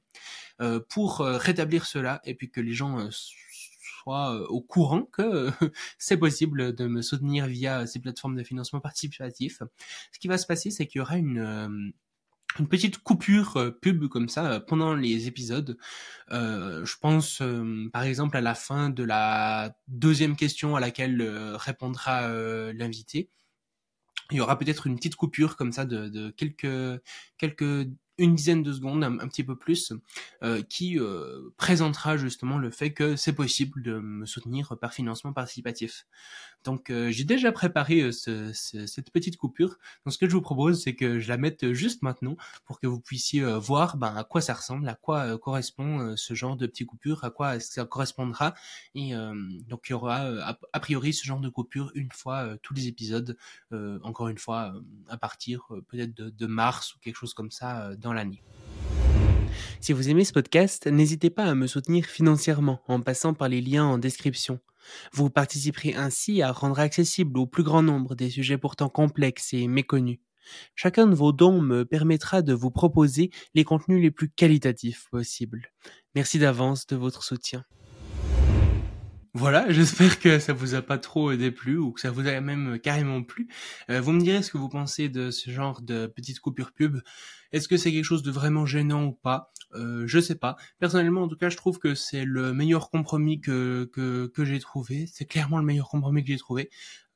pour 0.89 1.19
rétablir 1.19 1.85
cela 1.85 2.21
et 2.25 2.35
puis 2.35 2.49
que 2.51 2.61
les 2.61 2.73
gens 2.73 3.09
soient 3.11 4.49
au 4.51 4.61
courant 4.61 5.03
que 5.03 5.49
c'est 5.97 6.17
possible 6.17 6.75
de 6.75 6.87
me 6.87 7.01
soutenir 7.01 7.47
via 7.47 7.87
ces 7.87 7.99
plateformes 7.99 8.35
de 8.35 8.43
financement 8.43 8.79
participatif. 8.79 9.61
Ce 10.11 10.19
qui 10.19 10.27
va 10.27 10.37
se 10.37 10.45
passer, 10.47 10.71
c'est 10.71 10.87
qu'il 10.87 10.99
y 10.99 11.01
aura 11.01 11.17
une 11.17 11.93
une 12.57 12.67
petite 12.67 12.97
coupure 12.99 13.57
euh, 13.57 13.71
pub 13.71 14.07
comme 14.07 14.29
ça 14.29 14.51
euh, 14.51 14.59
pendant 14.59 14.93
les 14.95 15.27
épisodes. 15.27 15.77
Euh, 16.31 16.83
je 16.85 16.95
pense 16.99 17.41
par 17.93 18.03
exemple 18.03 18.37
à 18.37 18.41
la 18.41 18.55
fin 18.55 18.89
de 18.89 19.03
la 19.03 19.75
deuxième 19.87 20.35
question 20.35 20.75
à 20.75 20.79
laquelle 20.79 21.21
répondra 21.55 22.27
l'invité. 22.73 23.29
Il 24.31 24.37
y 24.37 24.41
aura 24.41 24.57
peut-être 24.59 24.85
une 24.85 24.95
petite 24.95 25.15
coupure 25.15 25.55
comme 25.55 25.71
ça 25.71 25.85
de, 25.85 26.07
de 26.07 26.29
quelques 26.29 27.01
quelques 27.37 27.87
une 28.19 28.35
dizaine 28.35 28.61
de 28.61 28.73
secondes, 28.73 29.03
un, 29.03 29.27
petit 29.27 29.43
peu 29.43 29.55
plus, 29.55 29.93
euh, 30.43 30.61
qui 30.61 30.99
euh, 30.99 31.49
présentera 31.57 32.17
justement 32.17 32.57
le 32.57 32.69
fait 32.69 32.93
que 32.93 33.15
c'est 33.15 33.33
possible 33.33 33.81
de 33.81 33.99
me 33.99 34.25
soutenir 34.25 34.77
par 34.79 34.93
financement 34.93 35.33
participatif. 35.33 36.05
Donc 36.65 36.89
euh, 36.89 37.09
j'ai 37.09 37.23
déjà 37.23 37.53
préparé 37.53 38.11
ce, 38.11 38.51
cette 38.53 39.11
petite 39.11 39.37
coupure. 39.37 39.77
Donc 40.05 40.13
ce 40.13 40.17
que 40.17 40.27
je 40.27 40.33
vous 40.33 40.41
propose, 40.41 40.83
c'est 40.83 40.95
que 40.95 41.19
je 41.19 41.29
la 41.29 41.37
mette 41.37 41.71
juste 41.71 42.01
maintenant 42.01 42.35
pour 42.65 42.79
que 42.81 42.87
vous 42.87 42.99
puissiez 42.99 43.41
voir 43.59 43.95
ben, 43.95 44.13
à 44.15 44.25
quoi 44.25 44.41
ça 44.41 44.53
ressemble, 44.53 44.87
à 44.89 44.95
quoi 44.95 45.37
correspond 45.37 46.15
ce 46.17 46.33
genre 46.33 46.57
de 46.57 46.67
petite 46.67 46.87
coupure, 46.87 47.23
à 47.23 47.31
quoi 47.31 47.59
ça 47.61 47.85
correspondra. 47.85 48.53
Et 48.93 49.13
donc 49.67 49.87
il 49.87 49.91
y 49.91 49.93
aura 49.93 50.57
a, 50.73 50.79
priori 50.79 51.13
ce 51.13 51.25
genre 51.25 51.39
de 51.39 51.47
coupure 51.47 51.91
une 51.95 52.11
fois 52.11 52.57
tous 52.61 52.73
les 52.73 52.87
épisodes, 52.87 53.37
encore 53.71 54.27
une 54.27 54.37
fois 54.37 54.73
à 55.07 55.17
partir 55.17 55.67
peut-être 55.87 56.13
de, 56.13 56.29
de, 56.29 56.45
mars 56.45 56.93
ou 56.95 56.99
quelque 56.99 57.15
chose 57.15 57.33
comme 57.33 57.51
ça 57.51 57.95
dans 57.95 58.08
l'année. 58.13 58.41
Si 59.81 59.93
vous 59.93 60.09
aimez 60.09 60.25
ce 60.25 60.33
podcast, 60.33 60.87
n'hésitez 60.87 61.29
pas 61.29 61.45
à 61.45 61.55
me 61.55 61.67
soutenir 61.67 62.05
financièrement 62.05 62.81
en 62.87 63.01
passant 63.01 63.33
par 63.33 63.49
les 63.49 63.61
liens 63.61 63.85
en 63.85 63.97
description. 63.97 64.59
Vous 65.13 65.29
participerez 65.29 65.95
ainsi 65.95 66.41
à 66.41 66.51
rendre 66.51 66.79
accessible 66.79 67.37
au 67.37 67.47
plus 67.47 67.63
grand 67.63 67.83
nombre 67.83 68.15
des 68.15 68.29
sujets 68.29 68.57
pourtant 68.57 68.89
complexes 68.89 69.53
et 69.53 69.67
méconnus. 69.67 70.19
Chacun 70.75 71.07
de 71.07 71.15
vos 71.15 71.31
dons 71.31 71.61
me 71.61 71.85
permettra 71.85 72.41
de 72.41 72.53
vous 72.53 72.71
proposer 72.71 73.29
les 73.53 73.63
contenus 73.63 74.01
les 74.01 74.11
plus 74.11 74.29
qualitatifs 74.29 75.07
possibles. 75.11 75.71
Merci 76.15 76.39
d'avance 76.39 76.87
de 76.87 76.95
votre 76.95 77.23
soutien. 77.23 77.63
Voilà, 79.33 79.65
j'espère 79.71 80.19
que 80.19 80.39
ça 80.39 80.53
vous 80.53 80.73
a 80.75 80.81
pas 80.81 80.97
trop 80.97 81.35
déplu 81.35 81.77
ou 81.77 81.91
que 81.91 82.01
ça 82.01 82.11
vous 82.11 82.27
a 82.27 82.41
même 82.41 82.79
carrément 82.79 83.23
plu. 83.23 83.47
Euh, 83.89 84.01
vous 84.01 84.11
me 84.11 84.21
direz 84.21 84.41
ce 84.41 84.51
que 84.51 84.57
vous 84.57 84.69
pensez 84.69 85.09
de 85.09 85.31
ce 85.31 85.51
genre 85.51 85.81
de 85.81 86.07
petites 86.07 86.39
coupures 86.39 86.71
pub. 86.71 86.99
Est-ce 87.51 87.67
que 87.67 87.77
c'est 87.77 87.91
quelque 87.91 88.03
chose 88.03 88.23
de 88.23 88.31
vraiment 88.31 88.65
gênant 88.65 89.05
ou 89.05 89.13
pas? 89.13 89.51
Euh, 89.75 90.03
Je 90.07 90.19
sais 90.19 90.35
pas. 90.35 90.55
Personnellement, 90.79 91.23
en 91.23 91.27
tout 91.27 91.37
cas, 91.37 91.49
je 91.49 91.57
trouve 91.57 91.79
que 91.79 91.95
c'est 91.95 92.25
le 92.25 92.53
meilleur 92.53 92.89
compromis 92.89 93.39
que 93.39 93.89
que, 93.93 94.27
que 94.27 94.45
j'ai 94.45 94.59
trouvé. 94.59 95.07
C'est 95.11 95.25
clairement 95.25 95.59
le 95.59 95.65
meilleur 95.65 95.89
compromis 95.89 96.23
que 96.23 96.29
j'ai 96.29 96.37
trouvé. 96.37 96.69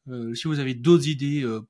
Euh, 0.08 0.36
si 0.36 0.48
vous 0.48 0.60
avez 0.60 0.76
d'autres 0.76 1.08
idées 1.08 1.44
euh, 1.44 1.62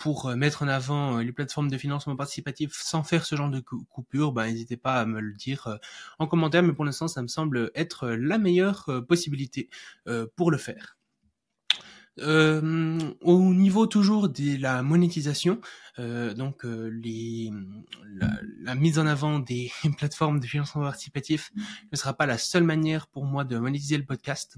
pour 0.00 0.26
euh, 0.26 0.34
mettre 0.34 0.62
en 0.62 0.68
avant 0.68 1.18
euh, 1.18 1.22
les 1.22 1.30
plateformes 1.30 1.70
de 1.70 1.78
financement 1.78 2.16
participatif 2.16 2.72
sans 2.72 3.04
faire 3.04 3.24
ce 3.24 3.36
genre 3.36 3.50
de 3.50 3.60
coupure, 3.60 4.32
ben, 4.32 4.46
n'hésitez 4.46 4.76
pas 4.76 4.94
à 4.94 5.04
me 5.04 5.20
le 5.20 5.34
dire 5.34 5.66
euh, 5.68 5.76
en 6.18 6.26
commentaire, 6.26 6.62
mais 6.62 6.72
pour 6.72 6.84
l'instant, 6.84 7.06
ça 7.06 7.22
me 7.22 7.28
semble 7.28 7.70
être 7.74 8.08
la 8.08 8.38
meilleure 8.38 8.90
possibilité 9.06 9.68
pour 10.36 10.50
le 10.50 10.58
faire. 10.58 10.96
Euh, 12.20 12.98
au 13.22 13.54
niveau 13.54 13.86
toujours 13.86 14.28
de 14.28 14.60
la 14.60 14.82
monétisation, 14.82 15.60
euh, 15.98 16.34
donc 16.34 16.64
euh, 16.64 16.88
les, 17.02 17.50
la, 18.14 18.30
la, 18.60 18.74
mise 18.74 18.98
en 18.98 19.06
avant 19.06 19.38
des 19.38 19.72
plateformes 19.96 20.38
de 20.38 20.46
financement 20.46 20.82
participatif 20.82 21.50
ne 21.90 21.96
sera 21.96 22.14
pas 22.14 22.26
la 22.26 22.36
seule 22.36 22.64
manière 22.64 23.06
pour 23.06 23.24
moi 23.24 23.44
de 23.44 23.58
monétiser 23.58 23.96
le 23.96 24.04
podcast. 24.04 24.56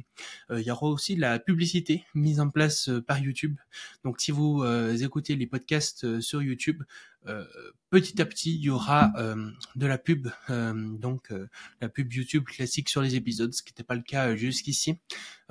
il 0.51 0.60
y 0.60 0.70
aura 0.70 0.86
aussi 0.86 1.14
la 1.14 1.39
publicité 1.39 2.05
mise 2.14 2.40
en 2.40 2.48
place 2.48 2.90
par 3.06 3.18
YouTube. 3.18 3.56
Donc 4.05 4.20
si 4.20 4.32
vous 4.32 4.64
écoutez 5.02 5.36
les 5.36 5.47
podcasts 5.47 6.20
sur 6.20 6.43
YouTube, 6.43 6.82
euh, 7.27 7.44
petit 7.90 8.20
à 8.20 8.27
petit, 8.27 8.55
il 8.55 8.62
y 8.62 8.70
aura 8.70 9.12
euh, 9.16 9.51
de 9.77 9.86
la 9.86 9.99
pub, 9.99 10.28
euh, 10.51 10.73
donc 10.74 11.32
la 11.81 11.89
pub 11.89 12.12
YouTube 12.12 12.44
classique 12.44 12.89
sur 12.89 13.03
les 13.03 13.16
épisodes, 13.16 13.53
ce 13.53 13.62
qui 13.62 13.70
n'était 13.70 13.85
pas 13.85 13.94
le 13.94 14.03
cas 14.03 14.35
jusqu'ici. 14.35 14.99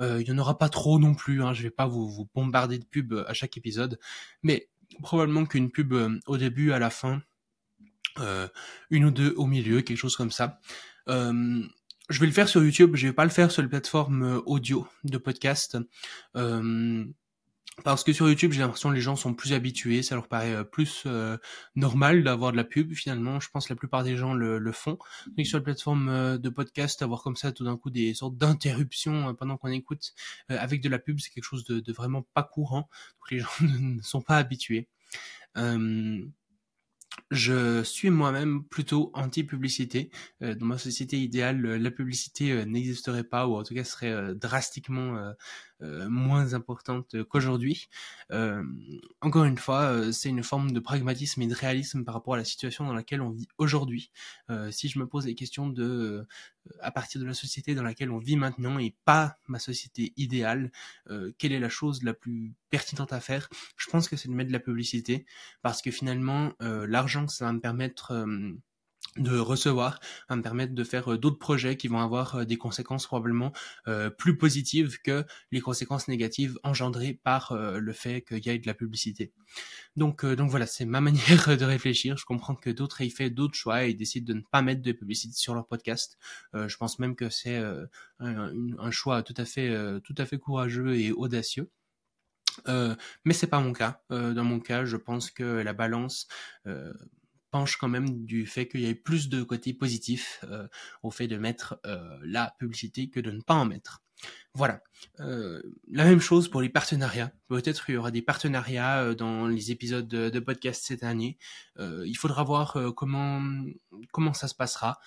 il 0.00 0.22
y 0.22 0.32
en 0.32 0.38
aura 0.38 0.58
pas 0.58 0.68
trop 0.68 0.98
non 0.98 1.14
plus. 1.14 1.42
Hein, 1.42 1.52
je 1.52 1.62
vais 1.62 1.70
pas 1.70 1.86
vous, 1.86 2.08
vous 2.08 2.28
bombarder 2.34 2.78
de 2.78 2.84
pub 2.84 3.14
à 3.26 3.32
chaque 3.34 3.56
épisode, 3.56 3.98
mais 4.42 4.68
probablement 5.02 5.46
qu'une 5.46 5.70
pub 5.70 5.94
au 6.26 6.36
début, 6.36 6.72
à 6.72 6.78
la 6.78 6.90
fin, 6.90 7.22
une 8.90 9.04
ou 9.04 9.10
deux 9.10 9.34
au 9.36 9.46
milieu, 9.46 9.82
quelque 9.82 9.98
chose 9.98 10.16
comme 10.16 10.32
ça. 10.32 10.60
je 11.06 12.20
vais 12.20 12.26
le 12.26 12.32
faire 12.32 12.48
sur 12.48 12.62
YouTube, 12.62 12.96
je 12.96 13.06
vais 13.06 13.12
pas 13.12 13.24
le 13.24 13.30
faire 13.30 13.50
sur 13.50 13.62
les 13.62 13.68
plateformes 13.68 14.42
audio 14.46 14.86
de 15.04 15.18
podcast. 15.18 15.78
Euh, 16.36 17.04
parce 17.84 18.04
que 18.04 18.12
sur 18.12 18.28
YouTube, 18.28 18.52
j'ai 18.52 18.60
l'impression 18.60 18.90
que 18.90 18.94
les 18.94 19.00
gens 19.00 19.16
sont 19.16 19.34
plus 19.34 19.52
habitués, 19.52 20.02
ça 20.02 20.14
leur 20.14 20.28
paraît 20.28 20.54
euh, 20.54 20.64
plus 20.64 21.04
euh, 21.06 21.36
normal 21.74 22.24
d'avoir 22.24 22.52
de 22.52 22.56
la 22.56 22.64
pub. 22.64 22.92
Finalement, 22.94 23.40
je 23.40 23.48
pense 23.50 23.66
que 23.66 23.72
la 23.72 23.76
plupart 23.76 24.04
des 24.04 24.16
gens 24.16 24.34
le, 24.34 24.58
le 24.58 24.72
font. 24.72 24.98
Sur 25.44 25.58
la 25.58 25.64
plateforme 25.64 26.08
euh, 26.08 26.38
de 26.38 26.48
podcast, 26.48 27.02
avoir 27.02 27.22
comme 27.22 27.36
ça 27.36 27.52
tout 27.52 27.64
d'un 27.64 27.76
coup 27.76 27.90
des 27.90 28.14
sortes 28.14 28.36
d'interruptions 28.36 29.34
pendant 29.34 29.56
qu'on 29.56 29.68
écoute 29.68 30.12
avec 30.48 30.80
de 30.80 30.88
la 30.88 30.98
pub, 30.98 31.18
c'est 31.20 31.30
quelque 31.30 31.44
chose 31.44 31.64
de, 31.64 31.80
de, 31.80 31.92
vraiment 31.92 32.22
pas 32.34 32.42
courant. 32.42 32.88
Donc 33.20 33.30
les 33.30 33.38
gens 33.40 33.48
ne 33.60 34.00
sont 34.02 34.22
pas 34.22 34.36
habitués. 34.36 34.88
Je 37.30 37.82
suis 37.82 38.10
moi-même 38.10 38.64
plutôt 38.64 39.10
anti-publicité. 39.14 40.10
Euh, 40.42 40.54
dans 40.54 40.66
ma 40.66 40.78
société 40.78 41.18
idéale, 41.18 41.60
la 41.60 41.90
publicité 41.90 42.64
n'existerait 42.66 43.24
pas, 43.24 43.46
ou 43.46 43.56
en 43.56 43.62
tout 43.62 43.74
cas 43.74 43.84
serait 43.84 44.34
drastiquement 44.34 45.16
euh, 45.16 45.32
moins 46.08 46.54
importante 46.54 47.22
qu'aujourd'hui. 47.24 47.88
Euh, 48.30 48.62
encore 49.20 49.44
une 49.44 49.58
fois, 49.58 49.82
euh, 49.82 50.12
c'est 50.12 50.28
une 50.28 50.42
forme 50.42 50.72
de 50.72 50.80
pragmatisme 50.80 51.42
et 51.42 51.46
de 51.46 51.54
réalisme 51.54 52.04
par 52.04 52.14
rapport 52.14 52.34
à 52.34 52.36
la 52.36 52.44
situation 52.44 52.86
dans 52.86 52.94
laquelle 52.94 53.20
on 53.20 53.30
vit 53.30 53.48
aujourd'hui. 53.58 54.10
si 54.70 54.88
je 54.88 54.98
me 54.98 55.06
pose 55.06 55.24
des 55.24 55.34
questions 55.34 55.68
de, 55.68 56.26
à 56.80 56.90
partir 56.90 57.20
de 57.20 57.26
la 57.26 57.34
société 57.34 57.74
dans 57.74 57.82
laquelle 57.82 58.10
on 58.10 58.18
vit 58.18 58.36
maintenant 58.36 58.78
et 58.78 58.94
pas 59.04 59.38
ma 59.48 59.58
société 59.58 60.12
idéale, 60.16 60.70
quelle 61.38 61.52
est 61.52 61.60
la 61.60 61.68
chose 61.68 62.02
la 62.02 62.14
plus 62.14 62.54
pertinente 62.70 63.12
à 63.12 63.20
faire? 63.20 63.48
Je 63.76 63.88
pense 63.90 64.08
que 64.08 64.16
c'est 64.16 64.28
de 64.28 64.34
mettre 64.34 64.48
de 64.48 64.52
la 64.52 64.60
publicité 64.60 65.24
parce 65.62 65.80
que 65.82 65.90
finalement, 65.90 66.52
l'argent 66.60 67.26
que 67.26 67.32
ça 67.32 67.46
va 67.46 67.52
me 67.52 67.60
permettre 67.60 68.26
de 69.16 69.38
recevoir 69.38 70.00
va 70.28 70.36
me 70.36 70.42
permettre 70.42 70.74
de 70.74 70.84
faire 70.84 71.12
euh, 71.12 71.18
d'autres 71.18 71.38
projets 71.38 71.76
qui 71.76 71.88
vont 71.88 72.00
avoir 72.00 72.36
euh, 72.36 72.44
des 72.44 72.56
conséquences 72.56 73.06
probablement 73.06 73.52
euh, 73.86 74.08
plus 74.08 74.38
positives 74.38 74.98
que 75.02 75.24
les 75.50 75.60
conséquences 75.60 76.08
négatives 76.08 76.58
engendrées 76.62 77.20
par 77.22 77.54
le 77.54 77.92
fait 77.92 78.22
qu'il 78.22 78.44
y 78.44 78.48
ait 78.48 78.58
de 78.58 78.66
la 78.66 78.74
publicité. 78.74 79.32
Donc, 79.96 80.24
donc 80.24 80.50
voilà, 80.50 80.66
c'est 80.66 80.84
ma 80.84 81.00
manière 81.02 81.56
de 81.56 81.64
réfléchir. 81.64 82.16
Je 82.16 82.24
comprends 82.24 82.54
que 82.54 82.70
d'autres 82.70 83.02
aient 83.02 83.10
fait 83.10 83.30
d'autres 83.30 83.54
choix 83.54 83.84
et 83.84 83.94
décident 83.94 84.32
de 84.32 84.38
ne 84.38 84.44
pas 84.50 84.62
mettre 84.62 84.82
de 84.82 84.92
publicité 84.92 85.34
sur 85.36 85.54
leur 85.54 85.66
podcast. 85.66 86.18
je 86.54 86.76
pense 86.76 86.98
même 86.98 87.14
que 87.14 87.28
c'est 87.28 87.56
un, 88.20 88.52
un, 88.78 88.90
choix 88.90 89.22
tout 89.22 89.34
à 89.36 89.44
fait, 89.44 89.74
tout 90.02 90.14
à 90.16 90.24
fait 90.24 90.38
courageux 90.38 90.96
et 90.96 91.12
audacieux. 91.12 91.70
Euh, 92.68 92.94
mais 93.24 93.34
c'est 93.34 93.46
pas 93.46 93.60
mon 93.60 93.72
cas. 93.72 94.02
dans 94.10 94.44
mon 94.44 94.60
cas, 94.60 94.84
je 94.84 94.96
pense 94.96 95.30
que 95.30 95.44
la 95.44 95.72
balance 95.72 96.28
penche 97.52 97.76
quand 97.76 97.88
même 97.88 98.24
du 98.24 98.46
fait 98.46 98.66
qu'il 98.66 98.80
y 98.80 98.86
ait 98.86 98.94
plus 98.94 99.28
de 99.28 99.42
côté 99.44 99.72
positif 99.74 100.44
euh, 100.44 100.66
au 101.04 101.12
fait 101.12 101.28
de 101.28 101.36
mettre 101.36 101.78
euh, 101.86 102.18
la 102.24 102.56
publicité 102.58 103.10
que 103.10 103.20
de 103.20 103.30
ne 103.30 103.40
pas 103.40 103.54
en 103.54 103.66
mettre. 103.66 104.02
Voilà. 104.54 104.80
Euh, 105.20 105.62
la 105.90 106.04
même 106.04 106.20
chose 106.20 106.48
pour 106.48 106.62
les 106.62 106.68
partenariats. 106.68 107.30
Peut-être 107.48 107.84
qu'il 107.84 107.94
y 107.94 107.98
aura 107.98 108.10
des 108.10 108.22
partenariats 108.22 109.14
dans 109.14 109.46
les 109.46 109.70
épisodes 109.70 110.08
de, 110.08 110.30
de 110.30 110.40
podcast 110.40 110.82
cette 110.84 111.02
année. 111.02 111.38
il 111.78 112.16
faudra 112.16 112.42
voir 112.42 112.78
comment 112.96 113.42
comment 114.12 114.32
ça 114.32 114.48
se 114.48 114.54
passera 114.54 115.00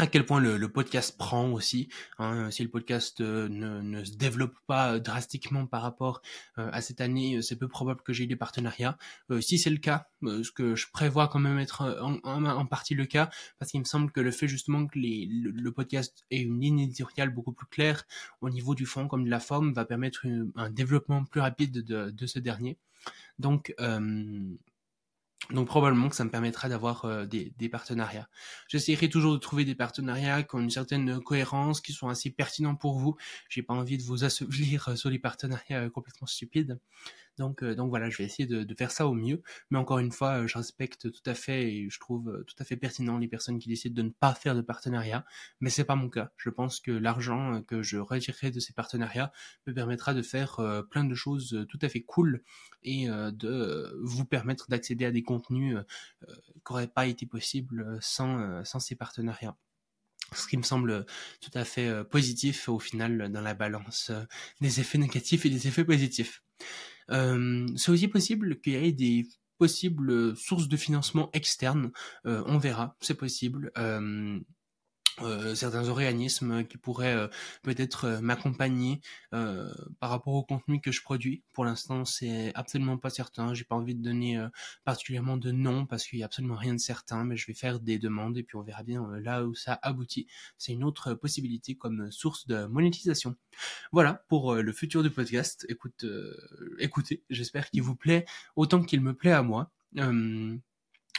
à 0.00 0.06
quel 0.06 0.24
point 0.24 0.40
le, 0.40 0.68
podcast 0.68 1.18
prend 1.18 1.50
aussi. 1.50 1.88
Hein, 2.18 2.50
si 2.50 2.62
le 2.62 2.70
podcast 2.70 3.20
euh, 3.20 3.48
ne, 3.50 4.02
se 4.02 4.12
développe 4.12 4.54
pas 4.66 4.98
drastiquement 4.98 5.66
par 5.66 5.82
rapport 5.82 6.22
euh, 6.58 6.70
à 6.72 6.80
cette 6.80 7.02
année, 7.02 7.36
euh, 7.36 7.42
c'est 7.42 7.56
peu 7.56 7.68
probable 7.68 8.00
que 8.00 8.14
j'ai 8.14 8.26
des 8.26 8.36
partenariats. 8.36 8.96
si 9.40 9.58
c'est 9.58 9.70
le 9.70 9.76
cas, 9.76 10.08
ce 10.22 10.50
que 10.50 10.74
je 10.74 10.86
prévois 10.90 11.28
quand 11.28 11.38
même 11.38 11.58
être 11.58 11.82
en, 12.24 12.66
partie 12.66 12.94
le 12.94 13.04
cas, 13.04 13.30
parce 13.58 13.70
qu'il 13.70 13.80
me 13.80 13.84
semble 13.84 14.10
que 14.10 14.20
le 14.20 14.30
fait 14.30 14.48
justement 14.48 14.86
que 14.86 14.98
le, 14.98 15.70
podcast 15.70 16.24
ait 16.30 16.40
une 16.40 16.60
ligne 16.60 16.80
éditoriale 16.80 17.30
beaucoup 17.30 17.52
plus 17.52 17.66
claire 17.66 18.04
au 18.40 18.50
niveau 18.50 18.74
du 18.74 18.86
fond 18.86 19.06
comme 19.06 19.24
de 19.24 19.30
la 19.30 19.40
forme 19.40 19.72
va 19.72 19.84
permettre 19.84 20.26
un 20.56 20.70
développement 20.70 21.24
plus 21.24 21.40
rapide 21.40 21.84
de, 21.84 22.10
de 22.10 22.26
ce 22.26 22.38
dernier. 22.38 22.78
Donc, 23.38 23.74
donc 25.48 25.66
probablement 25.66 26.08
que 26.08 26.16
ça 26.16 26.24
me 26.24 26.30
permettra 26.30 26.68
d'avoir 26.68 27.04
euh, 27.04 27.24
des, 27.24 27.52
des, 27.56 27.68
partenariats. 27.68 28.28
J'essaierai 28.68 29.08
toujours 29.08 29.32
de 29.32 29.38
trouver 29.38 29.64
des 29.64 29.74
partenariats 29.74 30.42
qui 30.42 30.54
ont 30.54 30.60
une 30.60 30.70
certaine 30.70 31.20
cohérence, 31.20 31.80
qui 31.80 31.92
sont 31.92 32.08
assez 32.08 32.30
pertinents 32.30 32.76
pour 32.76 32.98
vous. 32.98 33.16
J'ai 33.48 33.62
pas 33.62 33.74
envie 33.74 33.98
de 33.98 34.02
vous 34.02 34.22
assouvir 34.24 34.88
euh, 34.88 34.96
sur 34.96 35.10
les 35.10 35.18
partenariats 35.18 35.82
euh, 35.82 35.90
complètement 35.90 36.26
stupides. 36.26 36.78
Donc, 37.38 37.62
euh, 37.62 37.74
donc 37.74 37.88
voilà, 37.90 38.10
je 38.10 38.18
vais 38.18 38.24
essayer 38.24 38.46
de, 38.46 38.74
faire 38.74 38.90
ça 38.90 39.06
au 39.06 39.14
mieux. 39.14 39.42
Mais 39.70 39.78
encore 39.78 39.98
une 39.98 40.12
fois, 40.12 40.42
euh, 40.42 40.46
je 40.46 40.58
respecte 40.58 41.10
tout 41.10 41.22
à 41.26 41.34
fait 41.34 41.72
et 41.72 41.90
je 41.90 41.98
trouve 41.98 42.28
euh, 42.28 42.44
tout 42.44 42.54
à 42.58 42.64
fait 42.64 42.76
pertinent 42.76 43.18
les 43.18 43.28
personnes 43.28 43.58
qui 43.58 43.68
décident 43.68 43.94
de 43.94 44.02
ne 44.02 44.12
pas 44.12 44.34
faire 44.34 44.54
de 44.54 44.60
partenariat. 44.60 45.24
Mais 45.60 45.70
c'est 45.70 45.84
pas 45.84 45.96
mon 45.96 46.08
cas. 46.08 46.32
Je 46.36 46.50
pense 46.50 46.80
que 46.80 46.90
l'argent 46.90 47.62
que 47.62 47.82
je 47.82 47.98
retirerai 47.98 48.50
de 48.50 48.60
ces 48.60 48.72
partenariats 48.72 49.32
me 49.66 49.74
permettra 49.74 50.14
de 50.14 50.22
faire 50.22 50.60
plein 50.90 51.04
de 51.04 51.14
choses 51.14 51.66
tout 51.68 51.78
à 51.82 51.88
fait 51.88 52.02
cool 52.02 52.42
et 52.82 53.06
de 53.08 53.94
vous 54.02 54.24
permettre 54.24 54.68
d'accéder 54.68 55.04
à 55.04 55.10
des 55.10 55.22
contenus 55.22 55.78
qui 56.26 56.72
n'auraient 56.72 56.88
pas 56.88 57.06
été 57.06 57.26
possibles 57.26 57.98
sans, 58.00 58.64
sans 58.64 58.80
ces 58.80 58.96
partenariats 58.96 59.56
ce 60.34 60.46
qui 60.46 60.56
me 60.56 60.62
semble 60.62 61.06
tout 61.40 61.50
à 61.54 61.64
fait 61.64 62.04
positif 62.04 62.68
au 62.68 62.78
final 62.78 63.30
dans 63.30 63.40
la 63.40 63.54
balance 63.54 64.12
des 64.60 64.80
effets 64.80 64.98
négatifs 64.98 65.46
et 65.46 65.50
des 65.50 65.68
effets 65.68 65.84
positifs. 65.84 66.42
Euh, 67.10 67.66
c'est 67.76 67.90
aussi 67.90 68.08
possible 68.08 68.60
qu'il 68.60 68.74
y 68.74 68.76
ait 68.76 68.92
des 68.92 69.26
possibles 69.58 70.36
sources 70.36 70.68
de 70.68 70.76
financement 70.76 71.30
externes. 71.32 71.92
Euh, 72.26 72.42
on 72.46 72.58
verra, 72.58 72.96
c'est 73.00 73.14
possible. 73.14 73.70
Euh, 73.78 74.40
euh, 75.22 75.54
certains 75.54 75.88
organismes 75.88 76.64
qui 76.64 76.78
pourraient 76.78 77.14
euh, 77.14 77.28
peut-être 77.62 78.04
euh, 78.04 78.20
m'accompagner 78.20 79.00
par 80.00 80.10
rapport 80.10 80.34
au 80.34 80.42
contenu 80.42 80.80
que 80.80 80.90
je 80.90 81.02
produis. 81.02 81.42
Pour 81.52 81.64
l'instant, 81.64 82.04
c'est 82.04 82.52
absolument 82.54 82.98
pas 82.98 83.10
certain. 83.10 83.54
J'ai 83.54 83.64
pas 83.64 83.76
envie 83.76 83.94
de 83.94 84.02
donner 84.02 84.44
particulièrement 84.84 85.36
de 85.36 85.52
nom 85.52 85.86
parce 85.86 86.04
qu'il 86.04 86.18
y 86.18 86.22
a 86.22 86.26
absolument 86.26 86.56
rien 86.56 86.74
de 86.74 86.80
certain, 86.80 87.24
mais 87.24 87.36
je 87.36 87.46
vais 87.46 87.54
faire 87.54 87.80
des 87.80 87.98
demandes 87.98 88.36
et 88.36 88.42
puis 88.42 88.56
on 88.56 88.62
verra 88.62 88.82
bien 88.82 89.08
là 89.20 89.44
où 89.44 89.54
ça 89.54 89.78
aboutit. 89.82 90.26
C'est 90.58 90.72
une 90.72 90.84
autre 90.84 91.14
possibilité 91.14 91.76
comme 91.76 92.10
source 92.10 92.46
de 92.46 92.66
monétisation. 92.66 93.36
Voilà 93.92 94.24
pour 94.28 94.56
le 94.56 94.72
futur 94.72 95.02
du 95.02 95.10
podcast. 95.10 95.64
Écoute, 95.68 96.04
écoutez, 96.78 97.22
j'espère 97.30 97.70
qu'il 97.70 97.82
vous 97.82 97.96
plaît 97.96 98.24
autant 98.56 98.82
qu'il 98.82 99.00
me 99.00 99.14
plaît 99.14 99.32
à 99.32 99.42
moi. 99.42 99.70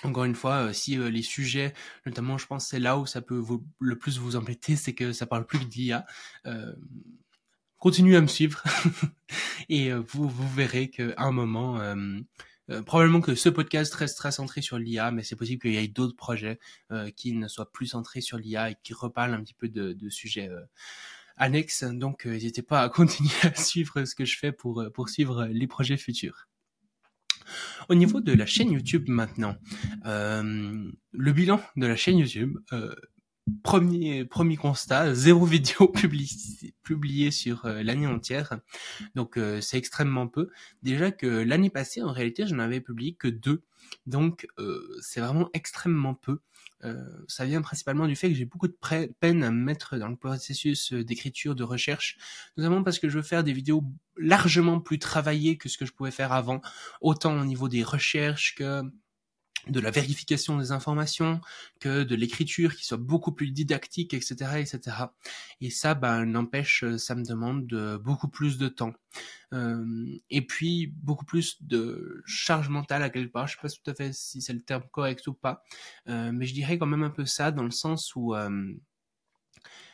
Encore 0.04 0.24
une 0.24 0.36
fois, 0.36 0.68
euh, 0.68 0.74
si 0.74 0.98
euh, 0.98 1.10
les 1.10 1.22
sujets, 1.22 1.74
notamment, 2.06 2.38
je 2.38 2.48
pense, 2.48 2.68
c'est 2.68 2.80
là 2.80 2.98
où 2.98 3.06
ça 3.06 3.22
peut 3.22 3.38
vous, 3.38 3.64
le 3.80 3.98
plus 3.98 4.18
vous 4.18 4.36
embêter, 4.36 4.76
c'est 4.76 4.94
que 4.94 5.14
ça 5.14 5.28
parle 5.28 5.46
plus 5.46 5.60
de 5.60 5.72
l'IA. 5.72 6.06
Euh, 6.48 6.74
continuez 7.78 8.16
à 8.16 8.22
me 8.22 8.28
suivre 8.28 8.64
et 9.70 9.92
vous, 9.92 10.28
vous 10.28 10.50
verrez 10.50 10.90
qu'à 10.90 11.14
un 11.18 11.32
moment, 11.32 11.80
probablement 12.86 13.22
que 13.22 13.34
ce 13.34 13.50
podcast 13.50 13.92
restera 13.96 14.32
centré 14.32 14.62
sur 14.62 14.78
l'IA, 14.78 15.10
mais 15.10 15.24
c'est 15.24 15.36
possible 15.36 15.60
qu'il 15.62 15.74
y 15.74 15.78
ait 15.78 15.88
d'autres 15.88 16.16
projets 16.16 16.60
qui 17.16 17.34
ne 17.34 17.48
soient 17.48 17.72
plus 17.72 17.88
centrés 17.88 18.22
sur 18.22 18.38
l'IA 18.38 18.70
et 18.70 18.76
qui 18.84 18.94
reparlent 18.94 19.34
un 19.34 19.42
petit 19.42 19.56
peu 19.56 19.68
de, 19.68 19.94
de 19.94 20.10
sujets 20.10 20.52
annexes. 21.38 21.84
Donc, 21.84 22.28
n'hésitez 22.28 22.62
pas 22.62 22.84
à 22.84 22.90
continuer 22.90 23.32
à 23.42 23.56
suivre 23.56 24.06
ce 24.06 24.14
que 24.14 24.26
je 24.26 24.38
fais 24.38 24.52
pour 24.52 24.86
poursuivre 24.94 25.48
les 25.48 25.66
projets 25.66 25.98
futurs. 25.98 26.51
Au 27.90 27.96
niveau 27.96 28.22
de 28.22 28.34
la 28.34 28.46
chaîne 28.46 28.72
YouTube 28.72 29.06
maintenant, 29.08 29.56
euh, 30.06 30.90
le 31.12 31.32
bilan 31.32 31.62
de 31.76 31.88
la 31.88 31.96
chaîne 31.96 32.18
YouTube, 32.18 32.58
euh, 32.74 32.96
premier 33.64 34.26
premier 34.26 34.56
constat, 34.56 35.14
zéro 35.14 35.46
vidéo 35.46 35.88
publiée 36.84 37.32
sur 37.32 37.66
euh, 37.66 37.84
l'année 37.84 38.08
entière. 38.08 38.60
Donc 39.16 39.40
c'est 39.62 39.78
extrêmement 39.78 40.28
peu. 40.28 40.50
Déjà 40.84 41.12
que 41.12 41.28
l'année 41.28 41.70
passée, 41.70 42.02
en 42.02 42.12
réalité, 42.12 42.46
je 42.48 42.56
n'avais 42.56 42.82
publié 42.82 43.14
que 43.14 43.28
deux. 43.28 43.64
Donc 44.06 44.48
c'est 45.02 45.22
vraiment 45.22 45.50
extrêmement 45.54 46.14
peu. 46.14 46.40
Euh, 46.84 47.04
ça 47.28 47.46
vient 47.46 47.62
principalement 47.62 48.08
du 48.08 48.16
fait 48.16 48.30
que 48.30 48.36
j'ai 48.36 48.46
beaucoup 48.46 48.68
de 48.68 48.78
peine 49.20 49.44
à 49.44 49.52
me 49.52 49.64
mettre 49.64 49.98
dans 49.98 50.08
le 50.08 50.16
processus 50.16 50.94
euh, 50.94 51.04
d'écriture, 51.04 51.54
de 51.54 51.64
recherche, 51.64 52.18
notamment 52.58 52.84
parce 52.84 52.98
que 52.98 53.08
je 53.08 53.18
veux 53.18 53.24
faire 53.24 53.44
des 53.44 53.54
vidéos 53.54 53.84
largement 54.18 54.80
plus 54.80 54.98
travaillées 54.98 55.58
que 55.58 55.70
ce 55.70 55.78
que 55.78 55.86
je 55.86 55.94
pouvais 55.94 56.12
faire 56.12 56.34
avant, 56.34 56.62
autant 57.00 57.40
au 57.40 57.46
niveau 57.46 57.70
des 57.70 57.84
recherches 57.84 58.56
que 58.56 58.82
de 59.68 59.80
la 59.80 59.92
vérification 59.92 60.58
des 60.58 60.72
informations, 60.72 61.42
que 61.80 62.04
de 62.04 62.16
l'écriture 62.16 62.76
qui 62.76 62.86
soit 62.86 62.98
beaucoup 62.98 63.32
plus 63.32 63.52
didactique, 63.52 64.14
etc., 64.14 64.36
etc. 64.58 64.80
Et 65.60 65.70
ça, 65.70 65.94
ben, 65.94 66.26
n'empêche, 66.26 66.84
ça 66.98 67.16
me 67.16 67.24
demande 67.24 67.68
beaucoup 68.04 68.28
plus 68.28 68.58
de 68.58 68.68
temps. 68.68 68.94
Euh, 69.54 70.06
et 70.30 70.42
puis, 70.42 70.88
beaucoup 70.88 71.26
plus 71.26 71.62
de 71.64 72.22
charge 72.26 72.70
mentale 72.70 73.04
à 73.04 73.10
quelque 73.10 73.32
part. 73.32 73.48
Je 73.48 73.56
sais 73.56 73.62
pas 73.62 73.70
tout 73.70 73.92
à 73.92 73.96
fait 73.96 74.14
si 74.14 74.42
c'est 74.42 74.54
le 74.54 74.62
terme 74.62 74.84
correct 74.92 75.28
ou 75.28 75.34
pas, 75.34 75.64
euh, 76.08 76.32
mais 76.32 76.46
je 76.46 76.54
dirais 76.54 76.78
quand 76.78 76.86
même 76.86 77.04
un 77.04 77.10
peu 77.10 77.26
ça 77.26 77.52
dans 77.52 77.64
le 77.64 77.72
sens 77.72 78.16
où... 78.16 78.36
Euh, 78.36 78.74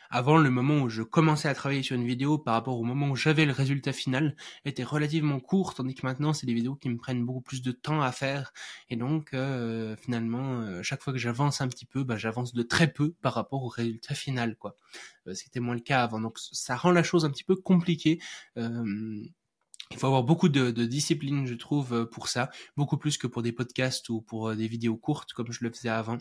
avant 0.09 0.37
le 0.37 0.49
moment 0.49 0.79
où 0.79 0.89
je 0.89 1.01
commençais 1.03 1.49
à 1.49 1.53
travailler 1.53 1.83
sur 1.83 1.95
une 1.95 2.05
vidéo 2.05 2.37
par 2.37 2.53
rapport 2.53 2.79
au 2.79 2.83
moment 2.83 3.09
où 3.09 3.15
j'avais 3.15 3.45
le 3.45 3.51
résultat 3.51 3.93
final 3.93 4.35
était 4.65 4.83
relativement 4.83 5.39
court, 5.39 5.73
tandis 5.73 5.95
que 5.95 6.05
maintenant 6.05 6.33
c'est 6.33 6.45
des 6.45 6.53
vidéos 6.53 6.75
qui 6.75 6.89
me 6.89 6.97
prennent 6.97 7.25
beaucoup 7.25 7.41
plus 7.41 7.61
de 7.61 7.71
temps 7.71 8.01
à 8.01 8.11
faire. 8.11 8.53
Et 8.89 8.95
donc 8.95 9.33
euh, 9.33 9.95
finalement, 9.97 10.61
euh, 10.61 10.83
chaque 10.83 11.01
fois 11.01 11.13
que 11.13 11.19
j'avance 11.19 11.61
un 11.61 11.67
petit 11.67 11.85
peu, 11.85 12.03
bah, 12.03 12.17
j'avance 12.17 12.53
de 12.53 12.63
très 12.63 12.91
peu 12.91 13.13
par 13.21 13.33
rapport 13.33 13.63
au 13.63 13.67
résultat 13.67 14.15
final, 14.15 14.55
quoi. 14.55 14.75
Euh, 15.27 15.33
C'était 15.33 15.59
moins 15.59 15.75
le 15.75 15.81
cas 15.81 16.03
avant. 16.03 16.19
Donc 16.21 16.39
ça 16.39 16.75
rend 16.75 16.91
la 16.91 17.03
chose 17.03 17.25
un 17.25 17.29
petit 17.29 17.43
peu 17.43 17.55
compliquée. 17.55 18.19
il 18.55 19.97
faut 19.97 20.07
avoir 20.07 20.23
beaucoup 20.23 20.49
de, 20.49 20.71
de, 20.71 20.85
discipline, 20.85 21.45
je 21.45 21.53
trouve, 21.53 22.09
pour 22.11 22.27
ça, 22.27 22.49
beaucoup 22.75 22.97
plus 22.97 23.17
que 23.17 23.27
pour 23.27 23.41
des 23.41 23.53
podcasts 23.53 24.09
ou 24.09 24.21
pour 24.21 24.53
des 24.55 24.67
vidéos 24.67 24.97
courtes 24.97 25.33
comme 25.33 25.51
je 25.51 25.63
le 25.63 25.71
faisais 25.71 25.89
avant. 25.89 26.17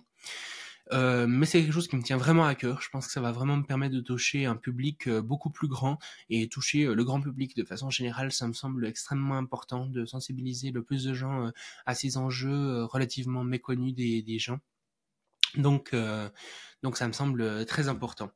Euh, 0.93 1.27
mais 1.27 1.47
c'est 1.47 1.61
quelque 1.61 1.73
chose 1.73 1.89
qui 1.89 1.97
me 1.97 2.03
tient 2.03 2.17
vraiment 2.17 2.45
à 2.47 2.55
cœur. 2.55 2.81
Je 2.81 2.89
pense 2.91 3.07
que 3.07 3.13
ça 3.13 3.21
va 3.21 3.33
vraiment 3.33 3.57
me 3.57 3.65
permettre 3.65 3.95
de 3.95 4.01
toucher 4.01 4.47
un 4.47 4.57
public 4.57 5.09
euh, 5.09 5.21
beaucoup 5.21 5.51
plus 5.51 5.69
grand 5.69 5.99
et 6.31 6.49
toucher 6.49 6.85
euh, 6.85 6.95
le 6.95 7.05
grand 7.05 7.21
public 7.21 7.57
de 7.57 7.65
façon 7.65 7.91
générale. 7.91 8.33
Ça 8.33 8.47
me 8.47 8.53
semble 8.53 8.87
extrêmement 8.87 9.37
important 9.37 9.87
de 9.87 10.05
sensibiliser 10.05 10.71
le 10.71 10.83
plus 10.83 11.05
de 11.05 11.15
gens 11.15 11.51
à 11.87 11.95
ces 11.95 12.17
enjeux 12.17 12.85
relativement 12.85 13.45
méconnus 13.45 13.95
des, 13.95 14.39
gens. 14.39 14.59
Donc, 15.57 15.95
donc 16.83 16.97
ça 16.97 17.07
me 17.09 17.13
semble 17.13 17.65
très 17.67 17.89
important. 17.89 18.31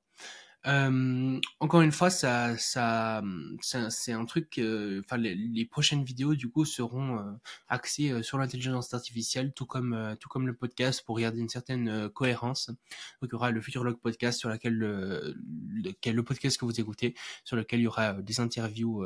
Euh, 0.66 1.40
encore 1.58 1.80
une 1.80 1.92
fois, 1.92 2.10
ça, 2.10 2.56
ça, 2.58 3.22
c'est 3.62 4.12
un 4.12 4.24
truc. 4.26 4.60
Enfin, 5.00 5.16
les, 5.16 5.64
prochaines 5.64 6.04
vidéos 6.04 6.34
du 6.34 6.50
coup 6.50 6.64
seront 6.64 7.18
euh, 7.18 7.32
axées 7.68 8.10
euh, 8.10 8.22
sur 8.22 8.38
l'intelligence 8.38 8.92
artificielle, 8.92 9.52
tout 9.54 9.66
comme 9.66 10.16
tout 10.20 10.28
comme 10.28 10.46
le 10.46 10.54
podcast 10.54 11.02
pour 11.04 11.18
garder 11.18 11.40
une 11.40 11.48
certaine 11.48 12.10
cohérence. 12.10 12.68
Donc, 12.68 13.30
il 13.30 13.32
y 13.32 13.34
aura 13.34 13.50
le 13.50 13.60
Futurologue 13.60 14.00
podcast 14.00 14.38
sur 14.38 14.50
lequel 14.50 14.74
le, 14.74 15.34
lequel, 15.82 16.14
le 16.14 16.24
podcast 16.24 16.58
que 16.58 16.64
vous 16.64 16.80
écoutez, 16.80 17.14
sur 17.44 17.56
lequel 17.56 17.80
il 17.80 17.84
y 17.84 17.86
aura 17.86 18.14
des 18.14 18.40
interviews 18.40 19.04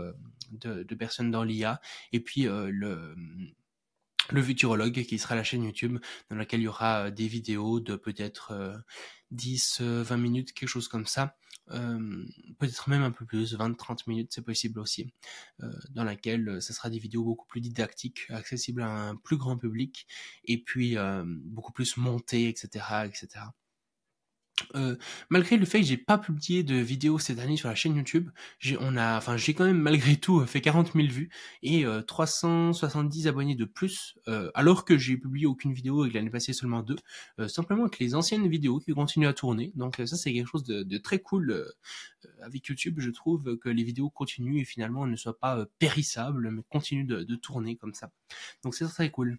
de, 0.51 0.83
de 0.83 0.95
personnes 0.95 1.31
dans 1.31 1.45
l'IA, 1.45 1.81
et 2.13 2.21
puis 2.21 2.43
le 2.45 3.15
le 4.31 4.43
Futurologue 4.43 5.05
qui 5.05 5.19
sera 5.19 5.35
la 5.35 5.45
chaîne 5.45 5.65
YouTube 5.65 5.99
dans 6.31 6.37
laquelle 6.37 6.61
il 6.61 6.65
y 6.65 6.69
aura 6.69 7.11
des 7.11 7.29
vidéos 7.29 7.81
de 7.81 7.95
peut-être 7.95 8.83
10, 9.33 9.83
20 9.83 10.17
minutes, 10.17 10.53
quelque 10.55 10.69
chose 10.69 10.89
comme 10.89 11.07
ça, 11.07 11.37
euh, 11.71 12.25
peut-être 12.59 12.89
même 12.89 13.03
un 13.03 13.11
peu 13.11 13.25
plus, 13.25 13.55
20-30 13.55 14.05
minutes, 14.07 14.33
c'est 14.35 14.43
possible 14.43 14.79
aussi, 14.81 15.13
euh, 15.63 15.73
dans 15.91 16.05
laquelle 16.05 16.49
euh, 16.49 16.61
ça 16.61 16.73
sera 16.73 16.91
des 16.91 16.99
vidéos 16.99 17.25
beaucoup 17.25 17.47
plus 17.47 17.61
didactiques, 17.61 18.27
accessibles 18.31 18.83
à 18.83 18.91
un 18.91 19.17
plus 19.17 19.37
grand 19.37 19.57
public, 19.57 20.07
et 20.45 20.63
puis 20.63 20.97
beaucoup 21.27 21.73
plus 21.73 21.97
montées, 21.97 22.49
etc., 22.49 23.07
etc. 23.07 23.47
Euh, 24.77 24.97
malgré 25.31 25.57
le 25.57 25.67
fait 25.67 25.81
que 25.81 25.87
j'ai 25.87 25.97
pas 25.97 26.17
publié 26.17 26.63
de 26.63 26.77
vidéos 26.77 27.19
cette 27.19 27.41
année 27.41 27.57
sur 27.57 27.69
la 27.69 27.75
chaîne 27.75 27.97
YouTube, 27.97 28.31
j'ai 28.61 28.77
on 28.81 28.97
a, 28.97 29.17
enfin 29.17 29.37
j'ai 29.37 29.53
quand 29.53 29.65
même 29.65 29.81
malgré 29.81 30.17
tout 30.21 30.45
fait 30.47 30.61
40 30.61 30.93
000 30.95 31.09
vues 31.09 31.31
et 31.63 31.85
370 32.07 33.27
abonnés 33.27 33.57
de 33.57 33.65
plus, 33.65 34.19
alors 34.55 34.85
que 34.85 34.97
j'ai 34.97 35.17
publié 35.17 35.47
aucune 35.47 35.73
vidéo 35.73 36.05
et 36.05 36.11
que 36.11 36.15
l'année 36.15 36.31
passée 36.31 36.53
seulement 36.53 36.83
deux, 36.83 36.97
simplement 37.49 37.89
que 37.89 37.99
les 38.01 38.15
anciennes 38.15 38.49
vidéos 38.49 38.79
qui 38.79 38.93
continuent 38.93 39.29
à 39.29 39.33
tourner. 39.33 39.73
Donc 39.75 39.97
ça 39.97 40.17
c'est 40.17 40.33
quelque 40.33 40.49
chose 40.49 40.65
de, 40.65 40.83
de 40.83 40.99
très 40.99 41.19
cool 41.19 41.73
avec 42.43 42.67
YouTube. 42.67 43.01
Je 43.01 43.11
trouve 43.11 43.57
que 43.59 43.69
les 43.69 43.83
vidéos 43.83 44.11
continuent 44.11 44.61
et 44.61 44.65
finalement 44.65 45.07
ne 45.07 45.17
soient 45.17 45.39
pas 45.39 45.67
périssables, 45.79 46.51
mais 46.51 46.63
continuent 46.69 47.07
de, 47.07 47.23
de 47.25 47.37
tourner 47.37 47.77
comme 47.77 47.95
ça. 47.95 48.11
Donc 48.63 48.75
c'est 48.75 48.87
très 48.87 49.11
cool. 49.11 49.39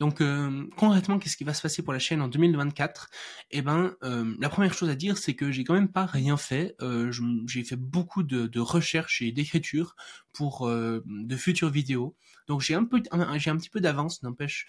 Donc 0.00 0.20
euh, 0.20 0.66
concrètement, 0.76 1.18
qu'est-ce 1.18 1.36
qui 1.36 1.44
va 1.44 1.54
se 1.54 1.62
passer 1.62 1.82
pour 1.82 1.92
la 1.92 1.98
chaîne 1.98 2.20
en 2.20 2.28
2024 2.28 3.10
Eh 3.50 3.62
ben, 3.62 3.94
euh, 4.02 4.34
la 4.38 4.48
première 4.48 4.74
chose 4.74 4.88
à 4.88 4.94
dire, 4.94 5.18
c'est 5.18 5.34
que 5.34 5.50
j'ai 5.50 5.64
quand 5.64 5.74
même 5.74 5.90
pas 5.90 6.06
rien 6.06 6.36
fait. 6.36 6.74
Euh, 6.80 7.12
j'ai 7.46 7.64
fait 7.64 7.76
beaucoup 7.76 8.22
de, 8.22 8.58
recherches 8.58 9.22
et 9.22 9.30
d'écriture 9.32 9.94
pour 10.32 10.68
de 10.68 11.36
futures 11.36 11.70
vidéos. 11.70 12.16
Donc 12.48 12.60
j'ai 12.60 12.74
un 12.74 12.84
peu, 12.84 13.02
un 13.12 13.56
petit 13.56 13.70
peu 13.70 13.80
d'avance, 13.80 14.22
n'empêche, 14.22 14.66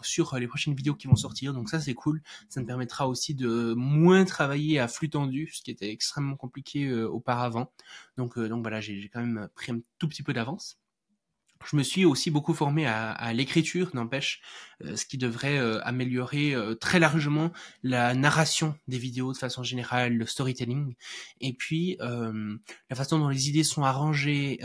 sur 0.00 0.36
les 0.36 0.46
prochaines 0.46 0.74
vidéos 0.74 0.94
qui 0.94 1.06
vont 1.06 1.16
sortir. 1.16 1.52
Donc 1.52 1.68
ça 1.68 1.80
c'est 1.80 1.94
cool. 1.94 2.22
Ça 2.48 2.60
me 2.60 2.66
permettra 2.66 3.08
aussi 3.08 3.34
de 3.34 3.74
moins 3.74 4.24
travailler 4.24 4.78
à 4.78 4.88
flux 4.88 5.10
tendu, 5.10 5.50
ce 5.52 5.62
qui 5.62 5.70
était 5.70 5.90
extrêmement 5.90 6.36
compliqué 6.36 6.92
auparavant. 7.04 7.72
Donc 8.16 8.38
voilà, 8.38 8.80
j'ai 8.80 9.10
quand 9.12 9.20
même 9.20 9.48
pris 9.54 9.72
un 9.72 9.80
tout 9.98 10.08
petit 10.08 10.22
peu 10.22 10.32
d'avance. 10.32 10.78
Je 11.64 11.76
me 11.76 11.82
suis 11.82 12.04
aussi 12.04 12.30
beaucoup 12.30 12.54
formé 12.54 12.86
à, 12.86 13.10
à 13.10 13.32
l'écriture, 13.32 13.90
n'empêche, 13.94 14.40
euh, 14.84 14.94
ce 14.94 15.06
qui 15.06 15.16
devrait 15.16 15.58
euh, 15.58 15.80
améliorer 15.84 16.54
euh, 16.54 16.74
très 16.74 16.98
largement 16.98 17.50
la 17.82 18.14
narration 18.14 18.74
des 18.88 18.98
vidéos 18.98 19.32
de 19.32 19.38
façon 19.38 19.62
générale, 19.62 20.14
le 20.14 20.26
storytelling, 20.26 20.94
et 21.40 21.54
puis 21.54 21.96
la 21.98 22.96
façon 22.96 23.18
dont 23.18 23.28
les 23.28 23.48
idées 23.48 23.64
sont 23.64 23.84
arrangées, 23.84 24.60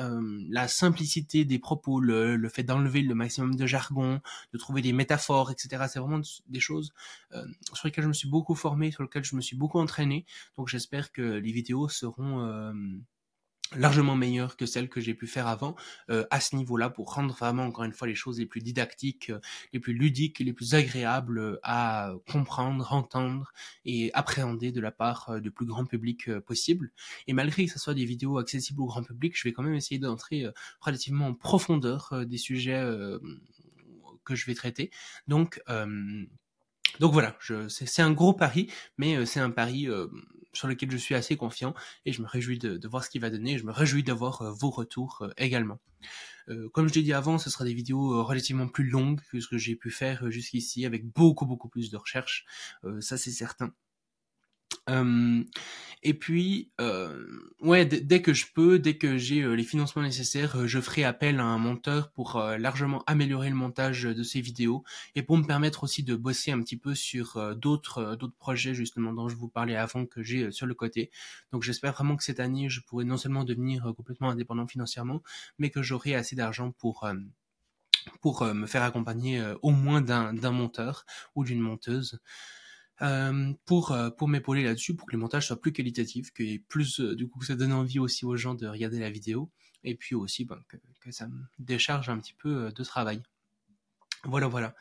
la 0.50 0.68
simplicité 0.68 1.46
des 1.46 1.60
propos, 1.60 2.00
le, 2.00 2.36
le 2.36 2.50
fait 2.50 2.64
d'enlever 2.64 3.02
le 3.02 3.16
maximum 3.16 3.56
de 3.56 3.66
jargon, 3.66 4.22
de 4.54 4.58
trouver 4.58 4.82
des 4.82 4.94
métaphores, 4.94 5.52
etc. 5.52 5.86
C'est 5.90 6.00
vraiment 6.00 6.22
des 6.48 6.60
choses 6.60 6.94
sur 7.74 7.88
lesquelles 7.88 8.04
je 8.04 8.10
me 8.10 8.14
suis 8.14 8.30
beaucoup 8.30 8.56
formé, 8.56 8.92
sur 8.92 9.04
lesquelles 9.04 9.24
je 9.24 9.36
me 9.36 9.42
suis 9.42 9.56
beaucoup 9.56 9.80
entraîné. 9.80 10.26
Donc 10.58 10.68
j'espère 10.68 11.12
que 11.12 11.22
les 11.22 11.52
vidéos 11.52 11.90
seront 11.90 12.74
largement 13.76 14.16
meilleure 14.16 14.58
que 14.58 14.66
celle 14.66 14.90
que 14.90 15.00
j'ai 15.00 15.14
pu 15.14 15.28
faire 15.28 15.48
avant 15.48 15.76
euh, 16.10 16.26
à 16.30 16.40
ce 16.40 16.56
niveau-là 16.56 16.90
pour 16.90 17.14
rendre 17.14 17.34
vraiment 17.34 17.64
encore 17.64 17.86
une 17.86 17.94
fois 17.94 18.08
les 18.08 18.16
choses 18.16 18.40
les 18.40 18.46
plus 18.46 18.62
didactiques, 18.62 19.30
euh, 19.30 19.40
les 19.74 19.80
plus 19.80 19.94
ludiques, 19.94 20.40
les 20.40 20.54
plus 20.54 20.74
agréables 20.76 21.40
euh, 21.40 21.60
à 21.64 22.14
comprendre, 22.30 22.92
entendre 22.92 23.54
et 23.86 24.12
appréhender 24.14 24.72
de 24.72 24.82
la 24.82 24.92
part 24.92 25.40
du 25.42 25.52
plus 25.52 25.66
grand 25.66 25.86
public 25.86 26.32
possible. 26.40 26.92
Et 27.28 27.34
malgré 27.34 27.66
que 27.66 27.72
ce 27.72 27.80
soit 27.80 27.94
des 27.94 28.06
vidéos 28.06 28.38
accessibles 28.38 28.82
au 28.82 28.86
grand 28.86 29.04
public, 29.04 29.38
je 29.38 29.44
vais 29.44 29.54
quand 29.54 29.64
même 29.64 29.76
essayer 29.76 30.00
d'entrer 30.00 30.46
relativement 30.80 31.28
en 31.28 31.34
profondeur 31.34 32.26
des 32.26 32.38
sujets 32.38 32.84
que 34.24 34.36
je 34.36 34.46
vais 34.46 34.56
traiter. 34.56 34.92
Donc 35.28 35.62
donc 37.00 37.14
voilà, 37.14 37.38
c'est 37.70 38.02
un 38.02 38.12
gros 38.12 38.34
pari, 38.34 38.70
mais 38.98 39.26
c'est 39.26 39.40
un 39.40 39.52
pari 39.52 39.88
sur 40.54 40.68
lequel 40.68 40.92
je 40.92 40.98
suis 40.98 41.16
assez 41.16 41.38
confiant 41.38 41.74
et 42.06 42.12
je 42.12 42.22
me 42.22 42.28
réjouis 42.28 42.60
de, 42.60 42.88
voir 42.88 43.04
ce 43.04 43.10
qu'il 43.10 43.22
va 43.22 43.30
donner 43.30 43.54
et 43.54 43.58
je 43.58 43.66
me 43.66 43.72
réjouis 43.72 44.04
d'avoir 44.04 44.42
euh, 44.42 44.52
vos 44.52 44.70
retours 44.70 45.20
euh, 45.22 45.30
également. 45.38 45.80
Euh, 46.50 46.70
comme 46.70 46.88
je 46.88 46.94
l'ai 46.94 47.04
dit 47.04 47.14
avant, 47.14 47.38
ce 47.38 47.50
sera 47.50 47.66
des 47.66 47.74
vidéos 47.74 48.24
relativement 48.24 48.68
plus 48.68 48.90
longues 48.90 49.22
que 49.32 49.40
ce 49.40 49.48
que 49.48 49.58
j'ai 49.58 49.76
pu 49.76 49.92
faire 49.92 50.30
jusqu'ici 50.32 50.86
avec 50.86 51.06
beaucoup 51.06 51.46
beaucoup 51.46 51.70
plus 51.70 51.92
de 51.92 51.98
recherches, 51.98 52.46
ça 53.00 53.18
c'est 53.18 53.32
certain. 53.32 53.74
Et 56.04 56.16
puis, 56.16 56.72
euh, 56.82 57.24
ouais, 57.60 57.86
dès 57.86 58.24
que 58.24 58.34
je 58.34 58.48
peux, 58.54 58.80
dès 58.80 58.98
que 58.98 59.18
j'ai 59.18 59.44
les 59.56 59.64
financements 59.64 60.02
nécessaires, 60.02 60.68
je 60.68 60.82
ferai 60.82 61.04
appel 61.04 61.40
à 61.40 61.44
un 61.44 61.60
monteur 61.60 62.12
pour 62.12 62.40
largement 62.40 63.04
améliorer 63.06 63.50
le 63.50 63.56
montage 63.56 64.04
de 64.04 64.24
ces 64.24 64.42
vidéos 64.42 64.84
et 65.14 65.22
pour 65.22 65.38
me 65.38 65.44
permettre 65.44 65.84
aussi 65.84 66.02
de 66.02 66.16
bosser 66.16 66.52
un 66.52 66.60
petit 66.62 66.78
peu 66.78 66.96
sur 66.96 67.56
d'autres 67.56 68.16
d'autres 68.16 68.36
projets 68.36 68.74
justement 68.74 69.14
dont 69.14 69.30
je 69.30 69.36
vous 69.36 69.48
parlais 69.48 69.76
avant 69.76 70.08
que 70.08 70.24
j'ai 70.24 70.52
sur 70.52 70.66
le 70.66 70.74
côté. 70.74 71.12
Donc 71.52 71.62
j'espère 71.62 71.94
vraiment 71.94 72.16
que 72.16 72.24
cette 72.24 72.40
année, 72.40 72.68
je 72.68 72.82
pourrai 72.82 73.06
non 73.06 73.18
seulement 73.18 73.44
devenir 73.44 73.94
complètement 73.96 74.32
indépendant 74.32 74.66
financièrement, 74.68 75.22
mais 75.60 75.70
que 75.70 75.84
j'aurai 75.84 76.16
assez 76.16 76.36
d'argent 76.36 76.72
pour 76.72 77.08
pour 78.22 78.44
me 78.44 78.66
faire 78.66 78.82
accompagner 78.82 79.44
au 79.62 79.70
moins 79.70 80.02
d'un 80.02 80.34
d'un 80.34 80.52
monteur 80.52 81.06
ou 81.36 81.44
d'une 81.44 81.60
monteuse. 81.60 82.20
Euh, 83.02 83.54
pour 83.66 83.92
euh, 83.92 84.12
pour 84.12 84.28
m'épauler 84.28 84.64
là-dessus, 84.64 84.96
pour 84.96 85.08
que 85.08 85.14
les 85.14 85.18
montages 85.18 85.48
soient 85.48 85.60
plus 85.60 85.74
qualitatifs, 85.74 86.32
que 86.32 86.58
plus 86.68 87.00
euh, 87.00 87.16
du 87.16 87.28
coup 87.28 87.42
ça 87.42 87.56
donne 87.56 87.74
envie 87.74 87.98
aussi 87.98 88.26
aux 88.26 88.36
gens 88.36 88.54
de 88.54 88.68
regarder 88.68 89.00
la 89.00 89.10
vidéo, 89.10 89.50
et 89.84 89.96
puis 89.96 90.14
aussi 90.14 90.46
ben, 90.46 90.62
que, 90.68 90.78
que, 91.00 91.12
ça 91.12 91.28
me 91.28 91.42
décharge 91.58 92.10
un 92.10 92.20
petit 92.20 92.36
peu 92.36 92.72
de 92.72 92.84
travail. 92.84 93.24
Voilà, 94.24 94.48
voilà. 94.48 94.76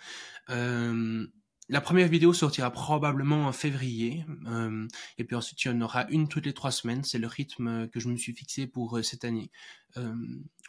La 1.72 1.80
première 1.80 2.08
vidéo 2.08 2.32
sortira 2.32 2.68
probablement 2.72 3.46
en 3.46 3.52
février, 3.52 4.24
euh, 4.46 4.88
et 5.18 5.24
puis 5.24 5.36
ensuite 5.36 5.64
il 5.64 5.68
y 5.68 5.70
en 5.70 5.80
aura 5.80 6.04
une 6.08 6.26
toutes 6.26 6.46
les 6.46 6.52
trois 6.52 6.72
semaines. 6.72 7.04
C'est 7.04 7.20
le 7.20 7.28
rythme 7.28 7.86
que 7.90 8.00
je 8.00 8.08
me 8.08 8.16
suis 8.16 8.34
fixé 8.34 8.66
pour 8.66 8.98
euh, 8.98 9.04
cette 9.04 9.24
année. 9.24 9.52
Euh, 9.96 10.12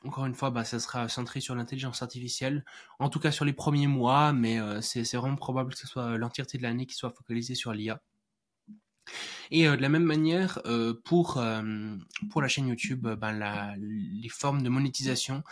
encore 0.03 0.28
une 0.28 0.36
fois, 0.36 0.52
bah, 0.52 0.64
ça 0.64 0.80
sera 0.80 1.10
centré 1.10 1.40
sur 1.40 1.56
l'intelligence 1.56 2.03
artificielle, 2.03 2.64
en 2.99 3.10
tout 3.10 3.19
cas 3.19 3.32
sur 3.32 3.45
les 3.45 3.53
premiers 3.53 3.88
mois, 3.88 4.32
mais 4.32 4.60
c'est 4.82 5.15
vraiment 5.15 5.36
probable 5.36 5.73
que 5.73 5.80
ce 5.80 5.88
soit 5.88 6.19
l'entièreté 6.19 6.60
de 6.60 6.64
l'année 6.64 6.86
qui 6.86 6.95
soit 6.95 7.10
focalisée 7.10 7.56
sur 7.56 7.73
l'IA. 7.73 7.99
Et 9.52 9.68
euh, 9.68 9.76
de 9.76 9.82
la 9.82 9.90
même 9.90 10.03
manière, 10.03 10.60
euh, 10.65 10.94
pour, 11.03 11.38
euh, 11.38 11.61
pour 12.30 12.41
la 12.41 12.48
chaîne 12.48 12.68
YouTube, 12.68 13.07
ben, 13.07 13.32
la, 13.34 13.76
les 13.78 14.30
formes 14.30 14.64
de 14.64 14.69
monétisation 14.69 15.44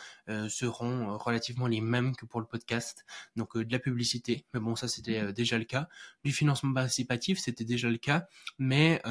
seront 0.48 1.18
relativement 1.18 1.68
les 1.68 1.82
mêmes 1.82 2.16
que 2.16 2.26
pour 2.26 2.40
le 2.40 2.46
podcast. 2.46 3.06
Donc 3.36 3.58
de 3.58 3.72
la 3.72 3.80
publicité, 3.80 4.46
mais 4.54 4.60
bon, 4.60 4.76
ça 4.76 4.88
c'était 4.88 5.34
déjà 5.34 5.58
le 5.58 5.66
cas. 5.66 5.90
Du 6.24 6.32
financement 6.32 6.74
participatif, 6.74 7.40
c'était 7.40 7.66
déjà 7.66 7.90
le 7.90 7.98
cas, 7.98 8.28
mais 8.60 9.02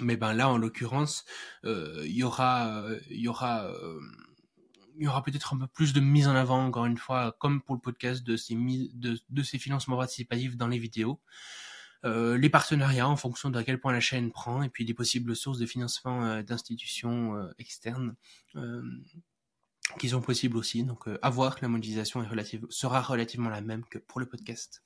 mais 0.00 0.16
ben 0.16 0.32
là, 0.32 0.48
en 0.48 0.56
l'occurrence, 0.56 1.24
il 1.64 2.06
y 2.06 2.22
aura, 2.22 2.84
il 3.10 3.20
y 3.20 3.28
aura 3.28 3.68
il 4.96 5.04
y 5.04 5.08
aura 5.08 5.22
peut-être 5.22 5.54
un 5.54 5.58
peu 5.58 5.66
plus 5.66 5.92
de 5.92 6.00
mise 6.00 6.28
en 6.28 6.34
avant, 6.34 6.64
encore 6.64 6.86
une 6.86 6.98
fois, 6.98 7.34
comme 7.40 7.62
pour 7.62 7.74
le 7.74 7.80
podcast, 7.80 8.22
de 8.22 8.36
ces, 8.36 8.54
de, 8.54 9.18
de 9.30 9.42
ces 9.42 9.58
financements 9.58 9.96
participatifs 9.96 10.56
dans 10.56 10.68
les 10.68 10.78
vidéos. 10.78 11.20
Euh, 12.04 12.36
les 12.36 12.48
partenariats 12.48 13.08
en 13.08 13.16
fonction 13.16 13.50
de 13.50 13.58
à 13.58 13.64
quel 13.64 13.78
point 13.80 13.92
la 13.92 14.00
chaîne 14.00 14.32
prend, 14.32 14.62
et 14.62 14.68
puis 14.68 14.84
des 14.84 14.94
possibles 14.94 15.36
sources 15.36 15.58
de 15.58 15.66
financement 15.66 16.24
euh, 16.24 16.42
d'institutions 16.42 17.36
euh, 17.36 17.48
externes 17.58 18.14
qui 19.98 20.08
sont 20.08 20.20
possibles 20.20 20.56
aussi. 20.56 20.84
Donc 20.84 21.04
à 21.20 21.30
voir, 21.30 21.58
la 21.60 21.68
monétisation 21.68 22.26
sera 22.70 23.02
relativement 23.02 23.50
la 23.50 23.60
même 23.60 23.84
que 23.84 23.98
pour 23.98 24.20
le 24.20 24.26
podcast. 24.26 24.82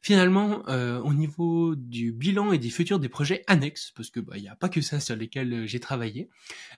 Finalement, 0.00 0.62
euh, 0.68 1.00
au 1.00 1.12
niveau 1.12 1.74
du 1.74 2.12
bilan 2.12 2.52
et 2.52 2.58
des 2.58 2.70
futurs 2.70 3.00
des 3.00 3.08
projets 3.08 3.42
annexes, 3.48 3.90
parce 3.96 4.10
que 4.10 4.20
bah 4.20 4.36
il 4.36 4.42
n'y 4.42 4.48
a 4.48 4.54
pas 4.54 4.68
que 4.68 4.80
ça 4.80 5.00
sur 5.00 5.16
lesquels 5.16 5.52
euh, 5.52 5.66
j'ai 5.66 5.80
travaillé. 5.80 6.30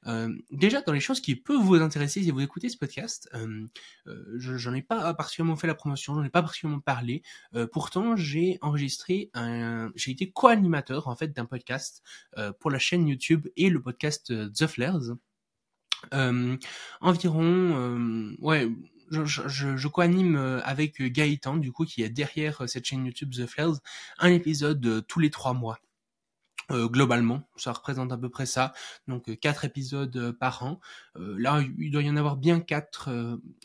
Euh, 0.06 0.34
déjà 0.50 0.80
dans 0.80 0.92
les 0.92 1.00
choses 1.00 1.20
qui 1.20 1.36
peuvent 1.36 1.60
vous 1.60 1.74
intéresser 1.76 2.22
si 2.22 2.30
vous 2.30 2.40
écoutez 2.40 2.70
ce 2.70 2.78
podcast, 2.78 3.28
euh, 3.34 3.66
euh 4.06 4.24
j'en 4.38 4.72
ai 4.72 4.80
pas 4.80 5.12
particulièrement 5.12 5.56
fait 5.56 5.66
la 5.66 5.74
promotion, 5.74 6.14
j'en 6.14 6.24
ai 6.24 6.30
pas 6.30 6.42
particulièrement 6.42 6.80
parlé. 6.80 7.22
pourtant, 7.72 8.16
j'ai 8.16 8.58
enregistré 8.62 9.30
un, 9.34 9.90
j'ai 9.94 10.12
été 10.12 10.30
co-animateur 10.30 11.08
en 11.08 11.16
fait 11.16 11.28
d'un 11.28 11.44
podcast 11.44 12.02
pour 12.58 12.70
la 12.70 12.78
chaîne 12.78 13.06
YouTube 13.06 13.48
et 13.56 13.68
le 13.68 13.82
podcast 13.82 14.32
The 14.52 14.66
Flares. 14.66 15.16
environ, 17.00 18.36
ouais 18.38 18.68
je, 19.10 19.76
je, 19.76 19.88
co-anime 19.88 20.36
euh, 20.36 20.60
avec 20.64 21.02
Gaëtan, 21.02 21.56
du 21.56 21.72
coup, 21.72 21.84
qui 21.84 22.02
est 22.02 22.10
derrière 22.10 22.62
euh, 22.62 22.66
cette 22.66 22.84
chaîne 22.84 23.04
YouTube 23.04 23.34
The 23.34 23.46
Flares, 23.46 23.80
un 24.18 24.30
épisode 24.30 24.84
euh, 24.86 25.00
tous 25.00 25.20
les 25.20 25.30
trois 25.30 25.52
mois. 25.52 25.78
Euh, 26.70 26.86
globalement, 26.86 27.48
ça 27.56 27.72
représente 27.72 28.12
à 28.12 28.16
peu 28.16 28.28
près 28.28 28.46
ça. 28.46 28.72
Donc 29.08 29.36
quatre 29.40 29.64
épisodes 29.64 30.30
par 30.38 30.62
an. 30.62 30.78
Euh, 31.16 31.34
là, 31.36 31.64
il 31.78 31.90
doit 31.90 32.02
y 32.02 32.08
en 32.08 32.16
avoir 32.16 32.36
bien 32.36 32.60
quatre, 32.60 33.10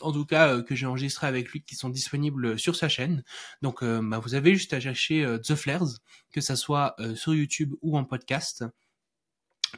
en 0.00 0.12
tout 0.12 0.26
cas 0.26 0.60
que 0.62 0.74
j'ai 0.74 0.86
enregistré 0.86 1.28
avec 1.28 1.50
lui, 1.50 1.62
qui 1.62 1.76
sont 1.76 1.88
disponibles 1.88 2.58
sur 2.58 2.74
sa 2.74 2.88
chaîne. 2.88 3.22
Donc, 3.62 3.84
bah, 3.84 4.18
vous 4.18 4.34
avez 4.34 4.54
juste 4.54 4.72
à 4.72 4.80
chercher 4.80 5.24
The 5.44 5.54
Flares, 5.54 6.00
que 6.32 6.40
ça 6.40 6.56
soit 6.56 6.96
sur 7.14 7.32
YouTube 7.32 7.74
ou 7.80 7.96
en 7.96 8.04
podcast. 8.04 8.64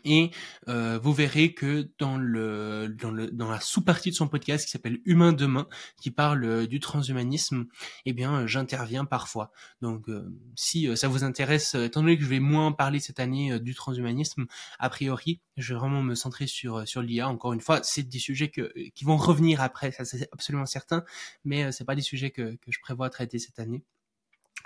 Et 0.04 0.30
euh, 0.68 0.98
vous 1.02 1.12
verrez 1.12 1.52
que 1.54 1.88
dans 1.98 2.16
la 2.18 3.60
sous-partie 3.60 4.10
de 4.10 4.14
son 4.14 4.28
podcast 4.28 4.64
qui 4.64 4.70
s'appelle 4.70 5.00
Humain 5.04 5.32
demain, 5.32 5.66
qui 6.00 6.10
parle 6.10 6.44
euh, 6.44 6.66
du 6.66 6.80
transhumanisme, 6.80 7.66
eh 8.06 8.12
bien 8.12 8.34
euh, 8.34 8.46
j'interviens 8.46 9.04
parfois. 9.04 9.50
Donc 9.82 10.06
si 10.54 10.96
ça 10.96 11.08
vous 11.08 11.24
intéresse, 11.24 11.74
étant 11.74 12.00
donné 12.00 12.16
que 12.16 12.24
je 12.24 12.28
vais 12.28 12.40
moins 12.40 12.72
parler 12.72 13.00
cette 13.00 13.20
année 13.20 13.58
du 13.60 13.74
transhumanisme, 13.74 14.46
a 14.78 14.90
priori, 14.90 15.40
je 15.56 15.74
vais 15.74 15.80
vraiment 15.80 16.02
me 16.02 16.14
centrer 16.14 16.46
sur 16.46 16.84
l'IA. 17.02 17.28
Encore 17.28 17.52
une 17.52 17.60
fois, 17.60 17.80
c'est 17.82 18.02
des 18.02 18.18
sujets 18.18 18.50
qui 18.50 19.04
vont 19.04 19.16
revenir 19.16 19.60
après, 19.60 19.92
ça 19.92 20.04
c'est 20.04 20.28
absolument 20.32 20.66
certain, 20.66 21.04
mais 21.44 21.72
c'est 21.72 21.84
pas 21.84 21.94
des 21.94 22.02
sujets 22.02 22.30
que 22.30 22.56
je 22.66 22.78
prévois 22.80 23.10
traiter 23.10 23.38
cette 23.38 23.58
année 23.58 23.84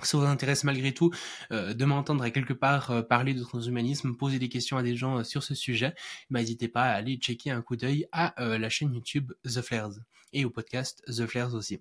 ça 0.03 0.19
vous 0.19 0.25
intéresse 0.25 0.65
malgré 0.65 0.93
tout 0.93 1.11
euh, 1.53 1.75
de 1.75 1.85
m'entendre 1.85 2.27
quelque 2.29 2.53
part 2.53 2.91
euh, 2.91 3.03
parler 3.03 3.35
de 3.35 3.43
transhumanisme, 3.43 4.17
poser 4.17 4.39
des 4.39 4.49
questions 4.49 4.77
à 4.77 4.83
des 4.83 4.97
gens 4.97 5.19
euh, 5.19 5.25
sur 5.25 5.43
ce 5.43 5.55
sujet, 5.55 5.95
bah, 6.31 6.41
n'hésitez 6.41 6.69
pas 6.69 6.85
à 6.85 6.93
aller 6.93 7.17
checker 7.17 7.51
un 7.51 7.63
coup 7.63 7.77
d'œil 7.77 8.07
à 8.13 8.35
la 8.39 8.69
chaîne 8.69 8.95
YouTube 8.95 9.33
The 9.45 9.61
Flares 9.61 9.95
et 10.33 10.45
au 10.45 10.51
podcast 10.51 11.03
The 11.07 11.27
Flares 11.27 11.55
aussi. 11.55 11.81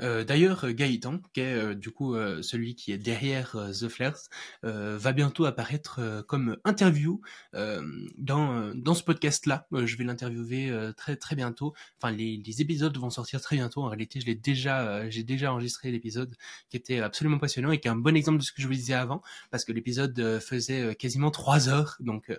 Euh, 0.00 0.24
D'ailleurs, 0.24 0.70
Gaëtan, 0.72 1.18
qui 1.32 1.40
est 1.40 1.54
euh, 1.54 1.74
du 1.74 1.90
coup 1.90 2.14
euh, 2.14 2.42
celui 2.42 2.74
qui 2.74 2.92
est 2.92 2.98
derrière 2.98 3.56
euh, 3.56 3.72
The 3.72 3.88
Flares, 3.88 4.28
euh, 4.64 4.96
va 4.98 5.12
bientôt 5.12 5.44
apparaître 5.44 5.98
euh, 6.00 6.22
comme 6.22 6.56
interview 6.64 7.20
euh, 7.54 7.82
dans, 8.18 8.72
dans 8.74 8.94
ce 8.94 9.02
podcast-là. 9.02 9.66
je 9.72 9.96
vais 9.96 10.04
l'interviewer 10.04 10.72
très 10.96 11.16
très 11.16 11.36
bientôt. 11.36 11.74
Enfin, 12.00 12.12
les, 12.12 12.36
les, 12.44 12.60
épisodes 12.60 12.96
vont 12.96 13.10
sortir 13.10 13.40
très 13.40 13.56
bientôt. 13.56 13.82
En 13.82 13.88
réalité, 13.88 14.20
je 14.20 14.26
l'ai 14.26 14.34
déjà, 14.34 15.08
j'ai 15.10 15.22
déjà 15.22 15.52
enregistré 15.52 15.90
l'épisode 15.90 16.36
qui 16.68 16.76
était 16.76 17.00
absolument 17.00 17.38
passionnant 17.38 17.72
et 17.72 17.80
qui 17.80 17.88
est 17.88 17.90
un 17.90 17.96
bon 17.96 18.16
exemple 18.16 18.38
de 18.38 18.44
ce 18.44 18.52
que 18.52 18.62
je 18.62 18.66
vous 18.66 18.74
disais 18.74 18.94
avant, 18.94 19.22
parce 19.50 19.64
que 19.64 19.72
l'épisode 19.72 20.38
faisait 20.40 20.94
quasiment 20.94 21.30
trois 21.30 21.68
heures. 21.68 21.96
Donc, 22.00 22.30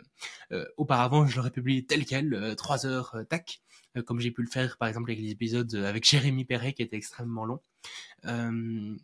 auparavant, 0.77 1.25
je 1.27 1.35
l'aurais 1.35 1.51
publié 1.51 1.85
tel 1.85 2.05
quel, 2.05 2.55
trois 2.55 2.85
heures, 2.85 3.15
tac. 3.30 3.61
Euh, 3.97 4.03
comme 4.03 4.19
j'ai 4.19 4.31
pu 4.31 4.41
le 4.41 4.49
faire 4.49 4.77
par 4.77 4.87
exemple 4.87 5.11
avec 5.11 5.23
les 5.23 5.31
épisodes 5.31 5.73
avec 5.75 6.05
Jérémy 6.09 6.45
Perret 6.45 6.73
qui 6.73 6.81
était 6.81 6.97
extrêmement 6.97 7.45
long. 7.45 7.59
Euh, 8.25 8.95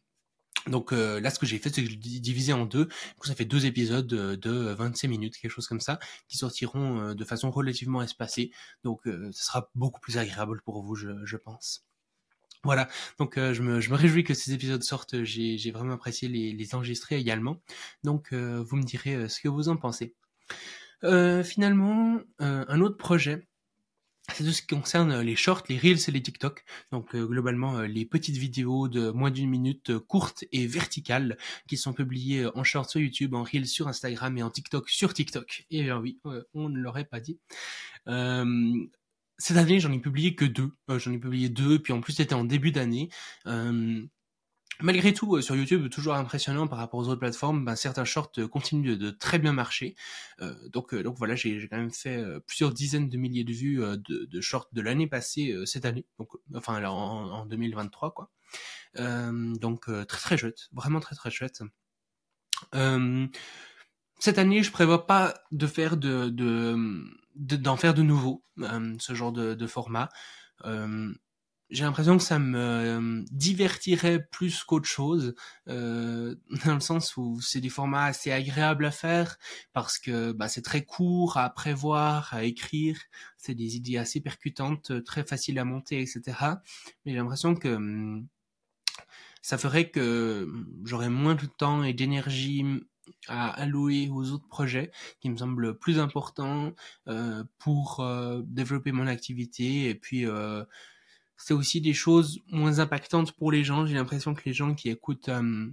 donc 0.68 0.94
euh, 0.94 1.20
là, 1.20 1.30
ce 1.30 1.40
que 1.40 1.46
j'ai 1.46 1.58
fait, 1.58 1.74
c'est 1.74 1.84
que 1.84 1.90
je 1.90 1.96
l'ai 1.96 2.20
divisé 2.20 2.54
en 2.54 2.66
deux. 2.66 2.86
Du 2.86 3.16
coup, 3.20 3.28
ça 3.28 3.36
fait 3.36 3.46
deux 3.46 3.66
épisodes 3.66 4.06
de, 4.06 4.36
de 4.36 4.74
25 4.74 5.08
minutes, 5.08 5.38
quelque 5.38 5.52
chose 5.52 5.68
comme 5.68 5.80
ça, 5.80 6.00
qui 6.28 6.38
sortiront 6.38 7.00
euh, 7.00 7.14
de 7.16 7.24
façon 7.24 7.52
relativement 7.52 8.02
espacée. 8.02 8.52
Donc, 8.84 9.08
euh, 9.08 9.30
ce 9.32 9.46
sera 9.46 9.70
beaucoup 9.76 10.00
plus 10.00 10.18
agréable 10.18 10.62
pour 10.64 10.82
vous, 10.84 10.96
je, 10.96 11.10
je 11.26 11.38
pense. 11.38 11.86
Voilà, 12.64 12.90
donc 13.18 13.38
euh, 13.38 13.54
je, 13.54 13.62
me, 13.62 13.80
je, 13.80 13.90
me, 13.90 13.96
réjouis 13.96 14.26
que 14.26 14.34
ces 14.34 14.54
épisodes 14.54 14.84
sortent. 14.84 15.24
J'ai 15.24 15.72
vraiment 15.72 15.94
apprécié 15.94 16.28
les, 16.28 16.52
les, 16.52 16.76
enregistrer 16.76 17.16
également. 17.16 17.62
Donc, 18.04 18.34
vous 18.34 18.76
me 18.76 18.84
direz 18.84 19.30
ce 19.30 19.40
que 19.40 19.48
vous 19.48 19.70
en 19.70 19.78
pensez. 19.78 20.14
finalement, 21.02 22.20
un 22.40 22.82
autre 22.82 22.98
projet 22.98 23.48
c'est 24.34 24.44
tout 24.44 24.52
ce 24.52 24.62
qui 24.62 24.68
concerne 24.68 25.22
les 25.22 25.36
shorts, 25.36 25.64
les 25.70 25.78
reels 25.78 26.00
et 26.08 26.12
les 26.12 26.22
TikTok. 26.22 26.64
Donc 26.92 27.16
euh, 27.16 27.26
globalement 27.26 27.80
euh, 27.80 27.88
les 27.88 28.06
petites 28.06 28.38
vidéos 28.38 28.88
de 28.88 29.12
moins 29.12 29.32
d'une 29.32 29.50
minute 29.50 29.92
euh, 29.92 30.00
courtes 30.00 30.44
et 30.52 30.68
verticales 30.68 31.38
qui 31.68 31.78
sont 31.78 31.94
publiées 31.94 32.48
en 32.56 32.64
shorts 32.64 32.90
sur 32.90 33.00
YouTube, 33.00 33.34
en 33.34 33.44
reels 33.44 33.68
sur 33.68 33.88
Instagram 33.88 34.38
et 34.38 34.44
en 34.44 34.50
TikTok 34.50 34.90
sur 34.90 35.14
TikTok. 35.14 35.66
Et 35.72 35.84
bien 35.84 36.00
oui, 36.00 36.20
on 36.54 36.70
ne 36.70 36.80
l'aurait 36.80 37.06
pas 37.06 37.20
dit. 37.20 37.40
cette 39.38 39.58
année 39.58 39.80
j'en 39.80 39.92
ai 39.92 40.00
publié 40.00 40.36
que 40.36 40.46
deux. 40.46 40.72
j'en 40.88 41.12
ai 41.12 41.20
publié 41.20 41.50
deux, 41.50 41.80
puis 41.80 41.94
en 41.94 42.02
plus 42.02 42.14
c'était 42.14 42.36
en 42.36 42.44
début 42.44 42.72
d'année. 42.72 43.10
Malgré 44.82 45.14
tout, 45.14 45.36
euh, 45.36 45.42
sur 45.42 45.58
YouTube, 45.58 45.90
toujours 45.90 46.14
impressionnant 46.14 46.66
par 46.66 46.78
rapport 46.78 47.02
aux 47.02 47.10
autres 47.10 47.20
plateformes, 47.20 47.66
ben, 47.66 47.76
certains 47.76 48.06
shorts 48.06 48.32
euh, 48.38 48.48
continuent 48.48 48.96
de, 48.98 49.10
très 49.10 49.38
bien 49.38 49.52
marcher. 49.52 49.96
Euh, 50.40 50.56
donc, 50.70 50.94
euh, 50.94 51.04
donc 51.04 51.18
voilà, 51.18 51.36
j'ai 51.36 51.68
quand 51.68 51.78
même 51.78 51.92
fait 51.92 52.24
plusieurs 52.48 52.72
dizaines 52.74 53.10
de 53.10 53.18
milliers 53.18 53.44
de 53.44 53.52
vues 53.52 53.78
de, 53.78 54.26
de 54.26 54.42
shorts 54.42 54.70
de 54.72 54.82
l'année 54.82 55.08
passée 55.08 55.54
cette 55.66 55.84
année, 55.84 56.06
enfin 56.56 56.84
en, 56.86 56.92
en 56.92 57.46
2023 57.46 58.14
quoi. 58.14 58.32
donc 58.96 59.86
très 60.08 60.20
très 60.20 60.38
chouette, 60.38 60.70
vraiment 60.72 61.00
très 61.00 61.16
très 61.16 61.30
chouette. 61.32 61.62
cette 64.20 64.38
année, 64.38 64.64
je 64.64 64.72
prévois 64.72 65.08
pas 65.08 65.34
de 65.52 65.68
faire 65.68 65.98
de 65.98 66.30
d'en 67.36 67.76
de, 67.76 67.80
faire 67.80 67.94
de 67.94 68.04
nouveau 68.04 68.44
ce 68.58 69.14
genre 69.14 69.32
de 69.34 69.68
format 69.68 70.10
j'ai 71.70 71.84
l'impression 71.84 72.18
que 72.18 72.24
ça 72.24 72.40
me 72.40 72.58
euh, 72.58 73.24
divertirait 73.32 74.26
plus 74.32 74.64
qu'autre 74.64 74.88
chose, 74.88 75.36
euh, 75.68 76.36
dans 76.66 76.74
le 76.74 76.80
sens 76.80 77.16
où 77.18 77.40
c'est 77.42 77.62
des 77.62 77.70
formats 77.70 78.06
assez 78.06 78.32
agréables 78.32 78.86
à 78.86 78.92
faire, 78.92 79.38
parce 79.74 80.00
que 80.00 80.32
bah, 80.32 80.48
c'est 80.48 80.62
très 80.62 80.84
court 80.84 81.38
à 81.38 81.50
prévoir, 81.50 82.34
à 82.34 82.44
écrire, 82.44 82.98
c'est 83.38 83.56
des 83.56 83.76
idées 83.76 83.98
assez 83.98 84.20
percutantes, 84.20 85.04
très 85.04 85.24
faciles 85.24 85.60
à 85.60 85.66
monter, 85.66 86.02
etc. 86.02 86.22
Mais 87.06 87.12
j'ai 87.12 87.18
l'impression 87.18 87.56
que 87.56 87.70
hum, 87.70 88.28
ça 89.42 89.58
ferait 89.58 89.90
que 89.90 90.44
hum, 90.44 90.68
j'aurais 90.86 91.10
moins 91.10 91.36
de 91.36 91.46
temps 91.46 91.84
et 91.84 91.94
d'énergie 91.94 92.66
à 93.28 93.50
allouer 93.50 94.10
aux 94.12 94.32
autres 94.32 94.48
projets 94.48 94.92
qui 95.20 95.30
me 95.30 95.38
semblent 95.38 95.78
plus 95.78 96.00
importants 96.00 96.74
euh, 97.08 97.44
pour 97.58 98.00
euh, 98.02 98.42
développer 98.46 98.92
mon 98.92 99.08
activité 99.08 99.90
et 99.90 99.96
puis 99.96 100.26
euh, 100.26 100.64
c'est 101.40 101.54
aussi 101.54 101.82
des 101.82 101.94
choses 101.94 102.42
moins 102.48 102.80
impactantes 102.80 103.32
pour 103.32 103.52
les 103.52 103.64
gens. 103.64 103.86
J'ai 103.86 103.96
l'impression 103.96 104.36
que 104.36 104.42
les 104.46 104.54
gens 104.54 104.76
qui 104.76 104.90
écoutent, 104.90 105.30
euh, 105.30 105.68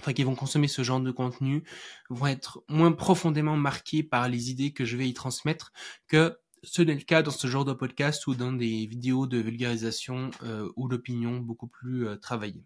enfin 0.00 0.12
qui 0.12 0.24
vont 0.24 0.34
consommer 0.34 0.68
ce 0.68 0.82
genre 0.82 1.00
de 1.00 1.12
contenu, 1.12 1.62
vont 2.10 2.26
être 2.26 2.62
moins 2.68 2.92
profondément 2.92 3.56
marqués 3.56 4.02
par 4.02 4.28
les 4.28 4.50
idées 4.50 4.72
que 4.72 4.84
je 4.84 4.96
vais 4.96 5.08
y 5.08 5.14
transmettre 5.14 5.72
que 6.08 6.36
ce 6.64 6.82
n'est 6.82 6.94
le 6.94 7.00
cas 7.00 7.22
dans 7.22 7.30
ce 7.30 7.46
genre 7.46 7.64
de 7.64 7.72
podcast 7.72 8.26
ou 8.26 8.34
dans 8.34 8.52
des 8.52 8.86
vidéos 8.86 9.26
de 9.26 9.38
vulgarisation 9.38 10.30
euh, 10.42 10.68
ou 10.76 10.88
d'opinion 10.88 11.38
beaucoup 11.38 11.68
plus 11.68 12.06
euh, 12.06 12.16
travaillées. 12.16 12.64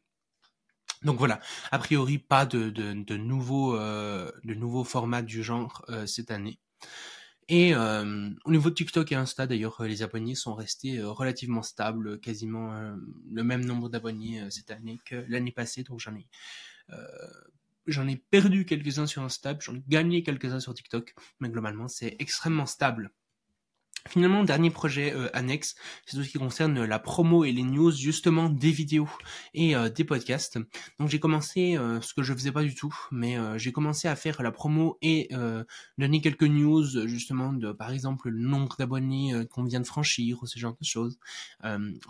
Donc 1.02 1.18
voilà, 1.18 1.40
a 1.70 1.78
priori 1.78 2.18
pas 2.18 2.46
de, 2.46 2.70
nouveaux 3.16 4.84
formats 4.84 5.22
du 5.22 5.42
genre 5.42 5.84
cette 6.06 6.30
année. 6.30 6.58
Et 7.48 7.74
euh, 7.74 8.30
au 8.44 8.50
niveau 8.50 8.70
de 8.70 8.74
TikTok 8.74 9.12
et 9.12 9.14
Insta, 9.14 9.46
d'ailleurs, 9.46 9.80
euh, 9.80 9.86
les 9.86 10.02
abonnés 10.02 10.34
sont 10.34 10.54
restés 10.54 10.98
euh, 10.98 11.10
relativement 11.10 11.62
stables, 11.62 12.18
quasiment 12.18 12.72
le 13.30 13.44
même 13.44 13.64
nombre 13.64 13.88
d'abonnés 13.88 14.42
cette 14.50 14.70
année 14.72 14.98
que 15.04 15.24
l'année 15.28 15.52
passée. 15.52 15.84
Donc 15.84 16.00
j'en 16.00 16.16
ai, 16.16 16.28
j'en 17.86 18.08
ai 18.08 18.16
perdu 18.16 18.66
quelques-uns 18.66 19.06
sur 19.06 19.22
Insta, 19.22 19.56
j'en 19.60 19.76
ai 19.76 19.84
gagné 19.86 20.22
quelques-uns 20.24 20.60
sur 20.60 20.74
TikTok, 20.74 21.14
mais 21.40 21.48
globalement 21.48 21.86
c'est 21.88 22.16
extrêmement 22.18 22.66
stable. 22.66 23.12
Finalement, 24.08 24.44
dernier 24.44 24.70
projet 24.70 25.12
euh, 25.14 25.28
annexe, 25.36 25.74
c'est 26.06 26.16
tout 26.16 26.22
ce 26.22 26.28
qui 26.28 26.38
concerne 26.38 26.84
la 26.84 26.98
promo 26.98 27.44
et 27.44 27.52
les 27.52 27.62
news 27.62 27.90
justement 27.90 28.48
des 28.48 28.70
vidéos 28.70 29.08
et 29.54 29.76
euh, 29.76 29.88
des 29.88 30.04
podcasts. 30.04 30.58
Donc 30.98 31.08
j'ai 31.08 31.20
commencé 31.20 31.76
euh, 31.76 32.00
ce 32.00 32.14
que 32.14 32.22
je 32.22 32.32
faisais 32.32 32.52
pas 32.52 32.62
du 32.62 32.74
tout, 32.74 32.94
mais 33.10 33.38
euh, 33.38 33.58
j'ai 33.58 33.72
commencé 33.72 34.08
à 34.08 34.16
faire 34.16 34.42
la 34.42 34.52
promo 34.52 34.98
et 35.02 35.28
euh, 35.32 35.64
donner 35.98 36.20
quelques 36.20 36.44
news 36.44 37.06
justement 37.06 37.52
de 37.52 37.72
par 37.72 37.90
exemple 37.90 38.28
le 38.28 38.38
nombre 38.38 38.76
d'abonnés 38.78 39.34
qu'on 39.50 39.64
vient 39.64 39.80
de 39.80 39.86
franchir 39.86 40.42
ou 40.42 40.46
ce 40.46 40.58
genre 40.58 40.76
de 40.80 40.84
choses 40.84 41.18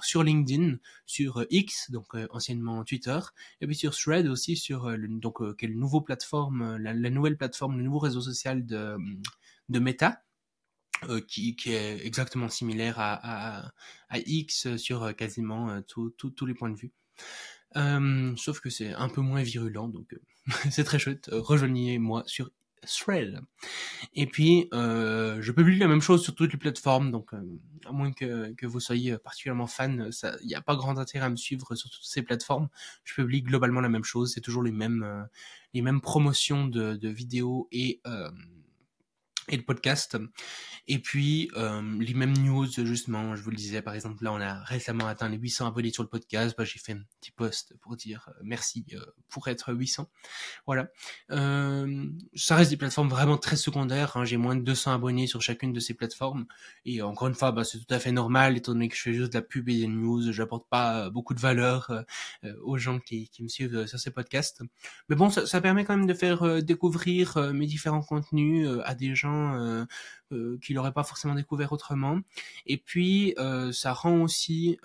sur 0.02 0.22
LinkedIn, 0.22 0.76
sur 1.06 1.44
X 1.50 1.90
donc 1.90 2.14
anciennement 2.30 2.84
Twitter 2.84 3.18
et 3.60 3.66
puis 3.66 3.76
sur 3.76 3.96
Thread 3.96 4.26
aussi 4.26 4.56
sur 4.56 4.90
le, 4.90 5.08
donc 5.08 5.56
quelle 5.56 5.76
nouveau 5.76 6.00
plateforme 6.00 6.76
la, 6.76 6.92
la, 6.92 7.10
nouvelle 7.10 7.36
plateforme 7.36 7.78
le 7.78 7.84
nouveau 7.84 7.98
réseau 7.98 8.20
social 8.20 8.66
de 8.66 8.96
de 9.68 9.78
Meta 9.78 10.22
euh, 11.08 11.20
qui, 11.20 11.56
qui, 11.56 11.72
est 11.72 12.04
exactement 12.04 12.48
similaire 12.48 12.98
à, 12.98 13.18
à, 13.22 13.72
à 14.08 14.18
X 14.18 14.76
sur 14.76 15.02
euh, 15.02 15.12
quasiment 15.12 15.70
euh, 15.70 15.80
tous 15.86 16.46
les 16.46 16.54
points 16.54 16.70
de 16.70 16.76
vue. 16.76 16.92
Euh, 17.76 18.34
sauf 18.36 18.60
que 18.60 18.70
c'est 18.70 18.94
un 18.94 19.08
peu 19.08 19.20
moins 19.20 19.42
virulent, 19.42 19.88
donc 19.88 20.14
euh, 20.14 20.20
c'est 20.70 20.84
très 20.84 20.98
chouette. 20.98 21.28
Rejoignez-moi 21.32 22.22
sur 22.26 22.50
Thread. 22.86 23.40
Et 24.14 24.26
puis, 24.26 24.68
euh, 24.72 25.38
je 25.40 25.50
publie 25.50 25.78
la 25.78 25.88
même 25.88 26.00
chose 26.00 26.22
sur 26.22 26.34
toutes 26.34 26.52
les 26.52 26.58
plateformes, 26.58 27.10
donc 27.10 27.32
à 27.84 27.92
moins 27.92 28.12
que, 28.12 28.52
que, 28.54 28.66
vous 28.66 28.78
soyez 28.80 29.18
particulièrement 29.18 29.66
fan, 29.66 30.10
il 30.42 30.46
n'y 30.46 30.54
a 30.54 30.60
pas 30.60 30.76
grand 30.76 30.96
intérêt 30.98 31.26
à 31.26 31.30
me 31.30 31.36
suivre 31.36 31.74
sur 31.74 31.90
toutes 31.90 32.04
ces 32.04 32.22
plateformes. 32.22 32.68
Je 33.02 33.14
publie 33.14 33.42
globalement 33.42 33.80
la 33.80 33.88
même 33.88 34.04
chose, 34.04 34.32
c'est 34.32 34.40
toujours 34.40 34.62
les 34.62 34.70
mêmes, 34.70 35.26
les 35.74 35.82
mêmes 35.82 36.00
promotions 36.00 36.66
de, 36.68 36.94
de 36.94 37.08
vidéos 37.08 37.66
et 37.72 38.00
et 39.48 39.56
le 39.56 39.62
podcast. 39.62 40.16
Et 40.88 41.00
puis, 41.00 41.50
euh, 41.56 41.82
les 41.98 42.14
mêmes 42.14 42.36
news, 42.38 42.66
justement, 42.66 43.34
je 43.34 43.42
vous 43.42 43.50
le 43.50 43.56
disais, 43.56 43.82
par 43.82 43.94
exemple, 43.94 44.22
là, 44.22 44.32
on 44.32 44.40
a 44.40 44.62
récemment 44.62 45.06
atteint 45.06 45.28
les 45.28 45.36
800 45.36 45.66
abonnés 45.66 45.90
sur 45.90 46.04
le 46.04 46.08
podcast. 46.08 46.54
Bah, 46.56 46.64
j'ai 46.64 46.78
fait 46.78 46.92
un 46.92 47.02
petit 47.20 47.32
post 47.32 47.74
pour 47.80 47.96
dire 47.96 48.28
euh, 48.28 48.40
merci 48.44 48.84
euh, 48.92 49.00
pour 49.28 49.48
être 49.48 49.74
800. 49.74 50.08
Voilà. 50.64 50.88
Euh, 51.32 52.06
ça 52.34 52.54
reste 52.54 52.70
des 52.70 52.76
plateformes 52.76 53.08
vraiment 53.08 53.36
très 53.36 53.56
secondaires. 53.56 54.16
Hein. 54.16 54.24
J'ai 54.24 54.36
moins 54.36 54.54
de 54.54 54.62
200 54.62 54.94
abonnés 54.94 55.26
sur 55.26 55.42
chacune 55.42 55.72
de 55.72 55.80
ces 55.80 55.94
plateformes. 55.94 56.46
Et 56.84 57.02
encore 57.02 57.26
une 57.26 57.34
fois, 57.34 57.50
bah, 57.50 57.64
c'est 57.64 57.78
tout 57.78 57.94
à 57.94 57.98
fait 57.98 58.12
normal, 58.12 58.56
étant 58.56 58.72
donné 58.72 58.88
que 58.88 58.96
je 58.96 59.02
fais 59.02 59.12
juste 59.12 59.32
de 59.32 59.38
la 59.38 59.42
pub 59.42 59.68
et 59.68 59.76
des 59.76 59.88
news. 59.88 60.32
J'apporte 60.32 60.68
pas 60.68 61.10
beaucoup 61.10 61.34
de 61.34 61.40
valeur 61.40 61.90
euh, 62.44 62.54
aux 62.62 62.78
gens 62.78 63.00
qui, 63.00 63.28
qui, 63.28 63.42
me 63.42 63.48
suivent 63.48 63.86
sur 63.86 63.98
ces 63.98 64.12
podcasts. 64.12 64.62
Mais 65.08 65.16
bon, 65.16 65.30
ça, 65.30 65.46
ça 65.46 65.60
permet 65.60 65.84
quand 65.84 65.96
même 65.96 66.06
de 66.06 66.14
faire 66.14 66.62
découvrir 66.62 67.52
mes 67.52 67.66
différents 67.66 68.02
contenus 68.02 68.68
à 68.84 68.94
des 68.94 69.14
gens 69.14 69.35
euh, 69.36 69.86
euh, 70.32 70.58
qu'il 70.58 70.76
n'aurait 70.76 70.92
pas 70.92 71.04
forcément 71.04 71.34
découvert 71.34 71.72
autrement. 71.72 72.20
Et 72.66 72.76
puis, 72.78 73.34
euh, 73.38 73.72
ça 73.72 73.92
rend 73.92 74.20
aussi 74.22 74.78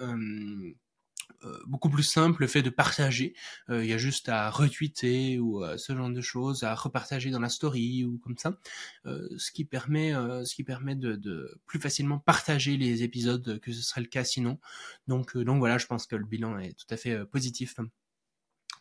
beaucoup 1.66 1.90
plus 1.90 2.04
simple 2.04 2.42
le 2.42 2.48
fait 2.48 2.62
de 2.62 2.70
partager. 2.70 3.34
Il 3.70 3.86
y 3.86 3.94
a 3.94 3.98
juste 3.98 4.30
à 4.30 4.52
retweeter 4.52 5.40
ou 5.40 5.64
ce 5.76 5.96
genre 5.96 6.12
de 6.12 6.22
choses, 6.22 6.62
à 6.64 6.76
repartager 6.76 7.32
dans 7.32 7.40
la 7.40 7.50
story 7.50 8.06
ou 8.06 8.20
comme 8.20 8.38
ça, 8.38 8.60
ce 9.06 9.52
qui 9.52 9.66
permet, 9.66 10.12
ce 10.12 10.54
qui 10.54 10.64
permet 10.64 10.96
de, 10.96 11.16
de, 11.16 11.60
plus 11.66 11.80
facilement 11.80 12.20
partager 12.20 12.78
les 12.78 13.02
épisodes 13.02 13.60
que 13.60 13.72
ce 13.72 13.82
serait 13.82 14.02
le 14.02 14.08
cas 14.08 14.24
sinon. 14.24 14.60
Donc, 15.08 15.36
donc 15.36 15.58
voilà, 15.58 15.80
je 15.80 15.88
pense 15.88 16.06
que 16.06 16.16
le 16.16 16.26
bilan 16.26 16.60
est 16.60 16.78
tout 16.78 16.94
à 16.94 16.98
fait 16.98 17.26
positif. 17.26 17.76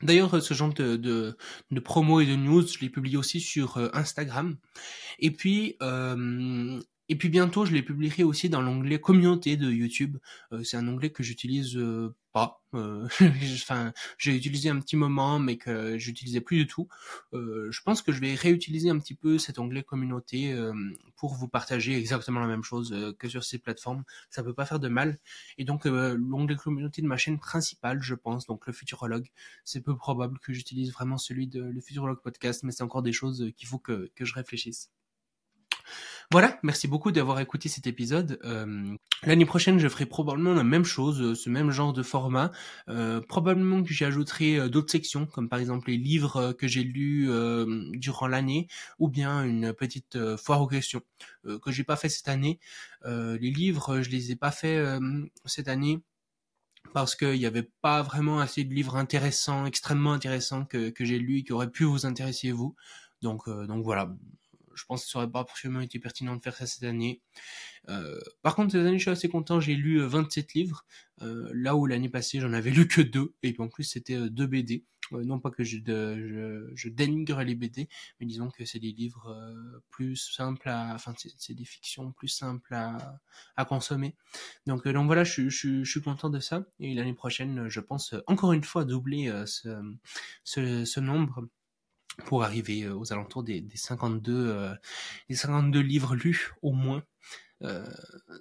D'ailleurs, 0.03 0.43
ce 0.43 0.55
genre 0.55 0.73
de, 0.73 0.97
de, 0.97 1.81
promo 1.81 2.21
et 2.21 2.27
de 2.27 2.35
news, 2.35 2.67
je 2.67 2.79
l'ai 2.81 2.89
publié 2.89 3.17
aussi 3.17 3.41
sur 3.41 3.77
euh, 3.77 3.89
Instagram. 3.93 4.57
Et 5.19 5.31
puis, 5.31 5.77
euh, 5.83 6.81
et 7.11 7.17
puis 7.17 7.29
bientôt, 7.29 7.65
je 7.65 7.73
les 7.73 7.83
publierai 7.83 8.23
aussi 8.23 8.49
dans 8.49 8.63
l'onglet 8.63 9.01
communauté 9.01 9.57
de 9.57 9.69
YouTube. 9.69 10.19
Euh, 10.53 10.63
c'est 10.63 10.77
un 10.77 10.87
onglet 10.87 11.11
que 11.11 11.25
j'utilise 11.25 11.77
euh, 11.77 12.15
pas. 12.33 12.63
Euh, 12.75 13.09
enfin, 13.55 13.93
j'ai 14.17 14.37
utilisé 14.37 14.69
un 14.69 14.79
petit 14.79 14.95
moment, 14.95 15.41
mais 15.41 15.57
que 15.57 15.99
j'utilisais 15.99 16.41
plus 16.41 16.59
du 16.59 16.67
tout. 16.69 16.87
je 17.33 17.83
pense 17.83 18.03
que 18.03 18.13
je 18.13 18.21
vais 18.21 18.37
réutiliser 18.37 18.91
un 18.91 18.99
petit 19.01 19.17
peu 19.17 19.39
cet 19.39 19.59
onglet 19.59 19.83
communauté 19.83 20.57
pour 21.17 21.35
vous 21.35 21.49
partager 21.49 21.99
exactement 21.99 22.39
la 22.39 22.47
même 22.47 22.63
chose 22.63 22.95
que 23.19 23.29
sur 23.29 23.43
ces 23.43 23.59
plateformes. 23.59 24.05
Ça 24.31 24.45
peut 24.45 24.55
pas 24.55 24.65
faire 24.65 24.79
de 24.79 24.89
mal. 24.89 25.19
Et 25.59 25.65
donc 25.65 25.87
l'onglet 25.87 26.55
communauté 26.55 27.03
de 27.03 27.09
ma 27.09 27.17
chaîne 27.17 27.41
principale, 27.41 28.01
je 28.03 28.15
pense, 28.15 28.47
donc 28.47 28.69
le 28.69 28.73
Futurologue, 28.73 29.27
c'est 29.65 29.81
peu 29.81 29.97
probable 29.97 30.39
que 30.39 30.53
j'utilise 30.53 30.93
vraiment 30.93 31.19
celui 31.19 31.49
de 31.49 31.61
le 31.61 31.81
Futurologue 31.81 32.23
podcast, 32.23 32.63
mais 32.63 32.71
c'est 32.71 32.85
encore 32.85 33.03
des 33.03 33.13
choses 33.13 33.51
qu'il 33.57 33.67
faut 33.67 33.81
que, 33.81 34.13
que 34.15 34.25
je 34.25 34.35
réfléchisse. 34.35 34.93
Voilà, 36.33 36.61
merci 36.63 36.87
beaucoup 36.87 37.11
d'avoir 37.11 37.41
écouté 37.41 37.69
cet 37.69 37.89
épisode. 37.89 38.39
Euh, 38.45 38.97
l'année 39.25 39.47
prochaine, 39.47 39.81
je 39.81 39.89
ferai 39.89 40.07
probablement 40.07 40.55
la 40.55 40.63
même 40.63 40.85
chose, 40.85 41.21
euh, 41.21 41.35
ce 41.35 41.51
même 41.51 41.73
genre 41.73 41.93
de 41.93 42.05
format. 42.05 42.53
Euh, 42.89 43.21
probablement 43.21 43.83
que 43.83 43.93
j'y 43.93 44.05
ajouterai 44.05 44.71
d'autres 44.71 44.93
sections, 44.93 45.27
comme 45.27 45.49
par 45.49 45.59
exemple 45.59 45.91
les 45.91 45.97
livres 45.97 46.53
que 46.53 46.69
j'ai 46.69 46.85
lus 46.85 47.29
durant 47.95 48.29
l'année, 48.29 48.69
ou 49.01 49.09
bien 49.09 49.43
une 49.43 49.73
petite 49.73 50.17
foire 50.37 50.61
aux 50.63 50.69
questions 50.69 51.01
que 51.45 51.73
j'ai 51.73 51.83
pas 51.85 51.97
fait 51.97 52.09
cette 52.09 52.29
année. 52.29 52.61
les 53.05 53.51
livres, 53.51 54.01
je 54.03 54.11
les 54.11 54.31
ai 54.31 54.37
pas 54.37 54.53
fait 54.53 54.81
cette 55.47 55.67
année 55.67 56.01
parce 56.95 57.17
qu'il 57.17 57.39
n'y 57.39 57.47
avait 57.47 57.71
pas 57.83 58.03
vraiment 58.03 58.39
assez 58.39 58.63
de 58.63 58.73
livres 58.73 58.97
intéressants, 58.97 59.67
extrêmement 59.67 60.13
intéressants 60.13 60.65
que, 60.65 60.91
que 60.91 61.05
j'ai 61.05 61.19
lus 61.19 61.39
et 61.39 61.43
qui 61.43 61.53
auraient 61.53 61.71
pu 61.71 61.85
vous 61.85 62.07
intéresser 62.07 62.53
vous. 62.53 62.77
Donc, 63.21 63.49
donc 63.49 63.85
voilà, 63.85 64.15
je 64.81 64.87
pense 64.87 65.05
que 65.05 65.11
ça 65.11 65.19
aurait 65.19 65.31
pas 65.31 65.45
forcément 65.45 65.81
été 65.81 65.99
pertinent 65.99 66.35
de 66.37 66.43
faire 66.43 66.57
ça 66.57 66.67
cette 66.67 66.85
année. 66.85 67.21
Euh, 67.89 68.19
par 68.43 68.55
contre, 68.55 68.73
cette 68.73 68.81
année, 68.81 68.99
je 68.99 69.03
suis 69.03 69.11
assez 69.11 69.29
content. 69.29 69.61
J'ai 69.61 69.75
lu 69.75 70.01
27 70.01 70.47
euh, 70.47 70.51
livres, 70.55 70.87
euh, 71.21 71.51
là 71.55 71.77
où 71.77 71.87
l'année 71.87 72.09
passée, 72.09 72.41
j'en 72.41 72.53
avais 72.55 72.71
lu 72.71 72.89
que 72.89 73.03
deux, 73.03 73.35
et 73.43 73.55
en 73.59 73.69
plus, 73.69 73.85
c'était 73.85 74.31
deux 74.31 74.47
BD. 74.47 74.85
non 75.13 75.39
pas 75.39 75.51
que 75.51 75.65
je, 75.65 75.77
dénigre 76.89 77.43
les 77.43 77.55
BD, 77.55 77.89
mais 78.21 78.27
disons 78.27 78.49
que 78.49 78.65
c'est 78.65 78.79
des 78.79 78.93
livres 78.93 79.37
plus 79.91 80.17
simples 80.17 80.69
à, 80.69 80.95
enfin, 80.95 81.15
c'est 81.37 81.55
des 81.55 81.65
fictions 81.65 82.13
plus 82.13 82.29
simples 82.29 82.73
à, 82.75 83.21
à 83.57 83.65
consommer. 83.67 84.15
Donc, 84.67 84.89
donc 84.89 85.07
voilà, 85.07 85.25
je, 85.25 85.49
je, 85.51 85.85
suis 85.85 86.01
content 86.01 86.31
de 86.31 86.41
ça. 86.41 86.65
Et 86.79 86.95
l'année 86.95 87.15
prochaine, 87.15 87.69
je 87.69 87.81
pense 87.81 88.15
encore 88.27 88.53
une 88.55 88.65
fois 88.65 88.85
doubler 88.85 89.31
ce 89.47 91.01
nombre 91.01 91.49
pour 92.21 92.45
arriver 92.45 92.83
euh, 92.83 92.95
aux 92.95 93.13
alentours 93.13 93.43
des, 93.43 93.61
des 93.61 93.77
52 93.77 94.33
euh, 94.33 94.75
des 95.29 95.37
52 95.37 95.81
livres 95.81 96.15
lus 96.15 96.53
au 96.63 96.73
moins. 96.73 97.03
Euh, 97.63 97.87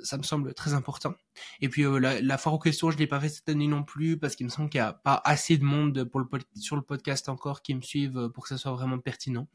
ça 0.03 0.17
me 0.17 0.23
semble 0.23 0.53
très 0.53 0.73
important. 0.73 1.13
Et 1.59 1.67
puis 1.67 1.83
euh, 1.83 1.99
la, 1.99 2.21
la, 2.21 2.37
foire 2.37 2.55
aux 2.55 2.59
questions, 2.59 2.89
je 2.89 2.97
l'ai 2.97 3.07
pas 3.07 3.19
fait 3.19 3.29
cette 3.29 3.49
année 3.49 3.67
non 3.67 3.83
plus 3.83 4.17
parce 4.17 4.35
qu'il 4.35 4.45
me 4.45 4.51
semble 4.51 4.69
qu'il 4.69 4.77
y 4.77 4.81
a 4.81 4.93
pas 4.93 5.21
assez 5.25 5.57
de 5.57 5.63
monde 5.63 6.05
pour 6.05 6.21
le 6.21 6.27
sur 6.55 6.77
le 6.77 6.81
podcast 6.81 7.27
encore 7.27 7.61
qui 7.61 7.75
me 7.75 7.81
suivent 7.81 8.29
pour 8.33 8.43
que 8.43 8.49
ça 8.49 8.57
soit 8.57 8.71
vraiment 8.71 8.99
pertinent. 8.99 9.47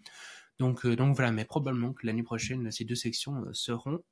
Donc 0.58 0.86
donc 0.86 1.16
voilà, 1.16 1.32
mais 1.32 1.44
probablement 1.44 1.92
que 1.92 2.06
l'année 2.06 2.22
prochaine 2.22 2.70
ces 2.70 2.84
deux 2.84 2.94
sections 2.94 3.44
seront 3.52 4.04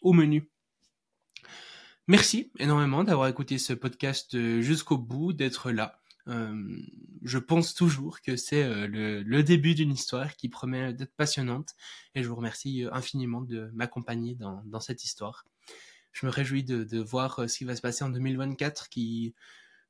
au 0.00 0.12
menu. 0.12 0.50
Merci 2.08 2.50
énormément 2.58 3.04
d'avoir 3.04 3.28
écouté 3.28 3.58
ce 3.58 3.74
podcast 3.74 4.36
jusqu'au 4.60 4.96
bout, 4.96 5.34
d'être 5.34 5.70
là. 5.70 5.97
Euh, 6.28 6.76
je 7.22 7.38
pense 7.38 7.74
toujours 7.74 8.20
que 8.20 8.36
c'est 8.36 8.62
euh, 8.62 8.86
le, 9.24 9.42
début 9.42 9.74
d'une 9.74 9.92
histoire 9.92 10.36
qui 10.36 10.48
promet 10.48 10.92
d'être 10.92 11.14
passionnante 11.14 11.74
et 12.14 12.22
je 12.22 12.28
vous 12.28 12.36
remercie 12.36 12.84
euh, 12.84 12.92
infiniment 12.92 13.40
de 13.40 13.70
m'accompagner 13.72 14.36
dans, 14.36 14.80
cette 14.80 15.04
histoire. 15.04 15.44
Je 16.12 16.26
me 16.26 16.30
réjouis 16.30 16.64
de, 16.64 16.98
voir 17.00 17.48
ce 17.48 17.58
qui 17.58 17.64
va 17.64 17.76
se 17.76 17.80
passer 17.80 18.04
en 18.04 18.10
2024 18.10 18.88
qui, 18.88 19.34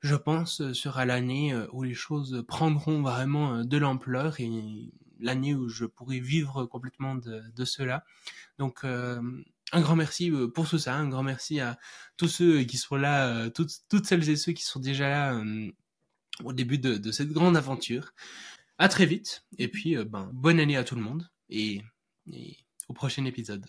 je 0.00 0.14
pense, 0.14 0.72
sera 0.72 1.04
l'année 1.04 1.54
où 1.72 1.82
les 1.82 1.94
choses 1.94 2.44
prendront 2.46 3.02
vraiment 3.02 3.64
de 3.64 3.76
l'ampleur 3.78 4.38
et 4.40 4.50
l'année 5.20 5.54
où 5.54 5.68
je 5.68 5.84
pourrai 5.86 6.20
vivre 6.20 6.66
complètement 6.66 7.14
de, 7.14 7.64
cela. 7.64 8.04
Donc, 8.58 8.84
un 8.84 9.80
grand 9.80 9.96
merci 9.96 10.30
pour 10.54 10.68
tout 10.68 10.78
ça, 10.78 10.96
un 10.96 11.08
grand 11.08 11.22
merci 11.22 11.60
à 11.60 11.78
tous 12.16 12.28
ceux 12.28 12.62
qui 12.64 12.76
sont 12.76 12.96
là, 12.96 13.48
toutes 13.50 14.04
celles 14.04 14.28
et 14.28 14.36
ceux 14.36 14.52
qui 14.52 14.64
sont 14.64 14.80
déjà 14.80 15.08
là 15.08 15.42
au 16.44 16.52
début 16.52 16.78
de, 16.78 17.10
cette 17.10 17.32
grande 17.32 17.56
aventure. 17.56 18.12
À 18.78 18.88
très 18.88 19.06
vite, 19.06 19.44
et 19.58 19.68
puis 19.68 19.96
euh, 19.96 20.04
ben, 20.04 20.30
bonne 20.32 20.60
année 20.60 20.76
à 20.76 20.84
tout 20.84 20.94
le 20.94 21.02
monde, 21.02 21.28
et, 21.50 21.82
au 22.88 22.92
prochain 22.92 23.24
épisode. 23.24 23.66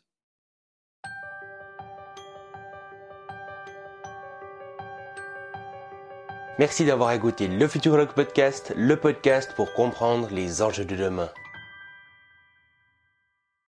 Merci 6.60 6.84
d'avoir 6.84 7.12
écouté 7.14 7.48
le 7.48 7.68
Futurologue 7.68 8.14
Podcast, 8.14 8.74
le 8.76 8.98
podcast 8.98 9.54
pour 9.56 9.74
comprendre 9.74 10.30
les 10.30 10.62
enjeux 10.62 10.86
de 10.86 10.96
demain. 10.96 11.30